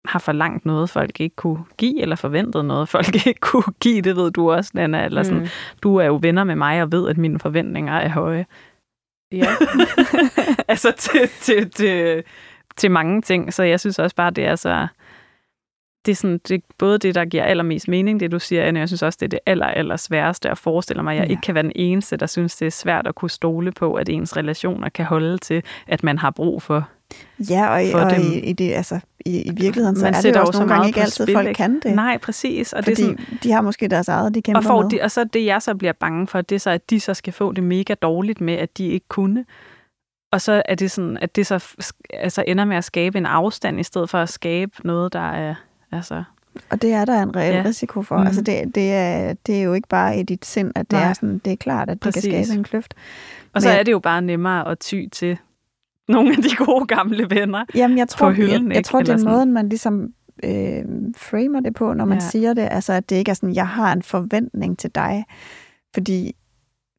har 0.05 0.19
forlangt 0.19 0.65
noget, 0.65 0.89
folk 0.89 1.19
ikke 1.19 1.35
kunne 1.35 1.63
give, 1.77 2.01
eller 2.01 2.15
forventet 2.15 2.65
noget, 2.65 2.89
folk 2.95 3.27
ikke 3.27 3.39
kunne 3.39 3.73
give. 3.79 4.01
Det 4.01 4.15
ved 4.15 4.31
du 4.31 4.51
også, 4.51 4.71
Lana. 4.73 5.05
Eller 5.05 5.23
sådan, 5.23 5.39
Mm. 5.39 5.47
Du 5.83 5.95
er 5.95 6.05
jo 6.05 6.19
venner 6.21 6.43
med 6.43 6.55
mig 6.55 6.81
og 6.81 6.91
ved, 6.91 7.09
at 7.09 7.17
mine 7.17 7.39
forventninger 7.39 7.93
er 7.93 8.09
høje. 8.09 8.45
Ja. 9.31 9.47
altså 10.67 10.91
til, 10.97 11.29
til, 11.41 11.69
til, 11.69 12.23
til 12.79 12.91
mange 12.91 13.21
ting. 13.21 13.53
Så 13.53 13.63
jeg 13.63 13.79
synes 13.79 13.99
også 13.99 14.15
bare, 14.15 14.31
det 14.31 14.45
er 14.45 14.55
så... 14.55 14.87
det 16.05 16.11
er 16.11 16.15
sådan, 16.15 16.39
det 16.47 16.55
er 16.55 16.59
både 16.77 16.97
det, 16.97 17.15
der 17.15 17.25
giver 17.25 17.43
allermest 17.43 17.87
mening, 17.87 18.19
det 18.19 18.31
du 18.31 18.39
siger, 18.39 18.63
Anne. 18.63 18.79
Jeg 18.79 18.89
synes 18.89 19.03
også, 19.03 19.17
det 19.19 19.25
er 19.25 19.29
det 19.29 19.39
aller, 19.45 19.65
aller 19.65 19.97
sværeste 19.97 20.49
at 20.49 20.57
forestille 20.57 21.03
mig. 21.03 21.15
Jeg 21.17 21.23
Ja. 21.25 21.29
ikke 21.29 21.41
kan 21.41 21.55
være 21.55 21.63
den 21.63 21.71
eneste, 21.75 22.17
der 22.17 22.25
synes, 22.25 22.55
det 22.55 22.65
er 22.65 22.71
svært 22.71 23.07
at 23.07 23.15
kunne 23.15 23.29
stole 23.29 23.71
på, 23.71 23.93
at 23.93 24.09
ens 24.09 24.37
relationer 24.37 24.89
kan 24.89 25.05
holde 25.05 25.37
til, 25.37 25.63
at 25.87 26.03
man 26.03 26.17
har 26.17 26.31
brug 26.31 26.61
for. 26.61 26.87
Ja, 27.49 27.69
og, 27.69 27.83
i- 27.85 27.91
og 27.91 28.09
dem. 28.11 28.21
i, 28.21 28.39
i, 28.39 28.53
det, 28.53 28.73
altså, 28.73 28.99
i, 29.25 29.41
i 29.41 29.51
virkeligheden, 29.55 29.95
så 29.95 30.03
Man 30.05 30.13
er 30.13 30.21
det 30.21 30.35
jo 30.35 30.39
også 30.41 30.51
så 30.51 30.59
nogle 30.59 30.73
gange 30.73 30.87
ikke 30.87 31.01
altid, 31.01 31.25
spil, 31.25 31.35
folk 31.35 31.47
ikke? 31.47 31.57
kan 31.57 31.79
det. 31.83 31.95
Nej, 31.95 32.17
præcis. 32.17 32.73
Og, 32.73 32.83
fordi 32.83 32.95
det 32.95 33.11
er 33.11 33.15
sådan, 33.17 33.37
de 33.43 33.51
har 33.51 33.61
måske 33.61 33.87
deres 33.87 34.07
eget, 34.07 34.35
de 34.35 34.41
kæmper 34.41 34.57
og, 34.59 34.63
får 34.63 34.81
med. 34.81 34.89
de, 34.89 34.99
og 35.01 35.11
så 35.11 35.23
det, 35.23 35.45
jeg 35.45 35.61
så 35.61 35.75
bliver 35.75 35.93
bange 35.93 36.27
for, 36.27 36.41
det 36.41 36.55
er 36.55 36.59
så, 36.59 36.69
at 36.69 36.89
de 36.89 36.99
så 36.99 37.13
skal 37.13 37.33
få 37.33 37.51
det 37.51 37.63
mega 37.63 37.93
dårligt 38.01 38.41
med, 38.41 38.53
at 38.53 38.77
de 38.77 38.87
ikke 38.87 39.07
kunne. 39.07 39.45
Og 40.31 40.41
så 40.41 40.61
er 40.65 40.75
det 40.75 40.91
sådan, 40.91 41.17
at 41.17 41.35
det 41.35 41.47
så 41.47 41.75
altså 42.13 42.43
ender 42.47 42.65
med 42.65 42.77
at 42.77 42.83
skabe 42.83 43.17
en 43.17 43.25
afstand, 43.25 43.79
i 43.79 43.83
stedet 43.83 44.09
for 44.09 44.17
at 44.17 44.29
skabe 44.29 44.71
noget, 44.83 45.13
der 45.13 45.31
er... 45.31 45.55
Altså, 45.91 46.23
Og 46.69 46.81
det 46.81 46.93
er 46.93 47.05
der 47.05 47.23
en 47.23 47.35
reel 47.35 47.55
Ja. 47.55 47.63
risiko 47.65 48.01
for. 48.01 48.17
Mm. 48.17 48.25
Altså 48.27 48.41
det, 48.41 48.75
det, 48.75 48.93
er, 48.93 49.33
det 49.33 49.59
er 49.59 49.63
jo 49.63 49.73
ikke 49.73 49.87
bare 49.87 50.19
i 50.19 50.23
dit 50.23 50.45
sind, 50.45 50.71
at 50.75 50.91
det 50.91 50.99
Nej. 50.99 51.09
er 51.09 51.13
sådan, 51.13 51.37
det 51.45 51.53
er 51.53 51.57
klart, 51.57 51.89
at 51.89 51.93
det 51.93 52.01
Præcis. 52.01 52.23
kan 52.33 52.45
skabe 52.45 52.57
en 52.57 52.63
kløft. 52.63 52.93
og 53.53 53.61
så 53.61 53.67
Men- 53.69 53.77
er 53.77 53.83
det 53.83 53.91
jo 53.91 53.99
bare 53.99 54.21
nemmere 54.21 54.67
at 54.67 54.79
ty 54.79 55.03
til 55.11 55.37
nogle 56.07 56.29
af 56.37 56.43
de 56.43 56.55
gode 56.65 56.85
gamle 56.85 57.29
venner. 57.29 57.65
Jamen, 57.75 57.97
jeg 57.97 58.09
tror, 58.09 58.31
hylden, 58.31 58.63
jeg, 58.63 58.69
jeg 58.69 58.77
ikke? 58.77 58.87
tror 58.87 58.99
det 58.99 59.09
er 59.09 59.17
sådan. 59.17 59.33
måden, 59.33 59.53
man 59.53 59.69
ligesom 59.69 60.13
øh, 60.43 60.83
framer 61.17 61.59
det 61.59 61.75
på, 61.75 61.93
når 61.93 62.05
man 62.05 62.17
ja. 62.17 62.29
siger 62.29 62.53
det. 62.53 62.67
Altså, 62.71 62.93
at 62.93 63.09
det 63.09 63.15
ikke 63.15 63.29
er 63.29 63.35
sådan, 63.35 63.55
jeg 63.55 63.67
har 63.67 63.93
en 63.93 64.01
forventning 64.03 64.79
til 64.79 64.89
dig. 64.95 65.25
Fordi 65.93 66.35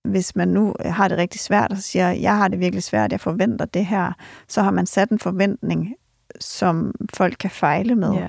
hvis 0.05 0.37
man 0.37 0.49
nu 0.49 0.75
har 0.85 1.09
det 1.09 1.19
rigtig 1.19 1.41
svært, 1.41 1.73
og 1.73 1.79
siger, 1.79 2.11
jeg 2.11 2.37
har 2.37 2.49
det 2.49 2.61
virkelig 2.61 2.83
svært, 2.83 3.13
jeg 3.13 3.21
forventer 3.21 3.65
det 3.65 3.87
her, 3.87 4.13
så 4.49 4.63
har 4.63 4.71
man 4.71 4.87
sat 4.87 5.11
en 5.11 5.19
forventning, 5.19 5.95
som 6.41 6.95
folk 7.15 7.37
kan 7.41 7.51
fejle 7.51 7.95
med. 7.95 8.13
Ja. 8.13 8.29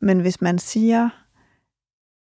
Men 0.00 0.20
hvis 0.20 0.40
man 0.40 0.58
siger, 0.58 1.08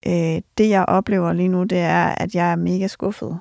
øh, 0.07 0.41
det 0.57 0.69
jeg 0.69 0.85
oplever 0.87 1.33
lige 1.33 1.49
nu, 1.49 1.63
det 1.63 1.77
er, 1.77 2.05
at 2.05 2.35
jeg 2.35 2.51
er 2.51 2.55
mega 2.55 2.87
skuffet 2.87 3.39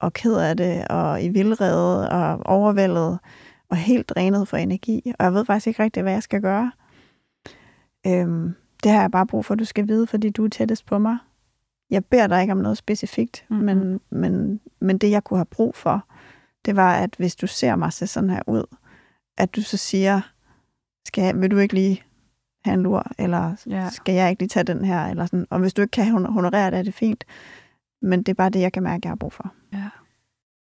og 0.00 0.12
ked 0.12 0.36
af 0.36 0.56
det, 0.56 0.88
og 0.88 1.22
i 1.22 1.28
vildrede 1.28 2.10
og 2.10 2.46
overvældet, 2.46 3.18
og 3.70 3.76
helt 3.76 4.08
drænet 4.08 4.48
for 4.48 4.56
energi, 4.56 5.12
og 5.18 5.24
jeg 5.24 5.34
ved 5.34 5.44
faktisk 5.44 5.66
ikke 5.66 5.82
rigtig, 5.82 6.02
hvad 6.02 6.12
jeg 6.12 6.22
skal 6.22 6.40
gøre. 6.40 6.72
Øhm, 8.06 8.54
det 8.82 8.92
har 8.92 9.00
jeg 9.00 9.10
bare 9.10 9.26
brug 9.26 9.44
for, 9.44 9.54
at 9.54 9.58
du 9.58 9.64
skal 9.64 9.88
vide, 9.88 10.06
fordi 10.06 10.30
du 10.30 10.44
er 10.44 10.48
tættest 10.48 10.86
på 10.86 10.98
mig. 10.98 11.18
Jeg 11.90 12.04
beder 12.04 12.26
dig 12.26 12.40
ikke 12.40 12.52
om 12.52 12.58
noget 12.58 12.78
specifikt, 12.78 13.44
Mhm. 13.50 13.60
mm-hmm. 13.60 14.00
men, 14.10 14.30
men, 14.32 14.60
men 14.80 14.98
det, 14.98 15.10
jeg 15.10 15.24
kunne 15.24 15.38
have 15.38 15.44
brug 15.46 15.74
for, 15.76 16.04
det 16.64 16.76
var, 16.76 16.94
at 16.94 17.14
hvis 17.18 17.36
du 17.36 17.46
ser 17.46 17.76
mig 17.76 17.92
se 17.92 18.06
sådan 18.06 18.30
her 18.30 18.40
ud, 18.46 18.62
at 19.38 19.56
du 19.56 19.62
så 19.62 19.76
siger, 19.76 20.20
skal 21.06 21.24
jeg, 21.24 21.40
vil 21.40 21.50
du 21.50 21.58
ikke 21.58 21.74
lige 21.74 22.02
have 22.64 22.74
en 22.74 22.82
lur, 22.82 23.06
eller 23.18 23.54
Ja. 23.66 23.88
skal 23.90 24.14
jeg 24.14 24.30
ikke 24.30 24.42
lige 24.42 24.48
tage 24.48 24.64
den 24.64 24.84
her, 24.84 25.06
eller 25.06 25.26
sådan. 25.26 25.46
Og 25.50 25.58
hvis 25.60 25.74
du 25.74 25.82
ikke 25.82 25.92
kan 25.92 26.10
hon- 26.12 26.32
honorere 26.32 26.70
det, 26.70 26.78
er 26.78 26.82
det 26.82 26.94
fint. 26.94 27.24
Men 28.02 28.18
det 28.18 28.28
er 28.28 28.34
bare 28.34 28.50
det, 28.50 28.60
jeg 28.60 28.72
kan 28.72 28.82
mærke, 28.82 29.00
jeg 29.04 29.10
har 29.10 29.16
brug 29.16 29.32
for. 29.32 29.52
Ja. 29.72 29.88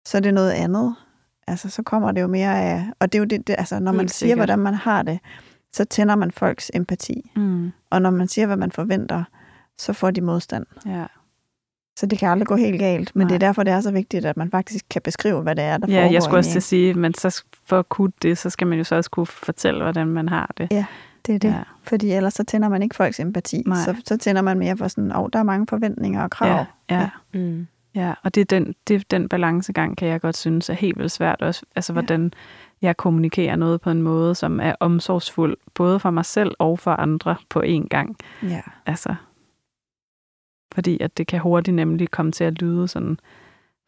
Så 0.07 0.17
er 0.17 0.21
det 0.21 0.34
noget 0.34 0.51
andet. 0.51 0.95
Altså, 1.47 1.69
så 1.69 1.84
kommer 1.84 2.11
det 2.11 2.21
jo 2.21 2.28
mere 2.28 2.61
af... 2.61 2.86
Og 2.99 3.11
det 3.11 3.17
er 3.17 3.19
jo 3.19 3.25
det, 3.25 3.47
det 3.47 3.55
altså, 3.57 3.80
når 3.80 3.91
man 3.91 3.99
Helt 3.99 4.11
siger, 4.13 4.28
sikkert. 4.30 4.38
hvordan 4.39 4.59
man 4.59 4.73
har 4.73 5.03
det, 5.03 5.19
så 5.73 5.86
tænder 5.86 6.15
man 6.15 6.32
folks 6.32 6.71
empati. 6.73 7.32
Mm. 7.36 7.71
Og 7.89 8.01
når 8.01 8.09
man 8.09 8.28
siger, 8.28 8.45
hvad 8.45 8.57
man 8.57 8.71
forventer, 8.71 9.23
så 9.78 9.93
får 9.93 10.11
de 10.11 10.21
modstand. 10.21 10.65
Ja. 10.86 11.05
Så 11.97 12.05
det 12.05 12.19
kan 12.19 12.29
aldrig 12.29 12.47
gå 12.47 12.55
helt 12.55 12.79
galt. 12.79 13.15
Men 13.15 13.27
Nej. 13.27 13.29
det 13.29 13.35
er 13.43 13.47
derfor, 13.47 13.63
det 13.63 13.73
er 13.73 13.81
så 13.81 13.91
vigtigt, 13.91 14.25
at 14.25 14.37
man 14.37 14.51
faktisk 14.51 14.85
kan 14.89 15.01
beskrive, 15.01 15.41
hvad 15.41 15.55
det 15.55 15.63
er, 15.63 15.77
der 15.77 15.87
ja, 15.87 15.99
foregår 15.99 16.13
jeg 16.13 16.23
skulle 16.23 16.37
også 16.37 16.49
til 16.51 16.59
at 16.59 16.63
sige, 16.63 16.93
men 16.93 17.13
så 17.13 17.43
for 17.65 17.79
at 17.79 17.89
kunne 17.89 18.11
det, 18.21 18.37
så 18.37 18.49
skal 18.49 18.67
man 18.67 18.77
jo 18.77 18.83
så 18.83 18.95
også 18.95 19.09
kunne 19.09 19.25
fortælle, 19.25 19.81
hvordan 19.83 20.07
man 20.07 20.29
har 20.29 20.51
det. 20.57 20.67
en. 20.71 20.83
Det 21.27 21.35
er 21.35 21.39
det. 21.39 21.47
Ja. 21.49 21.53
Ja. 21.53 21.61
Fordi 21.83 22.11
ellers 22.11 22.33
så 22.33 22.43
tænder 22.43 22.69
man 22.69 22.83
ikke 22.83 22.95
folks 22.95 23.19
empati. 23.19 23.63
Nej. 23.65 23.77
Så, 23.77 23.95
så 24.05 24.17
tænder 24.17 24.41
man 24.41 24.59
mere 24.59 24.77
for 24.77 24.87
sådan, 24.87 25.11
åh, 25.11 25.19
oh, 25.21 25.29
der 25.33 25.39
er 25.39 25.43
mange 25.43 25.67
forventninger 25.67 26.23
og 26.23 26.29
krav. 26.31 26.65
Ja, 26.89 26.99
ja. 26.99 27.09
Mm. 27.33 27.67
Ja, 27.95 28.13
og 28.23 28.35
det 28.35 28.41
er 28.41 28.45
den, 28.45 28.75
det 28.87 28.95
er 28.95 28.99
den 29.11 29.29
balancegang, 29.29 29.97
kan 29.97 30.07
jeg 30.07 30.21
godt 30.21 30.37
synes 30.37 30.69
er 30.69 30.73
helt 30.73 30.97
vildt 30.97 31.11
svært 31.11 31.41
også. 31.41 31.65
Altså, 31.75 31.93
Ja. 31.93 31.93
hvordan 31.93 32.33
jeg 32.81 32.97
kommunikerer 32.97 33.55
noget 33.55 33.81
på 33.81 33.89
en 33.89 34.01
måde, 34.01 34.35
som 34.35 34.59
er 34.59 34.73
omsorgsfuld, 34.79 35.57
både 35.73 35.99
for 35.99 36.11
mig 36.11 36.25
selv 36.25 36.51
og 36.59 36.79
for 36.79 36.91
andre 36.91 37.35
på 37.49 37.61
én 37.65 37.87
gang. 37.87 38.15
ja. 38.43 38.61
Altså, 38.85 39.15
fordi 40.78 40.97
at 41.01 41.17
det 41.17 41.28
kan 41.28 41.39
hurtigt 41.39 41.75
nemlig 41.75 42.11
komme 42.11 42.32
til 42.32 42.43
at 42.43 42.61
lyde 42.61 42.88
sådan 42.88 43.19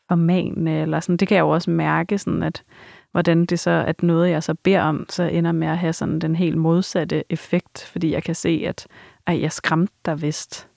formanende, 0.08 0.72
eller 0.72 1.00
sådan. 1.00 1.18
Det 1.18 1.28
kan 1.28 1.36
jeg 1.36 1.42
jo 1.42 1.50
også 1.50 1.70
mærke, 1.72 2.18
sådan 2.18 2.44
at 2.44 2.64
hvordan 3.12 3.46
det 3.46 3.60
så, 3.60 3.84
at 3.88 4.04
noget 4.04 4.30
jeg 4.30 4.44
så 4.44 4.54
beder 4.54 4.82
om, 4.82 5.06
så 5.10 5.24
ender 5.24 5.52
med 5.52 5.68
at 5.68 5.78
have 5.78 5.94
sådan 5.94 6.20
den 6.20 6.36
helt 6.36 6.58
modsatte 6.58 7.24
effekt, 7.30 7.86
fordi 7.92 8.12
jeg 8.14 8.24
kan 8.24 8.36
se, 8.36 8.64
at 8.68 8.88
ej, 9.28 9.42
jeg 9.42 9.52
skræmte 9.52 9.94
dig 10.06 10.22
vist 10.22 10.68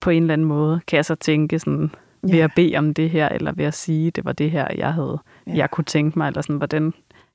på 0.00 0.10
en 0.10 0.22
eller 0.22 0.32
anden 0.32 0.46
måde, 0.46 0.80
kan 0.86 0.96
jeg 0.96 1.04
så 1.04 1.14
tænke 1.14 1.58
sådan, 1.58 1.90
ved 2.22 2.38
at 2.38 2.50
bede 2.56 2.76
om 2.76 2.94
det 2.94 3.10
her, 3.10 3.28
eller 3.28 3.52
ved 3.52 3.64
at 3.64 3.74
sige, 3.74 4.10
det 4.10 4.24
var 4.24 4.32
det 4.32 4.50
her, 4.50 4.66
jeg 4.76 4.92
havde, 4.94 5.18
Ja. 5.46 5.52
jeg 5.56 5.70
kunne 5.70 5.84
tænke 5.84 6.18
mig, 6.18 6.26
eller 6.26 6.42
sådan, 6.42 6.56
hvordan 6.56 6.92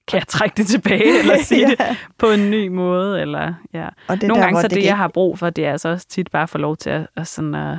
kan 0.08 0.20
jeg 0.20 0.28
trække 0.28 0.54
det 0.58 0.68
tilbage, 0.68 1.20
eller 1.20 1.38
sige 1.44 1.68
det 1.68 1.80
ja. 1.80 1.96
på 2.18 2.28
en 2.28 2.52
ny 2.52 2.68
måde, 2.68 3.22
eller 3.22 3.54
ja. 3.74 3.88
Og 4.08 4.22
det 4.22 4.28
Nogle 4.28 4.42
der, 4.42 4.48
gange 4.48 4.62
så 4.62 4.68
det, 4.68 4.78
kan 4.78 4.86
jeg 4.86 4.98
har 4.98 5.08
brug 5.08 5.40
for, 5.40 5.50
det 5.50 5.66
er 5.66 5.72
altså 5.72 5.90
også 5.90 6.08
tit 6.08 6.32
bare 6.32 6.44
at 6.44 6.50
få 6.50 6.58
lov 6.58 6.78
til 6.78 6.90
at, 6.90 7.08
at, 7.16 7.28
sådan, 7.28 7.56
at, 7.56 7.78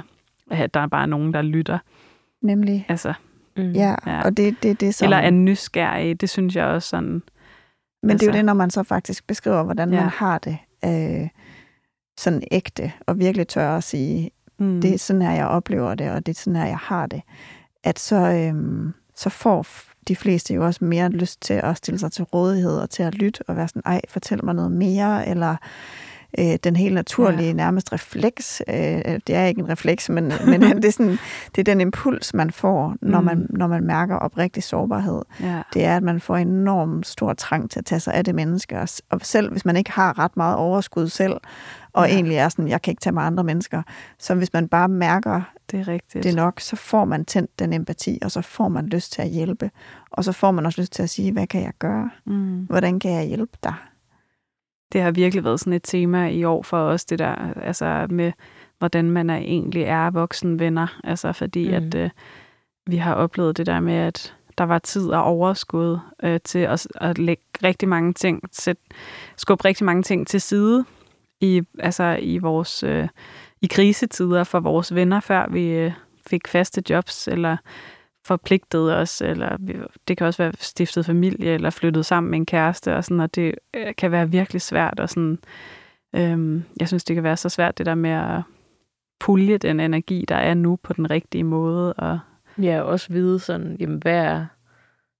at 0.51 0.75
der 0.75 0.81
er 0.81 0.87
bare 0.87 1.07
nogen, 1.07 1.35
der 1.35 1.43
lytter. 1.43 1.79
Nemlig. 2.43 2.87
Altså, 2.89 3.13
Mm. 3.57 3.71
Ja, 3.73 3.95
Ja. 4.07 4.23
og 4.23 4.37
det, 4.37 4.57
det, 4.63 4.81
det 4.81 4.89
er 4.89 4.93
som... 4.93 5.07
eller 5.07 5.17
er 5.17 5.31
nysgerrig, 5.31 6.21
det 6.21 6.31
synes 6.31 6.57
jeg 6.57 6.65
også 6.67 6.89
sådan, 6.89 7.05
Men 7.05 7.23
det 7.23 7.23
er 8.03 8.09
jo 8.09 8.13
altså- 8.13 8.31
det, 8.33 8.45
når 8.45 8.55
man 8.55 8.71
så 8.71 8.83
faktisk 8.83 9.27
beskriver, 9.27 9.63
hvordan 9.63 9.93
Ja. 9.93 10.01
man 10.01 10.09
har 10.09 10.39
det 10.39 10.59
øh, 10.85 11.29
sådan 12.19 12.43
ægte, 12.51 12.93
og 13.07 13.19
virkelig 13.19 13.49
tør 13.49 13.77
at 13.77 13.85
sige, 13.85 14.31
mm, 14.59 14.81
det 14.81 14.95
er 14.95 14.99
sådan 14.99 15.23
her, 15.23 15.31
jeg 15.33 15.47
oplever 15.47 15.95
det, 15.95 16.11
og 16.11 16.27
det 16.27 16.37
er 16.37 16.41
sådan 16.41 16.57
her, 16.61 16.67
jeg 16.67 16.79
har 16.79 17.07
det, 17.07 17.23
at 17.85 17.99
så, 17.99 18.17
øhm, 18.17 18.93
så 19.17 19.31
får 19.31 19.67
de 20.09 20.17
fleste 20.17 20.55
jo 20.55 20.65
også 20.67 20.85
mere 20.85 21.09
lyst 21.11 21.41
til 21.43 21.55
at 21.55 21.77
stille 21.77 21.99
sig 21.99 22.13
til 22.13 22.25
rådighed 22.25 22.79
og 22.79 22.91
til 22.91 23.03
at 23.03 23.15
lytte 23.15 23.41
og 23.49 23.57
være 23.57 23.69
sådan, 23.69 23.83
ej, 23.87 24.01
fortæl 24.09 24.45
mig 24.45 24.55
noget 24.55 24.73
mere, 24.73 25.29
eller 25.29 25.57
øh, 26.39 26.55
den 26.65 26.77
helt 26.77 26.95
naturlige, 26.95 27.47
Ja. 27.47 27.53
nærmest 27.53 27.93
refleks. 27.93 28.63
Øh, 28.69 28.75
det 29.27 29.31
er 29.35 29.45
ikke 29.45 29.61
en 29.61 29.69
refleks, 29.69 30.09
men, 30.09 30.25
men 30.51 30.63
det, 30.63 30.85
er 30.85 30.91
sådan, 30.93 31.19
det 31.55 31.59
er 31.59 31.65
den 31.65 31.81
impuls, 31.81 32.35
man 32.35 32.51
får, 32.51 32.97
når, 33.03 33.21
Mm. 33.21 33.27
man, 33.27 33.47
når 33.51 33.67
man 33.67 33.85
mærker 33.85 34.17
oprigtig 34.17 34.63
sårbarhed 34.63 35.23
ja, 35.41 35.63
det 35.75 35.85
er, 35.85 35.97
at 35.97 36.03
man 36.03 36.21
får 36.21 36.37
enormt 36.37 37.07
stor 37.07 37.33
trang 37.33 37.71
til 37.71 37.79
at 37.79 37.85
tage 37.85 38.01
sig 38.01 38.15
af 38.15 38.25
det 38.25 38.35
menneske. 38.35 38.81
Og 39.11 39.21
selv 39.23 39.51
hvis 39.51 39.65
man 39.65 39.77
ikke 39.77 39.93
har 39.93 40.19
ret 40.19 40.37
meget 40.37 40.57
overskud 40.57 41.09
selv, 41.09 41.37
og 41.93 42.07
Ja. 42.09 42.15
egentlig 42.15 42.37
er 42.37 42.49
sådan, 42.49 42.69
jeg 42.69 42.83
kan 42.83 42.91
ikke 42.91 43.01
tage 43.01 43.15
mig 43.15 43.25
andre 43.27 43.45
mennesker, 43.45 43.83
så 44.19 44.35
hvis 44.35 44.53
man 44.53 44.69
bare 44.69 44.89
mærker 44.89 45.41
det 45.71 45.81
er 45.81 45.89
rigtigt. 45.89 46.25
det 46.25 46.35
nok, 46.35 46.61
så 46.61 46.77
får 46.77 47.05
man 47.05 47.25
tændt 47.25 47.59
den 47.59 47.73
empati, 47.73 48.19
og 48.23 48.31
så 48.31 48.43
får 48.43 48.69
man 48.69 48.87
lyst 48.87 49.13
til 49.13 49.23
at 49.23 49.29
hjælpe. 49.29 49.71
Og 50.11 50.25
så 50.25 50.33
får 50.33 50.51
man 50.51 50.67
også 50.67 50.81
lyst 50.81 50.93
til 50.93 51.03
at 51.03 51.11
sige, 51.11 51.33
hvad 51.33 51.47
kan 51.47 51.63
jeg 51.63 51.73
gøre? 51.79 52.11
Mm. 52.27 52.57
Hvordan 52.65 53.01
kan 53.01 53.11
jeg 53.13 53.25
hjælpe 53.25 53.53
dig? 53.65 53.75
Det 54.95 55.03
har 55.03 55.11
virkelig 55.11 55.45
været 55.45 55.61
sådan 55.61 55.73
et 55.73 55.83
tema 55.83 56.29
i 56.29 56.45
år 56.45 56.63
for 56.63 56.79
os, 56.79 57.05
det 57.05 57.19
der, 57.19 57.53
altså 57.63 58.07
med, 58.11 58.33
hvordan 58.79 59.11
man 59.11 59.31
er, 59.31 59.37
egentlig 59.37 59.83
er 59.83 60.11
voksen 60.11 60.59
venner. 60.59 61.01
Altså 61.05 61.33
fordi, 61.33 61.69
mm. 61.69 61.75
at 61.75 61.95
øh, 61.95 62.11
vi 62.87 62.97
har 62.97 63.15
oplevet 63.15 63.57
det 63.57 63.67
der 63.67 63.81
med, 63.81 63.95
at 63.95 64.35
der 64.59 64.65
var 64.65 64.79
tid 64.79 65.09
og 65.09 65.23
overskud 65.23 65.99
øh, 66.23 66.41
til 66.45 66.59
at, 66.59 66.87
at 66.95 67.19
lægge 67.19 67.43
rigtig 67.65 67.89
mange 67.89 68.13
ting, 68.13 68.43
sæt, 68.53 68.77
skubbe 69.37 69.65
rigtig 69.65 69.85
mange 69.85 70.03
ting 70.03 70.27
til 70.27 70.41
side 70.41 70.85
i, 71.41 71.63
altså 71.79 72.19
i 72.23 72.39
vores 72.39 72.83
øh, 72.83 73.09
i 73.63 73.67
krisetider 73.67 74.45
for 74.45 74.61
vores 74.61 74.95
venner, 74.95 75.21
før 75.21 75.47
vi 75.51 75.67
øh, 75.67 75.93
fik 76.27 76.49
faste 76.49 76.83
jobs, 76.91 77.29
eller 77.29 77.57
forpligtede 78.27 78.97
os, 78.97 79.21
eller 79.21 79.57
det 80.09 80.17
kan 80.17 80.27
også 80.27 80.43
være 80.43 80.53
stiftet 80.59 81.07
familie, 81.07 81.51
eller 81.55 81.71
flyttet 81.71 82.07
sammen 82.07 82.31
med 82.31 82.39
en 82.39 82.47
kæreste, 82.47 82.97
og 82.97 83.05
sådan, 83.05 83.21
og 83.21 83.35
det 83.35 83.55
øh, 83.75 83.95
kan 83.99 84.11
være 84.11 84.31
virkelig 84.31 84.63
svært, 84.63 85.01
og 85.01 85.09
sådan, 85.09 85.39
øhm, 86.15 86.65
jeg 86.81 86.89
synes, 86.89 87.05
det 87.05 87.15
kan 87.15 87.23
være 87.23 87.37
så 87.37 87.49
svært, 87.49 87.79
det 87.79 87.87
der 87.87 87.95
med 87.95 88.11
at 88.11 88.41
pulje 89.21 89.59
den 89.59 89.81
energi, 89.81 90.25
der 90.29 90.37
er 90.37 90.55
nu 90.55 90.77
på 90.83 90.93
den 90.93 91.11
rigtige 91.11 91.45
måde, 91.45 91.93
og 91.93 92.19
Ja, 92.63 92.81
og 92.81 92.87
også 92.87 93.13
vide 93.13 93.39
sådan, 93.39 93.77
jamen, 93.81 93.99
hvad 93.99 94.17
er, 94.25 94.47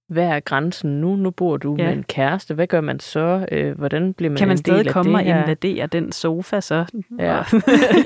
hvad 0.07 0.23
er 0.27 0.39
grænsen 0.39 1.01
nu? 1.01 1.15
Nu 1.15 1.31
bor 1.31 1.57
du 1.57 1.75
Ja. 1.79 1.85
med 1.85 1.93
en 1.97 2.03
kæreste. 2.03 2.53
Hvad 2.53 2.67
gør 2.67 2.81
man 2.81 2.99
så? 2.99 3.47
Øh, 3.51 3.77
hvordan 3.77 4.13
bliver 4.13 4.29
man 4.29 4.37
kan 4.37 4.47
man 4.47 4.53
en 4.57 4.57
del 4.57 4.63
stadig 4.73 4.87
af 4.87 4.93
komme 4.93 5.11
det 5.17 5.33
og 5.33 5.39
invadere 5.41 5.87
den 5.87 6.11
sofa 6.11 6.61
så? 6.61 6.85
Ja. 7.19 7.35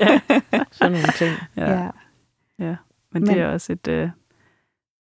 Ja. 0.00 0.20
Sådan 0.72 0.92
nogle 0.92 1.12
ting. 1.16 1.30
ja. 1.56 1.88
Men, 2.58 2.76
Men- 3.12 3.26
det 3.26 3.38
er 3.40 3.46
også 3.46 3.72
et, 3.72 3.88
øh, 3.88 4.08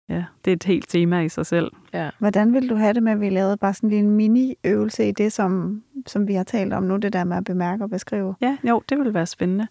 ja, 0.10 0.26
det 0.46 0.52
er 0.52 0.56
et 0.56 0.64
helt 0.64 0.90
tema 0.90 1.22
i 1.22 1.30
sig 1.30 1.46
selv. 1.46 1.72
Ja. 1.94 2.10
Hvordan 2.20 2.54
vil 2.54 2.70
du 2.70 2.76
have 2.76 2.94
det 2.94 3.04
med, 3.04 3.12
at 3.12 3.22
vi 3.22 3.30
lavede 3.30 3.58
bare 3.58 3.74
sådan 3.74 3.90
lige 3.90 4.00
en 4.00 4.10
mini-øvelse 4.10 5.08
i 5.08 5.12
det, 5.12 5.34
som, 5.34 5.84
som 6.06 6.28
vi 6.28 6.34
har 6.34 6.44
talt 6.44 6.74
om 6.74 6.84
nu, 6.84 6.98
det 6.98 7.14
der 7.14 7.24
med 7.24 7.38
at 7.38 7.44
bemærke 7.44 7.84
og 7.84 7.90
beskrive? 7.90 8.36
Ja, 8.42 8.58
jo, 8.64 8.82
det 8.90 9.00
vil 9.00 9.14
være 9.14 9.26
spændende. 9.26 9.68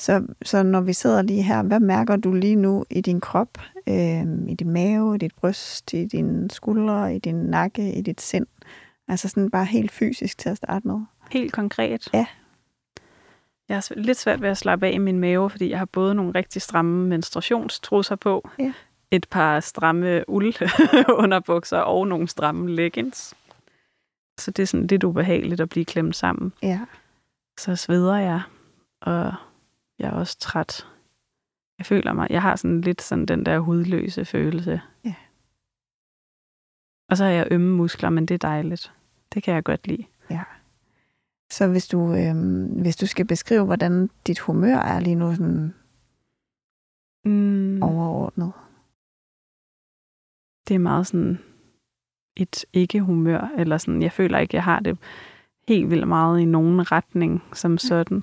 Så, 0.00 0.26
så 0.42 0.62
når 0.62 0.80
vi 0.80 0.92
sidder 0.92 1.22
lige 1.22 1.42
her, 1.42 1.62
hvad 1.62 1.80
mærker 1.80 2.16
du 2.16 2.32
lige 2.32 2.56
nu 2.56 2.84
i 2.90 3.00
din 3.00 3.20
krop, 3.20 3.58
øh, 3.88 4.24
i 4.48 4.54
din 4.58 4.70
mave, 4.70 5.14
i 5.14 5.18
dit 5.18 5.34
bryst, 5.34 5.92
i 5.92 6.04
dine 6.04 6.50
skuldre, 6.50 7.16
i 7.16 7.18
din 7.18 7.34
nakke, 7.34 7.92
i 7.92 8.00
dit 8.00 8.20
sind? 8.20 8.46
Altså 9.08 9.28
sådan 9.28 9.50
bare 9.50 9.64
helt 9.64 9.90
fysisk 9.90 10.38
til 10.38 10.48
at 10.48 10.56
starte 10.56 10.86
med. 10.86 11.00
Helt 11.30 11.52
konkret. 11.52 12.08
Ja. 12.14 12.26
Jeg 13.68 13.76
har 13.76 13.92
lidt 13.96 14.18
svært 14.18 14.42
ved 14.42 14.48
at 14.48 14.56
slappe 14.56 14.86
af 14.86 14.92
i 14.92 14.98
min 14.98 15.18
mave, 15.18 15.50
fordi 15.50 15.70
jeg 15.70 15.78
har 15.78 15.86
både 15.86 16.14
nogle 16.14 16.32
rigtig 16.34 16.62
stramme 16.62 17.08
menstruationstrusser 17.08 18.16
på, 18.16 18.48
Ja. 18.58 18.72
Et 19.10 19.26
par 19.30 19.60
stramme 19.60 20.24
uld 20.28 20.54
underbukser 21.22 21.78
og 21.78 22.06
nogle 22.08 22.28
stramme 22.28 22.70
leggings. 22.70 23.34
Så 24.38 24.50
det 24.50 24.62
er 24.62 24.66
sådan 24.66 24.86
lidt 24.86 25.04
ubehageligt 25.04 25.60
at 25.60 25.68
blive 25.68 25.84
klemt 25.84 26.16
sammen. 26.16 26.52
Ja. 26.62 26.80
Så 27.58 27.76
sveder 27.76 28.16
jeg, 28.16 28.42
og 29.00 29.34
jeg 29.98 30.08
er 30.08 30.12
også 30.12 30.38
træt. 30.38 30.86
Jeg 31.78 31.86
føler 31.86 32.12
mig, 32.12 32.26
jeg 32.30 32.42
har 32.42 32.56
sådan 32.56 32.80
lidt 32.80 33.02
sådan 33.02 33.26
den 33.26 33.46
der 33.46 33.58
hudløse 33.58 34.24
følelse. 34.24 34.80
Ja. 35.04 35.14
Og 37.10 37.16
så 37.16 37.24
har 37.24 37.30
jeg 37.30 37.48
ømme 37.50 37.76
muskler, 37.76 38.10
men 38.10 38.26
det 38.26 38.34
er 38.34 38.38
dejligt. 38.48 38.92
Det 39.34 39.42
kan 39.42 39.54
jeg 39.54 39.64
godt 39.64 39.86
lide. 39.86 40.04
Så 41.50 41.68
hvis 41.68 41.88
du, 41.88 42.14
øhm, 42.14 42.64
hvis 42.64 42.96
du 42.96 43.06
skal 43.06 43.26
beskrive, 43.26 43.64
hvordan 43.64 44.10
dit 44.26 44.38
humør 44.38 44.76
er 44.76 45.00
lige 45.00 45.14
nu 45.14 45.34
sådan 45.34 45.74
Mm. 47.24 47.82
overordnet. 47.82 48.52
Det 50.68 50.74
er 50.74 50.78
meget 50.78 51.06
sådan 51.06 51.38
et 52.36 52.64
ikke-humør, 52.72 53.48
eller 53.58 53.78
sådan, 53.78 54.02
jeg 54.02 54.12
føler 54.12 54.38
ikke, 54.38 54.56
jeg 54.56 54.64
har 54.64 54.80
det 54.80 54.98
helt 55.68 55.90
vildt 55.90 56.08
meget 56.08 56.40
i 56.40 56.44
nogen 56.44 56.92
retning 56.92 57.42
som 57.52 57.78
sådan. 57.78 58.22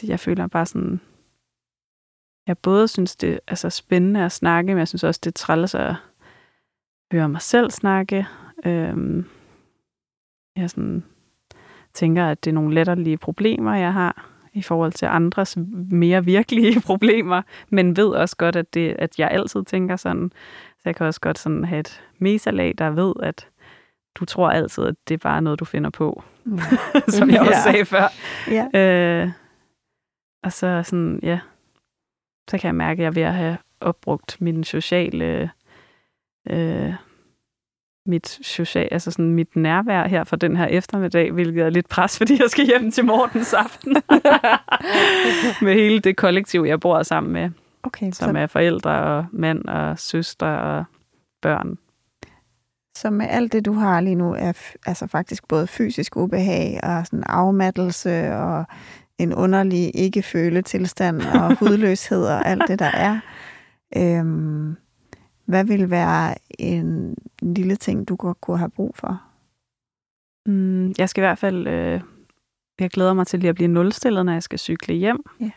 Det- 0.00 0.08
Jeg 0.08 0.20
føler 0.20 0.46
bare 0.46 0.66
sådan, 0.66 1.00
jeg 2.46 2.58
både 2.58 2.88
synes, 2.88 3.16
det 3.16 3.34
er 3.34 3.38
altså, 3.48 3.70
spændende 3.70 4.24
at 4.24 4.32
snakke, 4.32 4.68
men 4.68 4.78
jeg 4.78 4.88
synes 4.88 5.04
også, 5.04 5.20
det 5.24 5.30
er 5.30 5.38
træls 5.38 5.74
at 5.74 5.94
høre 7.12 7.28
mig 7.28 7.42
selv 7.42 7.70
snakke. 7.70 8.26
Øhm, 8.66 9.24
jeg 10.56 10.70
sådan, 10.70 11.04
tænker, 11.94 12.26
at 12.26 12.44
det 12.44 12.50
er 12.50 12.54
nogle 12.54 12.74
letterlige 12.74 13.18
problemer, 13.18 13.74
jeg 13.74 13.92
har 13.92 14.30
i 14.56 14.62
forhold 14.62 14.92
til 14.92 15.06
andres 15.06 15.56
mere 15.90 16.24
virkelige 16.24 16.80
problemer, 16.90 17.42
men 17.70 17.96
ved 17.96 18.08
også 18.08 18.36
godt, 18.36 18.56
at, 18.56 18.74
det, 18.74 18.96
at 18.98 19.18
jeg 19.18 19.30
altid 19.30 19.64
tænker 19.64 19.96
sådan. 19.96 20.32
Så 20.76 20.82
jeg 20.84 20.96
kan 20.96 21.06
også 21.06 21.20
godt 21.20 21.38
sådan 21.38 21.64
have 21.64 21.80
et 21.80 22.02
mesalag, 22.18 22.74
der 22.78 22.90
ved, 22.90 23.12
at 23.22 23.48
du 24.14 24.24
tror 24.24 24.50
altid, 24.50 24.84
at 24.84 24.94
det 25.08 25.14
er 25.14 25.18
bare 25.18 25.42
noget, 25.42 25.60
du 25.60 25.64
finder 25.64 25.90
på, 25.90 26.22
Mm. 26.44 26.58
som 27.08 27.30
jeg 27.30 27.40
også 27.40 27.52
Ja. 27.66 27.72
sagde 27.72 27.84
før. 27.84 28.12
Ja. 28.50 28.80
Øh, 29.24 29.30
og 30.42 30.52
så 30.52 30.82
sådan, 30.84 31.20
ja, 31.22 31.38
så 32.50 32.58
kan 32.58 32.68
jeg 32.68 32.74
mærke, 32.74 32.98
at 32.98 32.98
jeg 33.02 33.06
er 33.06 33.10
ved 33.10 33.22
at 33.22 33.34
have 33.34 33.56
opbrugt 33.80 34.36
min 34.40 34.64
sociale, 34.64 35.50
øh, 36.50 36.94
mit 38.06 38.38
social, 38.42 38.88
altså 38.90 39.10
sådan 39.10 39.30
mit 39.30 39.56
nærvær 39.56 40.08
her 40.08 40.24
for 40.24 40.36
den 40.36 40.56
her 40.56 40.66
eftermiddag, 40.66 41.32
hvilket 41.32 41.64
er 41.64 41.70
lidt 41.70 41.88
pres, 41.88 42.16
fordi 42.18 42.32
jeg 42.42 42.50
skal 42.50 42.66
hjem 42.66 42.90
til 42.90 43.04
Mortens 43.04 43.52
aften. 43.54 43.92
med 45.62 45.74
hele 45.74 46.00
det 46.00 46.16
kollektiv, 46.16 46.64
jeg 46.68 46.80
bor 46.80 47.02
sammen 47.02 47.32
med, 47.32 47.50
Okay, 47.82 48.10
så, 48.12 48.18
som 48.24 48.36
er 48.36 48.46
forældre 48.46 48.90
og 48.90 49.26
mand 49.32 49.64
og 49.64 49.98
søster 49.98 50.46
og 50.46 50.84
børn. 51.42 51.78
så 52.96 53.10
med 53.10 53.26
alt 53.30 53.52
det, 53.52 53.64
du 53.64 53.72
har 53.72 54.00
lige 54.00 54.14
nu, 54.14 54.32
er 54.38 54.52
f- 54.52 54.74
altså 54.86 55.06
faktisk 55.06 55.48
både 55.48 55.66
fysisk 55.66 56.16
ubehag 56.16 56.80
og 56.82 57.06
sådan 57.06 57.24
afmattelse 57.26 58.32
og 58.34 58.64
en 59.18 59.34
underlig 59.34 59.90
ikke-føletilstand 59.96 61.22
og 61.22 61.54
hudløshed 61.58 62.24
og 62.26 62.46
alt 62.48 62.62
det, 62.68 62.78
der 62.78 62.90
er. 62.94 63.18
Øhm, 63.96 64.76
hvad 65.46 65.64
vil 65.64 65.90
være 65.90 66.34
en 66.58 67.16
lille 67.42 67.76
ting, 67.76 68.08
du 68.08 68.16
godt 68.16 68.40
kunne 68.40 68.58
have 68.58 68.70
brug 68.70 68.94
for? 68.94 69.22
Mm, 70.46 70.94
jeg 70.98 71.08
skal 71.08 71.20
i 71.20 71.26
hvert 71.26 71.38
fald, 71.38 71.66
øh, 71.66 72.00
jeg 72.80 72.90
glæder 72.90 73.12
mig 73.12 73.26
til 73.26 73.38
lige 73.38 73.48
at 73.48 73.54
blive 73.54 73.68
nulstillet, 73.68 74.26
når 74.26 74.32
jeg 74.32 74.42
skal 74.42 74.58
cykle 74.58 74.94
hjem. 74.94 75.24
Ja. 75.40 75.50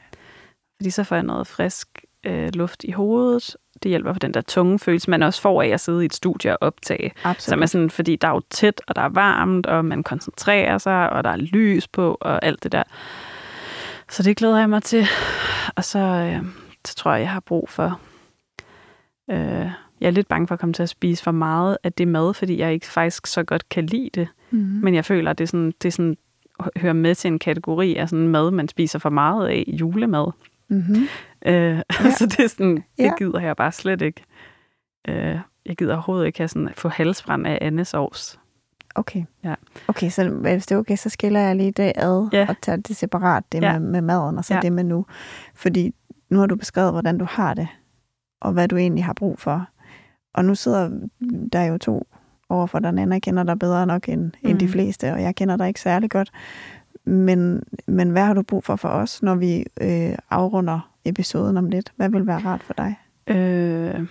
Fordi 0.79 0.89
så 0.89 1.03
får 1.03 1.15
jeg 1.15 1.23
noget 1.23 1.47
frisk 1.47 2.05
øh, 2.25 2.49
luft 2.53 2.83
i 2.83 2.91
hovedet. 2.91 3.57
Det 3.83 3.89
hjælper 3.89 4.13
på 4.13 4.19
den 4.19 4.33
der 4.33 4.41
tunge 4.41 4.79
følelse, 4.79 5.09
man 5.09 5.23
også 5.23 5.41
får 5.41 5.61
af 5.61 5.67
at 5.67 5.79
sidde 5.79 6.03
i 6.03 6.05
et 6.05 6.13
studie 6.13 6.57
og 6.57 6.57
optage. 6.61 7.11
Som 7.39 7.61
er 7.61 7.65
sådan, 7.65 7.89
fordi 7.89 8.15
der 8.15 8.27
er 8.27 8.31
jo 8.31 8.41
tæt, 8.49 8.81
og 8.87 8.95
der 8.95 9.01
er 9.01 9.09
varmt, 9.09 9.65
og 9.65 9.85
man 9.85 10.03
koncentrerer 10.03 10.77
sig, 10.77 11.09
og 11.09 11.23
der 11.23 11.29
er 11.29 11.37
lys 11.37 11.87
på, 11.87 12.17
og 12.21 12.45
alt 12.45 12.63
det 12.63 12.71
der. 12.71 12.83
Så 14.09 14.23
det 14.23 14.37
glæder 14.37 14.59
jeg 14.59 14.69
mig 14.69 14.83
til. 14.83 15.07
Og 15.75 15.83
så, 15.83 15.99
øh, 15.99 16.45
så 16.85 16.95
tror 16.95 17.11
jeg, 17.11 17.21
jeg 17.21 17.29
har 17.29 17.39
brug 17.39 17.69
for... 17.69 17.99
Øh, 19.31 19.69
jeg 20.01 20.07
er 20.07 20.11
lidt 20.11 20.27
bange 20.27 20.47
for 20.47 20.53
at 20.55 20.59
komme 20.59 20.73
til 20.73 20.83
at 20.83 20.89
spise 20.89 21.23
for 21.23 21.31
meget 21.31 21.77
af 21.83 21.93
det 21.93 22.07
mad, 22.07 22.33
fordi 22.33 22.57
jeg 22.59 22.73
ikke 22.73 22.85
faktisk 22.85 23.27
så 23.27 23.43
godt 23.43 23.69
kan 23.69 23.85
lide 23.85 24.09
det. 24.15 24.27
Mm-hmm. 24.51 24.67
Men 24.83 24.95
jeg 24.95 25.05
føler, 25.05 25.31
at 25.31 25.37
det, 25.37 25.43
er 25.43 25.47
sådan, 25.47 25.73
det 25.81 25.87
er 25.87 25.91
sådan, 25.91 26.17
hører 26.77 26.93
med 26.93 27.15
til 27.15 27.27
en 27.27 27.39
kategori 27.39 27.95
af 27.95 28.09
sådan 28.09 28.27
mad, 28.27 28.51
man 28.51 28.67
spiser 28.67 28.99
for 28.99 29.09
meget 29.09 29.47
af, 29.47 29.63
julemad. 29.67 30.31
Mm-hmm. 30.67 31.07
Øh, 31.45 31.53
ja. 32.03 32.11
så 32.17 32.25
det 32.25 32.39
er 32.39 32.47
sådan, 32.47 32.83
det 32.97 33.11
gider 33.17 33.39
jeg 33.39 33.55
bare 33.55 33.71
slet 33.71 34.01
ikke. 34.01 34.23
Øh, 35.07 35.39
jeg 35.65 35.75
gider 35.77 35.93
overhovedet 35.93 36.25
ikke 36.27 36.39
have 36.39 36.47
sådan, 36.47 36.69
få 36.77 36.89
halsbrand 36.89 37.47
af 37.47 37.57
andesovs. 37.61 38.39
Okay. 38.95 39.23
Ja. 39.43 39.53
Okay, 39.87 40.09
så 40.09 40.29
hvis 40.29 40.65
det 40.65 40.75
er 40.75 40.79
okay, 40.79 40.95
så 40.95 41.09
skiller 41.09 41.39
jeg 41.39 41.55
lige 41.55 41.71
det 41.71 41.91
ad 41.95 42.27
Ja. 42.33 42.45
og 42.49 42.55
tager 42.61 42.75
det 42.75 42.95
separat, 42.95 43.43
det 43.51 43.61
Ja. 43.61 43.79
med, 43.79 43.89
med 43.89 44.01
maden, 44.01 44.37
og 44.37 44.45
så 44.45 44.53
Ja. 44.53 44.59
det 44.59 44.73
med 44.73 44.83
nu. 44.83 45.05
Fordi 45.55 45.91
nu 46.29 46.39
har 46.39 46.45
du 46.45 46.55
beskrevet, 46.55 46.91
hvordan 46.91 47.17
du 47.17 47.25
har 47.29 47.53
det, 47.53 47.67
og 48.39 48.51
hvad 48.51 48.67
du 48.67 48.77
egentlig 48.77 49.03
har 49.05 49.13
brug 49.13 49.39
for. 49.39 49.67
Og 50.33 50.45
nu 50.45 50.55
sidder 50.55 50.89
der 51.53 51.63
jo 51.63 51.77
to 51.77 52.07
overfor 52.49 52.79
dig, 52.79 52.91
Nana 52.91 53.19
kender 53.19 53.43
dig 53.43 53.59
bedre 53.59 53.85
nok 53.85 54.09
end, 54.09 54.21
mm. 54.23 54.49
end 54.49 54.59
de 54.59 54.65
Mm. 54.65 54.71
fleste, 54.71 55.13
og 55.13 55.21
jeg 55.21 55.35
kender 55.35 55.57
dig 55.57 55.67
ikke 55.67 55.81
særlig 55.81 56.09
godt. 56.09 56.31
Men, 57.05 57.63
men 57.87 58.09
hvad 58.09 58.23
har 58.23 58.33
du 58.33 58.41
brug 58.41 58.63
for 58.63 58.75
for 58.75 58.89
os, 58.89 59.23
når 59.23 59.35
vi 59.35 59.65
øh, 59.81 60.17
afrunder 60.29 60.91
episoden 61.05 61.57
om 61.57 61.69
lidt? 61.69 61.93
Hvad 61.95 62.09
vil 62.09 62.27
være 62.27 62.39
rart 62.45 62.63
for 62.63 62.73
dig? 62.73 62.95
Øh, 63.27 64.07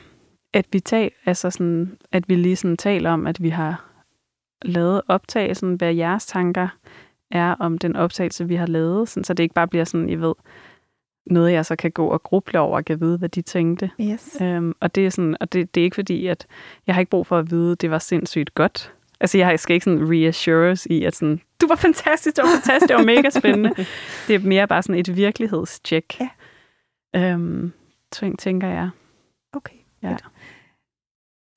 at 0.52 0.66
vi 0.72 0.80
tal, 0.80 1.10
altså 1.26 1.50
sådan, 1.50 1.96
at 2.12 2.28
vi 2.28 2.34
lige 2.34 2.56
sådan 2.56 2.76
taler 2.76 3.10
om, 3.10 3.26
at 3.26 3.42
vi 3.42 3.48
har 3.48 3.84
lavet 4.62 5.02
optagelsen, 5.08 5.74
hvad 5.74 5.94
jeres 5.94 6.26
tanker 6.26 6.68
er 7.30 7.54
om 7.54 7.78
den 7.78 7.96
optagelse, 7.96 8.48
vi 8.48 8.54
har 8.54 8.66
lavet, 8.66 9.08
sådan, 9.08 9.24
så 9.24 9.34
det 9.34 9.42
ikke 9.42 9.54
bare 9.54 9.68
bliver 9.68 9.84
sådan, 9.84 10.08
I 10.08 10.14
ved, 10.14 10.34
noget, 11.30 11.52
jeg 11.52 11.66
så 11.66 11.76
kan 11.76 11.90
gå 11.90 12.06
og 12.06 12.22
gruble 12.22 12.60
over 12.60 12.76
og 12.76 12.84
kan 12.84 13.00
vide, 13.00 13.18
hvad 13.18 13.28
de 13.28 13.42
tænkte. 13.42 13.90
Yes. 14.00 14.36
Øhm, 14.40 14.74
og 14.80 14.94
det 14.94 15.06
er, 15.06 15.10
sådan, 15.10 15.36
og 15.40 15.52
det, 15.52 15.74
det 15.74 15.80
er 15.80 15.84
ikke 15.84 15.94
fordi, 15.94 16.26
at 16.26 16.46
jeg 16.86 16.94
har 16.94 17.00
ikke 17.00 17.10
brug 17.10 17.26
for 17.26 17.38
at 17.38 17.50
vide, 17.50 17.72
at 17.72 17.80
det 17.80 17.90
var 17.90 17.98
sindssygt 17.98 18.54
godt. 18.54 18.92
Altså, 19.20 19.38
jeg 19.38 19.60
skal 19.60 19.74
ikke 19.74 19.84
sådan 19.84 20.10
reassures 20.10 20.86
i, 20.86 21.04
at 21.04 21.14
sådan, 21.14 21.40
du 21.60 21.66
var 21.66 21.76
fantastisk, 21.76 22.36
det 22.36 22.44
var 22.44 22.50
fantastisk, 22.50 22.88
det 22.88 22.96
var 22.96 23.04
mega 23.04 23.30
spændende. 23.30 23.70
det 24.28 24.34
er 24.34 24.38
mere 24.38 24.66
bare 24.66 24.82
sådan 24.82 25.00
et 25.00 25.16
virkelighedstjek. 25.16 26.20
Ja. 26.20 26.28
Øhm, 27.16 27.72
tænker, 28.12 28.36
tænker 28.36 28.68
jeg. 28.68 28.90
Okay. 29.52 29.76
Ja. 30.02 30.16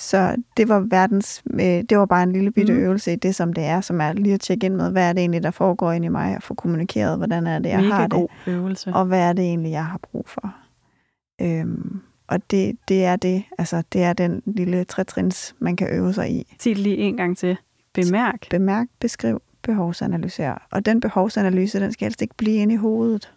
Så 0.02 0.36
det 0.58 0.70
var 0.70 0.80
verdens, 0.80 1.44
øh, 1.54 1.60
det 1.60 1.98
var 1.98 2.06
bare 2.06 2.24
en 2.24 2.32
lille 2.32 2.52
bitte 2.52 2.74
Mhm. 2.74 2.82
øvelse 2.82 3.14
i 3.14 3.16
det, 3.16 3.36
som 3.36 3.54
det 3.54 3.64
er, 3.64 3.82
som 3.82 4.02
er 4.02 4.14
lige 4.14 4.34
at 4.34 4.40
tjekke 4.40 4.66
ind 4.66 4.76
med, 4.76 4.92
hvad 4.92 5.10
er 5.10 5.14
det 5.14 5.20
egentlig, 5.20 5.44
der 5.44 5.52
foregår 5.52 5.92
inde 5.92 6.06
i 6.06 6.10
mig, 6.10 6.36
og 6.36 6.44
få 6.44 6.54
kommunikeret, 6.54 7.18
hvordan 7.18 7.48
er 7.48 7.60
det, 7.60 7.70
jeg 7.70 7.80
mega 7.80 7.92
har 7.94 8.02
det, 8.08 8.12
god 8.12 8.28
øvelse. 8.48 8.94
og 8.94 9.06
hvad 9.06 9.20
er 9.30 9.34
det 9.34 9.46
egentlig, 9.46 9.72
jeg 9.72 9.86
har 9.86 9.98
brug 9.98 10.30
for. 10.30 10.56
Øhm, 11.42 12.00
og 12.28 12.52
det, 12.52 12.78
det 12.88 13.06
er 13.06 13.16
det, 13.16 13.44
altså 13.58 13.84
det 13.94 14.04
er 14.04 14.14
den 14.14 14.42
lille 14.46 14.84
trætrins, 14.84 15.56
man 15.60 15.76
kan 15.76 15.88
øve 15.96 16.14
sig 16.14 16.32
i. 16.32 16.56
Sig 16.60 16.70
det 16.76 16.78
lige 16.78 16.98
en 16.98 17.18
gang 17.18 17.38
til. 17.38 17.58
Bemærk. 17.94 18.48
Bemærk, 18.50 18.88
beskriv, 19.00 19.42
behovsanalyser. 19.62 20.56
Og 20.72 20.86
den 20.86 21.00
behovsanalyse, 21.00 21.80
den 21.80 21.92
skal 21.92 22.06
helst 22.06 22.22
ikke 22.22 22.36
blive 22.38 22.56
inde 22.56 22.74
i 22.74 22.78
hovedet. 22.78 23.34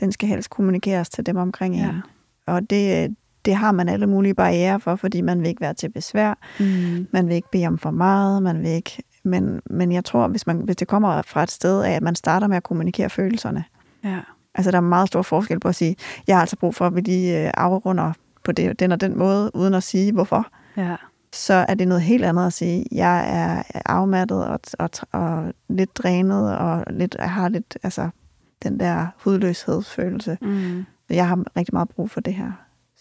Den 0.00 0.12
skal 0.12 0.28
helst 0.28 0.50
kommunikeres 0.50 1.08
til 1.10 1.26
dem 1.26 1.36
omkring 1.36 1.74
Ja. 1.76 1.88
en. 1.90 2.00
Og 2.46 2.70
det, 2.70 3.16
det 3.44 3.54
har 3.54 3.72
man 3.72 3.88
alle 3.88 4.06
mulige 4.06 4.34
barriere 4.34 4.80
for, 4.80 4.96
fordi 4.96 5.20
man 5.20 5.40
vil 5.40 5.48
ikke 5.48 5.60
være 5.60 5.74
til 5.74 5.88
besvær, 5.88 6.34
Mm. 6.60 7.06
man 7.12 7.28
vil 7.28 7.34
ikke 7.34 7.48
bede 7.52 7.66
om 7.66 7.78
for 7.78 7.90
meget, 7.90 8.42
man 8.42 8.62
vil 8.62 8.70
ikke... 8.70 9.02
Men, 9.24 9.60
men 9.70 9.92
jeg 9.92 10.04
tror, 10.04 10.28
hvis, 10.28 10.46
man, 10.46 10.56
hvis 10.56 10.76
det 10.76 10.88
kommer 10.88 11.22
fra 11.22 11.42
et 11.42 11.50
sted 11.50 11.82
af, 11.82 11.90
at 11.92 12.02
man 12.02 12.14
starter 12.14 12.46
med 12.46 12.56
at 12.56 12.62
kommunikere 12.62 13.10
følelserne, 13.10 13.64
Ja. 14.04 14.18
altså 14.54 14.70
der 14.70 14.76
er 14.76 14.80
meget 14.82 15.08
stor 15.08 15.22
forskel 15.22 15.60
på 15.60 15.68
at 15.68 15.74
sige, 15.74 15.96
jeg 16.26 16.36
har 16.36 16.40
altså 16.40 16.56
brug 16.56 16.74
for, 16.74 16.86
at 16.86 16.94
vi 16.96 17.00
lige 17.00 17.44
øh, 17.46 17.50
afrunder 17.56 18.12
på 18.44 18.52
det, 18.52 18.80
den 18.80 18.92
og 18.92 19.00
den 19.00 19.18
måde, 19.18 19.50
uden 19.54 19.74
at 19.74 19.82
sige 19.82 20.12
hvorfor, 20.12 20.46
Ja. 20.76 20.96
så 21.32 21.54
er 21.68 21.74
det 21.74 21.88
noget 21.88 22.02
helt 22.02 22.24
andet 22.24 22.46
at 22.46 22.52
sige, 22.52 22.86
jeg 22.92 23.24
er 23.40 23.62
afmattet 23.86 24.44
og, 24.46 24.60
og, 24.78 24.90
og 25.12 25.52
lidt 25.68 25.96
drænet, 25.96 26.58
og 26.58 26.84
lidt, 26.90 27.16
jeg 27.18 27.30
har 27.30 27.48
lidt, 27.48 27.78
altså 27.82 28.08
den 28.62 28.80
der 28.80 29.06
hudløshedsfølelse. 29.24 30.38
Mm. 30.40 30.84
Jeg 31.10 31.28
har 31.28 31.44
rigtig 31.56 31.74
meget 31.74 31.88
brug 31.88 32.10
for 32.10 32.20
det 32.20 32.34
her. 32.34 32.52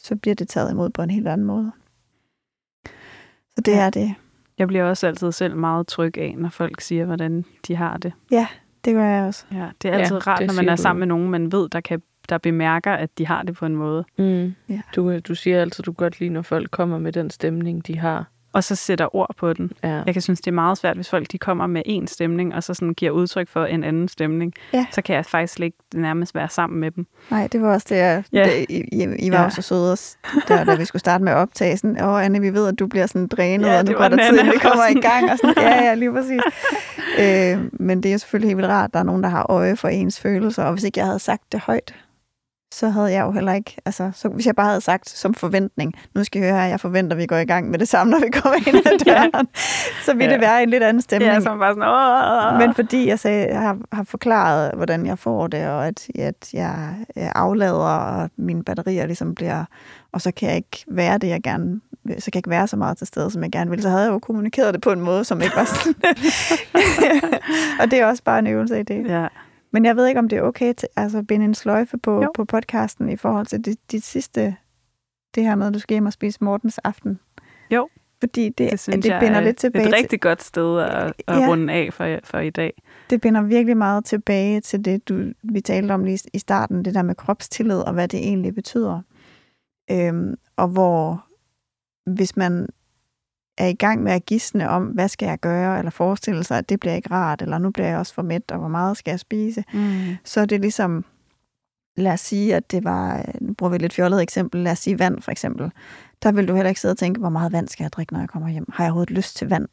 Så 0.03 0.15
bliver 0.15 0.35
det 0.35 0.47
taget 0.47 0.71
imod 0.71 0.89
på 0.89 1.01
en 1.01 1.09
helt 1.09 1.27
anden 1.27 1.47
måde. 1.47 1.71
Så 3.55 3.61
det 3.65 3.71
Ja. 3.71 3.85
er 3.85 3.89
det. 3.89 4.15
Jeg 4.57 4.67
bliver 4.67 4.83
også 4.83 5.07
altid 5.07 5.31
selv 5.31 5.55
meget 5.55 5.87
tryg 5.87 6.17
af, 6.17 6.35
når 6.37 6.49
folk 6.49 6.81
siger, 6.81 7.05
hvordan 7.05 7.45
de 7.67 7.75
har 7.75 7.97
det. 7.97 8.13
Det 8.85 8.93
gør 8.93 9.05
jeg 9.05 9.23
også. 9.25 9.45
Ja, 9.51 9.69
det 9.81 9.89
er 9.91 9.93
altid 9.97 10.15
Ja, 10.15 10.21
ja, 10.25 10.31
rart, 10.31 10.47
når 10.47 10.53
man 10.53 10.69
er 10.69 10.75
du 10.75 10.81
sammen 10.81 10.99
med 10.99 11.07
nogen, 11.07 11.29
man 11.29 11.51
ved, 11.51 11.69
der, 11.69 11.81
kan, 11.81 12.01
der 12.29 12.37
bemærker, 12.37 12.93
at 12.93 13.17
de 13.17 13.25
har 13.27 13.43
det 13.43 13.55
på 13.55 13.65
en 13.65 13.75
måde. 13.75 14.05
Mm. 14.17 14.53
Ja. 14.69 14.81
Du, 14.95 15.19
du 15.19 15.35
siger 15.35 15.61
altid, 15.61 15.83
du 15.83 15.91
godt 15.91 16.19
lide, 16.19 16.29
når 16.29 16.41
folk 16.41 16.71
kommer 16.71 16.97
med 16.99 17.11
den 17.11 17.29
stemning, 17.29 17.87
de 17.87 17.97
har. 17.97 18.25
Og 18.53 18.63
så 18.63 18.75
sætter 18.75 19.15
ord 19.15 19.35
på 19.37 19.53
den. 19.53 19.71
Ja. 19.83 20.01
Jeg 20.05 20.13
kan 20.13 20.21
synes, 20.21 20.41
det 20.41 20.47
er 20.47 20.55
meget 20.55 20.77
svært, 20.77 20.95
hvis 20.95 21.09
folk 21.09 21.31
de 21.31 21.37
kommer 21.37 21.67
med 21.67 21.81
en 21.85 22.07
stemning, 22.07 22.55
og 22.55 22.63
så 22.63 22.73
sådan 22.73 22.93
giver 22.93 23.11
udtryk 23.11 23.47
for 23.49 23.65
en 23.65 23.83
anden 23.83 24.07
stemning. 24.07 24.53
Ja. 24.73 24.85
Så 24.91 25.01
kan 25.01 25.15
jeg 25.15 25.25
faktisk 25.25 25.53
slet 25.53 25.65
ikke 25.65 25.77
nærmest 25.95 26.35
være 26.35 26.49
sammen 26.49 26.79
med 26.79 26.91
dem. 26.91 27.05
Nej, 27.31 27.47
det 27.47 27.61
var 27.61 27.73
også 27.73 27.87
det, 27.89 27.95
jeg, 27.97 28.23
Ja. 28.33 28.43
det 28.43 28.65
I, 28.69 28.83
I, 29.19 29.31
var 29.31 29.37
Ja. 29.37 29.43
ja. 29.43 29.49
så 29.49 29.61
søde, 29.61 29.91
os, 29.91 30.17
der, 30.47 30.63
da 30.63 30.75
vi 30.75 30.85
skulle 30.85 30.99
starte 30.99 31.23
med 31.23 31.33
optagelsen. 31.33 32.01
Åh, 32.03 32.25
Anne, 32.25 32.41
vi 32.41 32.53
ved, 32.53 32.67
at 32.67 32.79
du 32.79 32.87
bliver 32.87 33.05
sådan 33.05 33.27
drænet, 33.27 33.67
Ja, 33.67 33.77
og 33.79 33.85
nu 33.85 33.93
går 33.93 34.07
der 34.07 34.29
tid, 34.29 34.43
vi 34.43 34.57
kommer 34.61 34.83
også. 34.83 34.97
i 34.97 35.01
gang. 35.01 35.31
Og 35.31 35.37
sådan, 35.37 35.55
ja, 35.67 35.83
ja, 35.83 35.93
lige 35.93 36.11
præcis. 36.13 36.41
øh, 37.19 37.69
men 37.79 38.03
det 38.03 38.09
er 38.09 38.13
jo 38.13 38.17
selvfølgelig 38.19 38.49
helt 38.49 38.57
vildt 38.57 38.69
rart, 38.69 38.85
at 38.89 38.93
der 38.93 38.99
er 38.99 39.03
nogen, 39.03 39.23
der 39.23 39.29
har 39.29 39.45
øje 39.49 39.75
for 39.75 39.87
ens 39.87 40.19
følelser. 40.19 40.63
Og 40.63 40.73
hvis 40.73 40.83
ikke 40.83 40.99
jeg 40.99 41.05
havde 41.05 41.19
sagt 41.19 41.41
det 41.51 41.59
højt, 41.59 41.95
så 42.73 42.89
havde 42.89 43.11
jeg 43.11 43.21
jo 43.25 43.31
heller 43.31 43.53
ikke, 43.53 43.75
altså, 43.85 44.11
så, 44.15 44.29
hvis 44.29 44.45
jeg 44.45 44.55
bare 44.55 44.67
havde 44.67 44.81
sagt 44.81 45.09
som 45.09 45.33
forventning, 45.33 45.93
nu 46.15 46.23
skal 46.23 46.41
I 46.41 46.45
høre 46.45 46.53
her, 46.61 46.63
jeg 46.67 46.79
forventer, 46.79 47.15
at 47.15 47.21
vi 47.21 47.25
går 47.25 47.35
i 47.37 47.45
gang 47.45 47.69
med 47.69 47.79
det 47.79 47.87
samme, 47.87 48.11
når 48.11 48.19
vi 48.19 48.29
kommer 48.29 48.57
ind 48.67 48.75
ad 48.87 48.99
døren, 49.05 49.47
så 50.05 50.13
ville 50.13 50.25
Ja. 50.25 50.33
det 50.33 50.41
være 50.41 50.63
en 50.63 50.69
lidt 50.69 50.83
anden 50.83 51.01
stemning. 51.01 51.31
Ja, 51.33 51.39
som 51.39 51.59
bare 51.59 51.73
sådan, 51.73 52.53
Åh! 52.53 52.67
Men 52.67 52.75
fordi 52.75 53.07
jeg, 53.07 53.19
sagde, 53.19 53.47
jeg 53.47 53.59
har, 53.61 53.77
har 53.91 54.03
forklaret, 54.03 54.71
hvordan 54.75 55.05
jeg 55.05 55.19
får 55.19 55.47
det, 55.47 55.67
og 55.67 55.87
at, 55.87 56.07
at 56.19 56.53
jeg 56.53 56.93
aflader, 57.15 57.73
og 57.73 58.29
mine 58.37 58.63
batterier 58.63 59.05
ligesom 59.05 59.35
bliver... 59.35 59.63
Og 60.11 60.21
så 60.21 60.31
kan 60.31 60.47
jeg 60.49 60.55
ikke 60.55 60.85
være 60.87 61.17
det, 61.17 61.27
jeg 61.27 61.41
gerne. 61.43 61.81
Så 62.07 62.25
kan 62.25 62.31
jeg 62.33 62.35
ikke 62.35 62.49
være 62.49 62.67
så 62.67 62.77
meget 62.77 62.97
til 62.97 63.07
stede, 63.07 63.31
som 63.31 63.43
jeg 63.43 63.51
gerne 63.51 63.69
vil. 63.69 63.81
Så 63.81 63.89
havde 63.89 64.03
jeg 64.03 64.11
jo 64.11 64.19
kommunikeret 64.19 64.73
det 64.73 64.81
på 64.81 64.91
en 64.91 65.01
måde, 65.01 65.23
som 65.25 65.41
ikke 65.41 65.55
var 65.55 65.63
sådan... 65.63 65.95
og 67.81 67.91
det 67.91 67.99
er 67.99 68.05
også 68.05 68.23
bare 68.23 68.39
en 68.39 68.47
øvelse 68.47 68.79
i 68.79 68.83
det. 68.83 69.07
Ja. 69.07 69.27
Men 69.71 69.85
jeg 69.85 69.95
ved 69.95 70.07
ikke, 70.07 70.19
om 70.19 70.29
det 70.29 70.37
er 70.37 70.41
okay 70.41 70.73
til 70.73 70.87
altså, 70.95 71.17
at 71.17 71.27
binde 71.27 71.45
en 71.45 71.53
sløjfe 71.53 71.97
på, 71.97 72.23
Jo. 72.23 72.31
på 72.35 72.45
podcasten 72.45 73.09
i 73.09 73.15
forhold 73.15 73.45
til 73.45 73.61
dit, 73.61 73.91
dit 73.91 74.03
sidste... 74.03 74.55
Det 75.35 75.43
her 75.43 75.55
med, 75.55 75.67
at 75.67 75.73
du 75.73 75.79
skal 75.79 75.93
hjem 75.95 76.05
og 76.05 76.13
spise 76.13 76.43
Mortens 76.43 76.77
aften. 76.77 77.19
Jo. 77.71 77.89
Fordi 78.19 78.49
det, 78.49 78.71
Det 78.71 78.79
synes 78.79 79.03
det 79.03 79.11
jeg 79.11 79.19
binder 79.19 79.37
er 79.37 79.41
lidt 79.43 79.57
tilbage 79.57 79.83
et 79.85 79.89
til, 79.93 79.95
rigtig 79.95 80.21
godt 80.21 80.43
sted 80.43 80.79
at, 80.79 81.13
at 81.27 81.35
Ja. 81.37 81.47
runde 81.47 81.73
af 81.73 81.93
for, 81.93 82.19
for 82.23 82.39
i 82.39 82.49
dag. 82.49 82.81
det 83.09 83.21
binder 83.21 83.41
virkelig 83.41 83.77
meget 83.77 84.05
tilbage 84.05 84.61
til 84.61 84.85
det, 84.85 85.09
du, 85.09 85.23
vi 85.43 85.61
talte 85.61 85.91
om 85.91 86.03
lige 86.03 86.19
i 86.33 86.39
starten, 86.39 86.85
det 86.85 86.93
der 86.95 87.01
med 87.01 87.15
kropstillid 87.15 87.77
og 87.79 87.93
hvad 87.93 88.07
det 88.07 88.19
egentlig 88.19 88.55
betyder. 88.55 89.01
Øhm, 89.91 90.35
og 90.57 90.67
hvor, 90.67 91.25
hvis 92.11 92.37
man 92.37 92.67
er 93.59 93.67
i 93.67 93.73
gang 93.73 94.03
med 94.03 94.11
at 94.11 94.25
gisne 94.25 94.69
om, 94.69 94.83
hvad 94.85 95.07
skal 95.07 95.25
jeg 95.25 95.39
gøre, 95.39 95.77
eller 95.77 95.91
forestille 95.91 96.43
sig, 96.43 96.57
at 96.57 96.69
det 96.69 96.79
bliver 96.79 96.93
ikke 96.95 97.11
rart, 97.11 97.41
eller 97.41 97.57
nu 97.57 97.71
bliver 97.71 97.87
jeg 97.87 97.97
også 97.97 98.13
for 98.13 98.21
mæt, 98.21 98.51
og 98.51 98.57
hvor 98.59 98.67
meget 98.67 98.97
skal 98.97 99.11
jeg 99.11 99.19
spise, 99.19 99.63
Mm. 99.73 100.01
så 100.23 100.41
er 100.41 100.45
det 100.45 100.61
ligesom, 100.61 101.05
lad 101.97 102.11
os 102.13 102.19
sige, 102.19 102.55
at 102.55 102.71
det 102.71 102.83
var, 102.83 103.25
nu 103.41 103.53
bruger 103.53 103.69
vi 103.69 103.75
et 103.75 103.81
lidt 103.81 103.93
fjollet 103.93 104.21
eksempel, 104.21 104.63
lad 104.63 104.71
os 104.71 104.79
sige 104.79 104.99
vand 104.99 105.21
for 105.21 105.31
eksempel. 105.31 105.71
Der 106.23 106.31
vil 106.31 106.47
du 106.47 106.55
heller 106.55 106.69
ikke 106.69 106.81
sidde 106.81 106.93
og 106.93 106.97
tænke, 106.97 107.19
hvor 107.19 107.29
meget 107.29 107.51
vand 107.51 107.67
skal 107.67 107.83
jeg 107.83 107.93
drikke, 107.93 108.13
når 108.13 108.19
jeg 108.19 108.29
kommer 108.29 108.49
hjem? 108.49 108.65
Har 108.73 108.83
jeg 108.83 108.91
overhovedet 108.91 109.15
lyst 109.15 109.35
til 109.37 109.49
vand? 109.49 109.67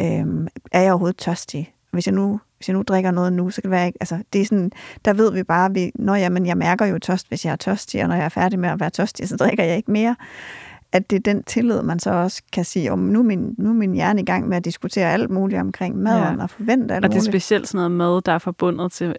Øhm, 0.00 0.48
er 0.72 0.80
jeg 0.80 0.92
overhovedet 0.92 1.16
tørstig? 1.16 1.74
Hvis 1.92 2.06
jeg 2.06 2.14
nu 2.14 2.40
hvis 2.58 2.68
jeg 2.68 2.76
nu 2.76 2.82
drikker 2.82 3.10
noget 3.10 3.32
nu, 3.32 3.50
så 3.50 3.62
kan 3.62 3.70
det 3.70 3.76
være 3.76 3.86
ikke, 3.86 3.96
altså 4.00 4.18
det 4.32 4.40
er 4.40 4.44
sådan, 4.44 4.70
der 5.04 5.12
ved 5.12 5.32
vi 5.32 5.42
bare, 5.42 5.72
vi, 5.74 5.92
når 5.94 6.14
jeg, 6.14 6.32
men 6.32 6.46
jeg 6.46 6.56
mærker 6.56 6.86
jo 6.86 6.98
tørst, 6.98 7.28
hvis 7.28 7.44
jeg 7.44 7.52
er 7.52 7.56
tørstig, 7.56 8.02
og 8.02 8.08
når 8.08 8.14
jeg 8.16 8.24
er 8.24 8.28
færdig 8.28 8.58
med 8.58 8.68
at 8.68 8.80
være 8.80 8.90
tørstig, 8.90 9.28
så 9.28 9.36
drikker 9.36 9.64
jeg 9.64 9.76
ikke 9.76 9.90
mere. 9.90 10.16
At 10.94 11.10
det 11.10 11.16
er 11.16 11.32
den 11.32 11.42
tillid, 11.42 11.82
man 11.82 11.98
så 11.98 12.10
også 12.10 12.42
kan 12.52 12.64
sige, 12.64 12.92
om 12.92 12.98
nu 12.98 13.18
er 13.18 13.22
min, 13.22 13.54
nu 13.58 13.68
er 13.68 13.72
min 13.74 13.94
hjerne 13.94 14.20
i 14.20 14.24
gang 14.24 14.48
med 14.48 14.56
at 14.56 14.64
diskutere 14.64 15.12
alt 15.12 15.30
muligt 15.30 15.60
omkring 15.60 15.96
maden, 15.98 16.36
Ja. 16.38 16.42
og 16.42 16.50
forvente 16.50 16.94
alt 16.94 17.04
Og 17.04 17.10
det 17.10 17.16
er 17.16 17.20
muligt. 17.20 17.32
specielt 17.32 17.68
sådan 17.68 17.76
noget 17.78 17.90
mad, 17.90 18.22
der 18.22 18.32
er 18.32 18.38
forbundet 18.38 18.92
til, 18.92 19.16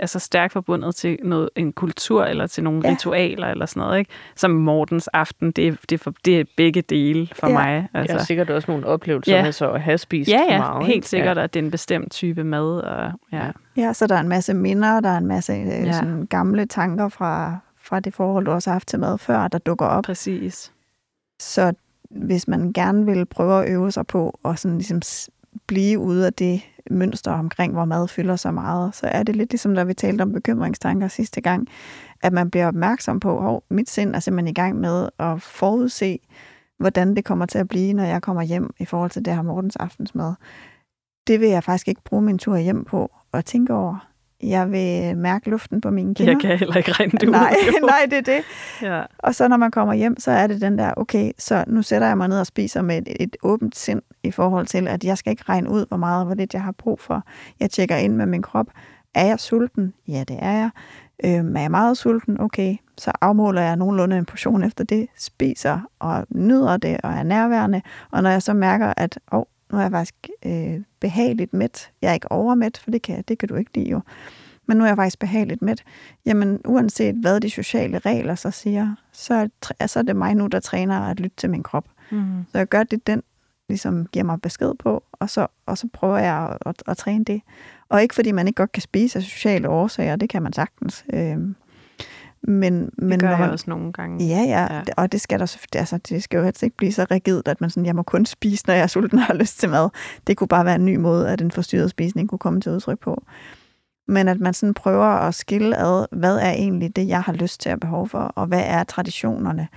altså 0.00 0.18
stærkt 0.18 0.52
forbundet 0.52 0.94
til 0.94 1.18
noget, 1.24 1.48
en 1.56 1.72
kultur, 1.72 2.24
eller 2.24 2.46
til 2.46 2.64
nogle 2.64 2.80
Ja. 2.84 2.88
ja. 2.88 2.94
ritualer, 2.94 3.46
eller 3.46 3.66
sådan 3.66 3.80
noget, 3.80 3.98
ikke? 3.98 4.10
Som 4.36 4.50
Mortens 4.50 5.08
aften, 5.08 5.50
det 5.50 5.68
er, 5.68 5.72
det 5.90 5.92
er, 5.92 5.98
for, 5.98 6.14
det 6.24 6.40
er 6.40 6.44
begge 6.56 6.82
dele 6.82 7.28
for 7.32 7.46
Ja. 7.48 7.52
mig. 7.52 7.88
Altså. 7.94 8.12
Jeg 8.12 8.20
har 8.20 8.24
sikkert 8.24 8.50
også 8.50 8.70
nogle 8.70 8.86
oplevelser 8.86 9.36
Ja. 9.36 9.42
med 9.42 9.52
så 9.52 9.70
at 9.70 9.80
have 9.82 9.98
spist 9.98 10.30
ja, 10.30 10.42
ja, 10.50 10.58
meget. 10.58 10.86
helt 10.86 10.96
ikke? 10.96 11.08
sikkert, 11.08 11.38
at 11.38 11.54
det 11.54 11.60
er 11.60 11.64
en 11.64 11.70
bestemt 11.70 12.12
type 12.12 12.44
mad. 12.44 12.78
Og, 12.80 13.12
ja. 13.32 13.50
Ja, 13.76 13.92
så 13.92 14.06
der 14.06 14.14
er 14.14 14.20
en 14.20 14.28
masse 14.28 14.54
minder, 14.54 15.00
der 15.00 15.08
er 15.10 15.18
en 15.18 15.26
masse 15.26 15.52
øh, 15.52 15.66
Ja. 15.68 15.92
sådan 15.92 16.26
gamle 16.30 16.66
tanker 16.66 17.08
fra, 17.08 17.56
fra 17.82 18.00
det 18.00 18.14
forhold, 18.14 18.44
du 18.44 18.50
også 18.50 18.70
har 18.70 18.74
haft 18.74 18.88
til 18.88 18.98
mad 19.00 19.18
før, 19.18 19.48
der 19.48 19.58
dukker 19.58 19.86
op. 19.86 20.04
Præcis. 20.04 20.72
Så 21.40 21.72
hvis 22.10 22.48
man 22.48 22.72
gerne 22.72 23.04
vil 23.04 23.26
prøve 23.26 23.64
at 23.64 23.70
øve 23.70 23.92
sig 23.92 24.06
på 24.06 24.38
og 24.42 24.58
sådan 24.58 24.78
ligesom 24.78 25.02
blive 25.66 25.98
ude 25.98 26.26
af 26.26 26.32
det 26.32 26.62
mønster 26.90 27.32
omkring, 27.32 27.72
hvor 27.72 27.84
mad 27.84 28.08
fylder 28.08 28.36
så 28.36 28.50
meget, 28.50 28.94
så 28.94 29.06
er 29.06 29.22
det 29.22 29.36
lidt 29.36 29.50
ligesom, 29.50 29.74
da 29.74 29.84
vi 29.84 29.94
talte 29.94 30.22
om 30.22 30.32
bekymringstanker 30.32 31.08
sidste 31.08 31.40
gang, 31.40 31.68
at 32.22 32.32
man 32.32 32.50
bliver 32.50 32.66
opmærksom 32.66 33.20
på, 33.20 33.56
at 33.56 33.60
mit 33.70 33.90
sind 33.90 34.14
er 34.14 34.20
simpelthen 34.20 34.48
i 34.48 34.54
gang 34.54 34.80
med 34.80 35.08
at 35.18 35.42
forudse, 35.42 36.18
hvordan 36.78 37.16
det 37.16 37.24
kommer 37.24 37.46
til 37.46 37.58
at 37.58 37.68
blive, 37.68 37.92
når 37.92 38.04
jeg 38.04 38.22
kommer 38.22 38.42
hjem 38.42 38.74
i 38.78 38.84
forhold 38.84 39.10
til 39.10 39.24
det 39.24 39.34
her 39.34 39.42
Mortens 39.42 39.76
aftensmad. 39.76 40.34
Det 41.26 41.40
vil 41.40 41.48
jeg 41.48 41.64
faktisk 41.64 41.88
ikke 41.88 42.02
bruge 42.04 42.22
min 42.22 42.38
tur 42.38 42.56
hjem 42.56 42.84
på 42.84 43.10
at 43.32 43.44
tænke 43.44 43.74
over. 43.74 44.08
Jeg 44.42 44.72
vil 44.72 45.16
mærke 45.16 45.50
luften 45.50 45.80
på 45.80 45.90
mine 45.90 46.14
kinder. 46.14 46.32
Jeg 46.32 46.40
kan 46.40 46.58
heller 46.58 46.76
ikke 46.76 46.92
regne 46.92 47.12
det 47.12 47.28
ud. 47.28 47.32
nej, 47.32 47.56
nej, 47.82 48.06
det 48.10 48.18
er 48.18 48.22
det. 48.22 48.42
Ja. 48.82 49.02
Og 49.18 49.34
så 49.34 49.48
når 49.48 49.56
man 49.56 49.70
kommer 49.70 49.94
hjem, 49.94 50.20
så 50.20 50.30
er 50.30 50.46
det 50.46 50.60
den 50.60 50.78
der, 50.78 50.92
okay, 50.96 51.32
så 51.38 51.64
nu 51.66 51.82
sætter 51.82 52.06
jeg 52.06 52.16
mig 52.16 52.28
ned 52.28 52.40
og 52.40 52.46
spiser 52.46 52.82
med 52.82 52.98
et, 52.98 53.08
et 53.20 53.36
åbent 53.42 53.76
sind 53.76 54.02
i 54.22 54.30
forhold 54.30 54.66
til, 54.66 54.88
at 54.88 55.04
jeg 55.04 55.18
skal 55.18 55.30
ikke 55.30 55.44
regne 55.48 55.70
ud, 55.70 55.86
hvor 55.88 55.96
meget 55.96 56.20
og 56.20 56.26
hvor 56.26 56.34
lidt 56.34 56.54
jeg 56.54 56.62
har 56.62 56.72
brug 56.72 57.00
for. 57.00 57.22
Jeg 57.60 57.70
tjekker 57.70 57.96
ind 57.96 58.16
med 58.16 58.26
min 58.26 58.42
krop. 58.42 58.66
Er 59.14 59.26
jeg 59.26 59.40
sulten? 59.40 59.94
Ja, 60.08 60.24
det 60.28 60.36
er 60.40 60.52
jeg. 60.52 60.70
Øhm, 61.24 61.56
er 61.56 61.60
jeg 61.60 61.70
meget 61.70 61.98
sulten? 61.98 62.40
Okay, 62.40 62.76
så 62.98 63.12
afmåler 63.20 63.62
jeg 63.62 63.76
nogenlunde 63.76 64.18
en 64.18 64.24
portion 64.24 64.62
efter 64.62 64.84
det, 64.84 65.06
spiser 65.18 65.80
og 65.98 66.26
nyder 66.30 66.76
det 66.76 67.00
og 67.02 67.12
er 67.12 67.22
nærværende. 67.22 67.82
Og 68.10 68.22
når 68.22 68.30
jeg 68.30 68.42
så 68.42 68.54
mærker, 68.54 68.94
at 68.96 69.18
oh, 69.30 69.44
nu 69.72 69.78
er 69.78 69.82
jeg 69.82 69.90
faktisk 69.90 70.28
øh, 70.46 70.80
behageligt 71.00 71.52
mæt, 71.52 71.90
jeg 72.02 72.10
er 72.10 72.14
ikke 72.14 72.32
overmæt, 72.32 72.80
for 72.84 72.90
det 72.90 73.02
kan, 73.02 73.24
det 73.28 73.38
kan 73.38 73.48
du 73.48 73.54
ikke 73.54 73.70
lide 73.74 73.90
jo, 73.90 74.00
men 74.66 74.76
nu 74.76 74.84
er 74.84 74.88
jeg 74.88 74.96
faktisk 74.96 75.18
behageligt 75.18 75.62
mæt, 75.62 75.84
jamen 76.26 76.60
uanset 76.64 77.14
hvad 77.14 77.40
de 77.40 77.50
sociale 77.50 77.98
regler 77.98 78.34
så 78.34 78.50
siger, 78.50 78.94
så 79.12 79.48
er, 79.78 79.86
så 79.86 79.98
er 79.98 80.02
det 80.02 80.16
mig 80.16 80.34
nu, 80.34 80.46
der 80.46 80.60
træner 80.60 81.00
at 81.00 81.20
lytte 81.20 81.36
til 81.36 81.50
min 81.50 81.62
krop. 81.62 81.84
Mm. 82.10 82.44
Så 82.52 82.58
jeg 82.58 82.66
gør 82.68 82.82
det, 82.82 83.06
den 83.06 83.22
ligesom 83.68 84.06
giver 84.06 84.24
mig 84.24 84.42
besked 84.42 84.74
på, 84.78 85.04
og 85.12 85.30
så, 85.30 85.46
og 85.66 85.78
så 85.78 85.88
prøver 85.92 86.18
jeg 86.18 86.48
at, 86.50 86.58
at, 86.66 86.82
at 86.86 86.96
træne 86.96 87.24
det. 87.24 87.42
Og 87.88 88.02
ikke 88.02 88.14
fordi 88.14 88.32
man 88.32 88.46
ikke 88.46 88.56
godt 88.56 88.72
kan 88.72 88.82
spise 88.82 89.18
af 89.18 89.22
sociale 89.22 89.68
årsager, 89.68 90.16
det 90.16 90.28
kan 90.28 90.42
man 90.42 90.52
sagtens. 90.52 91.04
Øhm, 91.12 91.56
men, 92.42 92.90
men 92.98 93.10
Det 93.10 93.20
gør 93.20 93.26
når 93.26 93.32
jeg 93.36 93.40
man, 93.40 93.50
også 93.50 93.64
nogle 93.70 93.92
gange. 93.92 94.26
Ja, 94.26 94.40
ja, 94.42 94.74
Ja. 94.74 94.82
og 94.96 95.12
det 95.12 95.20
skal, 95.20 95.38
der, 95.40 95.46
så- 95.46 95.58
altså, 95.74 95.98
det 95.98 96.22
skal 96.22 96.38
jo 96.38 96.44
helst 96.44 96.62
ikke 96.62 96.76
blive 96.76 96.92
så 96.92 97.06
rigidt, 97.10 97.48
at 97.48 97.60
man 97.60 97.70
sådan, 97.70 97.86
jeg 97.86 97.96
må 97.96 98.02
kun 98.02 98.26
spise, 98.26 98.64
når 98.66 98.74
jeg 98.74 98.82
er 98.82 98.86
sulten 98.86 99.18
og 99.18 99.24
har 99.24 99.34
lyst 99.34 99.58
til 99.60 99.70
mad. 99.70 99.88
Det 100.26 100.36
kunne 100.36 100.48
bare 100.48 100.64
være 100.64 100.74
en 100.74 100.84
ny 100.84 100.96
måde, 100.96 101.30
at 101.30 101.40
en 101.40 101.50
forstyrret 101.50 101.90
spisning 101.90 102.28
kunne 102.28 102.38
komme 102.38 102.60
til 102.60 102.72
udtryk 102.72 102.98
på. 103.00 103.22
Men 104.08 104.28
at 104.28 104.40
man 104.40 104.54
sådan 104.54 104.74
prøver 104.74 105.04
at 105.06 105.34
skille 105.34 105.76
ad, 105.78 106.06
hvad 106.12 106.36
er 106.36 106.50
egentlig 106.50 106.96
det, 106.96 107.08
jeg 107.08 107.22
har 107.22 107.32
lyst 107.32 107.60
til 107.60 107.68
at 107.68 107.80
behov 107.80 108.08
for, 108.08 108.18
og 108.18 108.46
hvad 108.46 108.62
er 108.66 108.84
traditionerne 108.84 109.68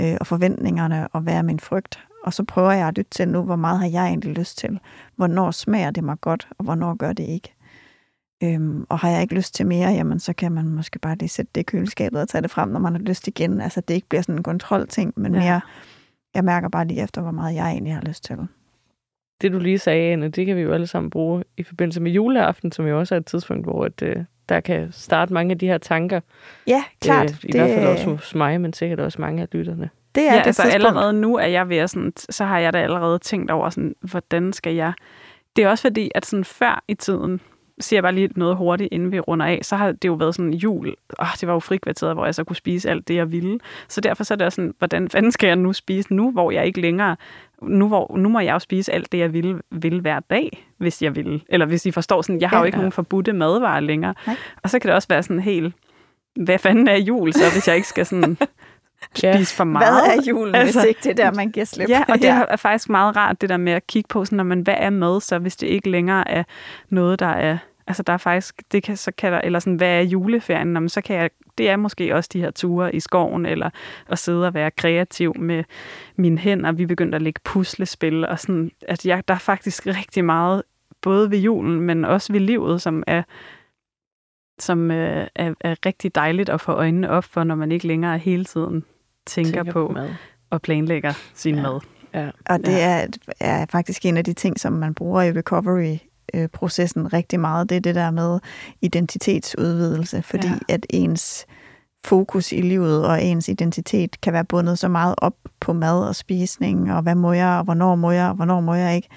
øh, 0.00 0.16
og 0.20 0.26
forventningerne, 0.26 1.08
og 1.08 1.20
hvad 1.20 1.34
er 1.34 1.42
min 1.42 1.60
frygt. 1.60 1.98
Og 2.24 2.32
så 2.32 2.44
prøver 2.44 2.72
jeg 2.72 2.88
at 2.88 2.96
lytte 2.96 3.10
til 3.10 3.28
nu, 3.28 3.42
hvor 3.42 3.56
meget 3.56 3.78
har 3.78 3.86
jeg 3.88 4.06
egentlig 4.06 4.32
lyst 4.32 4.58
til? 4.58 4.78
Hvornår 5.16 5.50
smager 5.50 5.90
det 5.90 6.04
mig 6.04 6.16
godt, 6.20 6.48
og 6.58 6.64
hvornår 6.64 6.94
gør 6.94 7.12
det 7.12 7.24
ikke? 7.24 7.54
Øhm, 8.42 8.86
og 8.88 8.98
har 8.98 9.10
jeg 9.10 9.22
ikke 9.22 9.34
lyst 9.34 9.54
til 9.54 9.66
mere, 9.66 9.88
jamen 9.90 10.18
så 10.20 10.32
kan 10.32 10.52
man 10.52 10.68
måske 10.68 10.98
bare 10.98 11.16
lige 11.16 11.28
sætte 11.28 11.50
det 11.54 11.60
i 11.60 11.64
køleskabet 11.64 12.20
og 12.20 12.28
tage 12.28 12.42
det 12.42 12.50
frem, 12.50 12.68
når 12.68 12.80
man 12.80 12.92
har 12.92 13.00
lyst 13.00 13.28
igen. 13.28 13.60
Altså 13.60 13.80
det 13.80 13.94
ikke 13.94 14.08
bliver 14.08 14.22
sådan 14.22 14.34
en 14.34 14.42
kontrolting, 14.42 15.12
men 15.16 15.34
Ja. 15.34 15.40
mere, 15.40 15.60
jeg 16.34 16.44
mærker 16.44 16.68
bare 16.68 16.86
lige 16.86 17.02
efter, 17.02 17.22
hvor 17.22 17.30
meget 17.30 17.54
jeg 17.54 17.70
egentlig 17.70 17.94
har 17.94 18.02
lyst 18.02 18.24
til. 18.24 18.36
Det, 19.42 19.52
du 19.52 19.58
lige 19.58 19.78
sagde, 19.78 20.12
Anne, 20.12 20.28
det 20.28 20.46
kan 20.46 20.56
vi 20.56 20.60
jo 20.60 20.72
alle 20.72 20.86
sammen 20.86 21.10
bruge 21.10 21.44
i 21.56 21.62
forbindelse 21.62 22.00
med 22.00 22.10
juleaften, 22.12 22.72
som 22.72 22.86
jo 22.86 22.98
også 22.98 23.14
er 23.14 23.18
et 23.18 23.26
tidspunkt, 23.26 23.64
hvor 23.66 23.86
et, 23.86 24.02
øh, 24.02 24.16
der 24.48 24.60
kan 24.60 24.88
starte 24.92 25.32
mange 25.34 25.52
af 25.52 25.58
de 25.58 25.66
her 25.66 25.78
tanker. 25.78 26.20
Ja, 26.66 26.84
klart. 27.00 27.30
Øh, 27.30 27.36
I 27.42 27.52
det... 27.52 27.60
hvert 27.60 27.74
fald 27.78 27.86
også 27.86 28.04
hos 28.04 28.34
mig, 28.34 28.60
men 28.60 28.72
sikkert 28.72 29.00
også 29.00 29.20
mange 29.20 29.42
af 29.42 29.48
lytterne. 29.52 29.90
det 30.14 30.22
er 30.28 30.32
Ja, 30.34 30.38
det 30.38 30.46
altså 30.46 30.62
tidspunkt. 30.62 30.74
allerede 30.86 31.12
nu 31.12 31.36
er 31.36 31.46
jeg 31.46 31.68
ved 31.68 31.76
at 31.76 31.90
sådan, 31.90 32.12
så 32.16 32.44
har 32.44 32.58
jeg 32.58 32.72
da 32.72 32.78
allerede 32.78 33.18
tænkt 33.18 33.50
over, 33.50 33.70
sådan, 33.70 33.94
hvordan 34.00 34.52
skal 34.52 34.74
jeg... 34.74 34.92
Det 35.56 35.64
er 35.64 35.68
også 35.68 35.82
fordi, 35.82 36.10
at 36.14 36.26
sådan 36.26 36.44
før 36.44 36.84
i 36.88 36.94
tiden, 36.94 37.40
siger 37.80 37.96
jeg 37.96 38.02
bare 38.02 38.14
lige 38.14 38.28
noget 38.36 38.56
hurtigt, 38.56 38.88
inden 38.92 39.12
vi 39.12 39.20
runder 39.20 39.46
af, 39.46 39.58
så 39.62 39.76
har 39.76 39.92
det 39.92 40.08
jo 40.08 40.12
været 40.12 40.34
sådan 40.34 40.52
jul. 40.52 40.94
Oh, 41.18 41.26
det 41.40 41.46
var 41.46 41.52
jo 41.52 41.60
frikvarteret, 41.60 42.14
hvor 42.14 42.24
jeg 42.24 42.34
så 42.34 42.44
kunne 42.44 42.56
spise 42.56 42.90
alt 42.90 43.08
det, 43.08 43.14
jeg 43.14 43.32
ville. 43.32 43.58
Så 43.88 44.00
derfor 44.00 44.24
så 44.24 44.34
er 44.34 44.36
det 44.36 44.46
også 44.46 44.56
sådan, 44.56 44.74
hvordan 44.78 45.08
fanden 45.08 45.32
skal 45.32 45.46
jeg 45.46 45.56
nu 45.56 45.72
spise 45.72 46.14
nu, 46.14 46.30
hvor 46.30 46.50
jeg 46.50 46.66
ikke 46.66 46.80
længere... 46.80 47.16
Nu, 47.62 47.88
hvor, 47.88 48.16
nu 48.16 48.28
må 48.28 48.40
jeg 48.40 48.52
jo 48.54 48.58
spise 48.58 48.92
alt 48.92 49.12
det, 49.12 49.18
jeg 49.18 49.32
vil, 49.32 49.60
vil 49.70 50.00
hver 50.00 50.20
dag, 50.20 50.66
hvis 50.78 51.02
jeg 51.02 51.16
vil. 51.16 51.42
Eller 51.48 51.66
hvis 51.66 51.86
I 51.86 51.90
forstår 51.90 52.22
sådan, 52.22 52.40
jeg 52.40 52.48
har 52.48 52.56
Ja, 52.56 52.60
jo 52.60 52.66
ikke 52.66 52.76
ja. 52.76 52.80
nogen 52.80 52.92
forbudte 52.92 53.32
madvarer 53.32 53.80
længere. 53.80 54.14
Nej. 54.26 54.36
Og 54.62 54.70
så 54.70 54.78
kan 54.78 54.88
det 54.88 54.94
også 54.94 55.08
være 55.08 55.22
sådan 55.22 55.40
helt, 55.40 55.74
hvad 56.36 56.58
fanden 56.58 56.88
er 56.88 56.96
jul 56.96 57.32
så, 57.32 57.52
hvis 57.52 57.68
jeg 57.68 57.76
ikke 57.76 57.88
skal 57.88 58.06
sådan 58.06 58.36
Ja. 59.22 59.36
spise 59.36 59.56
for 59.56 59.64
meget? 59.64 60.04
Hvad 60.04 60.16
er 60.16 60.22
julen, 60.28 60.54
altså, 60.54 60.80
hvis 60.80 60.88
ikke 60.88 61.00
det 61.04 61.16
der, 61.16 61.32
man 61.32 61.50
giver 61.50 61.66
slip? 61.66 61.88
Ja, 61.88 62.04
og 62.08 62.18
det 62.18 62.28
er 62.28 62.56
faktisk 62.56 62.88
meget 62.88 63.16
rart, 63.16 63.40
det 63.40 63.48
der 63.48 63.56
med 63.56 63.72
at 63.72 63.86
kigge 63.86 64.08
på, 64.08 64.24
sådan, 64.24 64.36
når 64.36 64.44
man, 64.44 64.60
hvad 64.60 64.74
er 64.78 64.90
mad 64.90 65.20
så, 65.20 65.38
hvis 65.38 65.56
det 65.56 65.66
ikke 65.66 65.90
længere 65.90 66.28
er 66.30 66.42
noget, 66.88 67.18
der 67.20 67.26
er 67.26 67.58
Altså 67.90 68.02
der 68.02 68.12
er 68.12 68.16
faktisk, 68.16 68.62
det 68.72 68.82
kan, 68.82 68.96
så 68.96 69.12
kan 69.18 69.32
der, 69.32 69.40
eller 69.40 69.58
sådan, 69.58 69.74
hvad 69.76 69.88
er 69.98 70.00
juleferien? 70.02 70.72
Jamen, 70.74 70.88
så 70.88 71.00
kan 71.00 71.16
jeg, 71.16 71.30
det 71.58 71.70
er 71.70 71.76
måske 71.76 72.14
også 72.14 72.30
de 72.32 72.40
her 72.40 72.50
ture 72.50 72.94
i 72.94 73.00
skoven, 73.00 73.46
eller 73.46 73.70
at 74.08 74.18
sidde 74.18 74.46
og 74.46 74.54
være 74.54 74.70
kreativ 74.70 75.36
med 75.38 75.64
mine 76.16 76.38
hænder. 76.38 76.72
Vi 76.72 76.86
begyndte 76.86 77.16
at 77.16 77.22
lægge 77.22 77.40
puslespil, 77.44 78.26
og 78.26 78.38
sådan, 78.38 78.70
at 78.88 79.06
jeg, 79.06 79.28
der 79.28 79.34
er 79.34 79.38
faktisk 79.38 79.86
rigtig 79.86 80.24
meget, 80.24 80.62
både 81.02 81.30
ved 81.30 81.38
julen, 81.38 81.80
men 81.80 82.04
også 82.04 82.32
ved 82.32 82.40
livet, 82.40 82.82
som 82.82 83.02
er, 83.06 83.22
som 84.58 84.90
øh, 84.90 85.26
er, 85.34 85.54
er 85.60 85.74
rigtig 85.86 86.14
dejligt 86.14 86.48
at 86.48 86.60
få 86.60 86.72
øjnene 86.72 87.10
op 87.10 87.24
for, 87.24 87.44
når 87.44 87.54
man 87.54 87.72
ikke 87.72 87.86
længere 87.86 88.18
hele 88.18 88.44
tiden 88.44 88.84
tænker, 89.26 89.52
tænker 89.52 89.72
på, 89.72 89.86
på 89.86 89.92
mad. 89.92 90.10
og 90.50 90.62
planlægger 90.62 91.12
sin 91.34 91.54
Ja. 91.54 91.62
mad. 91.62 91.80
Ja. 92.14 92.30
Og 92.50 92.58
det 92.58 92.82
er, 92.82 93.06
er 93.40 93.66
faktisk 93.66 94.06
en 94.06 94.16
af 94.16 94.24
de 94.24 94.32
ting, 94.32 94.60
som 94.60 94.72
man 94.72 94.94
bruger 94.94 95.22
i 95.22 95.30
recovery-processen 96.34 97.12
rigtig 97.12 97.40
meget. 97.40 97.68
Det 97.70 97.76
er 97.76 97.80
det 97.80 97.94
der 97.94 98.10
med 98.10 98.38
identitetsudvidelse, 98.82 100.22
fordi 100.22 100.48
ja. 100.48 100.74
at 100.74 100.86
ens 100.90 101.46
fokus 102.04 102.52
i 102.52 102.60
livet 102.60 103.06
og 103.06 103.22
ens 103.22 103.48
identitet 103.48 104.20
kan 104.20 104.32
være 104.32 104.44
bundet 104.44 104.78
så 104.78 104.88
meget 104.88 105.14
op 105.18 105.34
på 105.60 105.72
mad 105.72 106.08
og 106.08 106.16
spisning, 106.16 106.92
og 106.92 107.02
hvad 107.02 107.14
må 107.14 107.32
jeg, 107.32 107.48
og 107.58 107.64
hvornår 107.64 107.94
må 107.94 108.10
jeg, 108.10 108.28
og 108.28 108.34
hvornår 108.34 108.60
må 108.60 108.74
jeg 108.74 108.96
ikke. 108.96 109.08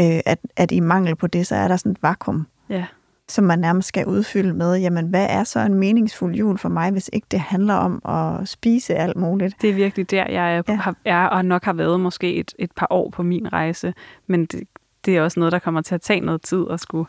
Øh, 0.00 0.20
at, 0.26 0.38
at 0.56 0.72
i 0.72 0.80
mangel 0.80 1.16
på 1.16 1.26
det, 1.26 1.46
så 1.46 1.54
er 1.56 1.68
der 1.68 1.76
sådan 1.76 1.92
et 1.92 2.02
vakuum, 2.02 2.46
Ja. 2.68 2.84
som 3.28 3.44
man 3.44 3.58
nærmest 3.58 3.88
skal 3.88 4.06
udfylde 4.06 4.54
med, 4.54 4.76
jamen 4.76 5.06
hvad 5.06 5.26
er 5.30 5.44
så 5.44 5.60
en 5.60 5.74
meningsfuld 5.74 6.34
jul 6.34 6.58
for 6.58 6.68
mig, 6.68 6.90
hvis 6.90 7.10
ikke 7.12 7.26
det 7.30 7.40
handler 7.40 7.74
om 7.74 8.02
at 8.08 8.48
spise 8.48 8.94
alt 8.94 9.16
muligt? 9.16 9.54
Det 9.62 9.70
er 9.70 9.74
virkelig 9.74 10.10
der, 10.10 10.30
jeg 10.30 10.56
er, 10.56 10.62
Ja. 10.68 10.74
har, 10.74 10.96
er 11.04 11.26
og 11.26 11.44
nok 11.44 11.64
har 11.64 11.72
været 11.72 12.00
måske 12.00 12.34
et, 12.34 12.54
et 12.58 12.70
par 12.76 12.86
år 12.90 13.10
på 13.10 13.22
min 13.22 13.52
rejse. 13.52 13.94
Men 14.26 14.46
det, 14.46 14.62
det 15.04 15.16
er 15.16 15.22
også 15.22 15.40
noget, 15.40 15.52
der 15.52 15.58
kommer 15.58 15.80
til 15.80 15.94
at 15.94 16.00
tage 16.00 16.20
noget 16.20 16.42
tid 16.42 16.64
at 16.70 16.80
skulle 16.80 17.08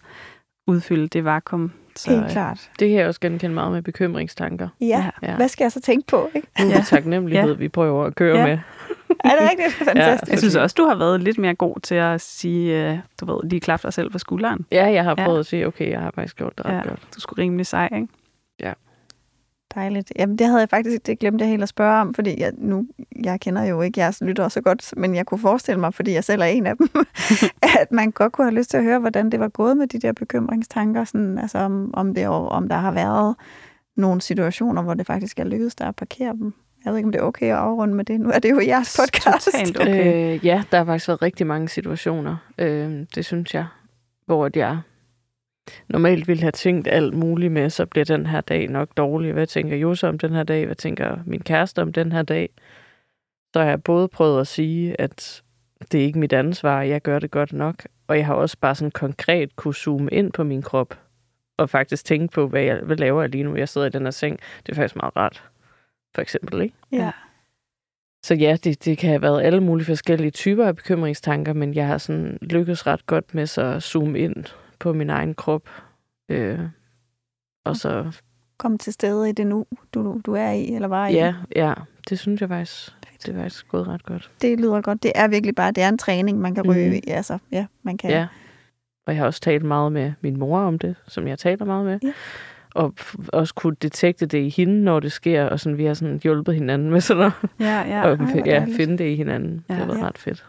udfylde 0.67 1.07
det 1.07 1.25
vakuum. 1.25 1.71
Så, 1.95 2.11
Helt 2.11 2.23
øh, 2.23 2.29
klart. 2.29 2.69
Det 2.79 2.89
kan 2.89 2.97
jeg 2.99 3.07
også 3.07 3.19
genkende 3.19 3.53
meget 3.55 3.71
med 3.71 3.81
bekymringstanker. 3.81 4.67
Ja, 4.81 5.09
Ja. 5.23 5.35
hvad 5.35 5.47
skal 5.47 5.63
jeg 5.63 5.71
så 5.71 5.81
tænke 5.81 6.07
på? 6.07 6.29
Ikke? 6.35 6.47
Nu 6.59 6.65
er 6.65 6.69
Ja. 6.69 6.81
taknemmelighed, 6.87 7.49
Ja. 7.51 7.57
vi 7.57 7.69
prøver 7.69 8.05
at 8.05 8.15
køre 8.15 8.37
Ja. 8.37 8.45
med. 8.47 8.57
Er 9.23 9.29
det 9.29 9.49
rigtigt? 9.51 9.73
Fantastisk. 9.87 10.31
Jeg 10.31 10.39
synes 10.39 10.55
også, 10.55 10.73
du 10.77 10.85
har 10.85 10.95
været 10.95 11.21
lidt 11.21 11.37
mere 11.37 11.55
god 11.55 11.79
til 11.79 11.95
at 11.95 12.21
sige, 12.21 12.91
øh, 12.91 12.97
du 13.21 13.25
ved, 13.25 13.49
lige 13.49 13.59
klap 13.59 13.83
dig 13.83 13.93
selv 13.93 14.09
på 14.09 14.17
skulderen. 14.17 14.65
Ja, 14.71 14.85
jeg 14.85 15.03
har 15.03 15.15
Ja. 15.17 15.25
prøvet 15.25 15.39
at 15.39 15.45
sige, 15.45 15.67
okay, 15.67 15.89
jeg 15.91 15.99
har 15.99 16.11
faktisk 16.15 16.35
gjort 16.37 16.57
det 16.57 16.65
ret 16.65 16.73
Ja. 16.73 16.81
godt. 16.89 16.99
Du 17.15 17.19
skulle 17.21 17.43
rimelig 17.43 17.65
sej, 17.65 17.89
ikke? 17.95 18.07
Dejligt. 19.75 20.13
Jamen, 20.15 20.37
det 20.37 20.47
havde 20.47 20.59
jeg 20.59 20.69
faktisk, 20.69 21.05
det 21.05 21.19
glemte 21.19 21.43
jeg 21.43 21.49
helt 21.49 21.63
at 21.63 21.69
spørge 21.69 22.01
om, 22.01 22.13
fordi 22.13 22.41
jeg, 22.41 22.51
nu, 22.57 22.85
jeg 23.23 23.39
kender 23.39 23.63
jo 23.63 23.81
ikke 23.81 23.99
jeres 23.99 24.21
lyttere 24.21 24.49
så 24.49 24.61
godt, 24.61 24.93
men 24.97 25.15
jeg 25.15 25.25
kunne 25.25 25.39
forestille 25.39 25.79
mig, 25.79 25.93
fordi 25.93 26.13
jeg 26.13 26.23
selv 26.23 26.41
er 26.41 26.45
en 26.45 26.65
af 26.65 26.77
dem, 26.77 26.89
at 27.81 27.91
man 27.91 28.11
godt 28.11 28.33
kunne 28.33 28.45
have 28.45 28.55
lyst 28.55 28.69
til 28.69 28.77
at 28.77 28.83
høre, 28.83 28.99
hvordan 28.99 29.29
det 29.29 29.39
var 29.39 29.47
gået 29.47 29.77
med 29.77 29.87
de 29.87 29.99
der 29.99 30.11
bekymringstanker, 30.11 31.03
sådan, 31.03 31.37
altså 31.37 31.57
om, 31.57 31.93
om, 31.93 32.13
det, 32.13 32.27
om 32.27 32.69
der 32.69 32.75
har 32.75 32.91
været 32.91 33.35
nogle 33.97 34.21
situationer, 34.21 34.81
hvor 34.81 34.93
det 34.93 35.07
faktisk 35.07 35.39
er 35.39 35.43
lykkedes 35.43 35.75
dig 35.75 35.87
at 35.87 35.95
parkere 35.95 36.33
dem. 36.33 36.53
Jeg 36.85 36.91
ved 36.91 36.97
ikke, 36.97 37.07
om 37.07 37.11
det 37.11 37.19
er 37.19 37.25
okay 37.25 37.45
at 37.45 37.57
afrunde 37.57 37.95
med 37.95 38.05
det. 38.05 38.21
Nu 38.21 38.29
er 38.29 38.39
det 38.39 38.51
jo 38.51 38.59
jeres 38.59 38.99
podcast. 38.99 39.45
Totalt 39.45 39.81
okay. 39.81 40.35
Øh, 40.35 40.45
ja, 40.45 40.63
der 40.71 40.77
har 40.77 40.85
faktisk 40.85 41.07
været 41.07 41.21
rigtig 41.21 41.47
mange 41.47 41.69
situationer, 41.69 42.37
øh, 42.57 43.05
det 43.15 43.25
synes 43.25 43.53
jeg, 43.53 43.65
hvor 44.25 44.49
jeg 44.55 44.79
normalt 45.89 46.27
ville 46.27 46.41
have 46.41 46.51
tænkt 46.51 46.87
alt 46.87 47.13
muligt 47.13 47.51
med, 47.51 47.69
så 47.69 47.85
bliver 47.85 48.05
den 48.05 48.25
her 48.25 48.41
dag 48.41 48.67
nok 48.67 48.89
dårlig. 48.97 49.33
Hvad 49.33 49.47
tænker 49.47 49.77
Jose 49.77 50.07
om 50.07 50.19
den 50.19 50.33
her 50.33 50.43
dag? 50.43 50.65
Hvad 50.65 50.75
tænker 50.75 51.19
min 51.25 51.41
kæreste 51.41 51.81
om 51.81 51.93
den 51.93 52.11
her 52.11 52.23
dag? 52.23 52.49
Så 53.53 53.59
har 53.59 53.69
jeg 53.69 53.83
både 53.83 54.07
prøvet 54.07 54.41
at 54.41 54.47
sige, 54.47 55.01
at 55.01 55.43
det 55.91 56.01
er 56.01 56.05
ikke 56.05 56.19
mit 56.19 56.33
ansvar, 56.33 56.81
jeg 56.81 57.01
gør 57.01 57.19
det 57.19 57.31
godt 57.31 57.53
nok, 57.53 57.85
og 58.07 58.17
jeg 58.17 58.25
har 58.25 58.33
også 58.33 58.57
bare 58.61 58.75
sådan 58.75 58.91
konkret 58.91 59.55
kunne 59.55 59.73
zoome 59.73 60.11
ind 60.11 60.31
på 60.31 60.43
min 60.43 60.61
krop, 60.61 60.99
og 61.57 61.69
faktisk 61.69 62.05
tænke 62.05 62.33
på, 62.33 62.47
hvad 62.47 62.61
jeg 62.61 62.79
hvad 62.83 62.97
laver 62.97 63.21
jeg 63.21 63.29
lige 63.29 63.43
nu. 63.43 63.55
Jeg 63.55 63.69
sidder 63.69 63.87
i 63.87 63.89
den 63.89 64.03
her 64.03 64.11
seng. 64.11 64.39
Det 64.65 64.71
er 64.71 64.75
faktisk 64.75 64.95
meget 64.95 65.15
rart. 65.15 65.43
For 66.15 66.21
eksempel, 66.21 66.61
ikke? 66.61 66.75
Ja. 66.91 67.11
Så 68.25 68.35
ja, 68.35 68.57
det, 68.63 68.85
det 68.85 68.97
kan 68.97 69.09
have 69.09 69.21
været 69.21 69.43
alle 69.43 69.61
mulige 69.61 69.85
forskellige 69.85 70.31
typer 70.31 70.65
af 70.65 70.75
bekymringstanker, 70.75 71.53
men 71.53 71.73
jeg 71.73 71.87
har 71.87 71.97
sådan 71.97 72.37
lykkes 72.41 72.87
ret 72.87 73.05
godt 73.05 73.35
med 73.35 73.47
så 73.47 73.61
at 73.61 73.83
zoome 73.83 74.19
ind 74.19 74.45
på 74.83 74.93
min 74.93 75.09
egen 75.09 75.33
krop. 75.33 75.69
Øh, 76.29 76.59
og 77.65 77.75
så, 77.75 78.19
Kom 78.57 78.77
til 78.77 78.93
stede 78.93 79.29
i 79.29 79.31
det 79.31 79.47
nu, 79.47 79.65
du, 79.93 80.21
du 80.25 80.33
er 80.33 80.49
i, 80.51 80.73
eller 80.73 80.87
var 80.87 81.07
i. 81.07 81.13
ja, 81.13 81.35
ja, 81.55 81.73
det 82.09 82.19
synes 82.19 82.41
jeg 82.41 82.49
faktisk, 82.49 82.93
det 83.25 83.35
er 83.35 83.41
faktisk 83.41 83.67
gået 83.67 83.87
ret 83.87 84.03
godt. 84.03 84.31
Det 84.41 84.59
lyder 84.59 84.81
godt. 84.81 85.03
Det 85.03 85.11
er 85.15 85.27
virkelig 85.27 85.55
bare, 85.55 85.71
det 85.71 85.83
er 85.83 85.89
en 85.89 85.97
træning, 85.97 86.39
man 86.39 86.55
kan 86.55 86.63
ryge 86.71 86.87
Mm. 86.89 86.93
i. 86.95 87.01
Altså, 87.07 87.37
ja, 87.51 87.65
man 87.83 87.97
kan. 87.97 88.09
Ja. 88.09 88.27
Og 89.07 89.13
jeg 89.13 89.19
har 89.21 89.25
også 89.25 89.39
talt 89.41 89.63
meget 89.65 89.91
med 89.91 90.13
min 90.21 90.39
mor 90.39 90.59
om 90.59 90.79
det, 90.79 90.95
som 91.07 91.27
jeg 91.27 91.39
taler 91.39 91.65
meget 91.65 91.85
med. 91.85 91.99
Ja. 92.03 92.13
Og 92.75 92.93
også 93.33 93.53
kunne 93.53 93.75
detekte 93.81 94.25
det 94.25 94.37
i 94.37 94.49
hende, 94.49 94.83
når 94.83 94.99
det 94.99 95.11
sker, 95.11 95.43
og 95.45 95.59
sådan, 95.59 95.77
vi 95.77 95.85
har 95.85 95.93
sådan 95.93 96.19
hjulpet 96.23 96.55
hinanden 96.55 96.89
med 96.89 97.01
sådan 97.01 97.23
at 97.23 97.31
Ja, 97.59 97.65
ja. 97.81 97.81
ja, 97.99 98.09
og, 98.09 98.17
hvor 98.17 98.41
ja, 98.45 98.65
finde 98.77 98.97
det 98.97 99.09
i 99.09 99.15
hinanden. 99.15 99.65
Ja. 99.69 99.73
det 99.73 99.79
har 99.81 99.85
været 99.87 99.99
Ja. 99.99 100.05
ret 100.07 100.17
fedt. 100.17 100.45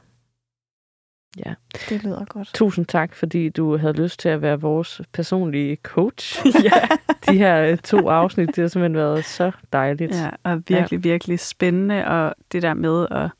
Ja. 1.46 1.54
Det 1.88 2.04
lyder 2.04 2.24
godt. 2.24 2.50
Tusind 2.54 2.86
tak, 2.86 3.14
fordi 3.14 3.48
du 3.48 3.76
havde 3.76 3.92
lyst 3.92 4.20
til 4.20 4.28
at 4.28 4.42
være 4.42 4.60
vores 4.60 5.00
personlige 5.12 5.76
coach. 5.82 6.46
ja. 6.64 6.88
De 7.28 7.38
her 7.38 7.62
øh, 7.62 7.78
to 7.78 8.08
afsnit, 8.08 8.46
det 8.46 8.58
har 8.58 8.68
simpelthen 8.68 8.96
været 8.96 9.24
så 9.24 9.50
dejligt. 9.72 10.12
Ja, 10.14 10.30
og 10.42 10.62
virkelig, 10.68 11.04
ja. 11.04 11.10
virkelig 11.10 11.40
spændende, 11.40 12.06
og 12.06 12.34
det 12.52 12.62
der 12.62 12.74
med 12.74 13.06
at 13.10 13.30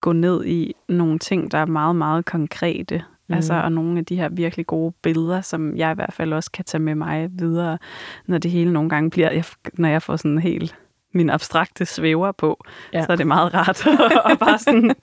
gå 0.00 0.12
ned 0.12 0.44
i 0.44 0.74
nogle 0.88 1.18
ting, 1.18 1.52
der 1.52 1.58
er 1.58 1.66
meget, 1.66 1.96
meget 1.96 2.24
konkrete. 2.24 3.02
Mm. 3.28 3.34
Altså, 3.34 3.54
og 3.54 3.72
nogle 3.72 3.98
af 3.98 4.04
de 4.04 4.16
her 4.16 4.28
virkelig 4.28 4.66
gode 4.66 4.94
billeder, 5.02 5.40
som 5.40 5.76
jeg 5.76 5.92
i 5.92 5.94
hvert 5.94 6.12
fald 6.12 6.32
også 6.32 6.50
kan 6.50 6.64
tage 6.64 6.82
med 6.82 6.94
mig 6.94 7.28
videre, 7.32 7.78
når 8.26 8.38
det 8.38 8.50
hele 8.50 8.72
nogle 8.72 8.88
gange 8.90 9.10
bliver, 9.10 9.30
jeg, 9.30 9.44
når 9.74 9.88
jeg 9.88 10.02
får 10.02 10.16
sådan 10.16 10.38
helt 10.38 10.76
min 11.12 11.30
abstrakte 11.30 11.86
svæver 11.86 12.32
på, 12.32 12.64
ja. 12.92 13.04
så 13.04 13.12
er 13.12 13.16
det 13.16 13.26
meget 13.26 13.54
rart 13.54 13.86
at 14.32 14.38
bare 14.38 14.58
sådan 14.58 14.94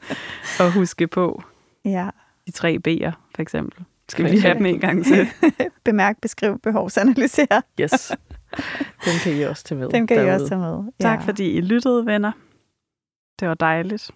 at 0.59 0.71
huske 0.71 1.07
på 1.07 1.43
Ja. 1.85 2.09
de 2.47 2.51
tre 2.51 2.77
B'er, 2.87 3.11
for 3.35 3.41
eksempel. 3.41 3.83
Skal 4.09 4.25
vi 4.25 4.29
lige 4.29 4.41
have 4.41 4.57
dem 4.57 4.65
en 4.65 4.79
gang 4.79 5.05
til? 5.05 5.27
Bemærk, 5.85 6.21
beskriv, 6.21 6.59
behovsanalysere. 6.59 7.61
Yes. 7.81 8.11
Den 9.05 9.13
kan 9.23 9.33
I 9.35 9.41
også 9.41 9.63
tage 9.63 9.79
med. 9.79 9.89
Dem 9.89 10.07
kan 10.07 10.17
I 10.17 10.19
derude. 10.19 10.33
også 10.35 10.47
tage 10.47 10.59
med. 10.59 10.83
Tak 10.99 11.23
fordi 11.23 11.51
I 11.51 11.61
lyttede, 11.61 12.05
venner. 12.05 12.31
Det 13.39 13.47
var 13.47 13.53
dejligt. 13.53 14.11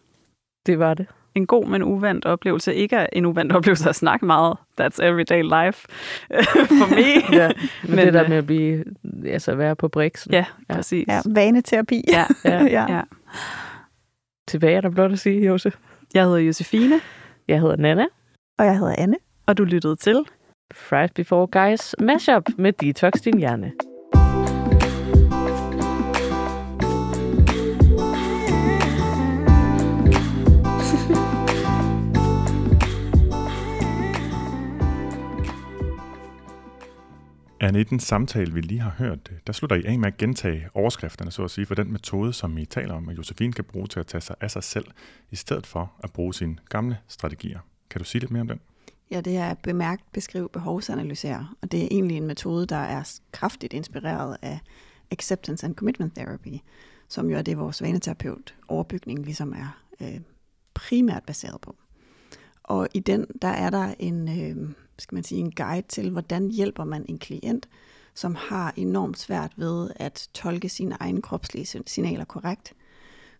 Det 0.65 0.79
var 0.79 0.93
det. 0.93 1.07
en 1.35 1.45
god, 1.47 1.65
men 1.67 1.83
uvandt 1.83 2.25
oplevelse. 2.25 2.75
Ikke 2.75 3.07
en 3.13 3.25
uvandt 3.25 3.51
oplevelse 3.51 3.89
at 3.89 3.95
snakke 3.95 4.25
meget. 4.25 4.57
That's 4.81 5.03
everyday 5.03 5.41
life 5.41 5.87
for 6.79 6.89
me. 6.89 7.37
Ja, 7.41 7.51
men, 7.83 7.95
Men, 7.95 8.05
det 8.05 8.13
der 8.13 8.23
øh, 8.23 8.29
med 8.29 8.37
at 8.37 8.45
blive, 8.45 8.83
altså 9.25 9.55
være 9.55 9.75
på 9.75 9.87
briksen. 9.87 10.31
Ja, 10.31 10.45
Ja. 10.69 10.75
præcis. 10.75 11.07
Ja, 11.07 11.21
vaneterapi. 11.25 12.03
Ja, 12.07 12.25
Ja. 12.45 12.63
ja. 12.63 12.93
ja. 12.95 13.01
Tilbage 14.47 14.75
er 14.77 14.81
der 14.81 14.89
blot 14.89 15.11
at 15.11 15.19
sige, 15.19 15.45
Jose. 15.45 15.71
Jeg 16.13 16.23
hedder 16.23 16.37
Josefine, 16.37 17.01
Jeg 17.47 17.61
hedder 17.61 17.75
Nana. 17.75 18.05
Og 18.59 18.65
jeg 18.65 18.77
hedder 18.79 18.95
Anne. 18.97 19.15
og 19.47 19.57
du 19.57 19.63
lyttede 19.63 19.95
til. 19.95 20.25
Fries 20.73 21.11
Before 21.11 21.47
Guys 21.47 21.95
mashup 21.99 22.43
med 22.57 22.73
Detox 22.73 23.13
Din 23.25 23.37
Hjerne. 23.39 23.71
Anne, 37.65 37.79
i 37.79 37.83
den 37.83 37.99
samtale, 37.99 38.53
vi 38.53 38.61
lige 38.61 38.79
har 38.79 38.89
hørt, 38.97 39.29
øh, 39.31 39.37
der 39.47 39.53
slutter 39.53 39.75
I 39.75 39.83
af 39.83 39.99
med 39.99 40.07
at 40.07 40.17
gentage 40.17 40.69
overskrifterne, 40.73 41.31
så 41.31 41.43
at 41.43 41.51
sige, 41.51 41.65
for 41.65 41.75
den 41.75 41.91
metode, 41.91 42.33
som 42.33 42.57
I 42.57 42.65
taler 42.65 42.93
om, 42.93 43.09
at 43.09 43.17
Josefine 43.17 43.53
kan 43.53 43.63
bruge 43.63 43.87
til 43.87 43.99
at 43.99 44.07
tage 44.07 44.21
sig 44.21 44.35
af 44.41 44.51
sig 44.51 44.63
selv, 44.63 44.85
i 45.31 45.35
stedet 45.35 45.67
for 45.67 45.93
at 45.99 46.13
bruge 46.13 46.33
sine 46.33 46.57
gamle 46.69 46.97
strategier. 47.07 47.59
Kan 47.89 47.99
du 47.99 48.05
sige 48.05 48.19
lidt 48.19 48.31
mere 48.31 48.41
om 48.41 48.47
den? 48.47 48.59
Ja, 49.11 49.21
det 49.21 49.37
er 49.37 49.53
bemærkt, 49.53 50.11
beskriv, 50.11 50.49
behovsanalysere. 50.49 51.47
Og 51.61 51.71
det 51.71 51.83
er 51.83 51.87
egentlig 51.91 52.17
en 52.17 52.27
metode, 52.27 52.65
der 52.65 52.75
er 52.75 53.19
kraftigt 53.31 53.73
inspireret 53.73 54.37
af 54.41 54.59
Acceptance 55.11 55.65
and 55.65 55.75
Commitment 55.75 56.15
Therapy, 56.15 56.57
som 57.07 57.29
jo 57.29 57.37
er 57.37 57.41
det, 57.41 57.57
vores 57.57 57.81
vaneterapeut 57.81 58.55
overbygning 58.67 59.25
ligesom 59.25 59.53
er 59.53 59.81
øh, 60.01 60.21
primært 60.73 61.23
baseret 61.23 61.61
på. 61.61 61.75
Og 62.63 62.87
i 62.93 62.99
den, 62.99 63.25
der 63.41 63.47
er 63.47 63.69
der 63.69 63.93
en, 63.99 64.41
øh, 64.41 64.69
skal 64.97 65.15
man 65.15 65.23
sige, 65.23 65.39
en 65.39 65.51
guide 65.51 65.87
til, 65.87 66.09
hvordan 66.09 66.51
hjælper 66.51 66.83
man 66.83 67.05
en 67.09 67.17
klient, 67.17 67.69
som 68.13 68.35
har 68.35 68.73
enormt 68.75 69.19
svært 69.19 69.51
ved 69.55 69.89
at 69.95 70.29
tolke 70.33 70.69
sine 70.69 70.97
egne 70.99 71.21
kropslige 71.21 71.83
signaler 71.85 72.25
korrekt. 72.25 72.73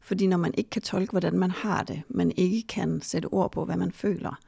Fordi 0.02 0.28
når 0.28 0.38
man 0.38 0.54
ikke 0.58 0.70
kan 0.70 0.82
tolke, 0.82 1.12
hvordan 1.12 1.40
man 1.40 1.52
har 1.52 1.84
det, 1.84 2.02
man 2.10 2.32
ikke 2.38 2.68
kan 2.68 3.02
sætte 3.02 3.26
ord 3.26 3.52
på, 3.52 3.66
hvad 3.66 3.78
man 3.78 3.92
føler, 3.92 4.40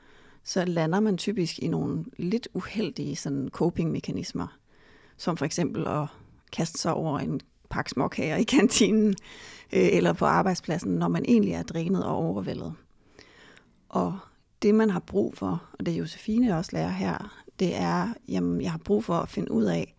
så 0.43 0.65
lander 0.65 0.99
man 0.99 1.17
typisk 1.17 1.59
i 1.59 1.67
nogle 1.67 2.05
lidt 2.17 2.47
uheldige 2.53 3.15
sådan 3.15 3.49
coping-mekanismer, 3.51 4.57
som 5.17 5.37
for 5.37 5.45
eksempel 5.45 5.87
at 5.87 6.07
kaste 6.51 6.79
sig 6.79 6.93
over 6.93 7.19
en 7.19 7.41
pakke 7.69 7.91
småkager 7.91 8.35
i 8.35 8.43
kantinen 8.43 9.09
øh, 9.73 9.89
eller 9.91 10.13
på 10.13 10.25
arbejdspladsen, 10.25 10.91
når 10.91 11.07
man 11.07 11.25
egentlig 11.27 11.53
er 11.53 11.63
drænet 11.63 12.05
og 12.05 12.15
overvældet. 12.15 12.73
Og 13.89 14.19
det, 14.61 14.75
man 14.75 14.89
har 14.89 14.99
brug 14.99 15.37
for, 15.37 15.63
og 15.79 15.85
det 15.85 15.91
Josefine 15.91 16.57
også 16.57 16.71
lærer 16.73 16.89
her, 16.89 17.41
Det 17.59 17.75
er, 17.75 18.13
jamen, 18.27 18.61
jeg 18.61 18.71
har 18.71 18.77
brug 18.77 19.03
for 19.03 19.13
at 19.13 19.29
finde 19.29 19.51
ud 19.51 19.63
af, 19.63 19.95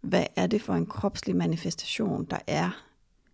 hvad 0.00 0.24
er 0.36 0.46
det 0.46 0.62
for 0.62 0.74
en 0.74 0.86
kropslig 0.86 1.36
manifestation, 1.36 2.24
der 2.24 2.38
er? 2.46 2.84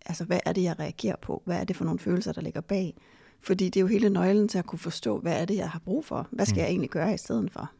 Altså, 0.05 0.23
hvad 0.23 0.39
er 0.45 0.53
det, 0.53 0.63
jeg 0.63 0.79
reagerer 0.79 1.15
på? 1.21 1.41
Hvad 1.45 1.59
er 1.59 1.63
det 1.63 1.75
for 1.75 1.85
nogle 1.85 1.99
følelser, 1.99 2.31
der 2.31 2.41
ligger 2.41 2.61
bag? 2.61 2.95
Fordi 3.41 3.65
det 3.65 3.75
er 3.77 3.81
jo 3.81 3.87
hele 3.87 4.09
nøglen 4.09 4.47
til 4.47 4.57
at 4.57 4.65
kunne 4.65 4.79
forstå, 4.79 5.19
hvad 5.19 5.41
er 5.41 5.45
det, 5.45 5.55
jeg 5.55 5.69
har 5.69 5.79
brug 5.79 6.05
for? 6.05 6.27
Hvad 6.31 6.45
skal 6.45 6.55
mm. 6.55 6.59
jeg 6.59 6.67
egentlig 6.67 6.89
gøre 6.89 7.13
i 7.13 7.17
stedet 7.17 7.51
for? 7.51 7.71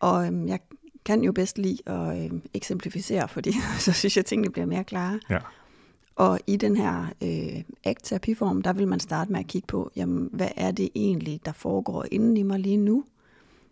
Og 0.00 0.26
øhm, 0.26 0.48
jeg 0.48 0.60
kan 1.04 1.22
jo 1.22 1.32
bedst 1.32 1.58
lide 1.58 1.78
at 1.86 2.24
øhm, 2.24 2.42
eksemplificere, 2.54 3.28
fordi 3.28 3.52
så 3.78 3.92
synes 3.92 4.16
jeg, 4.16 4.22
at 4.22 4.26
tingene 4.26 4.52
bliver 4.52 4.66
mere 4.66 4.84
klare. 4.84 5.20
Ja. 5.30 5.38
Og 6.16 6.40
i 6.46 6.56
den 6.56 6.76
her 6.76 7.06
øh, 7.22 7.62
ACT-terapiform, 7.84 8.62
der 8.62 8.72
vil 8.72 8.88
man 8.88 9.00
starte 9.00 9.32
med 9.32 9.40
at 9.40 9.46
kigge 9.46 9.66
på, 9.66 9.90
jamen, 9.96 10.28
hvad 10.32 10.48
er 10.56 10.70
det 10.70 10.88
egentlig, 10.94 11.40
der 11.44 11.52
foregår 11.52 12.06
inden 12.10 12.36
i 12.36 12.42
mig 12.42 12.58
lige 12.58 12.76
nu? 12.76 13.04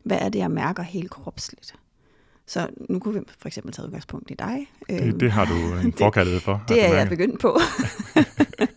Hvad 0.02 0.18
er 0.20 0.28
det, 0.28 0.38
jeg 0.38 0.50
mærker 0.50 0.82
helt 0.82 1.10
kropsligt? 1.10 1.74
Så 2.46 2.68
nu 2.88 2.98
kunne 2.98 3.20
vi 3.20 3.26
for 3.38 3.48
eksempel 3.48 3.72
tage 3.72 3.86
udgangspunkt 3.86 4.30
i 4.30 4.34
dig. 4.34 4.70
Det, 4.88 5.20
det 5.20 5.30
har 5.30 5.44
du 5.44 5.86
en 5.86 5.92
forkærlighed 5.98 6.40
for. 6.40 6.64
Det, 6.68 6.76
det 6.76 6.84
er 6.84 6.94
jeg 6.94 7.08
begyndt 7.08 7.40
på. 7.40 7.58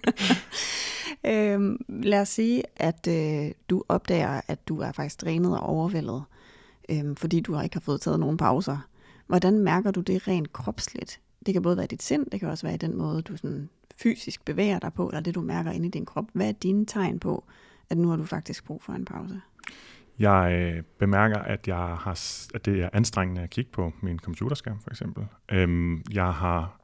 øhm, 1.31 1.77
lad 1.89 2.21
os 2.21 2.29
sige, 2.29 2.63
at 2.75 3.07
øh, 3.07 3.51
du 3.69 3.83
opdager, 3.89 4.41
at 4.47 4.67
du 4.67 4.79
er 4.79 4.91
faktisk 4.91 5.21
drænet 5.21 5.59
og 5.59 5.63
overvældet, 5.63 6.23
øh, 6.89 7.17
fordi 7.17 7.39
du 7.39 7.61
ikke 7.61 7.75
har 7.75 7.81
fået 7.81 8.01
taget 8.01 8.19
nogen 8.19 8.37
pauser. 8.37 8.77
Hvordan 9.27 9.59
mærker 9.59 9.91
du 9.91 10.01
det 10.01 10.27
rent 10.27 10.53
kropsligt? 10.53 11.19
Det 11.45 11.53
kan 11.53 11.61
både 11.61 11.77
være 11.77 11.87
dit 11.87 12.03
sind, 12.03 12.25
det 12.31 12.39
kan 12.39 12.49
også 12.49 12.65
være 12.67 12.75
i 12.75 12.77
den 12.77 12.97
måde, 12.97 13.21
du 13.21 13.37
sådan 13.37 13.69
fysisk 13.97 14.45
bevæger 14.45 14.79
dig 14.79 14.93
på, 14.93 15.07
eller 15.07 15.21
det, 15.21 15.35
du 15.35 15.41
mærker 15.41 15.71
inde 15.71 15.87
i 15.87 15.91
din 15.91 16.05
krop. 16.05 16.25
Hvad 16.33 16.47
er 16.47 16.51
dine 16.51 16.85
tegn 16.85 17.19
på, 17.19 17.43
at 17.89 17.97
nu 17.97 18.07
har 18.07 18.15
du 18.15 18.25
faktisk 18.25 18.65
brug 18.65 18.83
for 18.83 18.93
en 18.93 19.05
pause? 19.05 19.41
Jeg 20.19 20.51
øh, 20.53 20.83
bemærker, 20.97 21.37
at, 21.37 21.67
jeg 21.67 21.77
har, 21.77 22.19
at 22.53 22.65
det 22.65 22.81
er 22.81 22.89
anstrengende 22.93 23.41
at 23.41 23.49
kigge 23.49 23.71
på 23.71 23.91
min 24.01 24.19
computerskærm, 24.19 24.79
for 24.79 24.89
eksempel. 24.89 25.25
Øhm, 25.51 26.03
jeg 26.11 26.33
har 26.33 26.80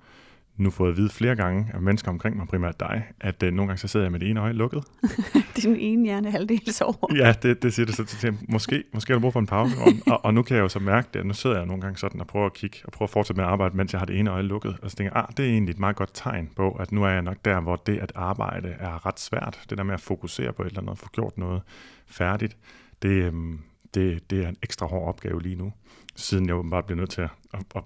nu 0.58 0.70
fået 0.70 0.92
at 0.92 0.98
vide 0.98 1.10
flere 1.10 1.36
gange 1.36 1.72
af 1.74 1.82
mennesker 1.82 2.12
omkring 2.12 2.38
mig, 2.38 2.48
primært 2.48 2.80
dig, 2.80 3.04
at 3.20 3.44
øh, 3.44 3.54
nogle 3.54 3.68
gange 3.70 3.80
så 3.80 3.88
sidder 3.88 4.06
jeg 4.06 4.12
med 4.12 4.20
det 4.20 4.30
ene 4.30 4.40
øje 4.40 4.54
lukket. 4.54 4.84
det 5.56 5.66
er 5.66 5.70
den 5.70 5.76
ene 5.76 6.06
hjerne 6.06 6.32
halvdel 6.32 6.74
sover. 6.74 7.16
ja, 7.16 7.34
det, 7.42 7.64
det 7.64 7.74
siger 7.74 7.86
det 7.86 7.96
så 7.96 8.06
til 8.06 8.38
måske, 8.50 8.84
måske 8.94 9.14
har 9.14 9.16
du 9.16 9.22
brug 9.22 9.34
for 9.34 9.40
en 9.40 9.46
pause. 9.46 9.76
og, 10.08 10.26
og, 10.26 10.34
nu 10.34 10.42
kan 10.42 10.56
jeg 10.56 10.64
jo 10.64 10.70
så 10.70 10.80
mærke 10.80 11.08
det, 11.14 11.20
at 11.20 11.26
nu 11.26 11.34
sidder 11.34 11.58
jeg 11.58 11.66
nogle 11.66 11.82
gange 11.82 11.98
sådan 11.98 12.22
og 12.22 12.28
prøver 12.28 12.46
at 12.46 12.54
kigge 12.54 12.78
og 12.84 12.92
prøver 12.92 13.08
at 13.08 13.12
fortsætte 13.14 13.38
med 13.38 13.46
at 13.46 13.52
arbejde, 13.52 13.78
mens 13.78 13.94
jeg 13.94 14.00
har 14.00 14.06
det 14.06 14.20
ene 14.20 14.32
øje 14.32 14.44
lukket. 14.44 14.78
Og 14.82 14.92
så 14.92 14.96
tænker 14.96 15.12
jeg, 15.16 15.24
ah, 15.24 15.38
det 15.38 15.46
er 15.46 15.50
egentlig 15.50 15.72
et 15.72 15.80
meget 15.80 15.96
godt 15.96 16.12
tegn 16.14 16.50
på, 16.56 16.72
at 16.72 16.92
nu 16.92 17.04
er 17.04 17.10
jeg 17.10 17.22
nok 17.22 17.38
der, 17.46 17.60
hvor 17.60 17.76
det 17.76 17.98
at 17.98 18.12
arbejde 18.16 18.76
er 18.80 19.06
ret 19.06 19.20
svært. 19.20 19.60
Det 19.70 19.78
der 19.78 19.84
med 19.84 19.94
at 19.94 20.02
fokusere 20.02 20.54
på 20.54 20.62
et 20.64 20.68
eller 20.68 20.82
andet, 20.82 20.98
få 20.98 21.08
gjort 21.14 21.38
noget 21.38 21.62
færdigt, 22.08 22.58
det, 23.02 23.10
øhm, 23.10 23.60
det, 23.94 24.30
det 24.30 24.44
er 24.44 24.50
en 24.50 24.58
ekstra 24.64 24.86
hård 24.86 25.08
opgave 25.08 25.42
lige 25.42 25.56
nu, 25.56 25.74
siden 26.16 26.48
jeg 26.48 26.56
bare 26.72 26.84
bliver 26.84 26.98
nødt 26.98 27.10
til 27.10 27.22
at, 27.22 27.30
at, 27.54 27.64
at 27.76 27.84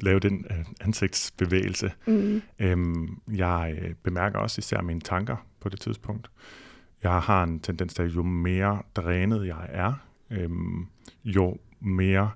lave 0.00 0.20
den 0.20 0.46
øh, 0.50 0.64
ansigtsbevægelse. 0.80 1.92
Mm. 2.06 2.42
Øhm, 2.58 3.18
jeg 3.32 3.78
øh, 3.82 3.94
bemærker 3.94 4.38
også 4.38 4.58
især 4.58 4.82
mine 4.82 5.00
tanker 5.00 5.36
på 5.60 5.68
det 5.68 5.80
tidspunkt. 5.80 6.30
Jeg 7.02 7.20
har 7.20 7.42
en 7.42 7.60
tendens 7.60 7.94
til, 7.94 8.02
at 8.02 8.08
jo 8.08 8.22
mere 8.22 8.82
drænet 8.94 9.46
jeg 9.46 9.66
er, 9.68 9.92
øhm, 10.30 10.86
jo 11.24 11.58
mere, 11.80 12.30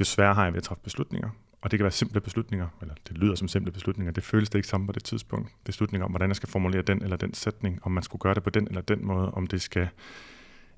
jo 0.00 0.04
sværere 0.04 0.34
har 0.34 0.44
jeg 0.44 0.52
ved 0.52 0.58
at 0.58 0.62
træffe 0.62 0.82
beslutninger. 0.82 1.28
Og 1.62 1.70
det 1.70 1.78
kan 1.78 1.84
være 1.84 1.92
simple 1.92 2.20
beslutninger, 2.20 2.68
eller 2.80 2.94
det 3.08 3.18
lyder 3.18 3.34
som 3.34 3.48
simple 3.48 3.72
beslutninger, 3.72 4.12
det 4.12 4.24
føles 4.24 4.50
det 4.50 4.58
ikke 4.58 4.68
samme 4.68 4.86
på 4.86 4.92
det 4.92 5.04
tidspunkt. 5.04 5.48
Beslutninger 5.64 6.04
om, 6.04 6.10
hvordan 6.10 6.28
jeg 6.28 6.36
skal 6.36 6.48
formulere 6.48 6.82
den 6.82 7.02
eller 7.02 7.16
den 7.16 7.34
sætning, 7.34 7.78
om 7.82 7.92
man 7.92 8.02
skulle 8.02 8.20
gøre 8.20 8.34
det 8.34 8.42
på 8.42 8.50
den 8.50 8.68
eller 8.68 8.80
den 8.80 9.06
måde, 9.06 9.30
om 9.30 9.46
det 9.46 9.62
skal 9.62 9.88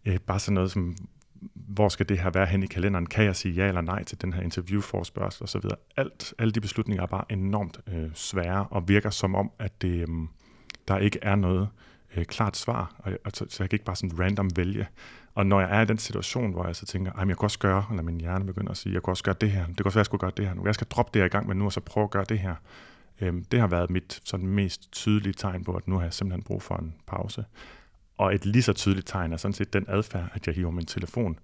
øh, 0.05 0.19
bare 0.19 0.39
sådan 0.39 0.55
noget 0.55 0.71
som, 0.71 0.97
hvor 1.75 1.89
skal 1.89 2.09
det 2.09 2.19
her 2.19 2.31
være 2.31 2.47
hen 2.47 2.63
i 2.63 2.67
kalenderen? 2.67 3.07
Kan 3.07 3.25
jeg 3.25 3.37
sige 3.37 3.55
ja 3.55 3.69
eller 3.69 3.81
nej 3.81 4.05
til 4.05 4.23
den 4.23 4.33
her 4.33 4.43
interviewforspørgsel 4.43 5.45
osv.? 5.45 5.65
Alt, 5.97 6.35
alle 6.39 6.53
de 6.53 6.61
beslutninger 6.61 7.03
er 7.03 7.07
bare 7.07 7.25
enormt 7.31 7.81
øh, 7.87 8.11
svære 8.15 8.67
og 8.71 8.89
virker 8.89 9.11
som 9.11 9.35
om, 9.35 9.51
at 9.59 9.83
det, 9.83 10.01
øh, 10.01 10.09
der 10.89 10.99
ikke 10.99 11.19
er 11.23 11.37
noget 11.37 11.69
øh, 12.17 12.25
klart 12.25 12.57
svar, 12.57 12.95
og, 12.99 13.13
og 13.25 13.31
så, 13.35 13.47
så 13.49 13.63
jeg 13.63 13.71
kan 13.71 13.75
ikke 13.75 13.85
bare 13.85 13.97
sådan 13.97 14.21
random 14.21 14.51
vælge. 14.57 14.87
Og 15.35 15.47
når 15.47 15.61
jeg 15.61 15.77
er 15.77 15.81
i 15.81 15.85
den 15.85 15.99
situation, 15.99 16.53
hvor 16.53 16.67
jeg 16.67 16.77
så 16.77 16.87
tænker, 16.87 17.13
at 17.13 17.29
jeg 17.29 17.37
kan 17.37 17.45
også 17.45 17.59
gøre, 17.59 17.85
eller 17.91 18.03
min 18.03 18.21
hjerne 18.21 18.47
begynder 18.47 18.71
at 18.71 18.77
sige, 18.77 18.93
jeg 18.93 19.03
kan 19.03 19.11
også 19.11 19.25
gøre 19.25 19.35
det 19.41 19.51
her, 19.51 19.67
det 19.67 19.77
kan 19.77 19.87
også 19.87 19.97
være, 19.97 20.01
at 20.01 20.05
jeg 20.05 20.07
skulle 20.07 20.21
gøre 20.21 20.33
det 20.37 20.47
her 20.47 20.55
nu, 20.55 20.67
jeg 20.67 20.75
skal 20.75 20.87
droppe 20.87 21.11
det 21.15 21.23
her 21.23 21.27
i 21.27 21.29
gang 21.29 21.47
med 21.47 21.55
nu, 21.55 21.65
og 21.65 21.73
så 21.73 21.81
prøve 21.81 22.05
at 22.05 22.11
gøre 22.11 22.25
det 22.29 22.39
her. 22.39 22.55
Øhm, 23.21 23.45
det 23.45 23.61
har 23.61 23.67
været 23.67 23.91
mit 23.91 24.21
sådan 24.25 24.47
mest 24.47 24.93
tydelige 24.93 25.33
tegn 25.33 25.65
på, 25.65 25.73
at 25.73 25.89
nu 25.89 25.97
har 25.97 26.03
jeg 26.03 26.13
simpelthen 26.13 26.43
brug 26.43 26.63
for 26.63 26.77
en 26.77 26.95
pause. 27.07 27.45
Og 28.19 28.35
et 28.35 28.47
lige 28.47 28.63
så 28.63 28.73
tydeligt 28.73 29.07
tegn 29.07 29.33
er 29.33 29.37
sådan 29.37 29.53
set 29.55 29.73
den 29.73 29.85
adfærd, 29.89 30.29
at 30.35 30.47
jeg 30.47 30.55
hiver 30.55 30.71
min 30.71 30.87
telefon 30.87 31.39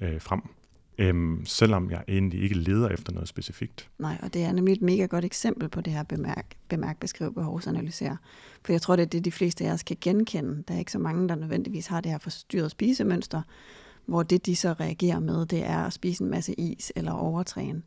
øh, 0.00 0.20
frem, 0.20 0.40
øhm, 0.98 1.44
selvom 1.44 1.90
jeg 1.90 2.04
egentlig 2.08 2.42
ikke 2.42 2.54
leder 2.54 2.88
efter 2.88 3.12
noget 3.12 3.28
specifikt. 3.28 3.90
Nej, 3.98 4.18
og 4.22 4.34
det 4.34 4.44
er 4.44 4.52
nemlig 4.52 4.72
et 4.72 4.82
mega 4.82 5.06
godt 5.06 5.24
eksempel 5.24 5.68
på 5.68 5.80
det 5.80 5.92
her 5.92 6.02
bemærk, 6.02 6.56
bemærk 6.68 7.00
beskrive, 7.00 7.32
behovsanalysere. 7.32 8.16
For 8.64 8.72
jeg 8.72 8.82
tror, 8.82 8.96
det 8.96 9.02
er 9.02 9.06
det, 9.06 9.24
de 9.24 9.32
fleste 9.32 9.64
af 9.64 9.72
os 9.72 9.82
kan 9.82 9.96
genkende. 10.00 10.64
Der 10.68 10.74
er 10.74 10.78
ikke 10.78 10.92
så 10.92 10.98
mange, 10.98 11.28
der 11.28 11.34
nødvendigvis 11.34 11.86
har 11.86 12.00
det 12.00 12.10
her 12.10 12.18
forstyrret 12.18 12.70
spisemønster, 12.70 13.42
hvor 14.06 14.22
det, 14.22 14.46
de 14.46 14.56
så 14.56 14.72
reagerer 14.72 15.20
med, 15.20 15.46
det 15.46 15.64
er 15.64 15.78
at 15.78 15.92
spise 15.92 16.24
en 16.24 16.30
masse 16.30 16.60
is 16.60 16.92
eller 16.96 17.12
overtræne 17.12 17.82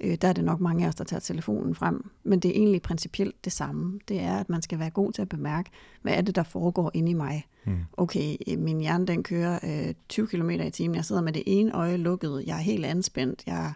øh, 0.00 0.18
der 0.22 0.28
er 0.28 0.32
det 0.32 0.44
nok 0.44 0.60
mange 0.60 0.84
af 0.84 0.88
os, 0.88 0.94
der 0.94 1.04
tager 1.04 1.20
telefonen 1.20 1.74
frem. 1.74 2.10
Men 2.24 2.40
det 2.40 2.48
er 2.48 2.54
egentlig 2.54 2.82
principielt 2.82 3.44
det 3.44 3.52
samme. 3.52 4.00
Det 4.08 4.20
er, 4.20 4.36
at 4.36 4.48
man 4.48 4.62
skal 4.62 4.78
være 4.78 4.90
god 4.90 5.12
til 5.12 5.22
at 5.22 5.28
bemærke, 5.28 5.70
hvad 6.02 6.12
er 6.12 6.22
det, 6.22 6.36
der 6.36 6.42
foregår 6.42 6.90
inde 6.94 7.10
i 7.10 7.14
mig. 7.14 7.46
Mm. 7.64 7.76
Okay, 7.96 8.36
min 8.58 8.80
hjerne 8.80 9.06
den 9.06 9.22
kører 9.22 9.58
øh, 9.88 9.94
20 10.08 10.26
km 10.26 10.50
i 10.50 10.70
timen. 10.70 10.94
Jeg 10.94 11.04
sidder 11.04 11.22
med 11.22 11.32
det 11.32 11.42
ene 11.46 11.72
øje 11.72 11.96
lukket. 11.96 12.42
Jeg 12.46 12.56
er 12.56 12.62
helt 12.62 12.84
anspændt. 12.84 13.42
Jeg 13.46 13.72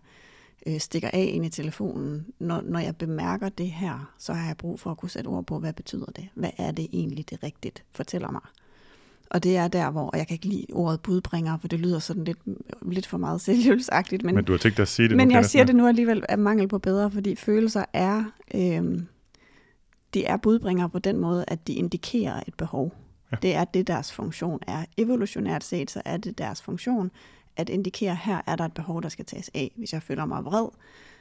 øh, 0.66 0.80
stikker 0.80 1.10
af 1.12 1.30
ind 1.34 1.46
i 1.46 1.48
telefonen. 1.48 2.26
Når, 2.38 2.60
når 2.60 2.78
jeg 2.78 2.96
bemærker 2.96 3.48
det 3.48 3.70
her, 3.70 4.12
så 4.18 4.32
har 4.32 4.46
jeg 4.46 4.56
brug 4.56 4.80
for 4.80 4.90
at 4.90 4.96
kunne 4.96 5.10
sætte 5.10 5.28
ord 5.28 5.46
på, 5.46 5.58
hvad 5.58 5.72
betyder 5.72 6.06
det? 6.06 6.28
Hvad 6.34 6.50
er 6.56 6.70
det 6.70 6.88
egentlig, 6.92 7.30
det 7.30 7.42
rigtigt 7.42 7.84
fortæller 7.92 8.30
mig? 8.30 8.42
Og 9.30 9.42
det 9.42 9.56
er 9.56 9.68
der, 9.68 9.90
hvor 9.90 10.16
jeg 10.16 10.26
kan 10.26 10.34
ikke 10.34 10.46
lide 10.46 10.66
ordet 10.72 11.00
budbringer, 11.00 11.58
for 11.58 11.68
det 11.68 11.80
lyder 11.80 11.98
sådan 11.98 12.24
lidt, 12.24 12.38
lidt 12.82 13.06
for 13.06 13.18
meget 13.18 13.40
selvhjælpsagtigt. 13.40 14.24
Men, 14.24 14.34
men 14.34 14.44
du 14.44 14.52
har 14.52 14.58
tænkt 14.58 14.76
dig 14.76 14.82
at 14.82 14.88
sige 14.88 15.08
det 15.08 15.16
Men 15.16 15.28
nu, 15.28 15.34
jeg 15.34 15.44
siger 15.44 15.64
det 15.64 15.76
nu 15.76 15.86
alligevel 15.86 16.24
af 16.28 16.38
mangel 16.38 16.68
på 16.68 16.78
bedre, 16.78 17.10
fordi 17.10 17.36
følelser 17.36 17.84
er, 17.92 18.24
øh, 18.54 19.02
de 20.14 20.24
er 20.24 20.36
budbringer 20.36 20.88
på 20.88 20.98
den 20.98 21.18
måde, 21.18 21.44
at 21.48 21.66
de 21.66 21.74
indikerer 21.74 22.42
et 22.48 22.54
behov. 22.54 22.94
Ja. 23.32 23.36
Det 23.42 23.54
er 23.54 23.64
det, 23.64 23.86
deres 23.86 24.12
funktion 24.12 24.60
er. 24.66 24.84
Evolutionært 24.96 25.64
set, 25.64 25.90
så 25.90 26.02
er 26.04 26.16
det 26.16 26.38
deres 26.38 26.62
funktion 26.62 27.10
at 27.56 27.68
indikere, 27.68 28.14
her 28.24 28.40
er 28.46 28.56
der 28.56 28.64
et 28.64 28.72
behov, 28.72 29.02
der 29.02 29.08
skal 29.08 29.24
tages 29.24 29.50
af. 29.54 29.72
Hvis 29.76 29.92
jeg 29.92 30.02
føler 30.02 30.24
mig 30.24 30.44
vred, 30.44 30.68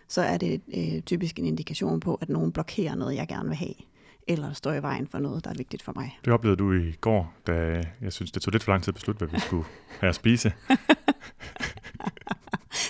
så 0.08 0.22
er 0.22 0.38
det 0.38 0.62
øh, 0.78 1.02
typisk 1.02 1.40
en 1.40 1.46
indikation 1.46 2.00
på, 2.00 2.16
at 2.16 2.30
nogen 2.30 2.52
blokerer 2.52 2.96
noget, 2.96 3.16
jeg 3.16 3.28
gerne 3.28 3.48
vil 3.50 3.58
have 3.58 3.74
eller 4.28 4.54
står 4.54 4.74
i 4.74 4.82
vejen 4.82 5.08
for 5.08 5.20
noget, 5.20 5.44
der 5.44 5.50
er 5.50 5.56
vigtigt 5.58 5.84
for 5.84 5.94
mig. 5.96 6.20
Det 6.26 6.34
oplevede 6.34 6.58
du 6.58 6.74
i 6.74 6.92
går, 6.92 7.34
da 7.48 7.84
jeg 8.02 8.14
synes, 8.14 8.32
det 8.32 8.42
tog 8.42 8.52
lidt 8.52 8.64
for 8.64 8.72
lang 8.72 8.84
tid 8.84 8.90
at 8.90 8.96
beslutte, 8.96 9.26
hvad 9.26 9.28
vi 9.28 9.40
skulle 9.40 9.66
have 10.00 10.10
at 10.10 10.16
spise. 10.16 10.50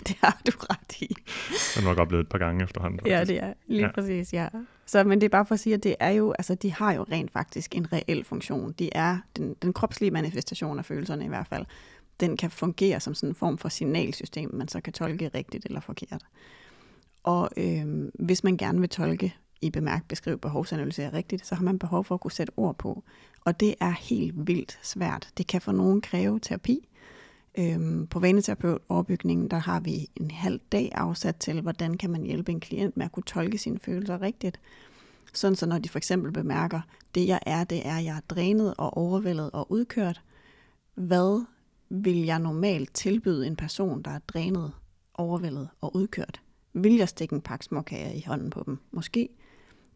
det 0.08 0.18
har 0.24 0.42
du 0.48 0.52
ret 0.60 1.02
i. 1.02 1.08
Det 1.08 1.76
har 1.76 1.82
nok 1.82 1.98
oplevet 1.98 2.24
et 2.24 2.30
par 2.30 2.38
gange 2.38 2.64
efterhånden. 2.64 3.00
Faktisk. 3.00 3.12
Ja, 3.12 3.24
det 3.24 3.44
er 3.44 3.54
lige 3.68 3.86
ja. 3.86 3.92
præcis, 3.92 4.34
ja. 4.34 4.48
Så, 4.86 5.04
men 5.04 5.22
det 5.22 5.26
er 5.26 5.30
bare 5.30 5.46
for 5.46 5.54
at 5.54 5.60
sige, 5.60 5.74
at 5.74 5.84
det 5.84 5.96
er 6.00 6.10
jo, 6.10 6.32
altså, 6.32 6.56
de 6.56 6.72
har 6.72 6.94
jo 6.94 7.06
rent 7.12 7.32
faktisk 7.32 7.76
en 7.76 7.94
reel 7.94 8.24
funktion. 8.24 8.72
De 8.72 8.90
er 8.92 9.18
den, 9.38 9.56
den 9.62 9.74
kropslige 9.74 10.12
manifestation 10.12 10.80
af 10.80 10.86
følelserne 10.86 11.26
i 11.26 11.28
hvert 11.28 11.48
fald. 11.48 11.66
Den 12.20 12.38
kan 12.38 12.52
fungere 12.52 13.00
som 13.00 13.14
sådan 13.14 13.30
en 13.30 13.36
form 13.36 13.58
for 13.58 13.70
signalsystem, 13.70 14.50
man 14.54 14.68
så 14.68 14.82
kan 14.82 14.94
tolke 14.94 15.32
rigtigt 15.36 15.66
eller 15.66 15.80
forkert. 15.80 16.24
Og 17.24 17.50
øh, 17.58 18.10
hvis 18.14 18.44
man 18.44 18.58
gerne 18.58 18.80
vil 18.80 18.90
tolke 18.90 19.36
i 19.62 19.70
bemærk, 19.70 20.08
beskrive, 20.08 20.40
er 20.44 21.14
rigtigt, 21.14 21.46
så 21.46 21.56
har 21.56 21.64
man 21.64 21.80
behov 21.80 22.04
for 22.04 22.16
at 22.16 22.22
kunne 22.22 22.32
sætte 22.32 22.54
ord 22.58 22.78
på. 22.78 23.04
Og 23.46 23.60
det 23.60 23.76
er 23.80 23.92
helt 23.92 24.48
vildt 24.48 24.80
svært. 24.84 25.30
Det 25.38 25.48
kan 25.48 25.62
for 25.62 25.72
nogen 25.72 26.02
kræve 26.02 26.40
terapi. 26.40 26.88
Øhm, 27.58 28.08
på 28.08 28.20
vaneterapeutoverbygningen, 28.20 29.48
der 29.48 29.58
har 29.58 29.80
vi 29.80 30.08
en 30.16 30.32
halv 30.32 30.60
dag 30.72 30.92
afsat 30.96 31.36
til, 31.36 31.62
hvordan 31.62 31.98
kan 31.98 32.10
man 32.10 32.24
hjælpe 32.24 32.52
en 32.52 32.60
klient 32.60 32.98
med 32.98 33.06
at 33.06 33.12
kunne 33.12 33.24
tolke 33.24 33.58
sine 33.58 33.80
følelser 33.80 34.22
rigtigt. 34.22 34.60
Sådan 35.34 35.56
så 35.56 35.66
når 35.66 35.80
de 35.80 35.90
for 35.90 35.98
eksempel 35.98 36.32
bemærker, 36.32 36.82
det 37.16 37.28
jeg 37.28 37.40
er, 37.46 37.64
det 37.64 37.88
er, 37.88 37.98
jeg 37.98 38.18
er 38.18 38.22
drænet 38.30 38.74
og 38.78 38.98
overvældet 38.98 39.52
og 39.52 39.72
udkørt. 39.72 40.22
Hvad 40.96 41.46
vil 41.90 42.18
jeg 42.18 42.40
normalt 42.40 42.94
tilbyde 42.94 43.48
en 43.48 43.56
person, 43.56 44.02
der 44.02 44.12
er 44.12 44.20
drænet, 44.20 44.72
overvældet 45.14 45.70
og 45.82 45.96
udkørt? 45.96 46.42
Vil 46.74 46.96
jeg 46.96 47.10
stikke 47.10 47.36
en 47.36 47.42
pakke 47.42 47.66
småkager 47.66 48.12
i 48.12 48.24
hånden 48.28 48.50
på 48.50 48.64
dem? 48.66 48.78
Måske. 48.92 49.30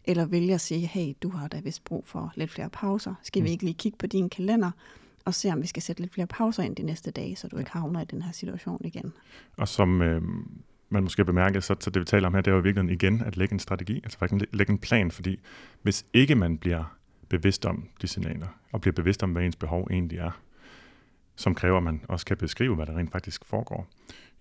Eller 0.10 0.26
vil 0.26 0.46
jeg 0.46 0.62
sige, 0.62 0.88
hey, 0.88 1.14
du 1.24 1.30
har 1.30 1.48
da 1.48 1.60
vist 1.60 1.84
brug 1.84 2.08
for 2.08 2.34
lidt 2.36 2.52
flere 2.52 2.70
pauser. 2.70 3.14
Skal 3.24 3.40
mm. 3.40 3.46
vi 3.46 3.52
ikke 3.52 3.64
lige 3.64 3.74
kigge 3.74 3.98
på 3.98 4.08
din 4.08 4.30
kalender 4.30 4.72
og 5.26 5.34
se, 5.34 5.50
om 5.50 5.62
vi 5.62 5.68
skal 5.68 5.82
sætte 5.82 6.02
lidt 6.02 6.14
flere 6.14 6.28
pauser 6.28 6.64
ind 6.64 6.76
de 6.76 6.84
næste 6.84 7.12
dage, 7.12 7.36
så 7.36 7.48
du 7.48 7.58
ikke 7.58 7.72
havner 7.72 8.02
i 8.02 8.06
den 8.06 8.22
her 8.22 8.32
situation 8.32 8.82
igen. 8.84 9.14
Og 9.58 9.68
som 9.68 10.02
øh, 10.02 10.22
man 10.90 11.04
måske 11.04 11.26
bemærker, 11.26 11.60
så, 11.60 11.76
så 11.80 11.90
det 11.90 12.00
vi 12.00 12.06
taler 12.06 12.28
om 12.28 12.34
her, 12.34 12.42
det 12.42 12.52
er 12.52 12.56
jo 12.56 12.62
virkelig 12.62 12.92
igen 12.92 13.22
at 13.22 13.38
lægge 13.38 13.54
en 13.54 13.60
strategi, 13.60 13.96
altså 14.04 14.18
faktisk 14.18 14.46
lægge 14.54 14.72
en 14.72 14.80
plan, 14.80 15.12
fordi 15.12 15.40
hvis 15.82 16.06
ikke 16.14 16.36
man 16.36 16.58
bliver 16.58 16.98
bevidst 17.30 17.66
om 17.66 17.88
de 18.02 18.08
signaler, 18.08 18.48
og 18.72 18.82
bliver 18.82 18.94
bevidst 18.94 19.24
om, 19.24 19.32
hvad 19.32 19.44
ens 19.44 19.56
behov 19.56 19.88
egentlig 19.92 20.18
er, 20.18 20.42
som 21.36 21.56
kræver, 21.56 21.78
at 21.78 21.84
man 21.84 22.02
også 22.08 22.26
kan 22.26 22.38
beskrive, 22.38 22.76
hvad 22.76 22.86
der 22.86 22.98
rent 22.98 23.12
faktisk 23.12 23.46
foregår, 23.46 23.88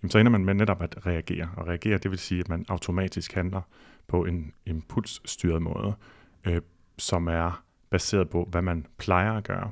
jamen, 0.01 0.11
så 0.11 0.19
ender 0.19 0.31
man 0.31 0.45
med 0.45 0.53
netop 0.53 0.81
at 0.81 1.05
reagere. 1.05 1.49
Og 1.57 1.67
reagere, 1.67 1.97
det 1.97 2.11
vil 2.11 2.19
sige, 2.19 2.39
at 2.39 2.49
man 2.49 2.65
automatisk 2.69 3.33
handler 3.33 3.61
på 4.09 4.25
en 4.25 4.51
impulsstyret 4.65 5.61
måde, 5.61 5.93
øh, 6.45 6.61
som 6.97 7.27
er 7.27 7.63
baseret 7.89 8.29
på, 8.29 8.47
hvad 8.51 8.61
man 8.61 8.85
plejer 8.97 9.33
at 9.33 9.43
gøre. 9.43 9.71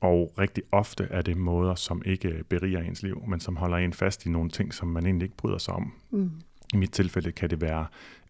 Og 0.00 0.32
rigtig 0.38 0.64
ofte 0.72 1.08
er 1.10 1.22
det 1.22 1.36
måder, 1.36 1.74
som 1.74 2.02
ikke 2.04 2.44
beriger 2.48 2.80
ens 2.80 3.02
liv, 3.02 3.24
men 3.28 3.40
som 3.40 3.56
holder 3.56 3.76
en 3.76 3.92
fast 3.92 4.26
i 4.26 4.28
nogle 4.28 4.50
ting, 4.50 4.74
som 4.74 4.88
man 4.88 5.06
egentlig 5.06 5.26
ikke 5.26 5.36
bryder 5.36 5.58
sig 5.58 5.74
om. 5.74 5.92
Mm. 6.10 6.30
I 6.74 6.76
mit 6.76 6.92
tilfælde 6.92 7.32
kan 7.32 7.50
det 7.50 7.60
være 7.60 7.86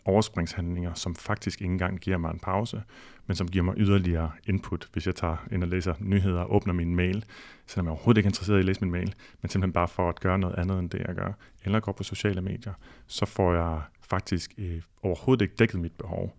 overspringshandlinger, 0.09 0.95
som 0.95 1.15
faktisk 1.15 1.61
ikke 1.61 1.73
engang 1.73 2.01
giver 2.01 2.17
mig 2.17 2.31
en 2.31 2.39
pause, 2.39 2.83
men 3.27 3.37
som 3.37 3.49
giver 3.49 3.65
mig 3.65 3.75
yderligere 3.77 4.31
input, 4.47 4.89
hvis 4.93 5.07
jeg 5.07 5.15
tager 5.15 5.37
ind 5.53 5.63
og 5.63 5.69
læser 5.69 5.95
nyheder 6.01 6.41
og 6.41 6.55
åbner 6.55 6.73
min 6.73 6.97
mail, 6.97 7.25
selvom 7.67 7.87
jeg 7.87 7.91
overhovedet 7.91 8.19
ikke 8.19 8.27
er 8.27 8.31
interesseret 8.31 8.57
i 8.57 8.59
at 8.59 8.65
læse 8.65 8.81
min 8.81 8.91
mail, 8.91 9.15
men 9.43 9.51
simpelthen 9.51 9.73
bare 9.73 9.89
for 9.89 10.09
at 10.09 10.21
gøre 10.21 10.39
noget 10.39 10.55
andet 10.55 10.79
end 10.79 10.91
det, 10.91 10.99
jeg 11.07 11.15
gør, 11.15 11.33
eller 11.65 11.81
går 11.81 11.93
på 11.93 12.03
sociale 12.03 12.41
medier, 12.41 12.73
så 13.07 13.27
får 13.27 13.55
jeg 13.55 13.81
faktisk 14.01 14.55
øh, 14.59 14.83
overhovedet 15.03 15.43
ikke 15.43 15.55
dækket 15.59 15.81
mit 15.81 15.93
behov. 15.93 16.37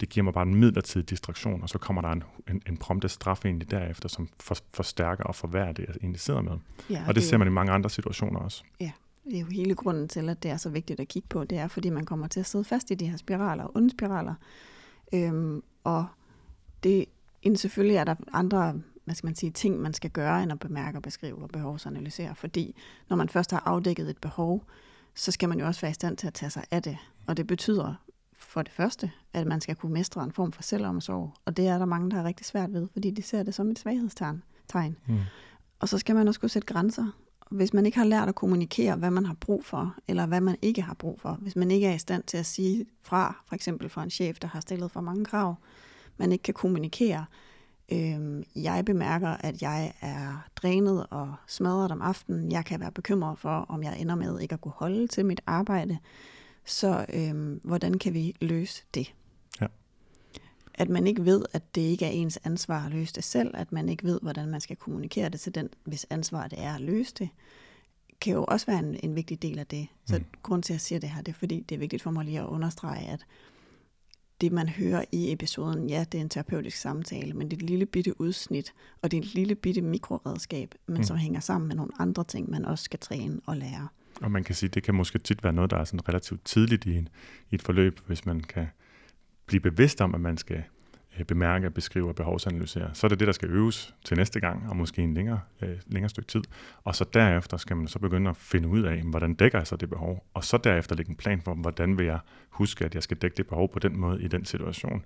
Det 0.00 0.08
giver 0.08 0.24
mig 0.24 0.34
bare 0.34 0.46
en 0.46 0.54
midlertidig 0.54 1.10
distraktion, 1.10 1.62
og 1.62 1.68
så 1.68 1.78
kommer 1.78 2.02
der 2.02 2.08
en, 2.08 2.22
en, 2.50 2.62
en 2.66 2.76
prompte 2.76 3.08
straf 3.08 3.44
egentlig 3.44 3.70
derefter, 3.70 4.08
som 4.08 4.28
for, 4.40 4.56
forstærker 4.74 5.24
og 5.24 5.34
forværrer 5.34 5.72
det, 5.72 5.84
jeg 5.88 5.94
egentlig 6.00 6.20
sidder 6.20 6.42
med. 6.42 6.52
Ja, 6.90 7.00
og 7.00 7.06
det, 7.06 7.14
det 7.14 7.22
ser 7.22 7.36
man 7.36 7.48
i 7.48 7.50
mange 7.50 7.72
andre 7.72 7.90
situationer 7.90 8.40
også. 8.40 8.62
Ja, 8.80 8.90
det 9.30 9.36
er 9.36 9.40
jo 9.40 9.46
hele 9.46 9.74
grunden 9.74 10.08
til, 10.08 10.28
at 10.28 10.42
det 10.42 10.50
er 10.50 10.56
så 10.56 10.70
vigtigt 10.70 11.00
at 11.00 11.08
kigge 11.08 11.28
på. 11.28 11.44
Det 11.44 11.58
er, 11.58 11.68
fordi 11.68 11.90
man 11.90 12.04
kommer 12.04 12.26
til 12.26 12.40
at 12.40 12.46
sidde 12.46 12.64
fast 12.64 12.90
i 12.90 12.94
de 12.94 13.08
her 13.10 13.16
spiraler, 13.16 13.76
onde 13.76 13.90
spiraler. 13.90 14.34
Øhm, 15.12 15.62
og 15.84 16.06
det, 16.82 17.04
selvfølgelig 17.56 17.96
er 17.96 18.04
der 18.04 18.14
andre 18.32 18.80
hvad 19.06 19.14
skal 19.14 19.26
man 19.26 19.34
sige, 19.34 19.50
ting, 19.50 19.80
man 19.80 19.94
skal 19.94 20.10
gøre, 20.10 20.42
end 20.42 20.52
at 20.52 20.58
bemærke 20.58 20.98
og 20.98 21.02
beskrive 21.02 21.42
og 21.42 21.48
behovsanalysere. 21.48 22.34
Fordi 22.34 22.76
når 23.08 23.16
man 23.16 23.28
først 23.28 23.50
har 23.50 23.62
afdækket 23.66 24.10
et 24.10 24.18
behov, 24.18 24.64
så 25.14 25.32
skal 25.32 25.48
man 25.48 25.58
jo 25.58 25.66
også 25.66 25.80
være 25.80 25.90
i 25.90 25.94
stand 25.94 26.16
til 26.16 26.26
at 26.26 26.34
tage 26.34 26.50
sig 26.50 26.64
af 26.70 26.82
det. 26.82 26.98
Og 27.26 27.36
det 27.36 27.46
betyder 27.46 27.94
for 28.38 28.62
det 28.62 28.72
første, 28.72 29.10
at 29.32 29.46
man 29.46 29.60
skal 29.60 29.76
kunne 29.76 29.92
mestre 29.92 30.24
en 30.24 30.32
form 30.32 30.52
for 30.52 30.62
selvomsorg. 30.62 31.34
Og 31.44 31.56
det 31.56 31.66
er 31.68 31.78
der 31.78 31.84
mange, 31.84 32.10
der 32.10 32.16
har 32.16 32.24
rigtig 32.24 32.46
svært 32.46 32.72
ved, 32.72 32.88
fordi 32.92 33.10
de 33.10 33.22
ser 33.22 33.42
det 33.42 33.54
som 33.54 33.70
et 33.70 33.78
svaghedstegn. 33.78 34.42
Mm. 35.06 35.18
Og 35.78 35.88
så 35.88 35.98
skal 35.98 36.14
man 36.14 36.28
også 36.28 36.40
kunne 36.40 36.48
sætte 36.48 36.66
grænser 36.66 37.06
hvis 37.50 37.74
man 37.74 37.86
ikke 37.86 37.98
har 37.98 38.04
lært 38.04 38.28
at 38.28 38.34
kommunikere, 38.34 38.96
hvad 38.96 39.10
man 39.10 39.26
har 39.26 39.34
brug 39.34 39.64
for, 39.64 39.94
eller 40.08 40.26
hvad 40.26 40.40
man 40.40 40.56
ikke 40.62 40.82
har 40.82 40.94
brug 40.94 41.20
for, 41.20 41.38
hvis 41.40 41.56
man 41.56 41.70
ikke 41.70 41.86
er 41.86 41.94
i 41.94 41.98
stand 41.98 42.22
til 42.22 42.36
at 42.36 42.46
sige 42.46 42.86
fra, 43.02 43.42
for 43.48 43.54
eksempel 43.54 43.88
for 43.88 44.00
en 44.00 44.10
chef, 44.10 44.38
der 44.38 44.48
har 44.48 44.60
stillet 44.60 44.90
for 44.90 45.00
mange 45.00 45.24
krav, 45.24 45.54
man 46.16 46.32
ikke 46.32 46.42
kan 46.42 46.54
kommunikere, 46.54 47.24
øh, 47.92 48.42
jeg 48.56 48.84
bemærker, 48.84 49.28
at 49.28 49.62
jeg 49.62 49.92
er 50.00 50.48
drænet 50.56 51.06
og 51.10 51.34
smadret 51.46 51.92
om 51.92 52.02
aftenen, 52.02 52.52
jeg 52.52 52.64
kan 52.64 52.80
være 52.80 52.92
bekymret 52.92 53.38
for, 53.38 53.66
om 53.68 53.82
jeg 53.82 54.00
ender 54.00 54.14
med 54.14 54.40
ikke 54.40 54.52
at 54.52 54.60
kunne 54.60 54.72
holde 54.76 55.06
til 55.06 55.26
mit 55.26 55.40
arbejde, 55.46 55.98
så 56.64 57.06
øh, 57.14 57.56
hvordan 57.64 57.98
kan 57.98 58.14
vi 58.14 58.36
løse 58.40 58.82
det? 58.94 59.14
At 60.76 60.88
man 60.88 61.06
ikke 61.06 61.24
ved, 61.24 61.44
at 61.52 61.74
det 61.74 61.80
ikke 61.80 62.04
er 62.04 62.10
ens 62.10 62.38
ansvar 62.44 62.86
at 62.86 62.92
løse 62.92 63.14
det 63.14 63.24
selv, 63.24 63.50
at 63.54 63.72
man 63.72 63.88
ikke 63.88 64.04
ved, 64.04 64.20
hvordan 64.22 64.48
man 64.48 64.60
skal 64.60 64.76
kommunikere 64.76 65.28
det 65.28 65.40
til 65.40 65.54
den, 65.54 65.68
hvis 65.84 66.06
ansvar 66.10 66.48
det 66.48 66.62
er 66.62 66.74
at 66.74 66.80
løse 66.80 67.14
det, 67.18 67.28
kan 68.20 68.32
jo 68.32 68.44
også 68.44 68.66
være 68.66 68.78
en, 68.78 68.96
en 69.02 69.16
vigtig 69.16 69.42
del 69.42 69.58
af 69.58 69.66
det. 69.66 69.86
Så 70.06 70.18
mm. 70.18 70.24
grund 70.42 70.62
til, 70.62 70.72
at 70.72 70.74
jeg 70.74 70.80
siger 70.80 70.98
det 70.98 71.10
her, 71.10 71.22
det 71.22 71.32
er 71.32 71.36
fordi, 71.36 71.60
det 71.68 71.74
er 71.74 71.78
vigtigt 71.78 72.02
for 72.02 72.10
mig 72.10 72.24
lige 72.24 72.40
at 72.40 72.46
understrege, 72.46 73.06
at 73.06 73.26
det, 74.40 74.52
man 74.52 74.68
hører 74.68 75.04
i 75.12 75.32
episoden, 75.32 75.90
ja, 75.90 76.04
det 76.12 76.18
er 76.18 76.22
en 76.22 76.28
terapeutisk 76.28 76.76
samtale, 76.76 77.32
men 77.32 77.50
det 77.50 77.56
er 77.56 77.62
et 77.62 77.70
lille 77.70 77.86
bitte 77.86 78.20
udsnit, 78.20 78.72
og 79.02 79.10
det 79.10 79.16
er 79.16 79.22
et 79.22 79.34
lille 79.34 79.54
bitte 79.54 79.80
mikroredskab, 79.82 80.74
men 80.86 80.96
mm. 80.96 81.02
som 81.02 81.16
hænger 81.16 81.40
sammen 81.40 81.68
med 81.68 81.76
nogle 81.76 81.92
andre 81.98 82.24
ting, 82.24 82.50
man 82.50 82.64
også 82.64 82.84
skal 82.84 82.98
træne 82.98 83.40
og 83.46 83.56
lære. 83.56 83.88
Og 84.20 84.30
man 84.30 84.44
kan 84.44 84.54
sige, 84.54 84.68
det 84.68 84.82
kan 84.82 84.94
måske 84.94 85.18
tit 85.18 85.44
være 85.44 85.52
noget, 85.52 85.70
der 85.70 85.76
er 85.76 85.84
sådan 85.84 86.08
relativt 86.08 86.44
tidligt 86.44 86.86
i, 86.86 86.96
en, 86.96 87.08
i 87.50 87.54
et 87.54 87.62
forløb, 87.62 88.00
hvis 88.06 88.26
man 88.26 88.40
kan 88.40 88.66
blive 89.46 89.60
bevidst 89.60 90.00
om, 90.00 90.14
at 90.14 90.20
man 90.20 90.36
skal 90.36 90.62
øh, 91.18 91.24
bemærke, 91.24 91.70
beskrive 91.70 92.08
og 92.08 92.14
behovsanalysere. 92.14 92.90
Så 92.92 93.06
er 93.06 93.08
det 93.08 93.20
det, 93.20 93.26
der 93.26 93.32
skal 93.32 93.50
øves 93.50 93.94
til 94.04 94.16
næste 94.16 94.40
gang, 94.40 94.68
og 94.68 94.76
måske 94.76 95.02
en 95.02 95.14
længere, 95.14 95.40
øh, 95.62 95.76
længere 95.86 96.08
stykke 96.08 96.28
tid. 96.28 96.42
Og 96.84 96.94
så 96.94 97.04
derefter 97.14 97.56
skal 97.56 97.76
man 97.76 97.88
så 97.88 97.98
begynde 97.98 98.30
at 98.30 98.36
finde 98.36 98.68
ud 98.68 98.82
af, 98.82 99.02
hvordan 99.02 99.34
dækker 99.34 99.58
jeg 99.58 99.66
så 99.66 99.76
det 99.76 99.90
behov, 99.90 100.26
og 100.34 100.44
så 100.44 100.56
derefter 100.56 100.96
lægge 100.96 101.10
en 101.10 101.16
plan 101.16 101.40
for, 101.40 101.54
hvordan 101.54 101.98
vil 101.98 102.06
jeg 102.06 102.18
huske, 102.50 102.84
at 102.84 102.94
jeg 102.94 103.02
skal 103.02 103.16
dække 103.16 103.36
det 103.36 103.46
behov 103.46 103.72
på 103.72 103.78
den 103.78 104.00
måde 104.00 104.22
i 104.22 104.28
den 104.28 104.44
situation 104.44 105.04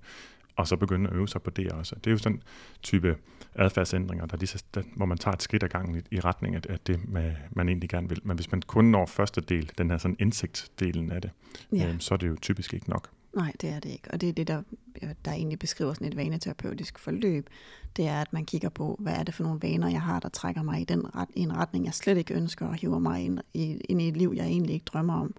og 0.55 0.67
så 0.67 0.75
begynde 0.75 1.09
at 1.09 1.15
øve 1.15 1.27
sig 1.27 1.41
på 1.41 1.49
det 1.49 1.71
også. 1.71 1.95
Det 1.95 2.07
er 2.07 2.11
jo 2.11 2.17
sådan 2.17 2.41
type 2.81 3.17
adfærdsændringer, 3.55 4.25
der 4.25 4.37
lige, 4.37 4.59
der, 4.73 4.81
hvor 4.95 5.05
man 5.05 5.17
tager 5.17 5.35
et 5.35 5.41
skridt 5.41 5.63
ad 5.63 5.69
gangen 5.69 5.95
i, 5.95 6.15
i 6.15 6.19
retning 6.19 6.55
af, 6.55 6.61
af 6.69 6.79
det, 6.79 6.99
man 7.51 7.69
egentlig 7.69 7.89
gerne 7.89 8.09
vil. 8.09 8.19
Men 8.23 8.35
hvis 8.35 8.51
man 8.51 8.61
kun 8.61 8.85
når 8.85 9.05
første 9.05 9.41
del, 9.41 9.71
den 9.77 9.89
her 9.89 9.97
sådan 9.97 10.17
indsigtsdelen 10.19 11.11
af 11.11 11.21
det, 11.21 11.31
ja. 11.71 11.89
øhm, 11.89 11.99
så 11.99 12.13
er 12.13 12.17
det 12.17 12.27
jo 12.27 12.35
typisk 12.41 12.73
ikke 12.73 12.89
nok. 12.89 13.09
Nej, 13.33 13.53
det 13.61 13.69
er 13.69 13.79
det 13.79 13.89
ikke. 13.89 14.11
Og 14.11 14.21
det 14.21 14.29
er 14.29 14.33
det, 14.33 14.47
der, 14.47 14.61
øh, 15.01 15.09
der 15.25 15.31
egentlig 15.31 15.59
beskriver 15.59 15.93
sådan 15.93 16.07
et 16.07 16.17
vaneterapeutisk 16.17 16.99
forløb. 16.99 17.49
Det 17.95 18.07
er, 18.07 18.21
at 18.21 18.33
man 18.33 18.45
kigger 18.45 18.69
på, 18.69 18.95
hvad 18.99 19.13
er 19.13 19.23
det 19.23 19.33
for 19.33 19.43
nogle 19.43 19.61
vaner, 19.61 19.89
jeg 19.89 20.01
har, 20.01 20.19
der 20.19 20.29
trækker 20.29 20.61
mig 20.61 20.81
i, 20.81 20.83
den 20.83 21.15
ret, 21.15 21.29
i 21.35 21.39
en 21.39 21.55
retning, 21.55 21.85
jeg 21.85 21.93
slet 21.93 22.17
ikke 22.17 22.33
ønsker, 22.33 22.67
og 22.67 22.75
hiver 22.75 22.99
mig 22.99 23.21
ind 23.21 23.39
i, 23.53 23.61
ind 23.89 24.01
i 24.01 24.07
et 24.07 24.17
liv, 24.17 24.33
jeg 24.35 24.45
egentlig 24.45 24.73
ikke 24.73 24.85
drømmer 24.85 25.13
om. 25.13 25.35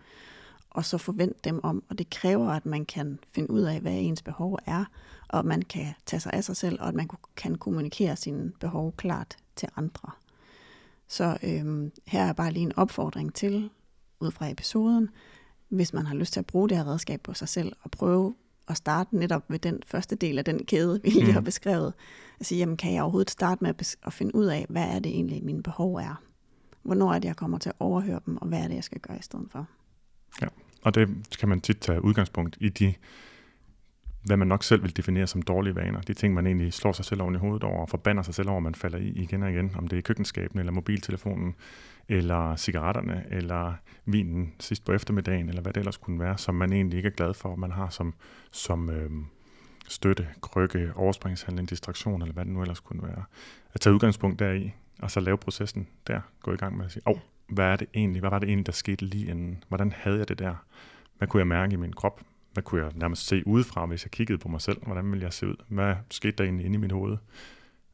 Og 0.70 0.84
så 0.84 0.98
forvent 0.98 1.44
dem 1.44 1.60
om. 1.62 1.82
Og 1.88 1.98
det 1.98 2.10
kræver, 2.10 2.48
at 2.48 2.66
man 2.66 2.84
kan 2.84 3.18
finde 3.34 3.50
ud 3.50 3.60
af, 3.60 3.80
hvad 3.80 3.92
ens 3.92 4.22
behov 4.22 4.58
er, 4.66 4.84
og 5.28 5.38
at 5.38 5.44
man 5.44 5.62
kan 5.62 5.94
tage 6.06 6.20
sig 6.20 6.32
af 6.32 6.44
sig 6.44 6.56
selv, 6.56 6.80
og 6.80 6.88
at 6.88 6.94
man 6.94 7.08
kan 7.36 7.54
kommunikere 7.54 8.16
sine 8.16 8.52
behov 8.60 8.92
klart 8.96 9.36
til 9.56 9.68
andre. 9.76 10.10
Så 11.08 11.38
øhm, 11.42 11.92
her 12.06 12.24
er 12.24 12.32
bare 12.32 12.52
lige 12.52 12.62
en 12.62 12.76
opfordring 12.76 13.34
til, 13.34 13.70
ud 14.20 14.30
fra 14.30 14.50
episoden, 14.50 15.08
hvis 15.72 15.92
man 15.92 16.06
har 16.06 16.14
lyst 16.14 16.32
til 16.32 16.40
at 16.40 16.46
bruge 16.46 16.68
det 16.68 16.76
her 16.76 16.86
redskab 16.86 17.20
på 17.20 17.34
sig 17.34 17.48
selv, 17.48 17.72
og 17.82 17.90
prøve 17.90 18.34
at 18.68 18.76
starte 18.76 19.16
netop 19.16 19.44
ved 19.48 19.58
den 19.58 19.82
første 19.86 20.16
del 20.16 20.38
af 20.38 20.44
den 20.44 20.64
kæde, 20.64 21.00
vi 21.02 21.10
lige 21.10 21.24
mm. 21.24 21.32
har 21.32 21.40
beskrevet. 21.40 21.92
At 22.40 22.46
sige, 22.46 22.58
jamen 22.58 22.76
kan 22.76 22.94
jeg 22.94 23.02
overhovedet 23.02 23.30
starte 23.30 23.64
med 23.64 23.96
at, 24.02 24.12
finde 24.12 24.34
ud 24.34 24.46
af, 24.46 24.66
hvad 24.68 24.84
er 24.84 24.98
det 24.98 25.12
egentlig, 25.12 25.44
mine 25.44 25.62
behov 25.62 25.94
er? 25.94 26.22
Hvornår 26.82 27.12
er 27.12 27.18
det, 27.18 27.28
jeg 27.28 27.36
kommer 27.36 27.58
til 27.58 27.68
at 27.68 27.74
overhøre 27.78 28.20
dem, 28.26 28.36
og 28.36 28.48
hvad 28.48 28.58
er 28.58 28.68
det, 28.68 28.74
jeg 28.74 28.84
skal 28.84 29.00
gøre 29.00 29.18
i 29.18 29.22
stedet 29.22 29.46
for? 29.50 29.66
Ja, 30.42 30.46
og 30.82 30.94
det 30.94 31.08
kan 31.38 31.48
man 31.48 31.60
tit 31.60 31.78
tage 31.78 32.04
udgangspunkt 32.04 32.56
i 32.60 32.68
de 32.68 32.94
hvad 34.24 34.36
man 34.36 34.48
nok 34.48 34.62
selv 34.64 34.82
vil 34.82 34.96
definere 34.96 35.26
som 35.26 35.42
dårlige 35.42 35.76
vaner. 35.76 36.00
De 36.00 36.14
ting, 36.14 36.34
man 36.34 36.46
egentlig 36.46 36.72
slår 36.72 36.92
sig 36.92 37.04
selv 37.04 37.22
oven 37.22 37.34
i 37.34 37.38
hovedet 37.38 37.64
over 37.64 37.80
og 37.80 37.88
forbander 37.88 38.22
sig 38.22 38.34
selv 38.34 38.48
over, 38.48 38.60
man 38.60 38.74
falder 38.74 38.98
i 38.98 39.08
igen 39.08 39.42
og 39.42 39.50
igen. 39.50 39.72
Om 39.76 39.88
det 39.88 39.98
er 39.98 40.02
køkkenskaben, 40.02 40.58
eller 40.58 40.72
mobiltelefonen, 40.72 41.54
eller 42.08 42.56
cigaretterne, 42.56 43.24
eller 43.30 43.74
vinen 44.04 44.54
sidst 44.60 44.84
på 44.84 44.92
eftermiddagen, 44.92 45.48
eller 45.48 45.62
hvad 45.62 45.72
det 45.72 45.80
ellers 45.80 45.96
kunne 45.96 46.20
være, 46.20 46.38
som 46.38 46.54
man 46.54 46.72
egentlig 46.72 46.96
ikke 46.96 47.06
er 47.06 47.12
glad 47.12 47.34
for, 47.34 47.56
man 47.56 47.70
har 47.70 47.88
som, 47.88 48.14
som 48.50 48.90
øh, 48.90 49.10
støtte, 49.88 50.28
krykke, 50.40 50.92
overspringshandling, 50.94 51.70
distraktion, 51.70 52.22
eller 52.22 52.34
hvad 52.34 52.44
det 52.44 52.52
nu 52.52 52.60
ellers 52.60 52.80
kunne 52.80 53.02
være. 53.02 53.24
At 53.74 53.80
tage 53.80 53.94
udgangspunkt 53.94 54.38
deri, 54.38 54.72
og 54.98 55.10
så 55.10 55.20
lave 55.20 55.38
processen 55.38 55.88
der, 56.06 56.20
gå 56.42 56.52
i 56.52 56.56
gang 56.56 56.76
med 56.76 56.84
at 56.84 56.92
sige, 56.92 57.02
åh, 57.06 57.12
oh, 57.12 57.18
hvad 57.48 57.66
er 57.66 57.76
det 57.76 57.88
egentlig, 57.94 58.20
hvad 58.20 58.30
var 58.30 58.38
det 58.38 58.48
egentlig, 58.48 58.66
der 58.66 58.72
skete 58.72 59.04
lige 59.04 59.26
inden? 59.26 59.64
Hvordan 59.68 59.92
havde 59.96 60.18
jeg 60.18 60.28
det 60.28 60.38
der? 60.38 60.54
Hvad 61.18 61.28
kunne 61.28 61.40
jeg 61.40 61.46
mærke 61.46 61.72
i 61.72 61.76
min 61.76 61.92
krop? 61.92 62.20
Hvad 62.52 62.62
kunne 62.62 62.84
jeg 62.84 62.92
nærmest 62.94 63.26
se 63.26 63.46
udefra, 63.46 63.86
hvis 63.86 64.04
jeg 64.04 64.10
kiggede 64.10 64.38
på 64.38 64.48
mig 64.48 64.60
selv? 64.60 64.84
Hvordan 64.84 65.10
ville 65.10 65.24
jeg 65.24 65.32
se 65.32 65.46
ud? 65.46 65.56
Hvad 65.68 65.94
skete 66.10 66.32
der 66.32 66.44
egentlig 66.44 66.66
inde 66.66 66.76
i 66.76 66.80
mit 66.80 66.92
hoved? 66.92 67.12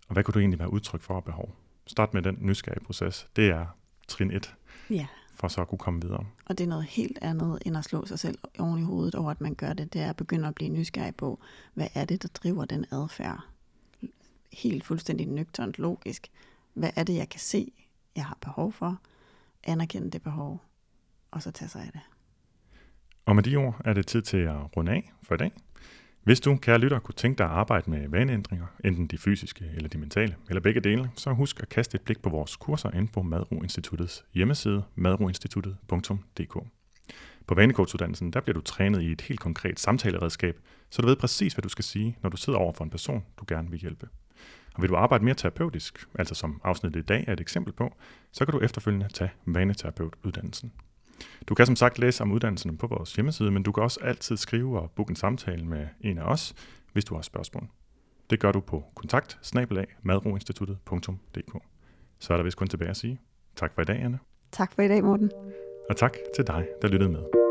Og 0.09 0.13
hvad 0.13 0.25
kunne 0.25 0.33
du 0.33 0.39
egentlig 0.39 0.59
være 0.59 0.73
udtryk 0.73 1.03
for 1.03 1.15
og 1.15 1.25
behov? 1.25 1.55
Start 1.87 2.15
med 2.15 2.23
den 2.23 2.39
nysgerrige 2.41 2.85
proces. 2.85 3.29
Det 3.37 3.49
er 3.49 3.67
trin 4.09 4.31
1. 4.31 4.55
Ja. 4.91 5.07
For 5.35 5.49
så 5.49 5.61
at 5.61 5.69
kunne 5.69 5.79
komme 5.79 6.01
videre. 6.03 6.25
Og 6.45 6.59
det 6.59 6.65
er 6.65 6.69
noget 6.69 6.85
helt 6.85 7.19
andet, 7.23 7.63
end 7.67 7.77
at 7.77 7.85
slå 7.85 8.07
sig 8.07 8.19
selv 8.19 8.39
oven 8.59 8.79
i 8.79 8.83
hovedet 8.83 9.15
over, 9.15 9.31
at 9.31 9.41
man 9.41 9.55
gør 9.55 9.73
det. 9.73 9.93
Det 9.93 10.01
er 10.01 10.11
at 10.11 10.17
begynde 10.17 10.49
at 10.49 10.55
blive 10.55 10.71
nysgerrig 10.71 11.17
på, 11.17 11.39
hvad 11.75 11.89
er 11.95 12.05
det, 12.05 12.23
der 12.23 12.29
driver 12.29 12.65
den 12.65 12.87
adfærd? 12.91 13.41
Helt 14.53 14.85
fuldstændig 14.85 15.27
nøgternt 15.27 15.79
logisk. 15.79 16.31
Hvad 16.75 16.91
er 16.97 17.05
det, 17.05 17.15
jeg 17.15 17.29
kan 17.29 17.41
se, 17.41 17.73
jeg 18.17 18.25
har 18.25 18.39
behov 18.41 18.73
for? 18.73 18.99
Anerkende 19.65 20.11
det 20.11 20.23
behov, 20.23 20.63
og 21.31 21.43
så 21.43 21.51
tage 21.51 21.69
sig 21.69 21.83
af 21.83 21.93
det. 21.93 22.01
Og 23.27 23.37
med 23.37 23.43
de 23.43 23.57
ord 23.57 23.81
er 23.85 23.93
det 23.93 24.07
tid 24.07 24.23
til 24.23 24.37
at 24.37 24.77
runde 24.77 24.93
af 24.93 25.13
for 25.23 25.35
i 25.35 25.39
dag. 25.39 25.53
Hvis 26.29 26.41
du, 26.41 26.57
kære 26.57 26.79
lytter, 26.79 26.99
kunne 26.99 27.15
tænke 27.15 27.39
dig 27.39 27.47
at 27.47 27.53
arbejde 27.53 27.91
med 27.91 28.09
vaneændringer, 28.09 28.67
enten 28.85 29.07
de 29.07 29.19
fysiske 29.19 29.65
eller 29.75 29.89
de 29.89 29.99
mentale, 29.99 30.37
eller 30.49 30.61
begge 30.61 30.81
dele, 30.81 31.11
så 31.15 31.33
husk 31.33 31.61
at 31.61 31.69
kaste 31.69 31.95
et 31.95 32.01
blik 32.01 32.23
på 32.23 32.31
vores 32.31 32.57
kurser 32.57 32.91
inde 32.91 33.13
på 33.13 33.23
Madroinstituttets 33.23 34.25
hjemmeside, 34.35 34.83
madroinstituttet.dk. 34.95 36.57
På 37.47 37.55
vanecoachuddannelsen 37.55 38.33
der 38.33 38.41
bliver 38.41 38.55
du 38.55 38.61
trænet 38.61 39.03
i 39.03 39.13
et 39.13 39.21
helt 39.21 39.41
konkret 39.41 39.81
samtaleredskab, 39.81 40.59
så 40.91 41.03
du 41.03 41.09
ved 41.09 41.17
præcis, 41.17 41.53
hvad 41.53 41.63
du 41.63 41.69
skal 41.69 41.85
sige, 41.85 42.17
når 42.23 42.31
du 42.31 42.37
sidder 42.37 42.59
over 42.59 42.73
for 42.73 42.85
en 42.85 42.91
person, 42.91 43.25
du 43.39 43.45
gerne 43.49 43.71
vil 43.71 43.81
hjælpe. 43.81 44.09
Og 44.75 44.83
vil 44.83 44.91
du 44.91 44.97
arbejde 44.97 45.25
mere 45.25 45.35
terapeutisk, 45.35 46.07
altså 46.19 46.35
som 46.35 46.61
afsnittet 46.65 47.01
i 47.01 47.05
dag 47.05 47.25
er 47.27 47.33
et 47.33 47.41
eksempel 47.41 47.73
på, 47.73 47.95
så 48.33 48.45
kan 48.45 48.53
du 48.53 48.61
efterfølgende 48.61 49.09
tage 49.09 49.31
vaneterapeutuddannelsen. 49.47 50.73
Du 51.49 51.55
kan 51.55 51.67
som 51.67 51.77
sagt 51.77 51.99
læse 51.99 52.23
om 52.23 52.33
uddannelsen 52.33 52.77
på 52.77 52.87
vores 52.87 53.15
hjemmeside, 53.15 53.51
men 53.51 53.63
du 53.63 53.73
kan 53.73 53.83
også 53.83 54.01
altid 54.03 54.37
skrive 54.37 54.81
og 54.81 54.91
booke 54.91 55.11
en 55.11 55.17
samtale 55.17 55.65
med 55.65 55.87
en 56.01 56.19
af 56.19 56.23
os, 56.23 56.55
hvis 56.93 57.05
du 57.05 57.15
har 57.15 57.23
spørgsmål. 57.23 57.69
Det 58.31 58.41
gør 58.41 58.53
du 58.53 58.61
på 58.61 58.85
kontakt 58.95 59.39
Så 62.19 62.33
er 62.33 62.37
der 62.37 62.45
vist 62.45 62.57
kun 62.57 62.69
tilbage 62.69 62.91
at 62.91 62.97
sige 62.97 63.21
tak 63.57 63.75
for 63.75 63.83
i 63.83 63.85
dag, 63.85 64.03
Anne. 64.03 64.19
Tak 64.53 64.73
for 64.73 64.83
i 64.83 64.89
dag, 64.89 65.05
Morten. 65.05 65.31
Og 65.91 65.97
tak 65.97 66.17
til 66.35 66.47
dig, 66.47 66.67
der 66.83 66.89
lyttede 66.89 67.11
med. 67.11 67.48